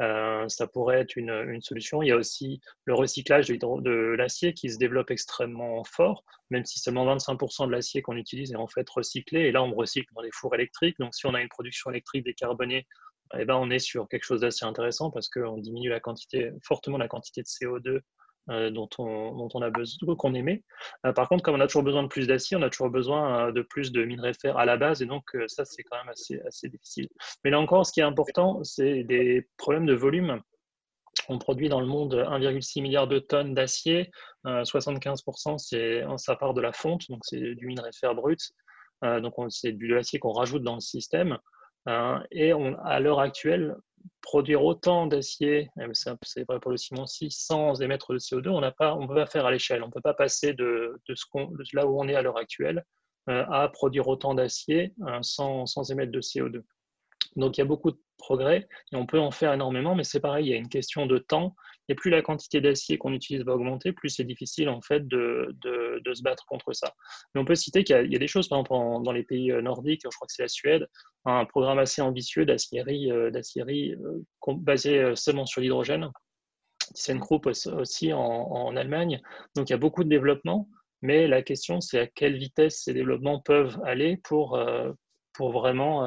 euh, 0.02 0.48
ça 0.48 0.66
pourrait 0.66 0.98
être 0.98 1.14
une, 1.14 1.60
solution. 1.60 2.02
Il 2.02 2.08
y 2.08 2.10
a 2.10 2.16
aussi 2.16 2.60
le 2.84 2.94
recyclage 2.94 3.46
de, 3.46 4.14
l'acier 4.18 4.54
qui 4.54 4.70
se 4.70 4.76
développe 4.76 5.12
extrêmement 5.12 5.84
fort, 5.84 6.24
même 6.50 6.64
si 6.64 6.80
seulement 6.80 7.06
25% 7.14 7.68
de 7.68 7.70
l'acier 7.70 8.02
qu'on 8.02 8.16
utilise 8.16 8.50
est 8.50 8.56
en 8.56 8.66
fait 8.66 8.90
recyclé, 8.90 9.42
et 9.42 9.52
là 9.52 9.62
on 9.62 9.72
recycle 9.72 10.12
dans 10.16 10.22
les 10.22 10.32
fours 10.32 10.52
électriques, 10.56 10.98
donc 10.98 11.14
si 11.14 11.24
on 11.26 11.34
a 11.34 11.40
une 11.40 11.48
production 11.48 11.92
électrique 11.92 12.24
décarbonée, 12.24 12.88
eh 13.38 13.44
ben, 13.44 13.54
on 13.54 13.70
est 13.70 13.78
sur 13.78 14.08
quelque 14.08 14.24
chose 14.24 14.40
d'assez 14.40 14.64
intéressant 14.64 15.12
parce 15.12 15.28
qu'on 15.28 15.58
diminue 15.58 15.92
fortement 16.64 16.98
la 16.98 17.06
quantité 17.06 17.42
de 17.42 17.46
CO2 17.46 18.00
euh, 18.50 18.70
dont, 18.70 18.88
on, 18.98 19.62
a 19.62 19.70
besoin, 19.70 20.16
qu'on 20.16 20.34
émet. 20.34 20.62
Euh, 21.06 21.14
par 21.14 21.30
contre, 21.30 21.42
comme 21.42 21.54
on 21.54 21.60
a 21.60 21.66
toujours 21.66 21.82
besoin 21.82 22.02
de 22.02 22.08
plus 22.08 22.26
d'acier, 22.26 22.58
on 22.58 22.62
a 22.62 22.68
toujours 22.68 22.90
besoin 22.90 23.48
euh, 23.48 23.52
de 23.52 23.62
plus 23.62 23.90
de 23.90 24.04
minerais 24.04 24.32
de 24.32 24.36
fer 24.36 24.58
à 24.58 24.66
la 24.66 24.76
base, 24.76 25.00
et 25.00 25.06
donc 25.06 25.24
ça, 25.46 25.64
c'est 25.64 25.82
quand 25.82 25.96
même 25.96 26.10
assez, 26.10 26.68
difficile. 26.68 27.08
Mais 27.42 27.50
là 27.50 27.58
encore, 27.58 27.86
ce 27.86 27.92
qui 27.92 28.00
est 28.00 28.04
important, 28.04 28.62
c'est 28.62 29.02
des 29.04 29.48
problèmes 29.56 29.86
de 29.86 29.94
volume. 29.94 30.42
On 31.28 31.38
produit 31.38 31.70
dans 31.70 31.80
le 31.80 31.86
monde 31.86 32.14
1,6 32.14 32.82
milliard 32.82 33.08
de 33.08 33.18
tonnes 33.18 33.54
d'acier, 33.54 34.10
75% 34.44 35.56
c'est 35.56 36.04
ça 36.18 36.36
part 36.36 36.52
de 36.52 36.60
la 36.60 36.72
fonte, 36.72 37.08
donc 37.08 37.20
c'est 37.22 37.54
du 37.54 37.66
minerai 37.66 37.90
de 37.90 37.96
fer 37.96 38.14
brut, 38.14 38.40
donc 39.02 39.34
c'est 39.48 39.72
de 39.72 39.94
l'acier 39.94 40.18
qu'on 40.18 40.32
rajoute 40.32 40.64
dans 40.64 40.74
le 40.74 40.80
système. 40.80 41.38
Et 42.30 42.54
on, 42.54 42.78
à 42.84 43.00
l'heure 43.00 43.20
actuelle, 43.20 43.76
produire 44.24 44.64
autant 44.64 45.06
d'acier, 45.06 45.70
c'est 46.22 46.46
vrai 46.48 46.58
pour 46.58 46.70
le 46.70 46.76
ciment 46.76 47.02
aussi, 47.02 47.30
sans 47.30 47.80
émettre 47.82 48.12
de 48.12 48.18
CO2, 48.18 48.48
on 48.48 48.60
ne 48.60 49.06
peut 49.06 49.14
pas 49.14 49.26
faire 49.26 49.46
à 49.46 49.50
l'échelle. 49.50 49.82
On 49.82 49.88
ne 49.88 49.92
peut 49.92 50.00
pas 50.00 50.14
passer 50.14 50.54
de, 50.54 50.98
là 51.72 51.86
où 51.86 52.00
on 52.00 52.08
est 52.08 52.14
à 52.14 52.22
l'heure 52.22 52.38
actuelle 52.38 52.84
euh, 53.28 53.44
à 53.50 53.68
produire 53.68 54.08
autant 54.08 54.34
d'acier 54.34 54.92
euh, 55.06 55.18
sans, 55.22 55.66
sans, 55.66 55.90
émettre 55.90 56.12
de 56.12 56.20
CO2. 56.20 56.62
Donc 57.36 57.56
il 57.56 57.60
y 57.60 57.62
a 57.62 57.66
beaucoup 57.66 57.90
de 57.90 58.00
progrès 58.18 58.68
et 58.92 58.96
on 58.96 59.06
peut 59.06 59.20
en 59.20 59.30
faire 59.30 59.52
énormément, 59.52 59.94
mais 59.94 60.04
c'est 60.04 60.20
pareil, 60.20 60.46
il 60.46 60.50
y 60.50 60.54
a 60.54 60.56
une 60.56 60.68
question 60.68 61.06
de 61.06 61.18
temps. 61.18 61.54
Et 61.88 61.94
plus 61.94 62.10
la 62.10 62.22
quantité 62.22 62.60
d'acier 62.60 62.98
qu'on 62.98 63.12
utilise 63.12 63.44
va 63.44 63.54
augmenter, 63.54 63.92
plus 63.92 64.08
c'est 64.08 64.24
difficile 64.24 64.68
en 64.68 64.80
fait 64.80 65.06
de, 65.06 65.54
de, 65.62 66.14
se 66.14 66.22
battre 66.22 66.46
contre 66.46 66.72
ça. 66.72 66.94
Mais 67.34 67.40
on 67.40 67.44
peut 67.44 67.54
citer 67.54 67.84
qu'il 67.84 68.10
y, 68.10 68.16
a 68.16 68.18
des 68.18 68.26
choses, 68.26 68.48
par 68.48 68.60
exemple 68.60 69.04
dans 69.04 69.12
les 69.12 69.24
pays 69.24 69.50
euh, 69.50 69.60
nordiques, 69.60 70.02
je 70.04 70.14
crois 70.14 70.26
que 70.26 70.32
c'est 70.32 70.42
la 70.42 70.48
Suède, 70.48 70.88
un 71.24 71.44
programme 71.44 71.78
assez 71.78 72.00
ambitieux 72.00 72.46
d'acierie, 72.46 73.10
euh, 73.10 73.30
euh, 73.32 74.54
basé 74.58 75.16
seulement 75.16 75.46
sur 75.46 75.60
l'hydrogène. 75.60 76.10
Groupe 77.08 77.46
aussi 77.46 78.12
en, 78.12 78.20
en 78.20 78.76
Allemagne. 78.76 79.20
Donc 79.56 79.68
il 79.68 79.72
y 79.72 79.74
a 79.74 79.78
beaucoup 79.78 80.04
de 80.04 80.08
développement, 80.08 80.68
mais 81.00 81.26
la 81.26 81.42
question 81.42 81.80
c'est 81.80 81.98
à 81.98 82.06
quelle 82.06 82.36
vitesse 82.36 82.82
ces 82.84 82.92
développements 82.92 83.40
peuvent 83.40 83.80
aller 83.84 84.18
pour, 84.18 84.58
pour 85.32 85.52
vraiment 85.52 86.04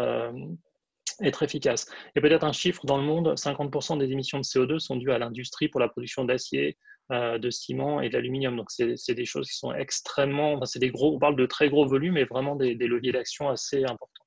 être 1.22 1.44
efficace. 1.44 1.88
Et 2.16 2.22
peut-être 2.22 2.44
un 2.44 2.52
chiffre 2.52 2.86
dans 2.86 2.98
le 2.98 3.04
monde, 3.04 3.34
50% 3.36 3.98
des 3.98 4.12
émissions 4.12 4.38
de 4.38 4.44
CO2 4.44 4.80
sont 4.80 4.96
dues 4.96 5.12
à 5.12 5.18
l'industrie 5.18 5.68
pour 5.68 5.80
la 5.80 5.88
production 5.88 6.26
d'acier, 6.26 6.78
euh, 7.12 7.38
de 7.38 7.50
ciment 7.50 8.02
et 8.02 8.10
d'aluminium. 8.10 8.56
Donc 8.56 8.70
c'est 8.70 9.16
des 9.16 9.26
choses 9.26 9.50
qui 9.50 9.58
sont 9.58 9.74
extrêmement, 9.74 10.64
c'est 10.66 10.80
des 10.80 10.92
gros, 10.92 11.16
on 11.16 11.20
parle 11.20 11.36
de 11.36 11.46
très 11.46 11.70
gros 11.70 11.88
volumes 11.88 12.18
et 12.18 12.26
vraiment 12.26 12.56
des, 12.56 12.76
leviers 12.76 13.12
d'action 13.12 13.50
assez 13.50 13.84
importants. 13.84 14.24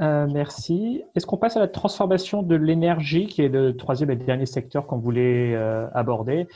Euh, 0.00 0.26
merci. 0.32 1.02
Est-ce 1.14 1.26
qu'on 1.26 1.36
passe 1.36 1.56
à 1.56 1.60
la 1.60 1.68
transformation 1.68 2.42
de 2.42 2.56
l'énergie, 2.56 3.26
qui 3.26 3.42
est 3.42 3.48
le 3.48 3.76
troisième 3.76 4.10
et 4.10 4.16
dernier 4.16 4.46
secteur 4.46 4.86
qu'on 4.86 4.98
voulait 4.98 5.54
euh, 5.54 5.86
aborder, 5.92 6.46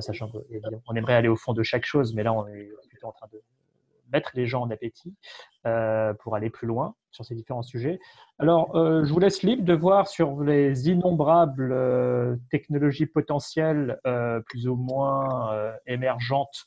sachant 0.00 0.28
qu'on 0.28 0.94
aimerait 0.94 1.14
aller 1.14 1.28
au 1.28 1.36
fond 1.36 1.52
de 1.52 1.62
chaque 1.62 1.84
chose, 1.84 2.14
mais 2.14 2.22
là 2.22 2.32
on 2.32 2.46
est 2.48 2.68
plutôt 2.88 3.06
en 3.06 3.12
train 3.12 3.28
de 3.32 3.40
mettre 4.12 4.30
les 4.34 4.46
gens 4.46 4.62
en 4.62 4.70
appétit. 4.70 5.14
pour 6.20 6.36
aller 6.36 6.50
plus 6.50 6.66
loin 6.66 6.94
sur 7.10 7.24
ces 7.24 7.34
différents 7.34 7.62
sujets. 7.62 7.98
Alors, 8.38 8.70
je 8.74 9.12
vous 9.12 9.18
laisse 9.18 9.42
libre 9.42 9.64
de 9.64 9.74
voir 9.74 10.08
sur 10.08 10.42
les 10.42 10.88
innombrables 10.88 12.38
technologies 12.50 13.06
potentielles 13.06 13.98
plus 14.46 14.68
ou 14.68 14.76
moins 14.76 15.52
émergentes 15.86 16.66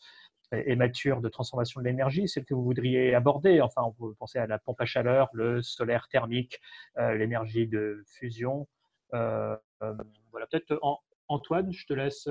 et 0.54 0.76
mature 0.76 1.22
de 1.22 1.30
transformation 1.30 1.82
de 1.82 1.86
l'énergie, 1.86 2.28
celle 2.28 2.46
que 2.46 2.54
vous 2.54 2.64
voudriez 2.64 3.16
aborder. 3.16 3.62
Enfin, 3.62 3.82
on 3.84 3.92
peut 3.92 4.14
penser 4.16 4.40
à 4.40 4.48
la 4.48 4.60
pompe 4.60 4.80
à 4.82 4.86
chaleur, 4.86 5.30
le 5.34 5.62
solaire 5.62 6.08
thermique, 6.10 6.60
euh, 6.98 7.16
l'énergie 7.16 7.68
de 7.68 8.04
fusion. 8.06 8.68
Euh, 9.14 9.56
euh, 9.82 9.94
voilà, 10.32 10.48
peut-être 10.48 10.80
Antoine, 11.28 11.72
je 11.72 11.86
te 11.86 11.94
laisse 11.94 12.28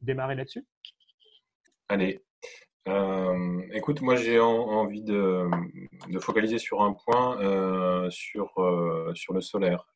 démarrer 0.00 0.34
là-dessus. 0.34 0.66
Allez. 1.88 2.22
Écoute, 3.72 4.02
moi 4.02 4.16
j'ai 4.16 4.38
envie 4.40 5.02
de, 5.02 5.48
focaliser 6.20 6.58
sur 6.58 6.82
un 6.82 6.92
point, 6.92 8.10
sur, 8.10 8.52
sur 9.14 9.32
le 9.34 9.40
solaire. 9.40 9.86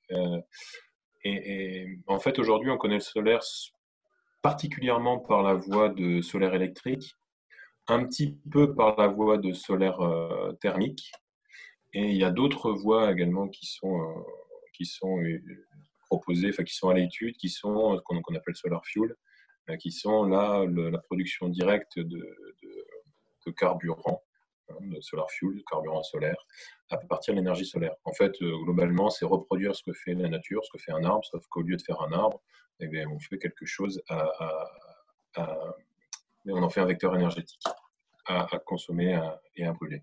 et, 1.25 1.99
en 2.07 2.19
fait, 2.19 2.39
aujourd'hui, 2.39 2.71
on 2.71 2.79
connaît 2.79 2.95
le 2.95 3.01
solaire 3.01 3.43
particulièrement 4.43 5.19
par 5.19 5.43
la 5.43 5.55
voie 5.55 5.89
de 5.89 6.21
solaire 6.23 6.55
électrique, 6.55 7.17
un 7.89 8.05
petit 8.05 8.39
peu 8.51 8.75
par 8.75 8.97
la 8.97 9.09
voie 9.09 9.39
de 9.39 9.53
solaire 9.53 10.01
euh, 10.01 10.53
thermique. 10.61 11.13
Et 11.95 12.11
il 12.11 12.17
y 12.17 12.25
a 12.25 12.31
d'autres 12.31 12.73
voies 12.73 13.11
également 13.11 13.49
qui 13.49 13.67
sont, 13.67 14.01
euh, 14.01 14.23
qui 14.75 14.85
sont 14.85 15.19
euh, 15.19 15.41
proposées, 16.07 16.51
enfin 16.51 16.65
qui 16.65 16.75
sont 16.75 16.91
à 16.91 16.95
l'étude, 16.95 17.37
qui 17.37 17.49
sont 17.49 17.97
ce 17.97 18.03
qu'on 18.03 18.35
appelle 18.35 18.57
solar 18.57 18.85
fuel, 18.85 19.15
qui 19.81 19.91
sont 19.91 20.25
là 20.25 20.65
la 20.67 20.99
production 20.99 21.49
directe 21.49 21.99
de, 21.99 22.37
carburant, 23.51 24.23
hein, 24.71 24.77
de 24.81 25.01
solar 25.01 25.31
fuel, 25.31 25.57
de 25.57 25.63
carburant 25.63 26.03
solaire, 26.03 26.47
à 26.91 26.97
partir 26.97 27.35
de 27.35 27.39
l'énergie 27.39 27.67
solaire. 27.67 27.95
En 28.05 28.13
fait, 28.13 28.33
globalement, 28.41 29.11
c'est 29.11 29.25
reproduire 29.25 29.75
ce 29.75 29.83
que 29.83 29.93
fait 29.93 30.15
la 30.15 30.29
nature, 30.29 30.65
ce 30.65 30.71
que 30.73 30.83
fait 30.83 30.93
un 30.93 31.05
arbre, 31.05 31.25
sauf 31.25 31.47
qu'au 31.49 31.63
lieu 31.63 31.77
de 31.77 31.83
faire 31.83 32.01
un 32.03 32.13
arbre, 32.13 32.41
eh 32.81 33.07
on 33.07 33.19
fait 33.19 33.39
quelque 33.39 33.67
chose 33.67 34.03
à 34.09 34.65
on 36.47 36.63
en 36.63 36.71
fait 36.71 36.81
un 36.81 36.87
vecteur 36.87 37.15
énergétique 37.15 37.63
à, 38.27 38.59
consommer 38.65 39.19
et 39.57 39.65
à 39.65 39.73
brûler. 39.73 40.03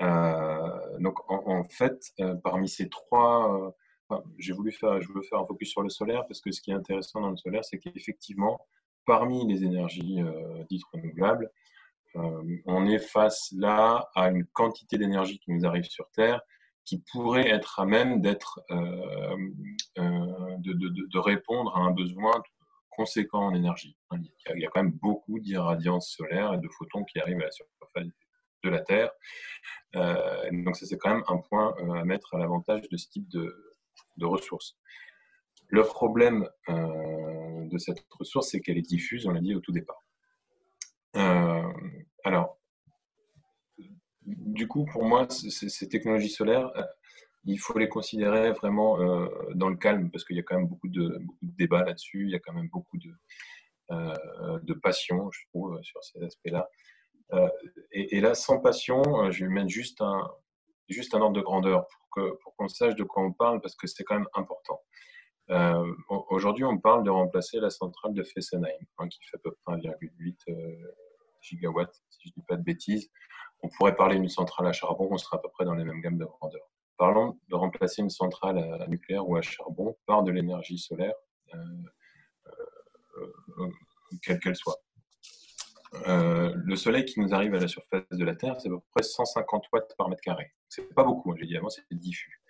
Euh, 0.00 0.98
donc 0.98 1.18
en, 1.30 1.64
fait, 1.64 2.12
euh, 2.20 2.34
parmi 2.34 2.68
ces 2.68 2.88
trois, 2.88 3.72
euh, 4.10 4.18
j'ai 4.38 4.52
voulu 4.52 4.72
faire, 4.72 5.00
je 5.00 5.08
veux 5.12 5.22
faire 5.22 5.38
un 5.38 5.46
focus 5.46 5.70
sur 5.70 5.82
le 5.82 5.88
solaire 5.88 6.26
parce 6.26 6.40
que 6.40 6.50
ce 6.50 6.60
qui 6.60 6.70
est 6.70 6.74
intéressant 6.74 7.20
dans 7.20 7.30
le 7.30 7.36
solaire, 7.36 7.64
c'est 7.64 7.78
qu'effectivement, 7.78 8.66
parmi 9.06 9.46
les 9.46 9.64
énergies 9.64 10.20
dites 10.68 10.84
renouvelables, 10.92 11.50
on 12.14 12.86
est 12.86 12.98
face 12.98 13.52
là 13.56 14.10
à 14.14 14.28
une 14.28 14.44
quantité 14.46 14.98
d'énergie 14.98 15.38
qui 15.38 15.52
nous 15.52 15.66
arrive 15.66 15.84
sur 15.84 16.08
Terre 16.10 16.40
qui 16.84 17.02
pourrait 17.12 17.48
être 17.48 17.78
à 17.78 17.86
même 17.86 18.20
d'être, 18.20 18.60
de, 18.68 20.58
de, 20.58 21.08
de, 21.08 21.18
répondre 21.18 21.76
à 21.76 21.80
un 21.80 21.92
besoin 21.92 22.42
conséquent 22.90 23.46
en 23.46 23.54
énergie. 23.54 23.96
Il 24.12 24.60
y 24.60 24.66
a 24.66 24.70
quand 24.70 24.82
même 24.82 24.92
beaucoup 24.92 25.38
d'irradiance 25.38 26.10
solaire 26.10 26.54
et 26.54 26.58
de 26.58 26.68
photons 26.68 27.04
qui 27.04 27.20
arrivent 27.20 27.40
à 27.40 27.46
la 27.46 27.52
surface 27.52 27.72
de 28.64 28.70
la 28.70 28.80
Terre. 28.80 29.10
Euh, 29.96 30.50
donc 30.52 30.76
ça, 30.76 30.86
c'est 30.86 30.98
quand 30.98 31.14
même 31.14 31.24
un 31.28 31.38
point 31.38 31.74
euh, 31.78 31.92
à 31.92 32.04
mettre 32.04 32.34
à 32.34 32.38
l'avantage 32.38 32.88
de 32.88 32.96
ce 32.96 33.08
type 33.08 33.28
de, 33.28 33.54
ressources. 34.20 34.76
Le 35.68 35.82
problème 35.82 36.48
euh, 36.68 37.66
de 37.66 37.78
cette 37.78 38.04
ressource, 38.10 38.50
c'est 38.50 38.60
qu'elle 38.60 38.78
est 38.78 38.88
diffuse, 38.88 39.26
on 39.26 39.32
l'a 39.32 39.40
dit 39.40 39.54
au 39.54 39.60
tout 39.60 39.72
départ. 39.72 40.00
Alors, 41.14 42.58
du 44.24 44.68
coup, 44.68 44.84
pour 44.86 45.04
moi, 45.04 45.28
ces 45.28 45.88
technologies 45.88 46.30
solaires, 46.30 46.70
il 47.44 47.58
faut 47.58 47.78
les 47.78 47.88
considérer 47.88 48.52
vraiment 48.52 49.00
euh, 49.00 49.28
dans 49.54 49.68
le 49.68 49.76
calme 49.76 50.10
parce 50.10 50.24
qu'il 50.24 50.36
y 50.36 50.40
a 50.40 50.42
quand 50.42 50.56
même 50.56 50.68
beaucoup 50.68 50.88
de, 50.88 51.20
débats 51.42 51.84
là-dessus, 51.84 52.24
il 52.24 52.30
y 52.30 52.34
a 52.34 52.38
quand 52.38 52.52
même 52.52 52.68
beaucoup 52.68 52.98
de, 52.98 53.12
euh, 53.90 54.58
de 54.62 54.74
passion, 54.74 55.30
je 55.32 55.40
trouve, 55.48 55.82
sur 55.82 56.02
ces 56.04 56.22
aspects-là. 56.22 56.68
Euh, 57.32 57.48
et, 57.90 58.20
là, 58.20 58.34
sans 58.34 58.60
passion, 58.60 59.30
je 59.30 59.44
vais 59.44 59.50
mettre 59.50 59.70
juste 59.70 60.00
un, 60.02 60.30
juste 60.88 61.14
un 61.14 61.20
ordre 61.20 61.36
de 61.36 61.40
grandeur 61.40 61.86
pour 61.88 62.08
qu'on 62.10 62.36
pour 62.56 62.70
sache 62.70 62.94
de 62.94 63.04
quoi 63.04 63.22
on 63.22 63.32
parle 63.32 63.60
parce 63.60 63.74
que 63.74 63.86
c'est 63.86 64.04
quand 64.04 64.18
même 64.18 64.28
important. 64.34 64.80
Aujourd'hui, 66.30 66.64
on 66.64 66.78
parle 66.78 67.04
de 67.04 67.10
remplacer 67.10 67.58
la 67.58 67.70
centrale 67.70 68.14
de 68.14 68.22
Fessenheim, 68.22 68.72
hein, 68.98 69.08
qui 69.08 69.18
fait 69.24 69.36
à 69.36 69.40
peu 69.42 69.54
près 69.64 69.76
1,8 69.76 70.36
gigawatts, 71.42 72.02
si 72.10 72.28
je 72.28 72.30
ne 72.30 72.40
dis 72.40 72.46
pas 72.46 72.56
de 72.56 72.62
bêtises. 72.62 73.10
On 73.62 73.68
pourrait 73.68 73.94
parler 73.94 74.16
d'une 74.16 74.28
centrale 74.28 74.66
à 74.66 74.72
charbon, 74.72 75.08
on 75.10 75.18
sera 75.18 75.36
à 75.36 75.40
peu 75.40 75.48
près 75.50 75.64
dans 75.64 75.74
les 75.74 75.84
mêmes 75.84 76.00
gammes 76.00 76.18
de 76.18 76.24
grandeur. 76.24 76.62
Parlons 76.96 77.38
de 77.48 77.54
remplacer 77.54 78.02
une 78.02 78.10
centrale 78.10 78.58
à 78.58 78.86
nucléaire 78.86 79.28
ou 79.28 79.36
à 79.36 79.42
charbon 79.42 79.96
par 80.06 80.22
de 80.22 80.30
l'énergie 80.30 80.78
solaire, 80.78 81.14
euh, 81.54 81.58
euh, 83.58 83.70
quelle 84.22 84.40
qu'elle 84.40 84.56
soit. 84.56 84.82
Euh, 86.08 86.54
le 86.56 86.76
soleil 86.76 87.04
qui 87.04 87.20
nous 87.20 87.34
arrive 87.34 87.54
à 87.54 87.60
la 87.60 87.68
surface 87.68 88.02
de 88.10 88.24
la 88.24 88.34
Terre, 88.34 88.58
c'est 88.60 88.68
à 88.68 88.70
peu 88.70 88.80
près 88.94 89.02
150 89.02 89.64
watts 89.72 89.94
par 89.96 90.08
mètre 90.08 90.22
carré. 90.22 90.52
C'est 90.68 90.94
pas 90.94 91.04
beaucoup, 91.04 91.32
hein, 91.32 91.34
j'ai 91.38 91.46
dit 91.46 91.56
avant, 91.56 91.68
c'est 91.68 91.84
diffus. 91.92 92.40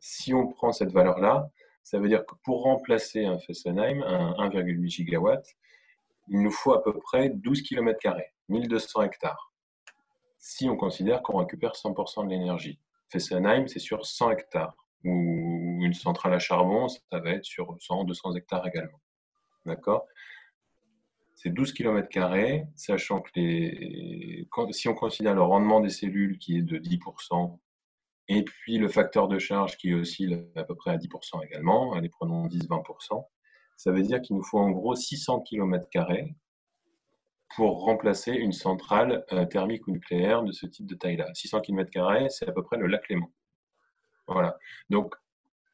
Si 0.00 0.34
on 0.34 0.48
prend 0.48 0.72
cette 0.72 0.90
valeur-là, 0.90 1.48
ça 1.84 1.98
veut 1.98 2.08
dire 2.08 2.26
que 2.26 2.34
pour 2.44 2.62
remplacer 2.62 3.24
un 3.24 3.38
Fessenheim, 3.38 4.02
un 4.02 4.32
1,8 4.48 4.88
gigawatt, 4.88 5.44
il 6.28 6.40
nous 6.40 6.50
faut 6.50 6.72
à 6.72 6.82
peu 6.82 6.92
près 6.98 7.28
12 7.30 7.62
km, 7.62 7.98
1200 8.48 9.02
hectares. 9.02 9.52
Si 10.38 10.68
on 10.68 10.76
considère 10.76 11.22
qu'on 11.22 11.38
récupère 11.38 11.72
100% 11.72 12.24
de 12.24 12.30
l'énergie. 12.30 12.80
Fessenheim, 13.08 13.68
c'est 13.68 13.78
sur 13.78 14.06
100 14.06 14.30
hectares. 14.30 14.74
Ou 15.04 15.78
une 15.82 15.94
centrale 15.94 16.34
à 16.34 16.38
charbon, 16.38 16.88
ça 16.88 17.00
va 17.10 17.30
être 17.30 17.44
sur 17.44 17.76
100, 17.80 18.04
200 18.04 18.36
hectares 18.36 18.66
également. 18.66 19.00
D'accord? 19.66 20.06
C'est 21.34 21.50
12 21.50 21.72
km, 21.72 22.08
sachant 22.76 23.20
que 23.20 23.30
si 24.70 24.88
on 24.88 24.94
considère 24.94 25.34
le 25.34 25.42
rendement 25.42 25.80
des 25.80 25.90
cellules 25.90 26.38
qui 26.38 26.58
est 26.58 26.62
de 26.62 26.78
10%, 26.78 27.58
et 28.28 28.44
puis 28.44 28.78
le 28.78 28.88
facteur 28.88 29.26
de 29.26 29.38
charge 29.38 29.76
qui 29.76 29.92
oscille 29.92 30.46
à 30.54 30.62
peu 30.62 30.76
près 30.76 30.92
à 30.92 30.96
10% 30.96 31.44
également, 31.44 31.94
allez 31.94 32.08
prenons 32.08 32.46
10-20%, 32.46 33.26
ça 33.82 33.90
veut 33.90 34.02
dire 34.02 34.22
qu'il 34.22 34.36
nous 34.36 34.44
faut 34.44 34.60
en 34.60 34.70
gros 34.70 34.94
600 34.94 35.40
km 35.40 35.88
pour 37.56 37.80
remplacer 37.82 38.30
une 38.30 38.52
centrale 38.52 39.24
euh, 39.32 39.44
thermique 39.44 39.88
ou 39.88 39.90
nucléaire 39.90 40.44
de 40.44 40.52
ce 40.52 40.66
type 40.66 40.86
de 40.86 40.94
taille-là. 40.94 41.34
600 41.34 41.62
km, 41.62 42.30
c'est 42.30 42.48
à 42.48 42.52
peu 42.52 42.62
près 42.62 42.76
le 42.76 42.86
lac 42.86 43.08
Léman. 43.08 43.28
Voilà. 44.28 44.56
Donc, 44.88 45.16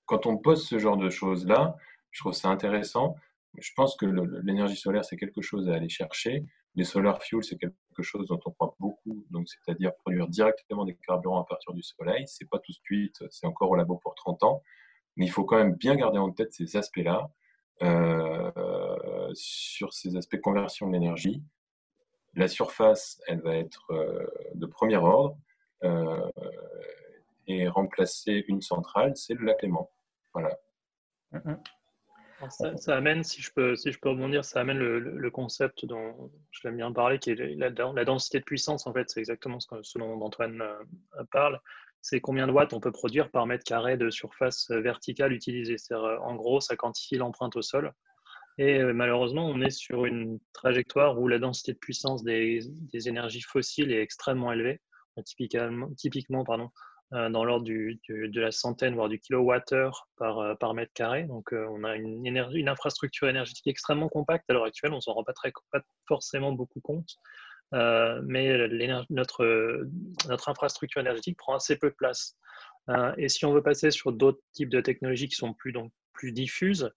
quand 0.07 0.25
on 0.25 0.39
pose 0.39 0.67
ce 0.67 0.79
genre 0.79 0.97
de 0.97 1.11
choses-là, 1.11 1.77
je 2.11 2.23
trouve 2.23 2.33
ça 2.33 2.49
intéressant. 2.49 3.15
Je 3.59 3.73
pense 3.77 3.95
que 3.95 4.07
l'énergie 4.07 4.77
solaire, 4.77 5.05
c'est 5.05 5.19
quelque 5.19 5.43
chose 5.43 5.69
à 5.69 5.75
aller 5.75 5.91
chercher. 5.91 6.47
Les 6.76 6.85
solar 6.85 7.22
fuels, 7.22 7.45
c'est 7.45 7.59
quelque 7.59 8.03
chose 8.03 8.26
dont 8.26 8.41
on 8.47 8.53
croit 8.53 8.75
beaucoup, 8.80 9.26
donc 9.29 9.51
c'est-à-dire 9.51 9.95
produire 9.97 10.29
directement 10.29 10.87
des 10.87 10.95
carburants 10.95 11.43
à 11.43 11.45
partir 11.45 11.75
du 11.75 11.83
soleil. 11.83 12.25
C'est 12.26 12.49
pas 12.49 12.59
tout 12.59 12.72
de 12.72 12.79
suite, 12.85 13.22
c'est 13.29 13.47
encore 13.47 13.68
au 13.68 13.76
labo 13.76 13.99
pour 13.99 14.14
30 14.14 14.45
ans, 14.45 14.63
mais 15.17 15.26
il 15.26 15.30
faut 15.30 15.45
quand 15.45 15.59
même 15.59 15.75
bien 15.75 15.95
garder 15.95 16.18
en 16.18 16.30
tête 16.33 16.55
ces 16.55 16.75
aspects-là 16.75 17.30
euh, 17.83 19.30
sur 19.34 19.92
ces 19.92 20.17
aspects 20.17 20.41
conversion 20.41 20.88
d'énergie. 20.88 21.42
La 22.34 22.49
surface, 22.49 23.21
elle 23.26 23.41
va 23.41 23.57
être 23.57 23.92
euh, 23.92 24.26
de 24.55 24.67
premier 24.67 24.96
ordre 24.96 25.37
euh, 25.84 26.29
et 27.46 27.68
remplacer 27.68 28.45
une 28.49 28.63
centrale, 28.63 29.17
c'est 29.17 29.34
le 29.34 29.46
lac 29.46 29.63
Léman. 29.63 29.91
Voilà. 30.33 30.57
Ça, 32.50 32.96
amène, 32.96 33.25
si 33.25 33.42
je, 33.42 33.53
peux, 33.53 33.75
si 33.75 33.91
je 33.91 33.99
peux 33.99 34.11
rebondir, 34.11 34.45
ça 34.45 34.61
amène 34.61 34.79
le, 34.79 35.30
concept 35.30 35.84
dont 35.84 36.30
je 36.53 36.61
l'aime 36.64 36.76
bien 36.76 36.92
parler, 36.92 37.18
qui 37.18 37.30
est 37.30 37.34
la, 37.34 37.71
la, 37.71 38.05
densité 38.05 38.38
de 38.38 38.45
puissance. 38.45 38.87
En 38.87 38.92
fait, 38.92 39.11
c'est 39.11 39.18
exactement 39.21 39.59
ce, 39.59 39.67
que, 39.67 39.83
ce 39.83 39.99
dont 39.99 40.21
Antoine 40.21 40.63
parle. 41.33 41.61
C'est 42.00 42.20
combien 42.20 42.46
de 42.46 42.53
watts 42.53 42.72
on 42.72 42.80
peut 42.80 42.92
produire 42.92 43.30
par 43.30 43.46
mètre 43.46 43.64
carré 43.64 43.96
de 43.96 44.11
surface 44.11 44.70
verticale 44.70 45.33
utilisée. 45.33 45.79
C'est-à-dire, 45.79 46.20
en 46.22 46.34
gros, 46.37 46.61
ça 46.61 46.76
quantifie 46.76 47.16
l'empreinte 47.16 47.57
au 47.57 47.62
sol. 47.62 47.92
Et 48.58 48.80
euh, 48.80 48.92
malheureusement, 48.92 49.46
on 49.46 49.61
est 49.61 49.70
sur 49.70 50.04
une 50.04 50.41
trajectoire 50.53 51.18
où 51.18 51.29
la 51.29 51.38
densité 51.38 51.72
de 51.72 51.79
puissance 51.79 52.25
des, 52.25 52.61
énergies 53.07 53.41
fossiles 53.41 53.92
est 53.92 54.03
extrêmement 54.03 54.53
élevée, 54.53 54.80
typiquement, 55.25 55.88
typiquement 55.96 56.45
pardon, 56.45 56.70
euh, 57.12 57.30
dans 57.30 57.45
l'ordre 57.45 57.64
de 57.64 58.41
la 58.41 58.50
centaine, 58.50 58.96
voire 58.96 59.08
du 59.08 59.20
kilowattheure 59.20 60.08
par, 60.16 60.41
euh, 60.41 60.54
par 60.57 60.75
mètre 60.75 60.92
carré. 60.92 61.22
Donc, 61.22 61.53
on 61.53 61.84
a 61.84 61.95
une 61.96 62.68
infrastructure 62.68 63.29
énergétique 63.29 63.68
extrêmement 63.68 64.08
compacte 64.08 64.50
à 64.50 64.54
l'heure 64.54 64.64
actuelle. 64.64 64.92
On 64.92 64.96
ne 64.96 65.00
s'en 65.00 65.12
rend 65.12 65.25
pas, 65.25 65.34
très, 65.34 65.53
pas 65.70 65.80
forcément 66.08 66.50
beaucoup 66.50 66.80
compte. 66.80 67.11
Mais 67.72 68.68
notre, 69.11 69.86
notre 70.28 70.49
infrastructure 70.49 71.00
énergétique 71.00 71.36
prend 71.36 71.54
assez 71.57 71.76
peu 71.76 71.90
de 71.90 71.95
place. 71.95 72.36
et 73.16 73.28
si 73.28 73.45
on 73.45 73.53
veut 73.53 73.62
passer 73.62 73.90
sur 73.90 74.12
d'autres 74.12 74.40
types 74.53 74.70
de 74.70 74.80
technologies 74.80 75.28
qui 75.28 75.36
sont 75.36 75.54
plus, 75.54 75.72
donc, 75.72 75.92
plus 76.12 76.32
diffuses, 76.32 76.90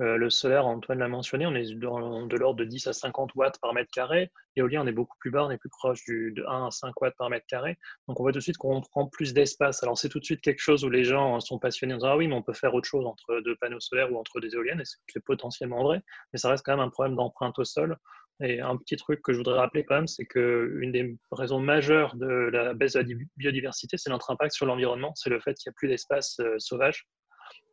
le 0.00 0.30
solaire, 0.30 0.66
Antoine 0.66 1.00
l'a 1.00 1.08
mentionné, 1.08 1.44
on 1.46 1.54
est 1.54 1.74
de 1.74 2.36
l'ordre 2.36 2.54
de 2.54 2.64
10 2.64 2.86
à 2.86 2.92
50 2.92 3.34
watts 3.34 3.58
par 3.60 3.74
mètre 3.74 3.90
carré. 3.90 4.30
L'éolien, 4.54 4.82
on 4.82 4.86
est 4.86 4.92
beaucoup 4.92 5.16
plus 5.18 5.30
bas, 5.30 5.44
on 5.44 5.50
est 5.50 5.58
plus 5.58 5.70
proche 5.70 6.04
du, 6.04 6.32
de 6.32 6.44
1 6.46 6.66
à 6.66 6.70
5 6.70 7.00
watts 7.00 7.16
par 7.16 7.30
mètre 7.30 7.46
carré. 7.46 7.76
Donc 8.06 8.20
on 8.20 8.22
voit 8.22 8.30
tout 8.30 8.38
de 8.38 8.42
suite 8.42 8.58
qu'on 8.58 8.80
prend 8.80 9.08
plus 9.08 9.34
d'espace. 9.34 9.82
Alors 9.82 9.98
c'est 9.98 10.08
tout 10.08 10.20
de 10.20 10.24
suite 10.24 10.40
quelque 10.40 10.60
chose 10.60 10.84
où 10.84 10.90
les 10.90 11.02
gens 11.02 11.40
sont 11.40 11.58
passionnés 11.58 11.94
en 11.94 11.96
disant 11.96 12.10
Ah 12.10 12.16
oui, 12.16 12.28
mais 12.28 12.34
on 12.34 12.42
peut 12.42 12.52
faire 12.52 12.74
autre 12.74 12.88
chose 12.88 13.06
entre 13.06 13.40
deux 13.44 13.56
panneaux 13.56 13.80
solaires 13.80 14.12
ou 14.12 14.18
entre 14.18 14.40
des 14.40 14.54
éoliennes, 14.54 14.80
et 14.80 14.84
c'est 15.08 15.24
potentiellement 15.24 15.82
vrai, 15.82 16.00
mais 16.32 16.38
ça 16.38 16.48
reste 16.48 16.64
quand 16.64 16.76
même 16.76 16.86
un 16.86 16.90
problème 16.90 17.16
d'empreinte 17.16 17.58
au 17.58 17.64
sol. 17.64 17.96
Et 18.40 18.60
un 18.60 18.76
petit 18.76 18.96
truc 18.96 19.20
que 19.22 19.32
je 19.32 19.38
voudrais 19.38 19.58
rappeler 19.58 19.84
quand 19.84 19.96
même, 19.96 20.06
c'est 20.06 20.26
qu'une 20.26 20.92
des 20.92 21.16
raisons 21.32 21.58
majeures 21.58 22.14
de 22.14 22.26
la 22.26 22.74
baisse 22.74 22.92
de 22.92 23.00
la 23.00 23.18
biodiversité, 23.36 23.96
c'est 23.96 24.10
notre 24.10 24.30
impact 24.30 24.54
sur 24.54 24.66
l'environnement, 24.66 25.12
c'est 25.16 25.30
le 25.30 25.40
fait 25.40 25.54
qu'il 25.54 25.70
n'y 25.70 25.74
a 25.74 25.76
plus 25.76 25.88
d'espace 25.88 26.38
euh, 26.40 26.54
sauvage. 26.58 27.06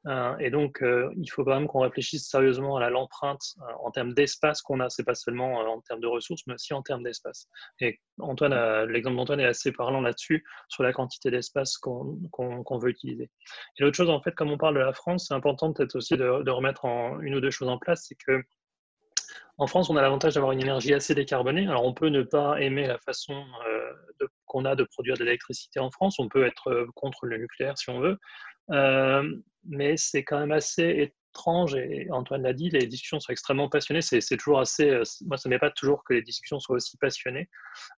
Euh, 0.08 0.38
et 0.38 0.52
donc, 0.52 0.84
euh, 0.84 1.12
il 1.18 1.28
faut 1.28 1.44
quand 1.44 1.56
même 1.56 1.68
qu'on 1.68 1.80
réfléchisse 1.80 2.30
sérieusement 2.30 2.78
à 2.78 2.90
l'empreinte 2.92 3.42
en 3.84 3.90
termes 3.90 4.14
d'espace 4.14 4.62
qu'on 4.62 4.80
a. 4.80 4.90
C'est 4.90 5.04
pas 5.04 5.16
seulement 5.16 5.58
en 5.58 5.82
termes 5.82 6.00
de 6.00 6.08
ressources, 6.08 6.44
mais 6.46 6.54
aussi 6.54 6.74
en 6.74 6.84
termes 6.84 7.02
d'espace. 7.04 7.48
Et 7.80 8.00
Antoine, 8.20 8.86
l'exemple 8.86 9.18
d'Antoine 9.18 9.40
est 9.40 9.46
assez 9.46 9.72
parlant 9.72 10.02
là-dessus, 10.02 10.46
sur 10.70 10.84
la 10.84 10.94
quantité 10.94 11.32
d'espace 11.32 11.78
qu'on 11.78 12.78
veut 12.80 12.90
utiliser. 12.90 13.32
Et 13.80 13.84
l'autre 13.84 13.98
chose, 13.98 14.12
en 14.12 14.22
fait, 14.22 14.36
comme 14.36 14.52
on 14.52 14.60
parle 14.60 14.76
de 14.76 14.80
la 14.80 14.94
France, 14.94 15.26
c'est 15.28 15.34
important 15.34 15.74
peut-être 15.74 15.96
aussi 15.96 16.18
de, 16.18 16.44
de, 16.44 16.52
remettre 16.52 16.86
en, 16.86 17.20
une 17.22 17.34
ou 17.34 17.42
deux 17.42 17.52
choses 17.52 17.70
en 17.70 17.80
place, 17.80 18.06
c'est 18.08 18.16
que 18.16 18.44
en 19.58 19.68
France, 19.68 19.90
on 19.90 19.96
a 19.96 20.02
l'avantage 20.02 20.34
d'avoir 20.34 20.52
une 20.52 20.62
énergie 20.62 20.94
assez 20.94 21.16
décarbonée. 21.16 21.68
Alors, 21.68 21.86
on 21.86 21.94
peut 21.94 22.10
ne 22.10 22.24
pas 22.24 22.60
aimer 22.60 22.88
la 22.88 22.98
façon 22.98 23.46
euh, 23.70 24.28
qu'on 24.46 24.66
a 24.66 24.76
de 24.76 24.84
produire 24.84 25.18
de 25.18 25.24
l'électricité 25.24 25.80
en 25.80 25.92
France. 25.92 26.20
On 26.20 26.28
peut 26.28 26.46
être 26.46 26.70
euh, 26.70 26.88
contre 26.96 27.26
le 27.26 27.38
nucléaire 27.38 27.78
si 27.78 27.90
on 27.90 28.00
veut. 28.00 28.18
Euh, 28.72 29.24
mais 29.64 29.96
c'est 29.96 30.24
quand 30.24 30.40
même 30.40 30.52
assez 30.52 31.12
étrange, 31.34 31.76
et 31.76 32.08
Antoine 32.12 32.44
l'a 32.44 32.54
dit, 32.54 32.70
les 32.70 32.86
discussions 32.86 33.20
sont 33.20 33.32
extrêmement 33.32 33.70
passionnées. 33.70 34.02
C'est 34.02 34.38
toujours 34.38 34.60
assez. 34.60 35.02
Moi, 35.22 35.38
ça 35.38 35.50
ne 35.50 35.58
pas 35.58 35.72
toujours 35.72 36.04
que 36.04 36.14
les 36.14 36.22
discussions 36.22 36.60
soient 36.60 36.76
aussi 36.76 36.98
passionnées. 36.98 37.50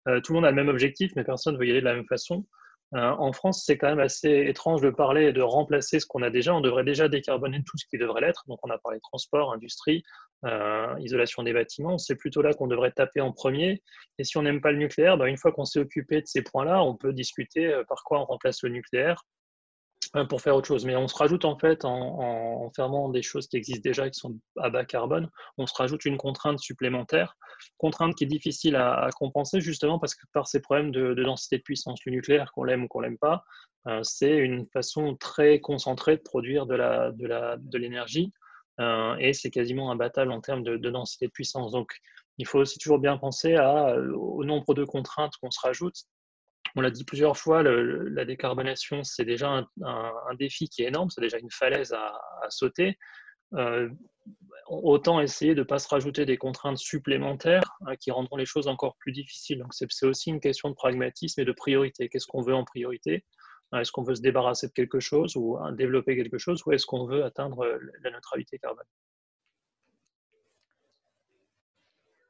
tout 0.06 0.34
le 0.34 0.34
monde 0.34 0.46
a 0.46 0.50
le 0.50 0.56
même 0.56 0.70
objectif, 0.70 1.12
mais 1.16 1.24
personne 1.24 1.56
ne 1.56 1.60
veut 1.60 1.68
y 1.68 1.72
aller 1.72 1.82
de 1.82 1.86
la 1.86 1.96
même 1.96 2.08
façon. 2.08 2.46
En 2.94 3.34
France, 3.34 3.64
c'est 3.66 3.78
quand 3.78 3.90
même 3.90 4.00
assez 4.00 4.46
étrange 4.48 4.82
de 4.82 4.90
parler 4.90 5.34
de 5.34 5.42
remplacer 5.42 6.00
ce 6.00 6.06
qu'on 6.06 6.22
a 6.22 6.30
déjà. 6.30 6.54
On 6.56 6.62
devrait 6.62 6.86
déjà 6.86 7.10
décarboner 7.10 7.62
tout 7.66 7.78
ce 7.78 7.86
qui 7.90 7.98
devrait 7.98 8.22
l'être. 8.22 8.44
Donc, 8.48 8.60
on 8.64 8.70
a 8.70 8.78
parlé 8.78 9.00
transport, 9.02 9.52
industrie, 9.54 10.04
euh, 10.46 10.94
isolation 11.00 11.42
des 11.42 11.54
bâtiments, 11.54 11.98
c'est 11.98 12.16
plutôt 12.16 12.44
là 12.44 12.54
qu'on 12.54 12.68
devrait 12.68 12.92
taper 12.92 13.22
en 13.22 13.32
premier. 13.32 13.82
Et 14.20 14.24
si 14.24 14.38
on 14.38 14.44
n'aime 14.44 14.62
pas 14.62 14.72
le 14.72 14.78
nucléaire, 14.78 15.18
bah, 15.18 15.28
une 15.28 15.38
fois 15.38 15.52
qu'on 15.52 15.66
s'est 15.66 15.80
occupé 15.80 16.22
de 16.22 16.28
ces 16.28 16.44
points-là, 16.44 16.84
on 16.84 16.96
peut 16.96 17.12
discuter 17.12 17.66
euh, 17.66 17.84
par 17.88 18.04
quoi 18.04 18.22
on 18.22 18.26
remplace 18.26 18.62
le 18.62 18.70
nucléaire 18.70 19.24
euh, 19.24 19.37
pour 20.30 20.42
faire 20.42 20.56
autre 20.56 20.68
chose. 20.68 20.86
Mais 20.86 20.96
on 20.96 21.08
se 21.08 21.16
rajoute 21.16 21.46
en 21.46 21.58
fait, 21.58 21.86
en, 21.86 22.72
fermant 22.76 23.10
des 23.10 23.22
choses 23.22 23.48
qui 23.48 23.58
existent 23.58 23.82
déjà, 23.84 24.10
qui 24.10 24.20
sont 24.20 24.38
à 24.58 24.70
bas 24.70 24.86
carbone, 24.86 25.30
on 25.58 25.68
se 25.68 25.74
rajoute 25.76 26.06
une 26.06 26.18
contrainte 26.18 26.60
supplémentaire, 26.60 27.38
contrainte 27.78 28.16
qui 28.16 28.24
est 28.24 28.28
difficile 28.28 28.76
à, 28.76 29.10
compenser 29.18 29.62
justement 29.62 30.00
parce 30.00 30.16
que 30.16 30.26
par 30.34 30.48
ces 30.48 30.62
problèmes 30.62 30.92
de, 30.92 31.14
densité 31.14 31.58
de 31.58 31.64
puissance, 31.64 32.00
le 32.06 32.12
nucléaire, 32.12 32.52
qu'on 32.54 32.64
l'aime 32.64 32.84
ou 32.84 32.88
qu'on 32.88 33.02
l'aime 33.02 33.18
pas, 33.18 33.44
c'est 34.04 34.36
une 34.36 34.68
façon 34.68 35.16
très 35.16 35.60
concentrée 35.60 36.18
de 36.18 36.22
produire 36.22 36.66
de 36.66 37.78
l'énergie. 37.78 38.34
Euh, 38.80 39.16
et 39.18 39.34
c'est 39.34 39.50
quasiment 39.50 39.92
imbattable 39.92 40.32
en 40.32 40.42
termes 40.42 40.64
de, 40.64 40.78
densité 40.90 41.28
de 41.28 41.32
puissance. 41.32 41.72
Donc, 41.72 41.98
il 42.38 42.46
faut 42.46 42.60
aussi 42.60 42.78
toujours 42.78 43.00
bien 43.00 43.18
penser 43.18 43.56
euh, 43.56 44.14
au 44.16 44.44
nombre 44.44 44.74
de 44.74 44.84
contraintes 44.84 45.36
qu'on 45.42 45.52
se 45.52 45.60
rajoute. 45.60 45.96
On 46.78 46.82
l'a 46.82 46.92
dit 46.92 47.04
plusieurs 47.04 47.36
fois, 47.36 47.64
la 47.64 48.24
décarbonation, 48.24 49.04
c'est 49.04 49.26
déjà 49.26 49.66
un, 49.82 50.36
défi 50.36 50.70
qui 50.70 50.84
est 50.84 50.90
énorme, 50.90 51.10
c'est 51.10 51.22
déjà 51.22 51.40
une 51.40 51.50
falaise 51.50 51.92
à, 51.92 52.14
sauter. 52.50 53.00
Euh, 53.56 53.90
autant 54.68 55.20
essayer 55.20 55.56
de 55.56 55.62
ne 55.62 55.66
pas 55.66 55.80
se 55.80 55.88
rajouter 55.88 56.28
des 56.28 56.38
contraintes 56.38 56.78
supplémentaires 56.78 57.78
hein, 57.88 57.96
qui 57.96 58.12
rendront 58.12 58.36
les 58.36 58.46
choses 58.46 58.68
encore 58.68 58.96
plus 58.98 59.12
difficiles. 59.12 59.58
Donc 59.58 59.74
c'est 59.74 60.06
aussi 60.06 60.30
une 60.30 60.40
question 60.40 60.70
de 60.70 60.76
pragmatisme 60.76 61.42
et 61.42 61.46
de 61.46 61.52
priorité. 61.52 62.10
Qu'est-ce 62.10 62.28
qu'on 62.28 62.44
veut 62.44 62.54
en 62.54 62.64
priorité? 62.64 63.26
Hein, 63.72 63.80
est-ce 63.80 63.92
qu'on 63.92 64.04
veut 64.04 64.16
se 64.16 64.22
débarrasser 64.22 64.68
de 64.68 64.74
quelque 64.74 65.00
chose 65.00 65.36
ou 65.36 65.58
hein, 65.58 65.72
développer 65.72 66.16
quelque 66.16 66.38
chose 66.38 66.62
ou 66.68 66.74
est-ce 66.74 66.86
qu'on 66.86 67.08
veut 67.08 67.24
atteindre 67.24 67.62
euh, 67.66 67.80
la 68.04 68.12
neutralité 68.12 68.60
carbone? 68.60 68.86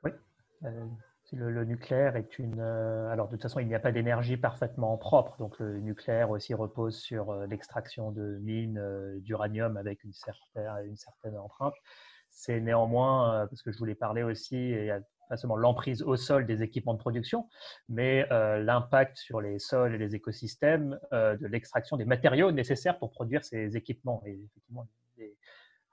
Oui. 0.05 0.11
Euh, 0.63 0.85
le, 1.33 1.65
nucléaire 1.65 2.15
est 2.15 2.39
une. 2.39 2.59
Euh, 2.59 3.09
alors, 3.09 3.27
de 3.27 3.31
toute 3.31 3.43
façon, 3.43 3.59
il 3.59 3.67
n'y 3.67 3.75
a 3.75 3.79
pas 3.79 3.91
d'énergie 3.91 4.37
parfaitement 4.37 4.97
propre. 4.97 5.37
Donc, 5.37 5.59
le 5.59 5.79
nucléaire 5.79 6.29
aussi 6.29 6.53
repose 6.53 6.97
sur 6.97 7.33
l'extraction 7.47 8.11
de 8.11 8.39
mines 8.41 8.81
d'uranium 9.19 9.77
avec 9.77 10.03
une 10.03 10.13
certaine, 10.13 11.37
empreinte. 11.37 11.75
C'est 12.29 12.59
néanmoins, 12.59 13.47
parce 13.49 13.61
que 13.61 13.71
je 13.71 13.77
voulais 13.77 13.95
parler 13.95 14.23
aussi, 14.23 14.55
et 14.55 14.91
pas 15.27 15.37
seulement 15.37 15.55
l'emprise 15.55 16.01
au 16.01 16.15
sol 16.15 16.45
des 16.45 16.63
équipements 16.63 16.93
de 16.93 16.99
production, 16.99 17.47
mais 17.89 18.25
euh, 18.31 18.59
l'impact 18.63 19.17
sur 19.17 19.41
les 19.41 19.59
sols 19.59 19.95
et 19.95 19.97
les 19.97 20.15
écosystèmes 20.15 20.99
euh, 21.13 21.35
de 21.37 21.47
l'extraction 21.47 21.97
des 21.97 22.05
matériaux 22.05 22.51
nécessaires 22.51 22.97
pour 22.97 23.11
produire 23.11 23.43
ces 23.43 23.75
équipements. 23.75 24.23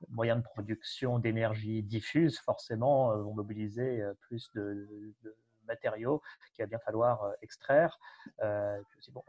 Moyens 0.09 0.39
de 0.39 0.45
production 0.45 1.19
d'énergie 1.19 1.83
diffuse, 1.83 2.39
forcément, 2.39 3.12
euh, 3.12 3.23
vont 3.23 3.35
mobiliser 3.35 4.03
plus 4.21 4.51
de, 4.55 4.89
matériaux 5.66 6.21
qu'il 6.55 6.62
va 6.62 6.66
bien 6.66 6.79
falloir 6.79 7.33
extraire. 7.41 7.99
Bon, 8.41 9.23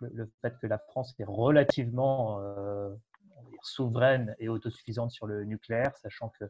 le, 0.00 0.30
fait 0.40 0.56
que 0.58 0.66
la 0.68 0.78
France 0.78 1.14
est 1.18 1.24
relativement 1.24 2.40
souveraine 3.62 4.34
et 4.38 4.48
autosuffisante 4.48 5.10
sur 5.10 5.26
le 5.26 5.44
nucléaire, 5.44 5.96
sachant 5.96 6.28
que 6.30 6.44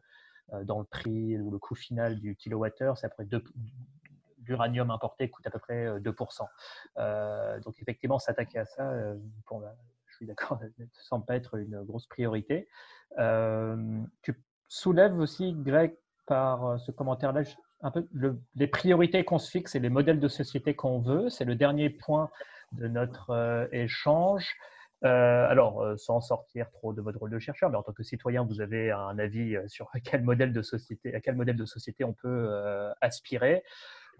euh, 0.53 0.63
dans 0.63 0.79
le 0.79 0.85
prix 0.85 1.37
ou 1.39 1.51
le 1.51 1.59
coût 1.59 1.75
final 1.75 2.19
du 2.19 2.35
kilowattheure, 2.35 2.97
c'est 2.97 3.07
après 3.07 3.27
l'uranium 4.45 4.91
importé 4.91 5.29
coûte 5.29 5.45
à 5.45 5.51
peu 5.51 5.59
près 5.59 5.99
2%. 5.99 6.41
Euh, 6.41 6.45
euh, 6.99 7.59
donc 7.59 7.75
effectivement, 7.81 8.19
s'attaquer 8.19 8.59
à 8.59 8.65
ça, 8.65 9.13
je 9.13 9.96
suis 10.17 10.25
d'accord, 10.25 10.59
ne 10.77 10.85
semble 10.93 11.25
pas 11.25 11.35
être 11.35 11.55
une 11.57 11.83
grosse 11.83 12.07
priorité. 12.07 12.67
tu 14.21 14.43
soulèves 14.67 15.17
aussi, 15.19 15.53
Greg, 15.53 15.95
par 16.25 16.79
ce 16.79 16.91
commentaire-là, 16.91 17.43
un 17.81 17.91
peu 17.91 18.07
les 18.55 18.67
priorités 18.67 19.23
qu'on 19.23 19.37
se 19.39 19.49
fixe 19.49 19.75
et 19.75 19.79
les 19.79 19.89
modèles 19.89 20.19
de 20.19 20.27
société 20.27 20.75
qu'on 20.75 20.99
veut. 20.99 21.29
C'est 21.29 21.45
le 21.45 21.55
dernier 21.55 21.89
point 21.89 22.29
de 22.73 22.87
notre 22.87 23.69
échange. 23.71 24.55
Euh, 25.03 25.47
alors, 25.47 25.81
euh, 25.81 25.95
sans 25.95 26.21
sortir 26.21 26.71
trop 26.71 26.91
de 26.91 27.01
votre 27.01 27.19
rôle 27.19 27.29
de 27.29 27.37
chercheur, 27.37 27.69
mais 27.69 27.77
en 27.77 27.83
tant 27.83 27.93
que 27.93 28.01
citoyen, 28.01 28.43
vous 28.43 28.61
avez 28.61 28.89
un 28.91 29.19
avis 29.19 29.55
euh, 29.55 29.67
sur 29.67 29.91
quel 30.03 30.23
modèle 30.23 30.53
de 30.53 30.61
société, 30.61 31.13
à 31.13 31.21
quel 31.21 31.35
modèle 31.35 31.55
de 31.55 31.65
société 31.65 32.03
on 32.03 32.13
peut 32.13 32.49
aspirer. 33.01 33.63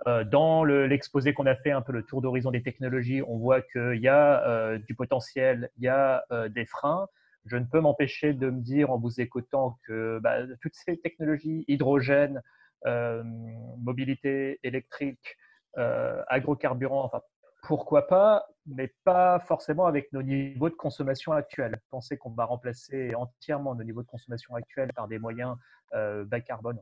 Dans 0.05 0.63
l'exposé 0.63 1.33
qu'on 1.33 1.45
a 1.47 1.55
fait, 1.55 1.71
un 1.71 1.81
peu 1.81 1.91
le 1.91 2.03
tour 2.03 2.21
d'horizon 2.21 2.51
des 2.51 2.61
technologies, 2.61 3.21
on 3.27 3.37
voit 3.37 3.61
qu'il 3.61 3.99
y 3.99 4.07
a 4.07 4.77
du 4.77 4.95
potentiel, 4.95 5.69
il 5.77 5.83
y 5.83 5.87
a 5.87 6.23
des 6.49 6.65
freins. 6.65 7.07
Je 7.45 7.57
ne 7.57 7.65
peux 7.65 7.79
m'empêcher 7.79 8.33
de 8.33 8.49
me 8.49 8.61
dire 8.61 8.91
en 8.91 8.99
vous 8.99 9.19
écoutant 9.19 9.79
que 9.87 10.19
bah, 10.19 10.39
toutes 10.61 10.75
ces 10.75 10.97
technologies, 10.97 11.65
hydrogène, 11.67 12.41
mobilité 12.85 14.59
électrique, 14.63 15.37
agrocarburants, 15.75 17.03
enfin 17.03 17.21
pourquoi 17.67 18.07
pas, 18.07 18.47
mais 18.65 18.93
pas 19.03 19.39
forcément 19.39 19.87
avec 19.87 20.13
nos 20.13 20.23
niveaux 20.23 20.69
de 20.69 20.75
consommation 20.75 21.33
actuels. 21.33 21.81
Penser 21.89 22.17
qu'on 22.17 22.29
va 22.29 22.45
remplacer 22.45 23.13
entièrement 23.13 23.75
nos 23.75 23.83
niveaux 23.83 24.03
de 24.03 24.07
consommation 24.07 24.55
actuels 24.55 24.93
par 24.93 25.07
des 25.07 25.19
moyens 25.19 25.57
euh, 25.93 26.23
bas 26.23 26.39
carbone, 26.39 26.79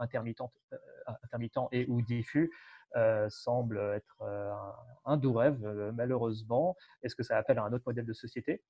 euh, 0.00 0.76
intermittents 1.22 1.68
et 1.72 1.86
ou 1.88 2.02
diffus, 2.02 2.50
euh, 2.96 3.28
semble 3.28 3.78
être 3.94 4.22
un, 5.04 5.16
doux 5.16 5.34
rêve, 5.34 5.58
malheureusement. 5.94 6.76
Est-ce 7.02 7.14
que 7.14 7.22
ça 7.22 7.36
appelle 7.36 7.58
à 7.58 7.64
un 7.64 7.72
autre 7.72 7.84
modèle 7.86 8.06
de 8.06 8.12
société, 8.12 8.62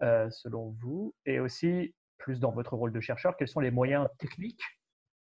selon 0.00 0.70
vous 0.80 1.14
Et 1.26 1.40
aussi, 1.40 1.94
plus 2.18 2.40
dans 2.40 2.50
votre 2.50 2.76
rôle 2.76 2.92
de 2.92 3.00
chercheur, 3.00 3.36
quels 3.36 3.48
sont 3.48 3.60
les 3.60 3.70
moyens 3.70 4.08
techniques 4.18 4.62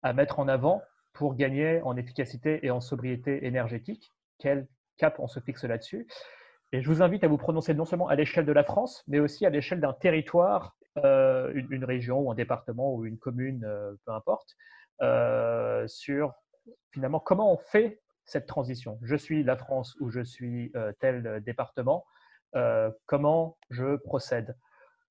à 0.02 0.12
mettre 0.12 0.40
en 0.40 0.48
avant 0.48 0.82
pour 1.12 1.34
gagner 1.34 1.80
en 1.82 1.96
efficacité 1.96 2.64
et 2.64 2.70
en 2.70 2.80
sobriété 2.80 3.46
énergétique? 3.46 4.10
Quels 4.38 4.66
cap, 4.96 5.18
on 5.20 5.28
se 5.28 5.40
fixe 5.40 5.64
là-dessus? 5.64 6.06
Et 6.72 6.80
je 6.80 6.88
vous 6.88 7.02
invite 7.02 7.22
à 7.22 7.28
vous 7.28 7.36
prononcer 7.36 7.74
non 7.74 7.84
seulement 7.84 8.08
à 8.08 8.14
l'échelle 8.14 8.46
de 8.46 8.52
la 8.52 8.64
France, 8.64 9.04
mais 9.06 9.20
aussi 9.20 9.44
à 9.44 9.50
l'échelle 9.50 9.80
d'un 9.80 9.92
territoire, 9.92 10.74
euh, 10.98 11.52
une, 11.70 11.84
région 11.84 12.20
ou 12.20 12.30
un 12.30 12.34
département 12.34 12.94
ou 12.94 13.06
une 13.06 13.18
commune, 13.18 13.64
euh, 13.64 13.94
peu 14.04 14.12
importe, 14.12 14.56
euh, 15.02 15.86
sur 15.88 16.32
finalement 16.90 17.20
comment 17.20 17.52
on 17.52 17.56
fait 17.56 18.00
cette 18.24 18.46
transition. 18.46 18.98
Je 19.02 19.16
suis 19.16 19.42
la 19.42 19.56
France 19.56 19.96
ou 20.00 20.10
je 20.10 20.20
suis 20.20 20.72
tel 21.00 21.42
département, 21.44 22.06
comment 23.06 23.58
je 23.70 23.96
procède. 23.96 24.56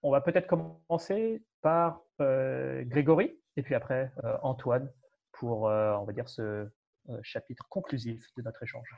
On 0.02 0.12
va 0.12 0.22
peut-être 0.22 0.48
commencer 0.48 1.44
par 1.62 2.00
Grégory 2.20 3.38
et 3.58 3.64
puis 3.64 3.76
après 3.76 4.14
Antoine 4.44 4.90
pour, 5.34 5.64
on 5.64 6.04
va 6.06 6.14
dire, 6.14 6.30
ce 6.30 6.70
chapitre 7.22 7.68
conclusif 7.68 8.26
de 8.38 8.44
notre 8.44 8.64
échange. 8.64 8.96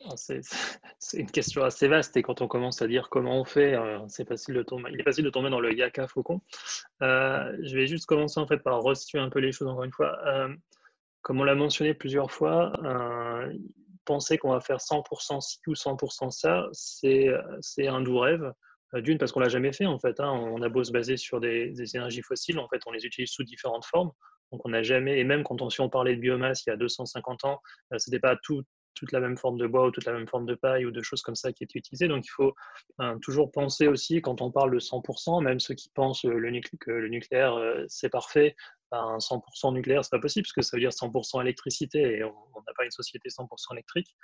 c'est 0.16 1.18
une 1.18 1.30
question 1.30 1.62
assez 1.62 1.88
vaste 1.88 2.16
et 2.16 2.22
quand 2.22 2.42
on 2.42 2.48
commence 2.48 2.82
à 2.82 2.88
dire 2.88 3.08
comment 3.10 3.40
on 3.40 3.44
fait, 3.44 3.74
euh, 3.74 3.98
c'est 4.08 4.26
facile 4.26 4.54
de 4.54 4.62
tomber. 4.62 4.90
Il 4.92 5.00
est 5.00 5.04
facile 5.04 5.24
de 5.24 5.30
tomber 5.30 5.50
dans 5.50 5.60
le 5.60 5.72
yaka 5.72 6.06
faucon. 6.06 6.40
Euh, 7.02 7.56
je 7.62 7.74
vais 7.76 7.86
juste 7.86 8.06
commencer 8.06 8.40
en 8.40 8.46
fait 8.46 8.58
par 8.58 8.82
restituer 8.82 9.18
un 9.18 9.30
peu 9.30 9.38
les 9.38 9.52
choses 9.52 9.68
encore 9.68 9.84
une 9.84 9.92
fois. 9.92 10.18
Euh, 10.26 10.54
comme 11.22 11.40
on 11.40 11.44
l'a 11.44 11.54
mentionné 11.54 11.94
plusieurs 11.94 12.30
fois, 12.30 12.72
penser 14.04 14.36
qu'on 14.36 14.50
va 14.50 14.60
faire 14.60 14.76
100% 14.76 15.40
ci 15.40 15.58
ou 15.66 15.72
100% 15.72 16.30
ça, 16.30 16.68
c'est 16.72 17.88
un 17.88 18.02
doux 18.02 18.18
rêve. 18.18 18.52
D'une 18.92 19.18
parce 19.18 19.32
qu'on 19.32 19.40
l'a 19.40 19.48
jamais 19.48 19.72
fait 19.72 19.86
en 19.86 19.98
fait. 19.98 20.20
Hein. 20.20 20.30
on 20.30 20.60
a 20.60 20.68
beau 20.68 20.84
se 20.84 20.92
baser 20.92 21.16
sur 21.16 21.40
des, 21.40 21.70
des, 21.70 21.96
énergies 21.96 22.22
fossiles, 22.22 22.58
en 22.60 22.68
fait, 22.68 22.80
on 22.86 22.92
les 22.92 23.06
utilise 23.06 23.30
sous 23.30 23.42
différentes 23.42 23.86
formes. 23.86 24.12
Donc 24.52 24.60
on 24.66 24.68
n'a 24.68 24.82
jamais, 24.82 25.18
et 25.18 25.24
même 25.24 25.42
quand 25.42 25.62
on, 25.62 25.70
si 25.70 25.80
on 25.80 25.88
parlait 25.88 26.14
de 26.14 26.20
biomasse 26.20 26.64
il 26.66 26.70
y 26.70 26.72
a 26.72 26.76
250 26.76 27.44
ans, 27.46 27.60
ce 27.96 28.08
n'était 28.08 28.20
pas 28.20 28.36
tout, 28.42 28.62
toute 28.94 29.12
la 29.12 29.20
même 29.20 29.36
forme 29.36 29.58
de 29.58 29.66
bois 29.66 29.86
ou 29.86 29.90
toute 29.90 30.04
la 30.04 30.12
même 30.12 30.28
forme 30.28 30.46
de 30.46 30.54
paille 30.54 30.86
ou 30.86 30.90
de 30.90 31.02
choses 31.02 31.22
comme 31.22 31.34
ça 31.34 31.52
qui 31.52 31.64
étaient 31.64 31.78
utilisées. 31.78 32.08
Donc 32.08 32.24
il 32.26 32.30
faut 32.30 32.54
hein, 32.98 33.18
toujours 33.22 33.50
penser 33.50 33.88
aussi, 33.88 34.20
quand 34.22 34.40
on 34.40 34.50
parle 34.50 34.72
de 34.72 34.78
100%, 34.78 35.42
même 35.42 35.60
ceux 35.60 35.74
qui 35.74 35.90
pensent 35.94 36.24
le 36.24 36.54
que 36.80 36.90
le 36.90 37.08
nucléaire 37.08 37.54
euh, 37.54 37.84
c'est 37.88 38.08
parfait, 38.08 38.54
ben, 38.90 39.18
100% 39.18 39.74
nucléaire 39.74 40.04
c'est 40.04 40.10
pas 40.10 40.20
possible 40.20 40.44
parce 40.44 40.52
que 40.52 40.62
ça 40.62 40.76
veut 40.76 40.80
dire 40.80 40.90
100% 40.90 41.40
électricité 41.42 42.18
et 42.18 42.24
on 42.24 42.30
n'a 42.30 42.72
pas 42.76 42.84
une 42.84 42.90
société 42.90 43.28
100% 43.28 43.72
électrique. 43.72 44.14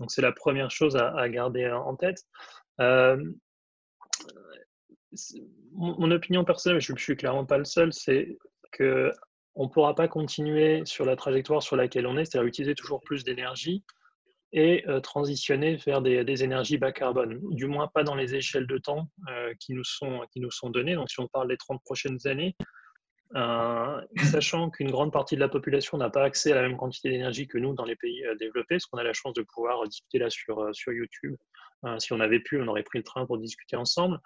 Donc 0.00 0.10
c'est 0.10 0.22
la 0.22 0.32
première 0.32 0.70
chose 0.70 0.96
à, 0.96 1.28
garder 1.28 1.68
en 1.70 1.96
tête. 1.96 2.24
Euh, 2.80 3.16
mon, 5.72 6.10
opinion 6.10 6.44
personnelle, 6.44 6.80
je, 6.80 6.92
ne 6.92 6.98
suis 6.98 7.16
clairement 7.16 7.46
pas 7.46 7.58
le 7.58 7.64
seul, 7.64 7.92
c'est 7.92 8.38
que 8.72 9.10
on 9.54 9.64
ne 9.64 9.68
pourra 9.68 9.94
pas 9.94 10.06
continuer 10.06 10.84
sur 10.84 11.04
la 11.04 11.16
trajectoire 11.16 11.62
sur 11.62 11.76
laquelle 11.76 12.06
on 12.06 12.16
est, 12.16 12.24
c'est-à-dire 12.24 12.46
utiliser 12.46 12.74
toujours 12.74 13.00
plus 13.00 13.24
d'énergie 13.24 13.82
et 14.52 14.84
euh, 14.88 15.00
transitionner 15.00 15.76
vers 15.76 16.00
des, 16.00 16.44
énergies 16.44 16.78
bas 16.78 16.92
carbone, 16.92 17.40
du 17.50 17.66
moins 17.66 17.88
pas 17.88 18.02
dans 18.02 18.14
les 18.14 18.34
échelles 18.34 18.66
de 18.66 18.78
temps 18.78 19.08
euh, 19.28 19.52
qui, 19.60 19.74
nous 19.74 19.84
sont, 19.84 20.22
qui 20.32 20.40
nous 20.40 20.50
sont 20.50 20.70
données. 20.70 20.94
Donc 20.94 21.10
si 21.10 21.20
on 21.20 21.28
parle 21.28 21.48
des 21.48 21.56
30 21.56 21.82
prochaines 21.82 22.18
années, 22.26 22.56
euh, 23.36 24.00
sachant 24.30 24.70
qu'une 24.70 24.90
grande 24.90 25.12
partie 25.12 25.34
de 25.34 25.40
la 25.40 25.48
population 25.48 25.98
n'a 25.98 26.08
pas 26.08 26.24
accès 26.24 26.52
à 26.52 26.54
la 26.54 26.62
même 26.62 26.78
quantité 26.78 27.10
d'énergie 27.10 27.46
que 27.46 27.58
nous 27.58 27.74
dans 27.74 27.84
les 27.84 27.96
pays 27.96 28.22
développés, 28.40 28.76
parce 28.76 28.86
qu'on 28.86 28.98
a 28.98 29.04
la 29.04 29.12
chance 29.12 29.34
de 29.34 29.42
pouvoir 29.42 29.86
discuter 29.86 30.18
là 30.18 30.30
sur, 30.30 30.74
sur 30.74 30.92
YouTube? 30.92 31.36
si 31.98 32.12
on 32.12 32.18
avait 32.18 32.40
pu, 32.40 32.60
on 32.60 32.66
aurait 32.66 32.82
pris 32.82 32.98
le 32.98 33.04
train 33.04 33.24
pour 33.24 33.38
discuter 33.38 33.76
ensemble. 33.76 34.18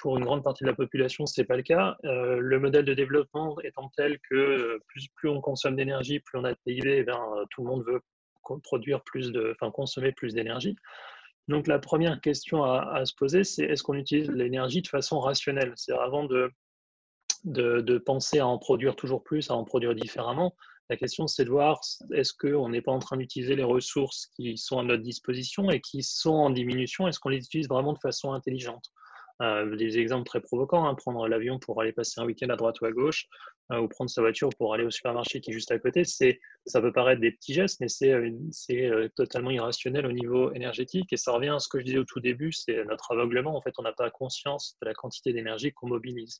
pour 0.00 0.18
une 0.18 0.24
grande 0.24 0.42
partie 0.42 0.64
de 0.64 0.68
la 0.68 0.74
population, 0.74 1.24
ce 1.24 1.40
n'est 1.40 1.46
pas 1.46 1.56
le 1.56 1.62
cas. 1.62 1.96
le 2.02 2.58
modèle 2.58 2.84
de 2.84 2.94
développement 2.94 3.56
étant 3.60 3.92
tel 3.96 4.18
que 4.28 4.80
plus, 4.88 5.06
plus 5.14 5.28
on 5.28 5.40
consomme 5.40 5.76
d'énergie, 5.76 6.18
plus 6.18 6.38
on 6.40 6.42
a 6.42 6.50
de 6.50 6.58
PIB, 6.64 6.96
eh 6.98 7.04
bien, 7.04 7.20
tout 7.50 7.62
le 7.62 7.68
monde 7.68 7.84
veut 7.86 8.00
produire 8.58 9.02
plus 9.02 9.32
de, 9.32 9.52
enfin, 9.54 9.70
consommer 9.70 10.12
plus 10.12 10.34
d'énergie. 10.34 10.76
Donc 11.48 11.66
la 11.66 11.78
première 11.78 12.20
question 12.20 12.64
à, 12.64 13.04
se 13.04 13.14
poser, 13.14 13.44
c'est 13.44 13.64
est-ce 13.64 13.82
qu'on 13.82 13.94
utilise 13.94 14.30
l'énergie 14.30 14.82
de 14.82 14.88
façon 14.88 15.18
rationnelle? 15.18 15.72
C'est 15.76 15.92
avant 15.92 16.24
de, 16.24 16.52
de, 17.44 17.98
penser 17.98 18.38
à 18.38 18.46
en 18.46 18.58
produire 18.58 18.94
toujours 18.94 19.24
plus, 19.24 19.50
à 19.50 19.54
en 19.54 19.64
produire 19.64 19.94
différemment. 19.94 20.54
La 20.90 20.96
question, 20.96 21.26
c'est 21.26 21.44
de 21.44 21.50
voir 21.50 21.80
est-ce 22.12 22.32
qu'on 22.34 22.68
n'est 22.68 22.82
pas 22.82 22.92
en 22.92 22.98
train 22.98 23.16
d'utiliser 23.16 23.56
les 23.56 23.64
ressources 23.64 24.26
qui 24.36 24.56
sont 24.58 24.78
à 24.78 24.82
notre 24.82 25.02
disposition 25.02 25.70
et 25.70 25.80
qui 25.80 26.02
sont 26.02 26.34
en 26.34 26.50
diminution? 26.50 27.08
Est-ce 27.08 27.18
qu'on 27.18 27.28
les 27.28 27.44
utilise 27.44 27.68
vraiment 27.68 27.92
de 27.92 27.98
façon 27.98 28.32
intelligente? 28.32 28.92
Euh, 29.40 29.74
des 29.76 29.98
exemples 29.98 30.26
très 30.26 30.40
provocants, 30.40 30.86
hein, 30.86 30.94
prendre 30.94 31.26
l'avion 31.26 31.58
pour 31.58 31.80
aller 31.80 31.92
passer 31.92 32.20
un 32.20 32.26
week-end 32.26 32.48
à 32.50 32.56
droite 32.56 32.80
ou 32.80 32.86
à 32.86 32.92
gauche, 32.92 33.26
euh, 33.72 33.78
ou 33.78 33.88
prendre 33.88 34.10
sa 34.10 34.20
voiture 34.20 34.50
pour 34.58 34.74
aller 34.74 34.84
au 34.84 34.90
supermarché 34.90 35.40
qui 35.40 35.50
est 35.50 35.54
juste 35.54 35.70
à 35.70 35.78
côté, 35.78 36.04
ça 36.04 36.80
peut 36.80 36.92
paraître 36.92 37.20
des 37.20 37.32
petits 37.32 37.54
gestes, 37.54 37.80
mais 37.80 37.88
c'est, 37.88 38.12
euh, 38.12 38.30
c'est 38.50 39.10
totalement 39.16 39.50
irrationnel 39.50 40.06
au 40.06 40.12
niveau 40.12 40.52
énergétique. 40.52 41.12
Et 41.12 41.16
ça 41.16 41.32
revient 41.32 41.50
à 41.50 41.58
ce 41.58 41.68
que 41.68 41.78
je 41.78 41.84
disais 41.84 41.98
au 41.98 42.04
tout 42.04 42.20
début, 42.20 42.52
c'est 42.52 42.84
notre 42.84 43.12
aveuglement. 43.12 43.56
En 43.56 43.62
fait, 43.62 43.74
on 43.78 43.82
n'a 43.82 43.92
pas 43.92 44.10
conscience 44.10 44.76
de 44.82 44.86
la 44.86 44.94
quantité 44.94 45.32
d'énergie 45.32 45.72
qu'on 45.72 45.88
mobilise. 45.88 46.38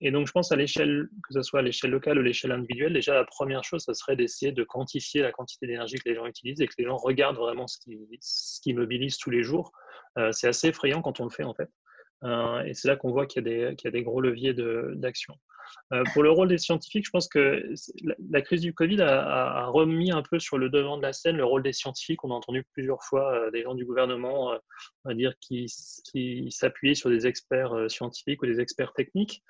Et 0.00 0.12
donc, 0.12 0.26
je 0.26 0.32
pense 0.32 0.52
à 0.52 0.56
l'échelle, 0.56 1.08
que 1.26 1.34
ce 1.34 1.42
soit 1.42 1.60
à 1.60 1.62
l'échelle 1.62 1.90
locale 1.90 2.18
ou 2.18 2.22
l'échelle 2.22 2.52
individuelle, 2.52 2.92
déjà 2.92 3.14
la 3.14 3.24
première 3.24 3.64
chose, 3.64 3.82
ça 3.82 3.94
serait 3.94 4.14
d'essayer 4.14 4.52
de 4.52 4.62
quantifier 4.62 5.22
la 5.22 5.32
quantité 5.32 5.66
d'énergie 5.66 5.96
que 5.96 6.08
les 6.08 6.14
gens 6.14 6.26
utilisent 6.26 6.60
et 6.60 6.68
que 6.68 6.74
les 6.78 6.84
gens 6.84 6.96
regardent 6.96 7.36
vraiment 7.36 7.66
ce 7.66 7.78
qu'ils 7.78 8.06
qui 8.62 8.74
mobilisent 8.74 9.18
tous 9.18 9.30
les 9.30 9.42
jours. 9.42 9.72
Euh, 10.18 10.30
c'est 10.30 10.46
assez 10.46 10.68
effrayant 10.68 11.02
quand 11.02 11.20
on 11.20 11.24
le 11.24 11.30
fait, 11.30 11.42
en 11.42 11.54
fait. 11.54 11.68
Euh, 12.24 12.62
et 12.62 12.74
c'est 12.74 12.88
là 12.88 12.96
qu'on 12.96 13.10
voit 13.10 13.26
qu'il 13.26 13.46
y, 13.46 13.86
a 13.86 13.90
des 13.90 14.02
gros 14.02 14.20
leviers 14.20 14.54
d'action. 14.54 15.34
Euh, 15.92 16.02
pour 16.12 16.22
le 16.22 16.30
rôle 16.30 16.48
des 16.48 16.58
scientifiques, 16.58 17.06
je 17.06 17.10
pense 17.10 17.28
que 17.28 17.72
la, 18.30 18.42
crise 18.42 18.60
du 18.60 18.74
Covid 18.74 19.00
a, 19.02 19.66
remis 19.66 20.12
un 20.12 20.22
peu 20.22 20.38
sur 20.38 20.58
le 20.58 20.68
devant 20.68 20.96
de 20.96 21.02
la 21.02 21.12
scène 21.12 21.36
le 21.36 21.44
rôle 21.44 21.62
des 21.62 21.72
scientifiques. 21.72 22.24
On 22.24 22.30
a 22.30 22.34
entendu 22.34 22.64
plusieurs 22.72 23.02
fois 23.02 23.50
des 23.50 23.62
gens 23.62 23.74
du 23.74 23.84
gouvernement 23.84 24.52
dire 25.06 25.34
qu'ils 25.40 25.68
s'appuyaient 26.50 26.94
sur 26.94 27.10
des 27.10 27.26
experts 27.26 27.74
scientifiques 27.88 28.42
ou 28.42 28.46
des 28.46 28.60
experts 28.60 28.92
techniques. 28.92 29.42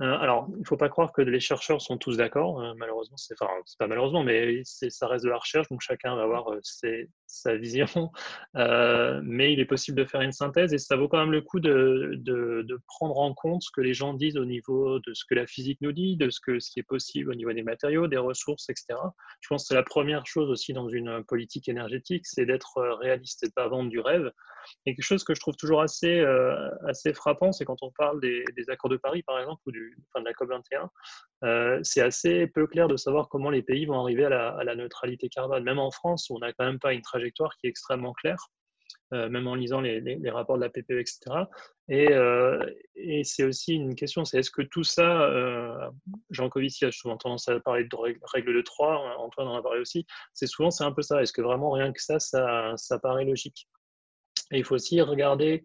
Euh, 0.00 0.16
alors, 0.18 0.46
il 0.54 0.60
ne 0.60 0.64
faut 0.64 0.78
pas 0.78 0.88
croire 0.88 1.12
que 1.12 1.20
les 1.20 1.40
chercheurs 1.40 1.82
sont 1.82 1.98
tous 1.98 2.16
d'accord. 2.16 2.62
Euh, 2.62 2.72
malheureusement, 2.76 3.18
c'est 3.18 3.34
enfin, 3.40 3.52
pas 3.78 3.86
malheureusement, 3.86 4.22
mais 4.24 4.62
ça 4.64 5.06
reste 5.06 5.24
de 5.24 5.30
la 5.30 5.36
recherche, 5.36 5.68
donc 5.68 5.82
chacun 5.82 6.16
va 6.16 6.22
avoir 6.22 6.52
euh, 6.52 6.60
sa 7.30 7.56
vision. 7.56 7.86
mais 8.54 9.52
il 9.52 9.60
est 9.60 9.66
possible 9.66 9.96
de 9.96 10.04
faire 10.04 10.20
une 10.20 10.32
synthèse 10.32 10.72
et 10.72 10.78
ça 10.78 10.96
vaut 10.96 11.08
quand 11.08 11.18
même 11.18 11.32
le 11.32 11.40
coup 11.42 11.60
de, 11.60 12.20
prendre 12.86 13.18
en 13.18 13.34
compte 13.34 13.62
ce 13.62 13.70
que 13.74 13.80
les 13.80 13.94
gens 13.94 14.14
disent 14.14 14.36
au 14.36 14.44
niveau 14.44 14.98
de 14.98 15.14
ce 15.14 15.24
que 15.24 15.34
la 15.34 15.46
physique 15.46 15.78
nous 15.80 15.92
dit, 15.92 16.16
de 16.16 16.30
ce, 16.30 16.40
que, 16.40 16.58
ce 16.58 16.70
qui 16.70 16.80
est 16.80 16.84
possible 16.84 17.30
au 17.30 17.34
niveau 17.34 17.52
des 17.52 17.62
matériaux, 17.62 18.08
des 18.08 18.16
ressources, 18.16 18.68
etc. 18.68 18.98
Je 19.40 19.48
pense 19.48 19.64
que 19.64 19.68
c'est 19.68 19.74
la 19.74 19.82
première 19.82 20.26
chose 20.26 20.50
aussi 20.50 20.72
dans 20.72 20.88
une 20.88 21.24
politique 21.24 21.68
énergétique, 21.68 22.26
c'est 22.26 22.46
d'être 22.46 22.80
réaliste 23.00 23.42
et 23.42 23.46
de 23.46 23.52
ne 23.52 23.54
pas 23.54 23.68
vendre 23.68 23.90
du 23.90 24.00
rêve. 24.00 24.30
Et 24.86 24.94
quelque 24.94 25.04
chose 25.04 25.24
que 25.24 25.34
je 25.34 25.40
trouve 25.40 25.56
toujours 25.56 25.80
assez, 25.80 26.24
assez 26.86 27.12
frappant, 27.14 27.52
c'est 27.52 27.64
quand 27.64 27.82
on 27.82 27.90
parle 27.90 28.20
des, 28.20 28.44
accords 28.68 28.90
de 28.90 28.96
Paris, 28.96 29.22
par 29.22 29.38
exemple, 29.38 29.60
ou 29.66 29.72
du, 29.72 29.96
de 30.16 30.24
la 30.24 30.32
COP21, 30.32 30.88
euh, 31.42 31.80
c'est 31.82 32.02
assez 32.02 32.46
peu 32.46 32.66
clair 32.66 32.88
de 32.88 32.96
savoir 32.96 33.28
comment 33.28 33.50
les 33.50 33.62
pays 33.62 33.86
vont 33.86 34.00
arriver 34.00 34.24
à 34.24 34.62
la, 34.64 34.74
neutralité 34.74 35.28
carbone. 35.28 35.64
Même 35.64 35.78
en 35.78 35.90
France, 35.90 36.30
on 36.30 36.38
n'a 36.38 36.52
quand 36.52 36.64
même 36.64 36.78
pas 36.78 36.92
une 36.92 37.02
trajectoire 37.02 37.19
qui 37.28 37.66
est 37.66 37.70
extrêmement 37.70 38.12
claire. 38.12 38.50
Euh, 39.12 39.28
même 39.28 39.48
en 39.48 39.56
lisant 39.56 39.80
les, 39.80 40.30
rapports 40.30 40.56
de 40.56 40.62
la 40.62 40.68
PPE, 40.68 41.00
etc. 41.00 41.18
Euh, 41.90 42.64
et, 42.94 43.24
c'est 43.24 43.42
aussi 43.42 43.74
une 43.74 43.96
question, 43.96 44.24
c'est 44.24 44.38
est-ce 44.38 44.52
que 44.52 44.62
tout 44.62 44.84
ça, 44.84 45.28
Jean 46.30 46.48
Covici 46.48 46.84
a 46.84 46.92
souvent 46.92 47.16
tendance 47.16 47.48
à 47.48 47.58
parler 47.58 47.84
de 47.84 47.96
règle 47.96 48.54
de 48.54 48.62
3, 48.62 49.16
Antoine 49.18 49.48
en 49.48 49.56
a 49.56 49.62
parlé 49.62 49.80
aussi, 49.80 50.06
c'est 50.32 50.46
souvent 50.46 50.70
c'est 50.70 50.84
un 50.84 50.92
peu 50.92 51.02
ça, 51.02 51.22
est-ce 51.22 51.32
que 51.32 51.42
vraiment 51.42 51.72
rien 51.72 51.92
que 51.92 52.00
ça, 52.00 52.20
ça, 52.20 52.98
paraît 53.02 53.24
logique? 53.24 53.68
Et 54.52 54.58
il 54.58 54.64
faut 54.64 54.76
aussi 54.76 55.00
regarder 55.00 55.64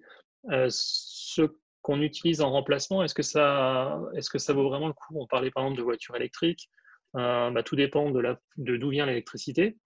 ce 0.70 1.44
qu'on 1.84 2.02
utilise 2.02 2.42
en 2.42 2.50
remplacement, 2.50 3.04
est-ce 3.04 3.14
que, 3.14 3.22
ça, 3.22 4.02
est-ce 4.16 4.32
que 4.32 4.40
ça 4.40 4.54
vaut 4.54 4.68
vraiment 4.68 4.88
le 4.88 4.94
coup? 4.94 5.20
On 5.20 5.28
parlait 5.28 5.52
par 5.52 5.64
exemple 5.64 5.78
de 5.78 5.84
voitures 5.84 6.16
électriques. 6.16 6.68
Euh, 7.16 7.52
bah, 7.52 7.64
tout 7.64 7.76
dépend 7.76 8.10
de 8.10 8.38
d'où 8.58 8.90
vient 8.90 9.06
l'électricité. 9.06 9.78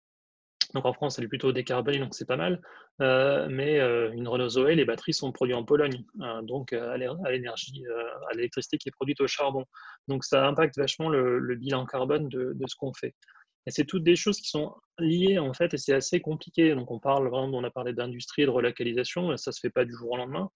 Donc 0.74 0.86
en 0.86 0.94
France, 0.94 1.18
elle 1.18 1.26
est 1.26 1.30
plutôt 1.30 1.52
décarbonée, 1.52 1.98
donc 1.98 2.14
c'est 2.14 2.28
pas 2.28 2.38
mal. 2.38 2.62
Euh, 3.02 3.48
mais 3.50 3.80
euh, 3.80 4.12
une 4.12 4.28
Renault 4.28 4.50
Zoé, 4.50 4.76
les 4.76 4.86
batteries 4.86 5.14
sont 5.14 5.32
produites 5.32 5.56
en 5.56 5.64
Pologne, 5.64 6.04
donc 6.44 6.74
à 6.74 6.98
l'énergie, 6.98 7.84
à 8.30 8.34
l'électricité 8.36 8.78
qui 8.78 8.90
est 8.90 8.92
produite 8.92 9.22
au 9.22 9.28
charbon. 9.28 9.66
Donc 10.08 10.24
ça 10.24 10.46
impacte 10.48 10.78
vachement 10.78 11.10
le, 11.10 11.56
bilan 11.56 11.86
carbone 11.86 12.30
de, 12.30 12.56
ce 12.68 12.76
qu'on 12.76 12.94
fait. 12.94 13.16
Et 13.68 13.72
c'est 13.72 13.86
toutes 13.86 14.04
des 14.04 14.16
choses 14.16 14.40
qui 14.40 14.50
sont 14.50 14.74
liées 15.00 15.38
en 15.38 15.54
fait, 15.54 15.74
et 15.74 15.78
c'est 15.78 15.94
assez 15.94 16.22
compliqué. 16.22 16.74
Donc 16.76 16.92
on 16.92 17.00
parle 17.00 17.28
vraiment, 17.30 17.58
on 17.58 17.64
a 17.64 17.72
parlé 17.72 17.94
d'industrie 17.94 18.44
et 18.44 18.46
de 18.46 18.52
relocalisation, 18.52 19.36
ça 19.38 19.52
se 19.52 19.60
fait 19.60 19.70
pas 19.70 19.86
du 19.86 19.94
jour 19.94 20.12
au 20.12 20.18
lendemain. 20.18 20.50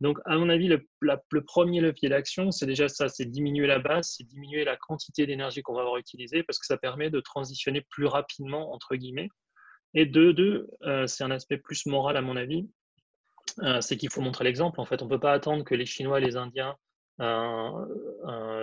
Donc 0.00 0.18
à 0.26 0.36
mon 0.36 0.48
avis, 0.48 0.68
le 0.68 1.44
premier 1.44 1.80
levier 1.80 2.08
d'action, 2.08 2.50
c'est 2.50 2.66
déjà 2.66 2.88
ça, 2.88 3.08
c'est 3.08 3.26
diminuer 3.26 3.66
la 3.66 3.78
base, 3.78 4.14
c'est 4.16 4.24
diminuer 4.24 4.64
la 4.64 4.76
quantité 4.76 5.26
d'énergie 5.26 5.62
qu'on 5.62 5.74
va 5.74 5.80
avoir 5.80 5.96
utilisée, 5.96 6.42
parce 6.44 6.58
que 6.58 6.66
ça 6.66 6.76
permet 6.76 7.10
de 7.10 7.20
transitionner 7.20 7.82
plus 7.90 8.06
rapidement 8.06 8.72
entre 8.72 8.94
guillemets. 8.96 9.28
Et 9.96 10.06
deux, 10.06 10.68
euh, 10.82 11.06
c'est 11.06 11.24
un 11.24 11.30
aspect 11.30 11.56
plus 11.56 11.86
moral 11.86 12.16
à 12.16 12.22
mon 12.22 12.36
avis, 12.36 12.68
euh, 13.62 13.80
c'est 13.80 13.96
qu'il 13.96 14.10
faut 14.10 14.20
montrer 14.20 14.44
l'exemple. 14.44 14.80
En 14.80 14.84
fait, 14.84 15.02
on 15.02 15.08
peut 15.08 15.18
pas 15.18 15.32
attendre 15.32 15.64
que 15.64 15.74
les 15.74 15.86
Chinois, 15.86 16.20
les 16.20 16.36
Indiens 16.36 16.76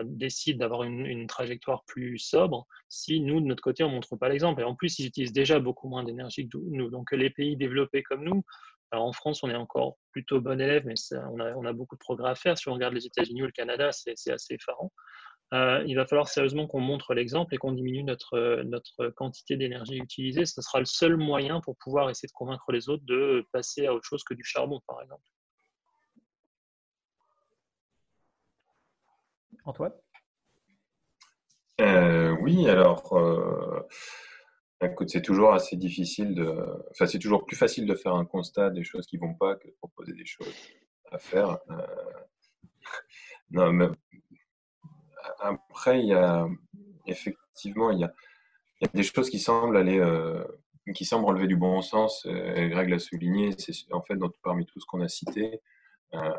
décide 0.06 0.60
d'avoir 0.60 0.84
une, 0.84 1.26
trajectoire 1.26 1.84
plus 1.86 2.20
sobre 2.20 2.68
si 2.88 3.20
nous, 3.20 3.42
de 3.42 3.48
notre 3.48 3.64
côté, 3.64 3.84
on 3.84 3.90
ne 3.90 3.96
montre 3.96 4.16
pas 4.16 4.30
l'exemple. 4.30 4.62
Et 4.62 4.64
en 4.64 4.76
plus, 4.76 5.00
ils 5.00 5.08
utilisent 5.08 5.34
déjà 5.34 5.60
beaucoup 5.60 5.90
moins 5.90 6.04
d'énergie 6.04 6.48
que 6.48 6.60
nous. 6.60 6.92
Donc, 6.92 7.12
les 7.14 7.32
pays 7.32 7.58
développés 7.58 8.04
comme 8.04 8.24
nous, 8.24 8.44
alors 8.94 9.08
en 9.08 9.12
France, 9.12 9.42
on 9.42 9.50
est 9.50 9.56
encore 9.56 9.98
plutôt 10.12 10.40
bon 10.40 10.62
élève, 10.62 10.86
mais 10.86 10.94
on, 11.32 11.66
a, 11.66 11.74
beaucoup 11.74 11.96
de 11.96 12.00
progrès 12.00 12.30
à 12.30 12.36
faire. 12.36 12.60
Si 12.60 12.70
on 12.70 12.76
regarde 12.76 12.94
les 12.94 13.08
États-Unis 13.08 13.42
ou 13.42 13.48
le 13.48 13.52
Canada, 13.52 13.92
c'est 13.92 14.32
assez 14.32 14.54
effarant. 14.54 14.92
Euh, 15.54 15.84
il 15.86 15.96
va 15.96 16.06
falloir 16.06 16.28
sérieusement 16.28 16.66
qu'on 16.66 16.80
montre 16.80 17.14
l'exemple 17.14 17.54
et 17.54 17.58
qu'on 17.58 17.74
diminue 17.74 18.04
notre, 18.04 18.64
notre 18.64 19.10
quantité 19.10 19.56
d'énergie 19.56 19.98
utilisée. 19.98 20.46
Ce 20.46 20.62
sera 20.62 20.80
le 20.80 20.86
seul 20.86 21.16
moyen 21.16 21.62
pour 21.62 21.78
pouvoir 21.78 22.10
essayer 22.10 22.28
de 22.28 22.34
convaincre 22.34 22.72
les 22.72 22.90
autres 22.90 23.04
de 23.06 23.46
passer 23.52 23.86
à 23.86 23.94
autre 23.94 24.06
chose 24.06 24.24
que 24.24 24.34
du 24.34 24.44
charbon, 24.44 24.82
par 24.88 25.02
exemple. 25.02 25.22
Antoine? 29.66 29.94
Euh, 31.82 32.36
Oui, 32.42 32.68
alors, 32.68 33.14
euh, 33.14 33.88
Écoute, 34.84 35.10
c'est 35.10 35.22
toujours 35.22 35.54
assez 35.54 35.78
difficile 35.78 36.36
de. 36.36 36.46
Enfin, 36.92 37.06
c'est 37.06 37.20
toujours 37.20 37.46
plus 37.46 37.56
facile 37.56 37.86
de 37.86 37.96
faire 37.96 38.16
un 38.16 38.26
constat 38.26 38.70
des 38.70 38.84
choses 38.84 39.06
qui 39.06 39.18
vont 39.18 39.34
pas 39.34 39.56
que 39.56 39.68
de 39.68 39.74
proposer 39.74 40.14
des 40.14 40.26
choses 40.26 40.56
à 41.12 41.20
faire. 41.20 41.60
Non, 43.52 43.72
mais 43.72 43.86
après, 45.40 46.00
il 46.00 46.08
y 46.08 46.14
a 46.14 46.48
effectivement, 47.06 47.92
il 47.92 48.00
y 48.00 48.04
a, 48.04 48.14
des 48.94 49.04
choses 49.04 49.30
qui 49.30 49.40
semblent 49.40 49.78
aller, 49.78 50.00
euh, 50.00 50.44
qui 50.94 51.06
semblent 51.06 51.26
relever 51.26 51.48
du 51.48 51.56
bon 51.56 51.82
sens. 51.82 52.26
Et 52.26 52.70
Greg 52.70 52.90
l'a 52.90 53.00
souligné, 53.00 53.52
c'est 53.58 53.74
en 53.94 54.02
fait 54.02 54.16
parmi 54.44 54.66
tout 54.66 54.80
ce 54.80 54.86
qu'on 54.86 55.02
a 55.02 55.08
cité, 55.08 55.62
euh, 56.14 56.32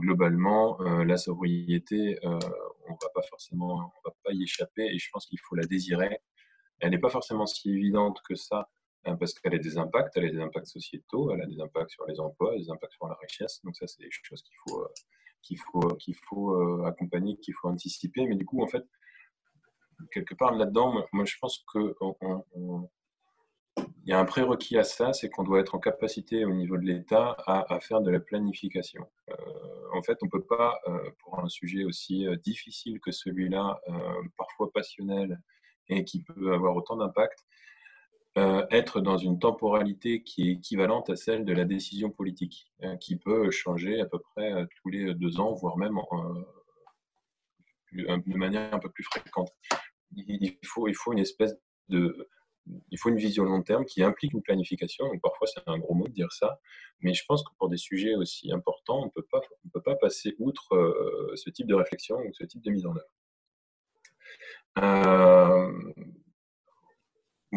globalement, 0.00 0.80
euh, 0.82 1.04
la 1.04 1.16
sobriété, 1.16 2.18
on 2.22 2.38
va 2.90 3.08
pas 3.14 3.22
forcément, 3.22 3.74
on 3.74 4.08
va 4.08 4.14
pas 4.24 4.32
y 4.32 4.42
échapper, 4.42 4.86
et 4.86 4.98
je 4.98 5.08
pense 5.12 5.26
qu'il 5.26 5.38
faut 5.40 5.54
la 5.54 5.66
désirer. 5.66 6.20
Elle 6.80 6.90
n'est 6.90 6.98
pas 6.98 7.10
forcément 7.10 7.46
si 7.46 7.70
évidente 7.70 8.20
que 8.28 8.34
ça, 8.34 8.68
parce 9.04 9.34
qu'elle 9.34 9.54
a 9.54 9.58
des 9.58 9.78
impacts, 9.78 10.16
elle 10.16 10.26
a 10.26 10.30
des 10.30 10.40
impacts 10.40 10.66
sociétaux, 10.66 11.32
elle 11.32 11.42
a 11.42 11.46
des 11.46 11.60
impacts 11.60 11.90
sur 11.90 12.04
les 12.06 12.18
emplois, 12.18 12.56
des 12.56 12.70
impacts 12.70 12.92
sur 12.92 13.06
la 13.06 13.16
richesse. 13.22 13.60
Donc 13.64 13.76
ça, 13.76 13.86
c'est 13.86 14.02
des 14.02 14.10
choses 14.10 14.42
qu'il 14.42 14.56
faut 14.66 14.84
qu'il 15.46 15.58
faut, 15.58 15.96
faut 16.28 16.52
euh, 16.52 16.84
accompagner, 16.84 17.36
qu'il 17.36 17.54
faut 17.54 17.68
anticiper. 17.68 18.26
Mais 18.26 18.36
du 18.36 18.44
coup, 18.44 18.62
en 18.62 18.66
fait, 18.66 18.84
quelque 20.12 20.34
part 20.34 20.52
là-dedans, 20.54 21.04
moi, 21.12 21.24
je 21.24 21.36
pense 21.40 21.64
qu'il 21.70 21.94
y 24.04 24.12
a 24.12 24.18
un 24.18 24.24
prérequis 24.24 24.76
à 24.78 24.84
ça, 24.84 25.12
c'est 25.12 25.30
qu'on 25.30 25.44
doit 25.44 25.60
être 25.60 25.74
en 25.74 25.78
capacité 25.78 26.44
au 26.44 26.52
niveau 26.52 26.76
de 26.76 26.84
l'État 26.84 27.36
à, 27.46 27.80
faire 27.80 28.00
de 28.00 28.10
la 28.10 28.20
planification. 28.20 29.06
Euh, 29.30 29.34
en 29.94 30.02
fait, 30.02 30.18
on 30.22 30.26
ne 30.26 30.30
peut 30.30 30.44
pas, 30.44 30.80
euh, 30.88 31.10
pour 31.20 31.38
un 31.38 31.48
sujet 31.48 31.84
aussi 31.84 32.26
difficile 32.42 33.00
que 33.00 33.12
celui-là, 33.12 33.80
parfois 34.36 34.72
passionnel 34.72 35.40
et 35.88 36.04
qui 36.04 36.22
peut 36.22 36.52
avoir 36.52 36.74
autant 36.74 36.96
d'impact, 36.96 37.44
euh, 38.36 38.66
être 38.70 39.00
dans 39.00 39.16
une 39.16 39.38
temporalité 39.38 40.22
qui 40.22 40.48
est 40.48 40.52
équivalente 40.52 41.08
à 41.08 41.16
celle 41.16 41.44
de 41.44 41.52
la 41.54 41.64
décision 41.64 42.10
politique, 42.10 42.70
hein, 42.82 42.98
qui 42.98 43.16
peut 43.16 43.50
changer 43.50 44.00
à 44.00 44.06
peu 44.06 44.18
près 44.18 44.52
euh, 44.52 44.66
tous 44.82 44.90
les 44.90 45.14
deux 45.14 45.40
ans, 45.40 45.54
voire 45.54 45.78
même 45.78 45.98
de 47.92 48.36
manière 48.36 48.74
un 48.74 48.78
peu 48.78 48.90
plus 48.90 49.04
fréquente. 49.04 49.50
Il 50.14 50.56
faut, 50.64 50.86
une 51.12 51.18
espèce 51.18 51.56
de, 51.88 52.28
il 52.90 52.98
faut 52.98 53.08
une 53.08 53.16
vision 53.16 53.44
long 53.44 53.62
terme 53.62 53.84
qui 53.84 54.02
implique 54.02 54.32
une 54.32 54.42
planification. 54.42 55.06
Donc 55.06 55.22
parfois, 55.22 55.46
c'est 55.46 55.62
un 55.66 55.78
gros 55.78 55.94
mot 55.94 56.06
de 56.06 56.12
dire 56.12 56.32
ça, 56.32 56.60
mais 57.00 57.14
je 57.14 57.24
pense 57.26 57.42
que 57.42 57.50
pour 57.58 57.68
des 57.68 57.76
sujets 57.76 58.14
aussi 58.14 58.52
importants, 58.52 59.00
on 59.02 59.06
ne 59.06 59.70
peut 59.72 59.80
pas 59.82 59.96
passer 59.96 60.34
outre 60.38 60.74
euh, 60.74 61.32
ce 61.36 61.48
type 61.50 61.66
de 61.66 61.74
réflexion 61.74 62.16
ou 62.18 62.32
ce 62.34 62.44
type 62.44 62.62
de 62.62 62.70
mise 62.70 62.86
en 62.86 62.94
œuvre. 62.94 63.08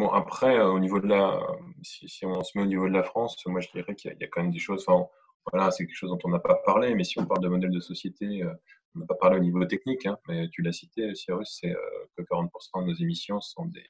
Bon, 0.00 0.08
après, 0.08 0.58
euh, 0.58 0.70
au 0.72 0.78
niveau 0.78 0.98
de 0.98 1.06
la, 1.06 1.38
si, 1.82 2.24
on 2.24 2.42
se 2.42 2.56
met 2.56 2.64
au 2.64 2.66
niveau 2.66 2.88
de 2.88 2.94
la 2.94 3.02
France, 3.02 3.36
moi 3.46 3.60
je 3.60 3.68
dirais 3.70 3.94
qu'il 3.94 4.16
y, 4.18 4.24
a 4.24 4.28
quand 4.28 4.40
même 4.42 4.50
des 4.50 4.58
choses, 4.58 4.84
enfin, 4.88 5.06
voilà, 5.52 5.70
c'est 5.70 5.84
quelque 5.84 5.94
chose 5.94 6.10
dont 6.10 6.18
on 6.24 6.30
n'a 6.30 6.38
pas 6.38 6.54
parlé, 6.64 6.94
mais 6.94 7.04
si 7.04 7.18
on 7.18 7.26
parle 7.26 7.42
de 7.42 7.48
modèle 7.48 7.70
de 7.70 7.80
société, 7.80 8.42
euh, 8.42 8.50
on 8.94 9.00
n'a 9.00 9.06
pas 9.06 9.14
parlé 9.14 9.36
au 9.36 9.40
niveau 9.40 9.62
technique, 9.66 10.06
hein, 10.06 10.16
mais 10.26 10.48
tu 10.48 10.62
l'as 10.62 10.72
cité, 10.72 11.14
Cyrus, 11.14 11.58
c'est 11.60 11.72
euh, 11.72 12.06
que 12.16 12.22
40% 12.22 12.82
de 12.82 12.86
nos 12.86 12.94
émissions 12.94 13.42
sont 13.42 13.66
des 13.66 13.84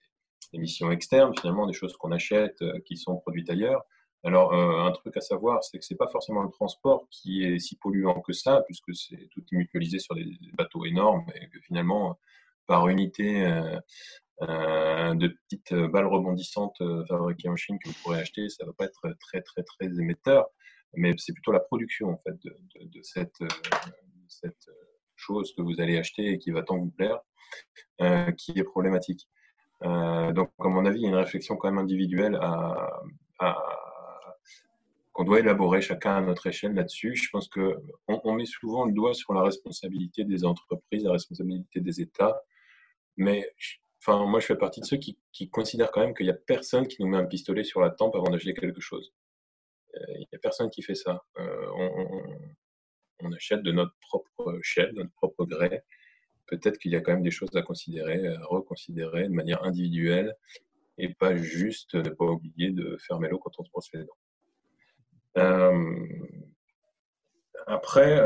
émissions 0.53 0.91
externes, 0.91 1.33
finalement, 1.41 1.67
des 1.67 1.73
choses 1.73 1.97
qu'on 1.97 2.11
achète, 2.11 2.59
qui 2.87 2.97
sont 2.97 3.17
produites 3.19 3.49
ailleurs. 3.49 3.85
Alors, 4.25 4.53
un 4.53 4.91
truc 4.91 5.17
à 5.17 5.21
savoir, 5.21 5.63
c'est 5.63 5.79
que 5.79 5.85
c'est 5.85 5.95
pas 5.95 6.09
forcément 6.09 6.43
le 6.43 6.51
transport 6.51 7.07
qui 7.11 7.45
est 7.45 7.61
si 7.61 7.77
polluant 7.77 8.21
que 8.21 8.33
ça, 8.33 8.63
puisque 8.67 8.95
c'est 8.95 9.29
tout 9.31 9.45
mutualisé 9.53 10.01
sur 10.01 10.17
des 10.17 10.27
bateaux 10.55 10.85
énormes 10.85 11.25
et 11.37 11.49
que 11.49 11.61
finalement, 11.61 12.19
par 12.71 12.87
unité 12.87 13.45
euh, 13.45 13.81
de 14.41 15.29
petites 15.29 15.75
balles 15.75 16.07
rebondissantes 16.07 16.81
euh, 16.81 17.05
fabriquées 17.07 17.49
en 17.49 17.57
Chine 17.57 17.79
que 17.79 17.89
vous 17.89 17.95
pourrez 18.03 18.21
acheter, 18.21 18.49
ça 18.49 18.65
va 18.65 18.73
pas 18.73 18.87
être 18.87 19.15
très 19.21 19.43
très 19.43 19.63
très 19.63 19.87
émetteur, 19.87 20.47
mais 20.95 21.15
c'est 21.19 21.33
plutôt 21.33 21.53
la 21.53 21.61
production 21.61 22.11
en 22.11 22.19
fait 22.19 22.37
de, 22.43 23.01
cette, 23.03 23.43
euh, 23.43 24.51
chose 25.17 25.53
que 25.55 25.63
vous 25.63 25.81
allez 25.81 25.99
acheter 25.99 26.33
et 26.33 26.39
qui 26.39 26.51
va 26.51 26.63
tant 26.63 26.79
vous 26.79 26.91
plaire 26.91 27.19
qui 28.37 28.53
est 28.57 28.65
problématique. 28.65 29.29
donc, 29.83 30.51
à 30.61 30.69
mon 30.69 30.87
avis, 30.87 31.01
il 31.01 31.03
y 31.03 31.07
a 31.07 31.09
une 31.09 31.17
réflexion 31.17 31.57
quand 31.57 31.69
même 31.69 31.79
individuelle 31.79 32.39
qu'on 35.13 35.25
doit 35.25 35.41
élaborer 35.41 35.81
chacun 35.83 36.15
à 36.17 36.21
notre 36.21 36.47
échelle 36.47 36.75
là-dessus. 36.75 37.17
Je 37.17 37.29
pense 37.31 37.49
qu'on 37.49 37.75
on 38.07 38.33
met 38.35 38.47
souvent 38.47 38.85
le 38.85 38.93
doigt 38.93 39.15
sur 39.15 39.35
la 39.35 39.43
responsabilité 39.43 40.25
des 40.25 40.45
entreprises, 40.45 41.05
la 41.05 41.13
responsabilité 41.13 41.81
des 41.81 42.01
États, 42.01 42.41
mais 43.17 43.53
Enfin, 44.03 44.25
moi, 44.25 44.41
je 44.41 44.47
fais 44.47 44.57
partie 44.57 44.81
de 44.81 44.87
ceux 44.87 44.97
qui, 44.97 45.19
considèrent 45.51 45.91
quand 45.91 46.01
même 46.01 46.15
qu'il 46.15 46.25
n'y 46.25 46.33
a 46.33 46.35
personne 46.35 46.89
qui 46.89 47.03
nous 47.03 47.09
met 47.09 47.19
un 47.19 47.27
pistolet 47.27 47.65
sur 47.65 47.81
la 47.81 47.91
tempe 47.91 48.15
avant 48.17 48.31
d'acheter 48.31 48.55
quelque 48.55 48.81
chose. 48.81 49.13
Euh, 49.95 50.01
il 50.15 50.27
n'y 50.33 50.37
a 50.37 50.39
personne 50.39 50.71
qui 50.71 50.83
fait 50.83 50.95
ça. 50.95 51.23
Euh, 51.39 51.67
on, 53.21 53.33
achète 53.33 53.63
de 53.63 53.73
notre 53.73 53.95
propre 54.01 54.59
chef, 54.63 54.91
de 54.93 55.03
notre 55.03 55.13
propre 55.13 55.45
gré. 55.45 55.83
Peut-être 56.47 56.79
qu'il 56.79 56.93
y 56.93 56.97
a 56.97 57.03
quand 57.03 57.13
même 57.13 57.23
des 57.23 57.31
choses 57.31 57.55
à 57.55 57.63
considérer, 57.63 58.27
à 58.27 58.45
reconsidérer 58.47 59.25
de 59.25 59.35
manière 59.35 59.63
individuelle 59.65 60.35
et 60.97 61.13
pas 61.15 61.37
juste 61.37 61.95
ne 61.95 62.09
pas 62.09 62.25
oublier 62.25 62.71
de 62.71 62.97
fermer 62.97 63.29
l'eau 63.29 63.39
quand 63.39 63.53
on 63.59 63.65
se 63.65 63.71
brosse 63.71 63.91
les 63.93 64.05
dents. 64.05 64.19
Euh, 65.37 65.95
après, 67.67 68.25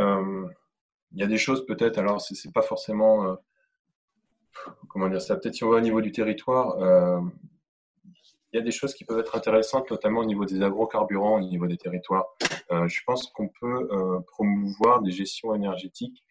il 1.10 1.18
y 1.18 1.24
a 1.24 1.26
des 1.26 1.38
choses 1.38 1.66
peut-être, 1.66 1.98
alors 1.98 2.20
c'est 2.20 2.52
pas 2.52 2.62
forcément 2.62 3.36
comment 4.88 5.08
dire 5.08 5.20
ça 5.20 5.36
Peut-être 5.36 5.54
si 5.54 5.64
on 5.64 5.70
va 5.70 5.78
au 5.78 5.80
niveau 5.80 6.00
du 6.00 6.12
territoire, 6.12 6.78
euh, 6.80 7.20
il 8.52 8.56
y 8.56 8.58
a 8.58 8.62
des 8.62 8.70
choses 8.70 8.94
qui 8.94 9.04
peuvent 9.04 9.18
être 9.18 9.36
intéressantes, 9.36 9.90
notamment 9.90 10.20
au 10.20 10.24
niveau 10.24 10.44
des 10.44 10.62
agrocarburants, 10.62 11.36
au 11.36 11.40
niveau 11.40 11.66
des 11.66 11.76
territoires. 11.76 12.26
Euh, 12.70 12.86
je 12.86 13.00
pense 13.04 13.26
qu'on 13.26 13.48
peut 13.48 13.88
euh, 13.90 14.20
promouvoir 14.28 15.02
des 15.02 15.10
gestions 15.10 15.54
énergétiques 15.54 16.22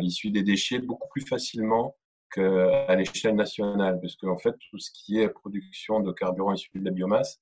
issues 0.00 0.30
des 0.30 0.44
déchets 0.44 0.78
beaucoup 0.78 1.08
plus 1.08 1.26
facilement 1.26 1.96
qu'à 2.32 2.94
l'échelle 2.94 3.34
nationale, 3.34 3.98
parce 4.00 4.14
qu'en 4.14 4.38
fait, 4.38 4.54
tout 4.70 4.78
ce 4.78 4.92
qui 4.92 5.18
est 5.18 5.28
production 5.28 5.98
de 5.98 6.12
carburant 6.12 6.52
issu 6.52 6.70
de 6.76 6.84
la 6.84 6.92
biomasse, 6.92 7.40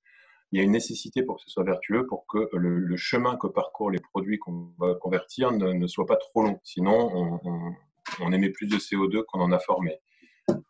il 0.51 0.59
y 0.59 0.63
a 0.63 0.65
une 0.65 0.73
nécessité 0.73 1.23
pour 1.23 1.37
que 1.37 1.43
ce 1.43 1.51
soit 1.51 1.65
vertueux, 1.65 2.07
pour 2.07 2.27
que 2.27 2.49
le, 2.55 2.97
chemin 2.97 3.37
que 3.37 3.47
parcourent 3.47 3.91
les 3.91 4.01
produits 4.01 4.39
qu'on 4.39 4.73
va 4.79 4.95
convertir 4.95 5.53
ne, 5.53 5.87
soit 5.87 6.07
pas 6.07 6.17
trop 6.17 6.43
long. 6.43 6.59
Sinon, 6.65 7.11
on, 7.13 7.75
on 8.21 8.33
émet 8.33 8.51
plus 8.51 8.67
de 8.67 8.77
CO2 8.77 9.25
qu'on 9.25 9.41
en 9.41 9.53
a 9.53 9.59
formé. 9.59 10.01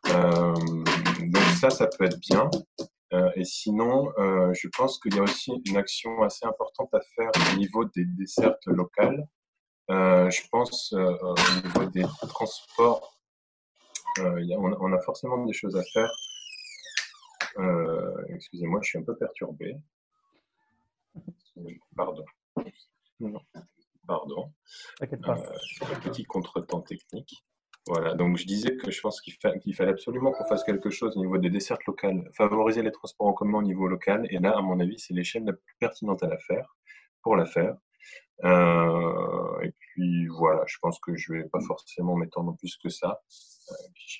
Euh, 0.08 0.54
donc 0.54 1.42
ça, 1.60 1.70
ça 1.70 1.86
peut 1.86 2.04
être 2.04 2.18
bien. 2.20 2.50
Euh, 3.12 3.30
et 3.34 3.44
sinon, 3.44 4.12
euh, 4.18 4.52
je 4.54 4.68
pense 4.68 4.98
qu'il 5.00 5.14
y 5.14 5.18
a 5.18 5.22
aussi 5.22 5.52
une 5.66 5.76
action 5.76 6.22
assez 6.22 6.46
importante 6.46 6.92
à 6.94 7.00
faire 7.16 7.30
au 7.52 7.56
niveau 7.56 7.84
des 7.84 8.04
dessertes 8.04 8.66
locales. 8.66 9.26
je 9.88 10.48
pense 10.50 10.92
au 10.92 11.34
niveau 11.62 11.84
des 11.90 12.04
transports, 12.28 13.18
on, 14.18 14.92
a 14.92 15.00
forcément 15.00 15.44
des 15.44 15.52
choses 15.52 15.76
à 15.76 15.82
faire. 15.82 16.10
Excusez-moi, 18.28 18.80
je 18.82 18.88
suis 18.90 18.98
un 18.98 19.02
peu 19.02 19.16
perturbé. 19.16 19.76
Pardon. 21.96 22.24
Pardon. 24.06 24.52
un 25.00 26.00
petit 26.00 26.24
contretemps 26.24 26.80
technique. 26.80 27.44
Voilà, 27.86 28.14
donc 28.14 28.36
je 28.36 28.44
disais 28.44 28.76
que 28.76 28.90
je 28.90 29.00
pense 29.00 29.20
qu'il 29.20 29.34
fallait 29.34 29.90
absolument 29.90 30.32
qu'on 30.32 30.44
fasse 30.44 30.64
quelque 30.64 30.90
chose 30.90 31.16
au 31.16 31.20
niveau 31.20 31.38
des 31.38 31.50
dessertes 31.50 31.84
locales, 31.86 32.30
favoriser 32.36 32.82
les 32.82 32.92
transports 32.92 33.26
en 33.26 33.32
commun 33.32 33.58
au 33.58 33.62
niveau 33.62 33.88
local. 33.88 34.26
Et 34.30 34.38
là, 34.38 34.56
à 34.56 34.60
mon 34.60 34.78
avis, 34.80 34.98
c'est 34.98 35.14
l'échelle 35.14 35.44
la 35.44 35.54
plus 35.54 35.74
pertinente 35.78 36.22
à 36.22 36.28
la 36.28 36.38
faire, 36.38 36.76
pour 37.22 37.36
la 37.36 37.46
faire. 37.46 37.76
Euh, 38.44 39.60
et 39.62 39.72
puis 39.72 40.26
voilà, 40.28 40.62
je 40.66 40.76
pense 40.80 40.98
que 41.00 41.14
je 41.16 41.32
ne 41.32 41.38
vais 41.38 41.48
pas 41.48 41.60
forcément 41.60 42.16
m'étendre 42.16 42.56
plus 42.56 42.76
que 42.76 42.88
ça. 42.88 43.20
Euh, 43.70 43.74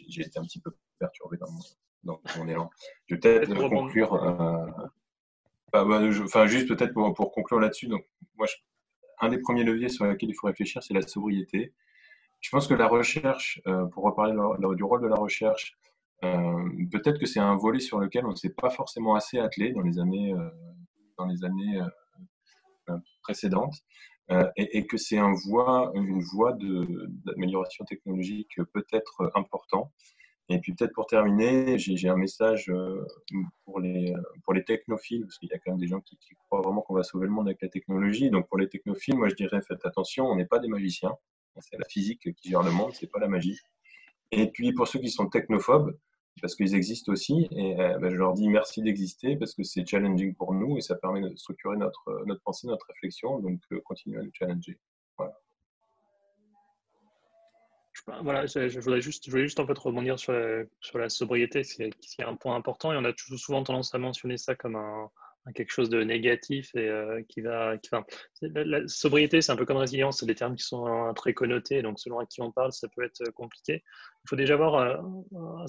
j'ai 0.09 0.23
été 0.23 0.39
un 0.39 0.43
petit 0.43 0.61
peu 0.61 0.74
perturbé 0.99 1.37
dans 1.37 1.51
mon, 1.51 2.19
dans 2.35 2.47
élan. 2.47 2.70
Je 3.07 3.15
vais 3.15 3.20
peut-être 3.20 3.55
conclure. 3.69 4.15
Euh, 4.15 4.66
bah, 5.73 5.85
bah, 5.85 6.01
enfin, 6.23 6.47
juste 6.47 6.69
peut-être 6.69 6.93
pour, 6.93 7.12
pour, 7.15 7.32
conclure 7.32 7.61
là-dessus. 7.61 7.87
Donc, 7.89 8.07
moi, 8.37 8.47
un 9.20 9.28
des 9.28 9.39
premiers 9.39 9.65
leviers 9.65 9.89
sur 9.89 10.07
lesquels 10.07 10.31
il 10.31 10.35
faut 10.35 10.47
réfléchir, 10.47 10.82
c'est 10.82 10.95
la 10.95 11.03
sobriété. 11.03 11.73
Je 12.41 12.49
pense 12.51 12.67
que 12.67 12.75
la 12.75 12.89
recherche, 12.89 13.61
euh, 13.67 13.87
pour 13.87 14.05
reparler 14.05 14.35
du 14.75 14.85
rôle 14.85 15.03
de 15.03 15.07
la 15.07 15.17
recherche, 15.17 15.77
euh, 16.25 16.69
peut-être 16.91 17.19
que 17.19 17.27
c'est 17.27 17.41
un 17.41 17.57
volet 17.57 17.81
sur 17.81 17.99
lequel 17.99 18.27
on 18.27 18.31
ne 18.31 18.37
s'est 18.37 18.55
pas 18.55 18.71
forcément 18.71 19.15
assez 19.15 19.39
attelé 19.39 19.73
dans 19.73 19.83
les 19.83 19.99
années, 19.99 20.33
euh, 20.33 20.49
dans 21.19 21.27
les 21.27 21.45
années 21.45 21.81
précédentes. 23.23 23.77
Et, 24.57 24.87
que 24.87 24.97
c'est 24.97 25.19
un 25.19 25.33
voie, 25.33 25.91
une 25.95 26.21
voie 26.21 26.57
d'amélioration 27.25 27.85
technologique 27.85 28.62
peut-être 28.73 29.33
important. 29.35 29.91
Et 30.49 30.61
puis 30.61 30.73
peut-être 30.73 30.93
pour 30.93 31.07
terminer, 31.07 31.79
j'ai 31.79 32.09
un 32.09 32.17
message 32.17 32.73
pour 33.65 33.81
les, 33.81 34.15
pour 34.45 34.55
les 34.55 34.65
technophiles, 34.65 35.23
parce 35.23 35.37
qu'il 35.39 35.49
y 35.49 35.53
a 35.53 35.59
quand 35.59 35.73
même 35.73 35.81
des 35.81 35.89
gens 35.89 36.01
qui, 36.01 36.17
qui 36.17 36.35
croient 36.37 36.61
vraiment 36.61 36.81
qu'on 36.81 36.95
va 36.95 37.03
sauver 37.03 37.27
le 37.27 37.33
monde 37.33 37.49
avec 37.49 37.61
la 37.61 37.69
technologie. 37.69 38.31
Donc 38.31 38.49
pour 38.49 38.59
les 38.59 38.69
technophiles, 38.69 39.17
moi 39.17 39.29
je 39.29 39.35
dirais 39.35 39.61
faites 39.67 39.85
attention, 39.85 40.27
on 40.27 40.37
n'est 40.37 40.47
pas 40.47 40.61
des 40.61 40.69
magiciens. 40.69 41.12
C'est 41.59 41.78
la 41.78 41.86
physique 41.89 42.32
qui 42.36 42.51
gère 42.51 42.62
le 42.62 42.70
monde, 42.70 42.93
c'est 42.94 43.10
pas 43.10 43.18
la 43.18 43.28
magie. 43.28 43.59
Et 44.31 44.51
puis 44.51 44.72
pour 44.72 44.86
ceux 44.86 45.01
qui 45.01 45.10
sont 45.10 45.28
technophobes, 45.28 45.97
parce 46.40 46.55
qu'ils 46.55 46.74
existent 46.74 47.12
aussi. 47.12 47.48
Et 47.51 47.74
ben, 47.74 48.10
je 48.10 48.16
leur 48.16 48.35
dis 48.35 48.48
merci 48.48 48.82
d'exister 48.82 49.36
parce 49.36 49.55
que 49.55 49.62
c'est 49.62 49.86
challenging 49.86 50.35
pour 50.35 50.55
nous 50.55 50.78
et 50.78 50.81
ça 50.81 50.94
permet 50.97 51.20
de 51.20 51.35
structurer 51.36 51.77
notre, 51.77 52.24
notre 52.27 52.43
pensée, 52.43 52.66
notre 52.66 52.86
réflexion. 52.86 53.39
Donc, 53.40 53.60
continuez 53.85 54.18
à 54.18 54.22
nous 54.22 54.31
challenger. 54.32 54.78
Voilà. 55.18 55.35
Voilà, 58.22 58.47
je, 58.47 58.81
voulais 58.81 59.01
juste, 59.01 59.27
je 59.27 59.31
voulais 59.31 59.43
juste 59.43 59.60
en 59.60 59.66
fait 59.66 59.77
rebondir 59.78 60.18
sur 60.18 60.32
la, 60.32 60.64
sur 60.81 60.98
la 60.98 61.10
sobriété, 61.10 61.62
c'est 61.64 61.93
un 62.20 62.35
point 62.35 62.56
important 62.56 62.93
et 62.93 62.97
on 62.97 63.05
a 63.05 63.12
souvent 63.36 63.62
tendance 63.62 63.94
à 63.94 63.98
mentionner 63.98 64.39
ça 64.39 64.55
comme 64.55 64.74
un, 64.74 65.10
quelque 65.55 65.73
chose 65.73 65.89
de 65.89 66.03
négatif 66.03 66.75
et 66.75 66.89
euh, 66.89 67.23
qui 67.29 67.41
va. 67.41 67.77
La, 68.43 68.87
sobriété, 68.87 69.41
c'est 69.41 69.53
un 69.53 69.57
peu 69.57 69.65
comme 69.65 69.79
résilience, 69.79 70.21
c'est 70.21 70.27
des 70.27 70.35
termes 70.35 70.55
qui 70.55 70.65
sont 70.65 70.87
euh, 70.87 71.12
très 71.12 71.33
connotés, 71.35 71.83
donc 71.83 71.99
selon 71.99 72.19
à 72.19 72.27
qui 72.27 72.43
on 72.43 72.53
parle, 72.53 72.73
ça 72.73 72.89
peut 72.95 73.05
être 73.05 73.23
euh, 73.23 73.33
compliqué. 73.33 73.83
Il 74.25 74.29
faut 74.29 74.37
déjà 74.37 74.57
voir 74.57 75.03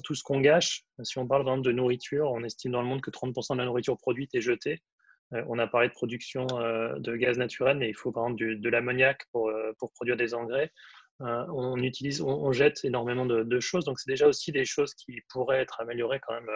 tout 0.04 0.14
ce 0.14 0.22
qu'on 0.22 0.40
gâche. 0.40 0.84
Si 1.02 1.18
on 1.18 1.26
parle 1.26 1.62
de 1.62 1.72
nourriture, 1.72 2.30
on 2.30 2.44
estime 2.44 2.72
dans 2.72 2.82
le 2.82 2.86
monde 2.86 3.00
que 3.00 3.10
30% 3.10 3.54
de 3.54 3.58
la 3.58 3.64
nourriture 3.64 3.96
produite 3.96 4.34
est 4.34 4.42
jetée. 4.42 4.82
on 5.30 5.58
a 5.58 5.66
parlé 5.66 5.88
de 5.88 5.94
production 5.94 6.46
de 6.46 7.16
gaz 7.16 7.38
naturel, 7.38 7.78
mais 7.78 7.88
il 7.88 7.94
faut 7.94 8.12
par 8.12 8.24
exemple 8.24 8.60
de 8.60 8.68
l'ammoniac 8.68 9.22
pour, 9.32 9.50
pour 9.78 9.90
produire 9.92 10.18
des 10.18 10.34
engrais. 10.34 10.70
on 11.20 11.78
utilise, 11.78 12.20
on, 12.20 12.52
jette 12.52 12.84
énormément 12.84 13.24
de 13.24 13.60
choses, 13.60 13.86
donc 13.86 13.98
c'est 13.98 14.10
déjà 14.10 14.28
aussi 14.28 14.52
des 14.52 14.66
choses 14.66 14.92
qui 14.92 15.22
pourraient 15.30 15.62
être 15.62 15.80
améliorées 15.80 16.20
quand 16.20 16.34
même 16.34 16.50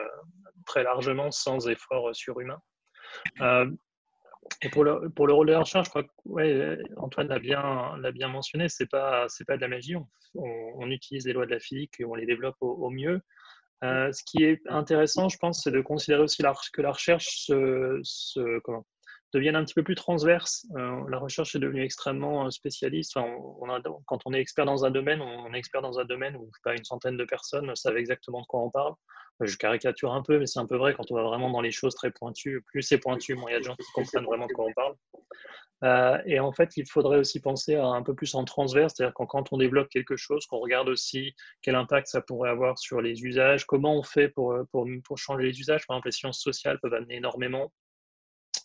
très 0.66 0.82
largement 0.82 1.30
sans 1.30 1.66
effort 1.66 2.14
surhumain. 2.14 2.60
Euh, 3.40 3.70
pour 4.72 4.84
le, 4.84 5.10
rôle 5.18 5.48
de 5.48 5.52
la 5.52 5.60
recherche, 5.60 5.86
je 5.86 5.90
crois 5.90 6.04
que 6.04 6.78
Antoine 6.96 7.28
l'a 7.28 7.38
bien, 7.38 7.98
bien 8.12 8.28
mentionné, 8.28 8.68
ce 8.68 8.82
n'est 8.82 8.88
pas, 8.88 9.26
pas 9.46 9.56
de 9.56 9.60
la 9.60 9.68
magie. 9.68 9.96
On, 10.34 10.90
utilise 10.90 11.26
les 11.26 11.32
lois 11.32 11.46
de 11.46 11.50
la 11.50 11.58
physique 11.58 11.94
et 11.98 12.04
on 12.04 12.14
les 12.14 12.26
développe 12.26 12.56
au, 12.60 12.90
mieux. 12.90 13.20
Euh, 13.84 14.12
ce 14.12 14.22
qui 14.24 14.44
est 14.44 14.60
intéressant, 14.68 15.28
je 15.28 15.36
pense, 15.38 15.62
c'est 15.62 15.70
de 15.70 15.80
considérer 15.80 16.22
aussi 16.22 16.42
que 16.72 16.82
la 16.82 16.92
recherche 16.92 17.26
se, 17.46 17.98
se, 18.02 18.58
comment, 18.60 18.86
devienne 19.32 19.56
un 19.56 19.64
petit 19.64 19.74
peu 19.74 19.82
plus 19.82 19.94
transverse. 19.94 20.66
Euh, 20.76 21.04
la 21.08 21.18
recherche 21.18 21.54
est 21.54 21.58
devenue 21.58 21.82
extrêmement 21.82 22.50
spécialiste. 22.50 23.16
on, 23.16 23.68
a, 23.70 23.80
quand 24.06 24.20
on 24.26 24.32
est 24.32 24.40
expert 24.40 24.64
dans 24.64 24.84
un 24.84 24.90
domaine, 24.90 25.20
on 25.20 25.52
est 25.52 25.58
expert 25.58 25.82
dans 25.82 25.98
un 25.98 26.04
domaine 26.04 26.36
où 26.36 26.50
pas 26.64 26.74
une 26.74 26.84
centaine 26.84 27.16
de 27.16 27.24
personnes 27.24 27.74
savent 27.76 27.96
exactement 27.96 28.40
de 28.40 28.46
quoi 28.46 28.62
on 28.62 28.70
parle 28.70 28.94
je 29.40 29.56
caricature 29.56 30.12
un 30.12 30.22
peu, 30.22 30.38
mais 30.38 30.46
c'est 30.46 30.60
un 30.60 30.66
peu 30.66 30.76
vrai 30.76 30.94
quand 30.94 31.10
on 31.10 31.14
va 31.14 31.22
vraiment 31.22 31.50
dans 31.50 31.60
les 31.60 31.70
choses 31.70 31.94
très 31.94 32.10
pointues. 32.10 32.62
Plus 32.66 32.82
c'est 32.82 32.98
pointu, 32.98 33.34
moins 33.34 33.50
il 33.50 33.54
y 33.54 33.56
a 33.56 33.58
de 33.58 33.64
gens 33.64 33.76
qui 33.76 33.84
comprennent 33.94 34.24
vraiment 34.24 34.46
de 34.46 34.52
quoi 34.52 34.64
on 34.66 34.72
parle. 34.72 34.94
Euh, 35.84 36.18
et 36.24 36.40
en 36.40 36.52
fait, 36.52 36.76
il 36.78 36.88
faudrait 36.88 37.18
aussi 37.18 37.40
penser 37.40 37.74
à 37.74 37.86
un 37.86 38.02
peu 38.02 38.14
plus 38.14 38.34
en 38.34 38.44
transverse, 38.44 38.94
c'est-à-dire 38.96 39.12
quand 39.14 39.52
on 39.52 39.58
développe 39.58 39.90
quelque 39.90 40.16
chose, 40.16 40.46
qu'on 40.46 40.58
regarde 40.58 40.88
aussi 40.88 41.34
quel 41.60 41.74
impact 41.74 42.06
ça 42.06 42.22
pourrait 42.22 42.48
avoir 42.48 42.78
sur 42.78 43.02
les 43.02 43.22
usages, 43.24 43.66
comment 43.66 43.94
on 43.98 44.02
fait 44.02 44.28
pour, 44.28 44.56
pour, 44.72 45.18
changer 45.18 45.44
les 45.44 45.60
usages. 45.60 45.86
Par 45.86 45.96
exemple, 45.96 46.08
les 46.08 46.12
sciences 46.12 46.40
sociales 46.40 46.78
peuvent 46.80 46.94
amener 46.94 47.16
énormément 47.16 47.64
euh, 47.64 47.85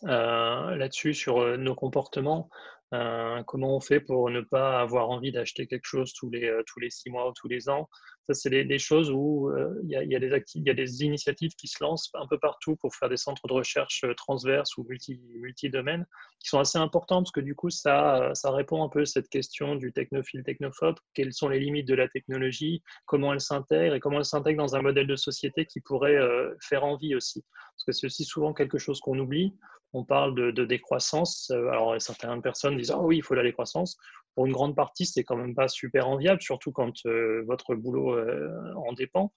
là-dessus 0.02 1.14
sur 1.14 1.38
euh, 1.38 1.56
nos 1.56 1.74
comportements. 1.74 2.48
Euh, 2.94 3.42
comment 3.44 3.74
on 3.74 3.80
fait 3.80 4.00
pour 4.00 4.28
ne 4.28 4.42
pas 4.42 4.78
avoir 4.78 5.08
envie 5.08 5.32
d'acheter 5.32 5.66
quelque 5.66 5.86
chose 5.86 6.12
tous 6.12 6.28
les, 6.28 6.54
tous 6.66 6.78
les 6.78 6.90
six 6.90 7.08
mois 7.08 7.30
ou 7.30 7.32
tous 7.32 7.48
les 7.48 7.70
ans 7.70 7.88
Ça, 8.26 8.34
c'est 8.34 8.50
des, 8.50 8.78
choses 8.78 9.10
où 9.10 9.50
il 9.84 9.88
y, 9.88 10.08
y, 10.10 10.14
a 10.14 10.18
des 10.18 10.44
il 10.54 10.66
y 10.66 10.68
a 10.68 10.74
des 10.74 11.02
initiatives 11.02 11.52
qui 11.56 11.68
se 11.68 11.82
lancent 11.82 12.10
un 12.12 12.26
peu 12.26 12.38
partout 12.38 12.76
pour 12.76 12.94
faire 12.94 13.08
des 13.08 13.16
centres 13.16 13.46
de 13.48 13.54
recherche 13.54 14.04
transverses 14.18 14.76
ou 14.76 14.84
multi, 14.84 15.18
multi-domaines 15.36 16.04
qui 16.38 16.50
sont 16.50 16.58
assez 16.58 16.76
importants 16.76 17.22
parce 17.22 17.30
que 17.30 17.40
du 17.40 17.54
coup, 17.54 17.70
ça, 17.70 18.28
ça 18.34 18.50
répond 18.50 18.84
un 18.84 18.90
peu 18.90 19.00
à 19.00 19.06
cette 19.06 19.30
question 19.30 19.74
du 19.74 19.94
technophile, 19.94 20.42
technophobe. 20.42 20.96
Quelles 21.14 21.32
sont 21.32 21.48
les 21.48 21.60
limites 21.60 21.88
de 21.88 21.94
la 21.94 22.08
technologie? 22.08 22.82
Comment 23.06 23.32
elle 23.32 23.40
s'intègre? 23.40 23.94
Et 23.94 24.00
comment 24.00 24.18
elle 24.18 24.26
s'intègre 24.26 24.62
dans 24.62 24.76
un 24.76 24.82
modèle 24.82 25.06
de 25.06 25.16
société 25.16 25.64
qui 25.64 25.80
pourrait 25.80 26.18
faire 26.60 26.84
envie 26.84 27.14
aussi? 27.14 27.42
Parce 27.74 27.84
que 27.86 27.92
c'est 27.92 28.06
aussi 28.06 28.24
souvent 28.24 28.52
quelque 28.52 28.76
chose 28.76 29.00
qu'on 29.00 29.18
oublie 29.18 29.54
on 29.92 30.04
parle 30.04 30.34
de, 30.52 30.64
décroissance. 30.64 31.50
Euh, 31.50 31.68
alors, 31.68 32.00
certaines 32.00 32.42
personnes 32.42 32.76
disent 32.76 32.90
Ah 32.90 33.00
oui, 33.00 33.18
il 33.18 33.22
faut 33.22 33.34
la 33.34 33.42
décroissance. 33.42 33.96
Pour 34.34 34.46
une 34.46 34.52
grande 34.52 34.74
partie, 34.74 35.04
c'est 35.04 35.24
quand 35.24 35.36
même 35.36 35.54
pas 35.54 35.68
super 35.68 36.08
enviable, 36.08 36.40
surtout 36.40 36.72
quand 36.72 36.94
euh, 37.06 37.44
votre 37.46 37.74
boulot 37.74 38.14
euh, 38.14 38.72
en 38.76 38.92
dépend. 38.92 39.32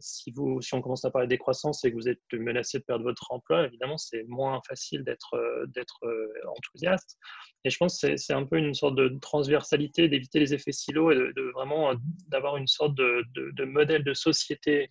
si, 0.00 0.32
vous, 0.32 0.60
si 0.60 0.74
on 0.74 0.82
commence 0.82 1.04
à 1.04 1.10
parler 1.10 1.26
de 1.26 1.30
décroissance 1.30 1.84
et 1.84 1.90
que 1.90 1.96
vous 1.96 2.08
êtes 2.08 2.20
menacé 2.32 2.78
de 2.78 2.84
perdre 2.84 3.04
votre 3.04 3.30
emploi, 3.30 3.66
évidemment, 3.66 3.98
c'est 3.98 4.24
moins 4.24 4.60
facile 4.66 5.04
d'être 5.04 5.36
enthousiaste. 6.56 7.18
Et 7.64 7.70
je 7.70 7.76
pense 7.76 8.00
que 8.00 8.16
c'est 8.16 8.32
un 8.32 8.44
peu 8.44 8.56
une 8.58 8.74
sorte 8.74 8.96
de 8.96 9.08
transversalité, 9.20 10.08
d'éviter 10.08 10.40
les 10.40 10.52
effets 10.52 10.72
silos 10.72 11.12
et 11.12 11.14
de, 11.14 11.52
vraiment 11.54 11.92
d'avoir 12.28 12.56
une 12.56 12.66
sorte 12.66 12.94
de, 12.94 13.24
de, 13.34 13.64
modèle 13.64 14.02
de 14.02 14.14
société 14.14 14.90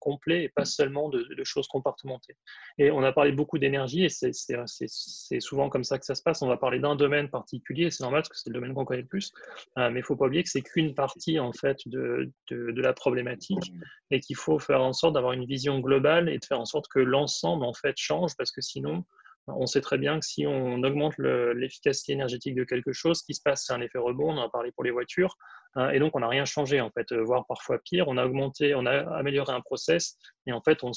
complet 0.00 0.44
et 0.44 0.48
pas 0.48 0.64
seulement 0.64 1.08
de, 1.08 1.26
choses 1.44 1.66
comportementées. 1.66 2.36
Et 2.78 2.90
on 2.90 3.02
a 3.02 3.12
parlé 3.12 3.32
beaucoup 3.32 3.58
d'énergie 3.58 4.04
et 4.04 4.08
c'est 4.08 5.40
souvent 5.40 5.68
comme 5.68 5.84
ça 5.84 5.98
que 5.98 6.04
ça 6.04 6.14
se 6.14 6.22
passe. 6.22 6.42
On 6.42 6.48
va 6.48 6.56
parler 6.56 6.78
d'un 6.78 6.96
domaine 6.96 7.28
particulier, 7.28 7.90
c'est 7.90 8.02
normal 8.02 8.22
parce 8.22 8.28
que 8.30 8.36
c'est 8.36 8.50
le 8.50 8.54
domaine 8.54 8.74
qu'on 8.74 8.84
connaît 8.84 9.02
le 9.02 9.08
plus, 9.08 9.32
euh, 9.78 9.90
mais 9.90 9.98
il 9.98 10.02
ne 10.02 10.06
faut 10.06 10.16
pas 10.16 10.26
oublier 10.26 10.42
que 10.42 10.48
c'est 10.48 10.62
qu'une 10.62 10.94
partie 10.94 11.38
en 11.38 11.52
fait 11.52 11.78
de, 11.86 12.30
de, 12.50 12.80
la 12.82 12.92
problématique 12.92 13.72
et 14.10 14.20
qu'il 14.20 14.36
faut 14.36 14.58
faire 14.58 14.82
en 14.82 14.92
sorte 14.92 15.14
d'avoir 15.14 15.32
une 15.32 15.44
vision 15.44 15.80
globale 15.80 16.28
et 16.28 16.38
de 16.38 16.44
faire 16.44 16.60
en 16.60 16.64
sorte 16.64 16.86
que 16.88 16.98
l'ensemble 16.98 17.64
en 17.64 17.72
fait 17.72 17.94
change 17.96 18.36
parce 18.36 18.50
que 18.50 18.60
sinon 18.60 19.04
on 19.48 19.66
sait 19.66 19.80
très 19.80 19.98
bien 19.98 20.20
que 20.20 20.24
si 20.24 20.46
on 20.46 20.82
augmente 20.82 21.18
l'efficacité 21.18 22.12
énergétique 22.12 22.54
de 22.54 22.64
quelque 22.64 22.92
chose, 22.92 23.20
ce 23.20 23.24
qui 23.24 23.34
se 23.34 23.42
passe, 23.42 23.64
c'est 23.66 23.72
un 23.72 23.80
effet 23.80 23.98
rebond. 23.98 24.30
On 24.32 24.38
en 24.38 24.46
a 24.46 24.48
parlé 24.48 24.70
pour 24.70 24.84
les 24.84 24.92
voitures. 24.92 25.36
Hein, 25.74 25.90
et 25.90 25.98
donc, 25.98 26.14
on 26.14 26.20
n'a 26.20 26.28
rien 26.28 26.44
changé, 26.44 26.80
en 26.80 26.90
fait, 26.90 27.10
euh, 27.12 27.22
voire 27.24 27.46
parfois 27.46 27.78
pire. 27.78 28.06
On 28.06 28.16
a 28.18 28.24
augmenté, 28.24 28.74
on 28.74 28.86
a 28.86 28.98
amélioré 29.16 29.52
un 29.52 29.60
process. 29.60 30.16
Et 30.46 30.52
en 30.52 30.60
fait, 30.60 30.84
on, 30.84 30.92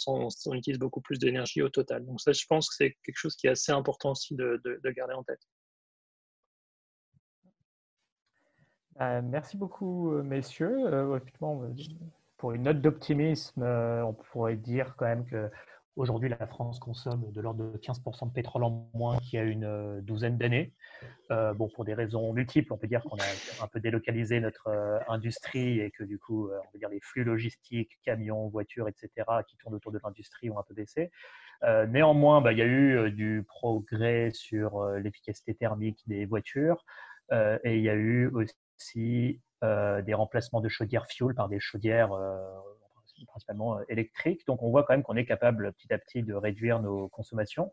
utilise 0.54 0.78
beaucoup 0.78 1.02
plus 1.02 1.18
d'énergie 1.18 1.62
au 1.64 1.70
total. 1.70 2.06
Donc, 2.06 2.22
ça, 2.22 2.34
je 2.34 2.46
pense 2.48 2.70
que 2.70 2.76
c'est 2.76 2.96
quelque 3.04 3.18
chose 3.18 3.36
qui 3.36 3.48
est 3.48 3.52
assez 3.52 3.72
important 3.72 4.12
aussi 4.12 4.36
de, 4.36 4.62
garder 4.96 5.14
en 5.14 5.24
tête. 5.24 5.42
Euh, 9.02 9.22
merci 9.24 9.58
beaucoup, 9.58 10.14
euh, 10.14 10.24
messieurs. 10.24 10.78
pour 12.38 12.52
une 12.52 12.64
note 12.64 12.82
d'optimisme, 12.82 13.64
on 13.64 14.14
pourrait 14.14 14.56
dire 14.56 14.96
quand 14.98 15.06
même 15.06 15.26
que 15.26 15.50
Aujourd'hui, 15.96 16.28
la 16.28 16.46
France 16.46 16.78
consomme 16.80 17.32
de 17.32 17.40
l'ordre 17.40 17.72
de 17.72 17.78
15% 17.78 18.28
de 18.28 18.34
pétrole 18.34 18.66
en 18.66 18.90
moins 18.94 19.18
qu'il 19.20 19.40
y 19.40 19.42
a 19.42 19.46
une 19.46 19.64
euh, 19.64 20.02
douzaine 20.02 20.38
d'années. 20.38 20.74
Euh, 21.32 21.54
pour 21.54 21.86
des 21.86 21.94
raisons 21.94 22.34
multiples, 22.34 22.74
on 22.74 22.78
peut 22.78 22.88
dire 22.88 23.02
qu'on 23.02 23.16
a 23.16 23.64
un 23.64 23.68
peu 23.68 23.80
délocalisé 23.80 24.42
notre 24.42 24.68
euh, 24.68 25.00
industrie 25.08 25.80
et 25.80 25.92
que 25.92 26.04
du 26.04 26.20
coup, 26.20 26.50
on 26.52 26.72
peut 26.72 26.80
dire 26.80 26.90
les 26.90 27.00
flux 27.00 27.24
logistiques, 27.24 27.98
camions, 28.04 28.50
voitures, 28.50 28.90
etc., 28.90 29.10
qui 29.48 29.56
tournent 29.56 29.76
autour 29.76 29.94
de 29.94 30.00
l'industrie 30.04 30.50
ont 30.50 30.60
un 30.60 30.64
peu 30.64 30.74
baissé. 30.74 31.12
néanmoins, 31.88 32.42
bah, 32.42 32.52
il 32.52 32.58
y 32.58 32.62
a 32.62 32.66
eu 32.66 33.12
du 33.12 33.46
progrès 33.48 34.32
sur 34.34 34.84
l'efficacité 34.98 35.56
thermique 35.56 36.04
des 36.08 36.26
voitures 36.26 36.86
et 37.32 37.78
il 37.78 37.82
y 37.82 37.90
a 37.90 37.96
eu 37.96 38.30
aussi 38.34 39.42
des 39.62 40.14
remplacements 40.14 40.62
de 40.62 40.70
chaudières 40.70 41.08
fuel 41.08 41.34
par 41.34 41.50
des 41.50 41.60
chaudières 41.60 42.12
principalement 43.24 43.78
euh, 43.78 43.84
électrique. 43.88 44.46
Donc 44.48 44.62
on 44.62 44.70
voit 44.70 44.84
quand 44.84 44.94
même 44.94 45.04
qu'on 45.04 45.16
est 45.16 45.26
capable 45.26 45.72
petit 45.74 45.94
à 45.94 45.98
petit 45.98 46.24
de 46.24 46.34
réduire 46.34 46.82
nos 46.82 47.08
consommations. 47.08 47.72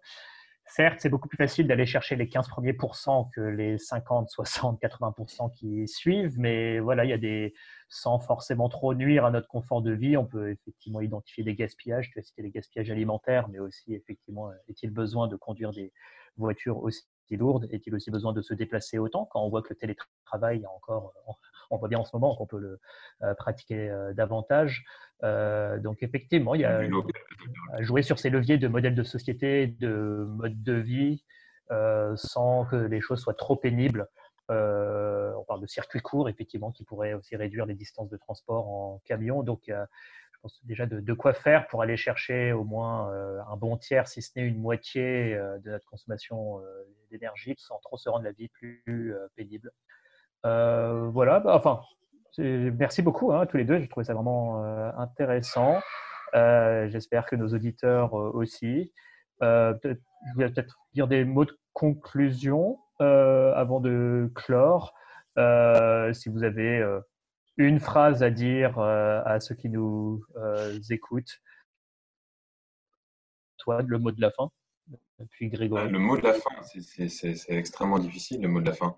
Certes, 0.65 1.01
c'est 1.01 1.09
beaucoup 1.09 1.29
plus 1.29 1.37
facile 1.37 1.67
d'aller 1.67 1.87
chercher 1.87 2.15
les 2.15 2.29
15 2.29 2.49
premiers 2.49 2.73
pourcents 2.73 3.31
que 3.35 3.41
les 3.41 3.79
50, 3.79 4.31
60, 4.31 4.81
80% 4.81 5.53
qui 5.53 5.89
suivent, 5.89 6.39
mais 6.39 6.79
voilà, 6.79 7.05
il 7.05 7.11
y 7.11 7.13
a 7.13 7.19
des, 7.19 7.53
sans 7.95 8.19
forcément 8.19 8.69
trop 8.71 8.95
nuire 8.95 9.27
à 9.27 9.31
notre 9.31 9.49
confort 9.49 9.83
de 9.83 9.93
vie, 9.93 10.17
on 10.17 10.25
peut 10.25 10.51
effectivement 10.51 11.01
identifier 11.01 11.45
des 11.45 11.55
gaspillages. 11.55 12.11
Tu 12.11 12.19
as 12.19 12.23
cité 12.23 12.43
les 12.43 12.51
gaspillages 12.51 12.91
alimentaires, 12.91 13.49
mais 13.51 13.59
aussi 13.59 13.95
effectivement, 13.95 14.51
euh, 14.51 14.55
est-il 14.69 14.91
besoin 14.91 15.29
de 15.29 15.37
conduire 15.37 15.73
des 15.73 15.93
voitures 16.37 16.79
aussi 16.79 17.05
lourdes? 17.37 17.69
Est-il 17.71 17.95
aussi 17.95 18.11
besoin 18.11 18.33
de 18.33 18.43
se 18.43 18.55
déplacer 18.55 18.99
autant? 18.99 19.27
Quand 19.31 19.43
on 19.43 19.49
voit 19.49 19.63
que 19.63 19.69
le 19.71 19.77
télétravail 19.77 20.65
encore 20.67 21.13
on 21.71 21.79
voit 21.79 21.89
bien 21.89 21.99
en 21.99 22.05
ce 22.05 22.11
moment 22.15 22.37
qu'on 22.37 22.47
peut 22.47 22.59
le 22.59 22.81
euh, 23.23 23.35
pratiquer 23.35 23.89
euh, 23.91 24.13
davantage. 24.13 24.85
Euh, 25.25 25.79
donc 25.79 26.03
effectivement, 26.03 26.55
il 26.55 26.61
y 26.61 26.65
a 26.65 26.83
à 27.73 27.83
jouer 27.83 28.03
sur 28.03 28.19
ces 28.19 28.31
leviers 28.31 28.59
de 28.59 28.69
modèles 28.69 28.95
de 28.95 29.03
société, 29.03 29.67
de 29.67 30.27
mode 30.29 30.63
de 30.63 30.75
vie, 30.75 31.25
sans 32.17 32.67
que 32.67 32.77
les 32.77 33.01
choses 33.01 33.21
soient 33.21 33.35
trop 33.35 33.57
pénibles. 33.57 34.07
On 34.49 35.45
parle 35.47 35.61
de 35.61 35.67
circuits 35.67 36.01
courts, 36.01 36.29
effectivement, 36.29 36.71
qui 36.73 36.85
pourraient 36.85 37.15
aussi 37.15 37.37
réduire 37.37 37.67
les 37.67 37.75
distances 37.75 38.09
de 38.09 38.17
transport 38.17 38.69
en 38.69 39.03
camion. 39.05 39.43
Donc, 39.43 39.63
je 39.69 40.39
pense 40.43 40.65
déjà 40.65 40.87
de, 40.87 41.13
quoi 41.15 41.33
faire 41.33 41.67
pour 41.69 41.83
aller 41.83 41.97
chercher 41.97 42.53
au 42.53 42.65
moins 42.65 43.11
un 43.49 43.57
bon 43.57 43.77
tiers, 43.77 44.09
si 44.09 44.23
ce 44.23 44.31
n'est 44.37 44.47
une 44.47 44.59
moitié 44.59 45.37
de 45.37 45.71
notre 45.71 45.87
consommation 45.87 46.61
d'énergie, 47.11 47.55
sans 47.59 47.79
trop 47.81 47.97
se 47.97 48.09
rendre 48.09 48.25
la 48.25 48.33
vie 48.33 48.49
plus 48.49 49.15
pénible. 49.37 49.73
Euh, 50.45 51.09
voilà, 51.13 51.41
bah, 51.41 51.55
enfin, 51.57 51.81
merci 52.39 53.03
beaucoup 53.03 53.33
hein, 53.33 53.47
tous 53.47 53.57
les 53.57 53.65
deux. 53.65 53.79
J'ai 53.79 53.89
trouvé 53.89 54.05
ça 54.05 54.15
vraiment 54.15 54.65
euh, 54.65 54.91
intéressant. 54.97 55.81
Euh, 56.35 56.89
j'espère 56.89 57.27
que 57.27 57.37
nos 57.37 57.49
auditeurs 57.49 58.15
aussi. 58.15 58.93
je 59.41 59.97
voulais 60.35 60.51
peut-être 60.51 60.79
dire 60.95 61.09
des 61.09 61.25
mots 61.25 61.45
de 61.45 61.57
conclusion 61.73 62.79
avant 63.55 63.81
de 63.81 64.31
clore. 64.35 64.95
si 65.37 66.29
vous 66.29 66.45
avez 66.45 66.85
une 67.57 67.81
phrase 67.81 68.23
à 68.23 68.31
dire 68.31 68.79
à 68.79 69.41
ceux 69.41 69.55
qui 69.55 69.69
nous 69.69 70.25
écoutent. 70.91 71.41
Toi, 73.59 73.83
le 73.83 73.99
mot 73.99 74.11
de 74.11 74.21
la 74.21 74.31
fin. 74.31 74.51
Le 75.19 75.99
mot 75.99 76.17
de 76.17 76.23
la 76.23 76.33
fin, 76.33 76.51
c'est 76.63 77.51
extrêmement 77.51 77.99
difficile, 77.99 78.43
le 78.43 78.49
mot 78.49 78.61
de 78.61 78.67
la 78.67 78.75
fin. 78.75 78.95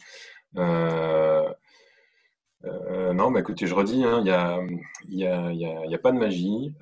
non, 2.65 3.31
mais 3.31 3.41
écoutez, 3.41 3.67
je 3.67 3.75
redis, 3.75 4.01
il 4.01 4.23
n'y 4.23 5.27
a, 5.27 5.99
pas 5.99 6.13
de 6.13 6.19
magie. 6.19 6.75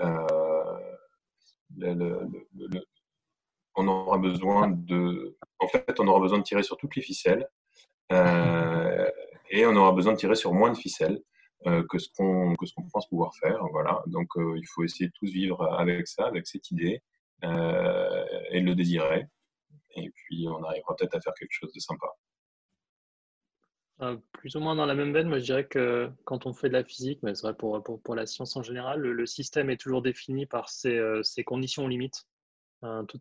On 3.75 3.89
aura 3.89 4.19
besoin 4.19 4.69
de, 4.69 5.37
en 5.59 5.69
fait, 5.69 5.99
on 5.99 6.07
aura 6.09 6.21
besoin 6.21 6.39
de 6.39 6.45
tirer 6.45 6.63
sur 6.63 6.77
toutes 6.77 6.97
les 6.97 7.03
ficelles 7.03 7.49
euh, 8.13 9.11
et 9.51 9.67
on 9.67 9.75
aura 9.77 9.93
besoin 9.93 10.13
de 10.13 10.19
tirer 10.19 10.35
sur 10.35 10.53
moins 10.53 10.71
de 10.73 10.77
ficelles 10.77 11.23
euh, 11.67 11.85
que 11.89 11.99
ce 11.99 12.09
qu'on 12.17 12.55
que 12.57 12.67
ce 12.67 12.75
qu'on 12.75 12.89
pense 12.89 13.09
pouvoir 13.09 13.33
faire. 13.37 13.65
Voilà. 13.71 14.03
Donc, 14.07 14.29
euh, 14.37 14.59
il 14.59 14.67
faut 14.67 14.85
essayer 14.85 15.07
de 15.07 15.13
tous 15.15 15.31
vivre 15.31 15.63
avec 15.79 16.07
ça, 16.09 16.27
avec 16.27 16.47
cette 16.47 16.71
idée 16.71 17.03
et 17.45 18.61
le 18.61 18.75
désirer. 18.75 19.27
Et 19.97 20.11
puis, 20.11 20.47
on 20.49 20.63
arrivera 20.63 20.95
peut-être 20.95 21.17
à 21.17 21.21
faire 21.21 21.35
quelque 21.35 21.51
chose 21.51 21.73
de 21.73 21.81
sympa. 21.81 22.07
plus 24.33 24.55
ou 24.55 24.61
moins 24.61 24.77
dans 24.77 24.87
la 24.87 24.95
même 24.95 25.13
veine, 25.13 25.29
moi 25.29 25.41
je 25.41 25.45
dirais 25.45 25.67
que 25.67 26.09
quand 26.25 26.47
on 26.47 26.53
fait 26.53 26.69
de 26.69 26.75
la 26.75 26.85
physique, 26.85 27.19
mais 27.23 27.35
c'est 27.35 27.43
vrai 27.43 27.55
pour, 27.55 27.83
pour, 27.83 28.01
pour, 28.01 28.15
la 28.15 28.27
science 28.27 28.55
en 28.57 28.63
général, 28.63 29.01
le, 29.01 29.27
système 29.27 29.71
est 29.71 29.77
toujours 29.77 30.03
défini 30.03 30.47
par 30.47 30.69
ses, 30.69 31.01
ses 31.25 31.43
conditions 31.43 31.89
limites 31.89 32.29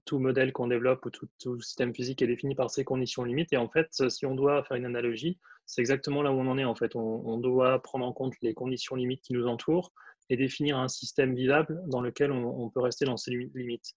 tout, 0.06 0.20
modèle 0.20 0.54
qu'on 0.54 0.68
développe 0.68 1.06
ou 1.06 1.10
tout, 1.10 1.62
système 1.62 1.94
physique 1.94 2.22
est 2.22 2.28
défini 2.28 2.56
par 2.56 2.70
ses 2.70 2.84
conditions 2.84 3.24
limites. 3.24 3.54
Et 3.54 3.58
en 3.58 3.70
fait, 3.70 4.10
si 4.10 4.26
on 4.26 4.36
doit 4.36 4.64
faire 4.64 4.78
une 4.78 4.86
analogie, 4.86 5.40
c'est 5.66 5.82
exactement 5.82 6.22
là 6.22 6.32
où 6.32 6.40
on 6.40 6.48
en 6.48 6.58
est. 6.58 6.66
En 6.66 6.76
fait, 6.76 6.96
on, 6.96 7.38
doit 7.38 7.82
prendre 7.82 8.06
en 8.06 8.14
compte 8.14 8.34
les 8.42 8.54
conditions 8.54 8.96
limites 8.96 9.22
qui 9.22 9.34
nous 9.34 9.48
entourent 9.48 9.92
et 10.30 10.38
définir 10.38 10.78
un 10.78 10.88
système 10.88 11.36
vivable 11.36 11.82
dans 11.88 12.02
lequel 12.02 12.32
on, 12.32 12.70
peut 12.70 12.82
rester 12.82 13.06
dans 13.06 13.18
ces 13.18 13.32
limites. 13.54 13.94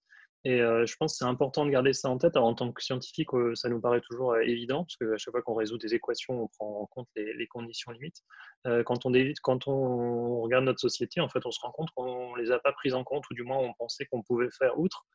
Et 0.46 0.60
euh, 0.60 0.84
je 0.84 0.94
pense 0.96 1.14
que 1.14 1.18
c'est 1.18 1.24
important 1.24 1.64
de 1.64 1.70
garder 1.70 1.94
ça 1.94 2.10
en 2.10 2.18
tête. 2.18 2.36
En 2.36 2.54
tant 2.54 2.70
que 2.70 2.82
scientifique, 2.82 3.32
euh, 3.32 3.54
ça 3.54 3.70
nous 3.70 3.80
paraît 3.80 4.02
toujours 4.02 4.32
euh, 4.32 4.40
évident, 4.40 4.84
parce 4.84 4.96
qu'à 4.96 5.16
chaque 5.16 5.32
fois 5.32 5.42
qu'on 5.42 5.54
résout 5.54 5.78
des 5.78 5.94
équations, 5.94 6.42
on 6.42 6.48
prend 6.48 6.80
en 6.82 6.86
compte 6.86 7.08
les, 7.16 7.46
conditions 7.46 7.92
limites. 7.92 8.22
quand, 8.84 9.06
on 9.66 10.40
regarde 10.42 10.64
notre 10.64 10.80
société, 10.80 11.20
en 11.20 11.28
fait, 11.28 11.44
on 11.46 11.50
se 11.50 11.60
rend 11.60 11.70
compte 11.70 11.88
qu'on 11.94 12.36
ne 12.36 12.42
les 12.42 12.50
a 12.50 12.58
pas 12.58 12.72
prises 12.72 12.94
en 12.94 13.04
compte, 13.04 13.24
ou 13.30 13.34
du 13.34 13.42
moins 13.42 13.58
on 13.58 13.72
pensait 13.74 14.04
qu'on 14.06 14.22
pouvait 14.22 14.50
faire 14.58 14.78
outre. 14.78 15.06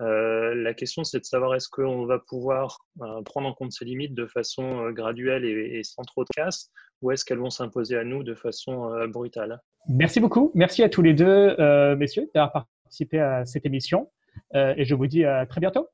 La 0.00 0.74
question, 0.74 1.04
c'est 1.04 1.20
de 1.20 1.24
savoir 1.24 1.54
est-ce 1.54 1.68
qu'on 1.68 2.04
va 2.06 2.18
pouvoir 2.18 2.78
prendre 3.24 3.48
en 3.48 3.54
compte 3.54 3.72
ces 3.72 3.84
limites 3.84 4.14
de 4.14 4.26
façon 4.26 4.90
graduelle 4.90 5.44
et, 5.44 5.82
sans 5.84 6.02
trop 6.02 6.24
de 6.24 6.30
casse, 6.34 6.70
ou 7.00 7.12
est-ce 7.12 7.24
qu'elles 7.24 7.38
vont 7.38 7.50
s'imposer 7.50 7.96
à 7.96 8.04
nous 8.04 8.24
de 8.24 8.34
façon 8.34 8.90
brutale? 9.08 9.60
Merci 9.88 10.20
beaucoup. 10.20 10.50
Merci 10.54 10.82
à 10.82 10.88
tous 10.88 11.02
les 11.02 11.14
deux, 11.14 11.54
messieurs, 11.96 12.28
d'avoir 12.34 12.66
participé 12.82 13.20
à 13.20 13.44
cette 13.44 13.66
émission. 13.66 14.10
Et 14.54 14.84
je 14.84 14.94
vous 14.94 15.06
dis 15.06 15.24
à 15.24 15.46
très 15.46 15.60
bientôt. 15.60 15.88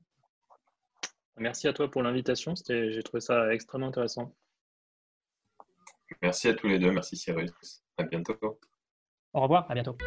Merci 1.37 1.67
à 1.67 1.73
toi 1.73 1.89
pour 1.89 2.03
l'invitation. 2.03 2.53
J'ai 2.67 3.01
trouvé 3.03 3.21
ça 3.21 3.53
extrêmement 3.53 3.87
intéressant. 3.87 4.35
Merci 6.21 6.49
à 6.49 6.53
tous 6.53 6.67
les 6.67 6.77
deux. 6.77 6.91
Merci 6.91 7.15
Cyrus. 7.15 7.83
À 7.97 8.03
bientôt. 8.03 8.35
Au 9.33 9.41
revoir. 9.41 9.65
À 9.69 9.73
bientôt. 9.73 9.97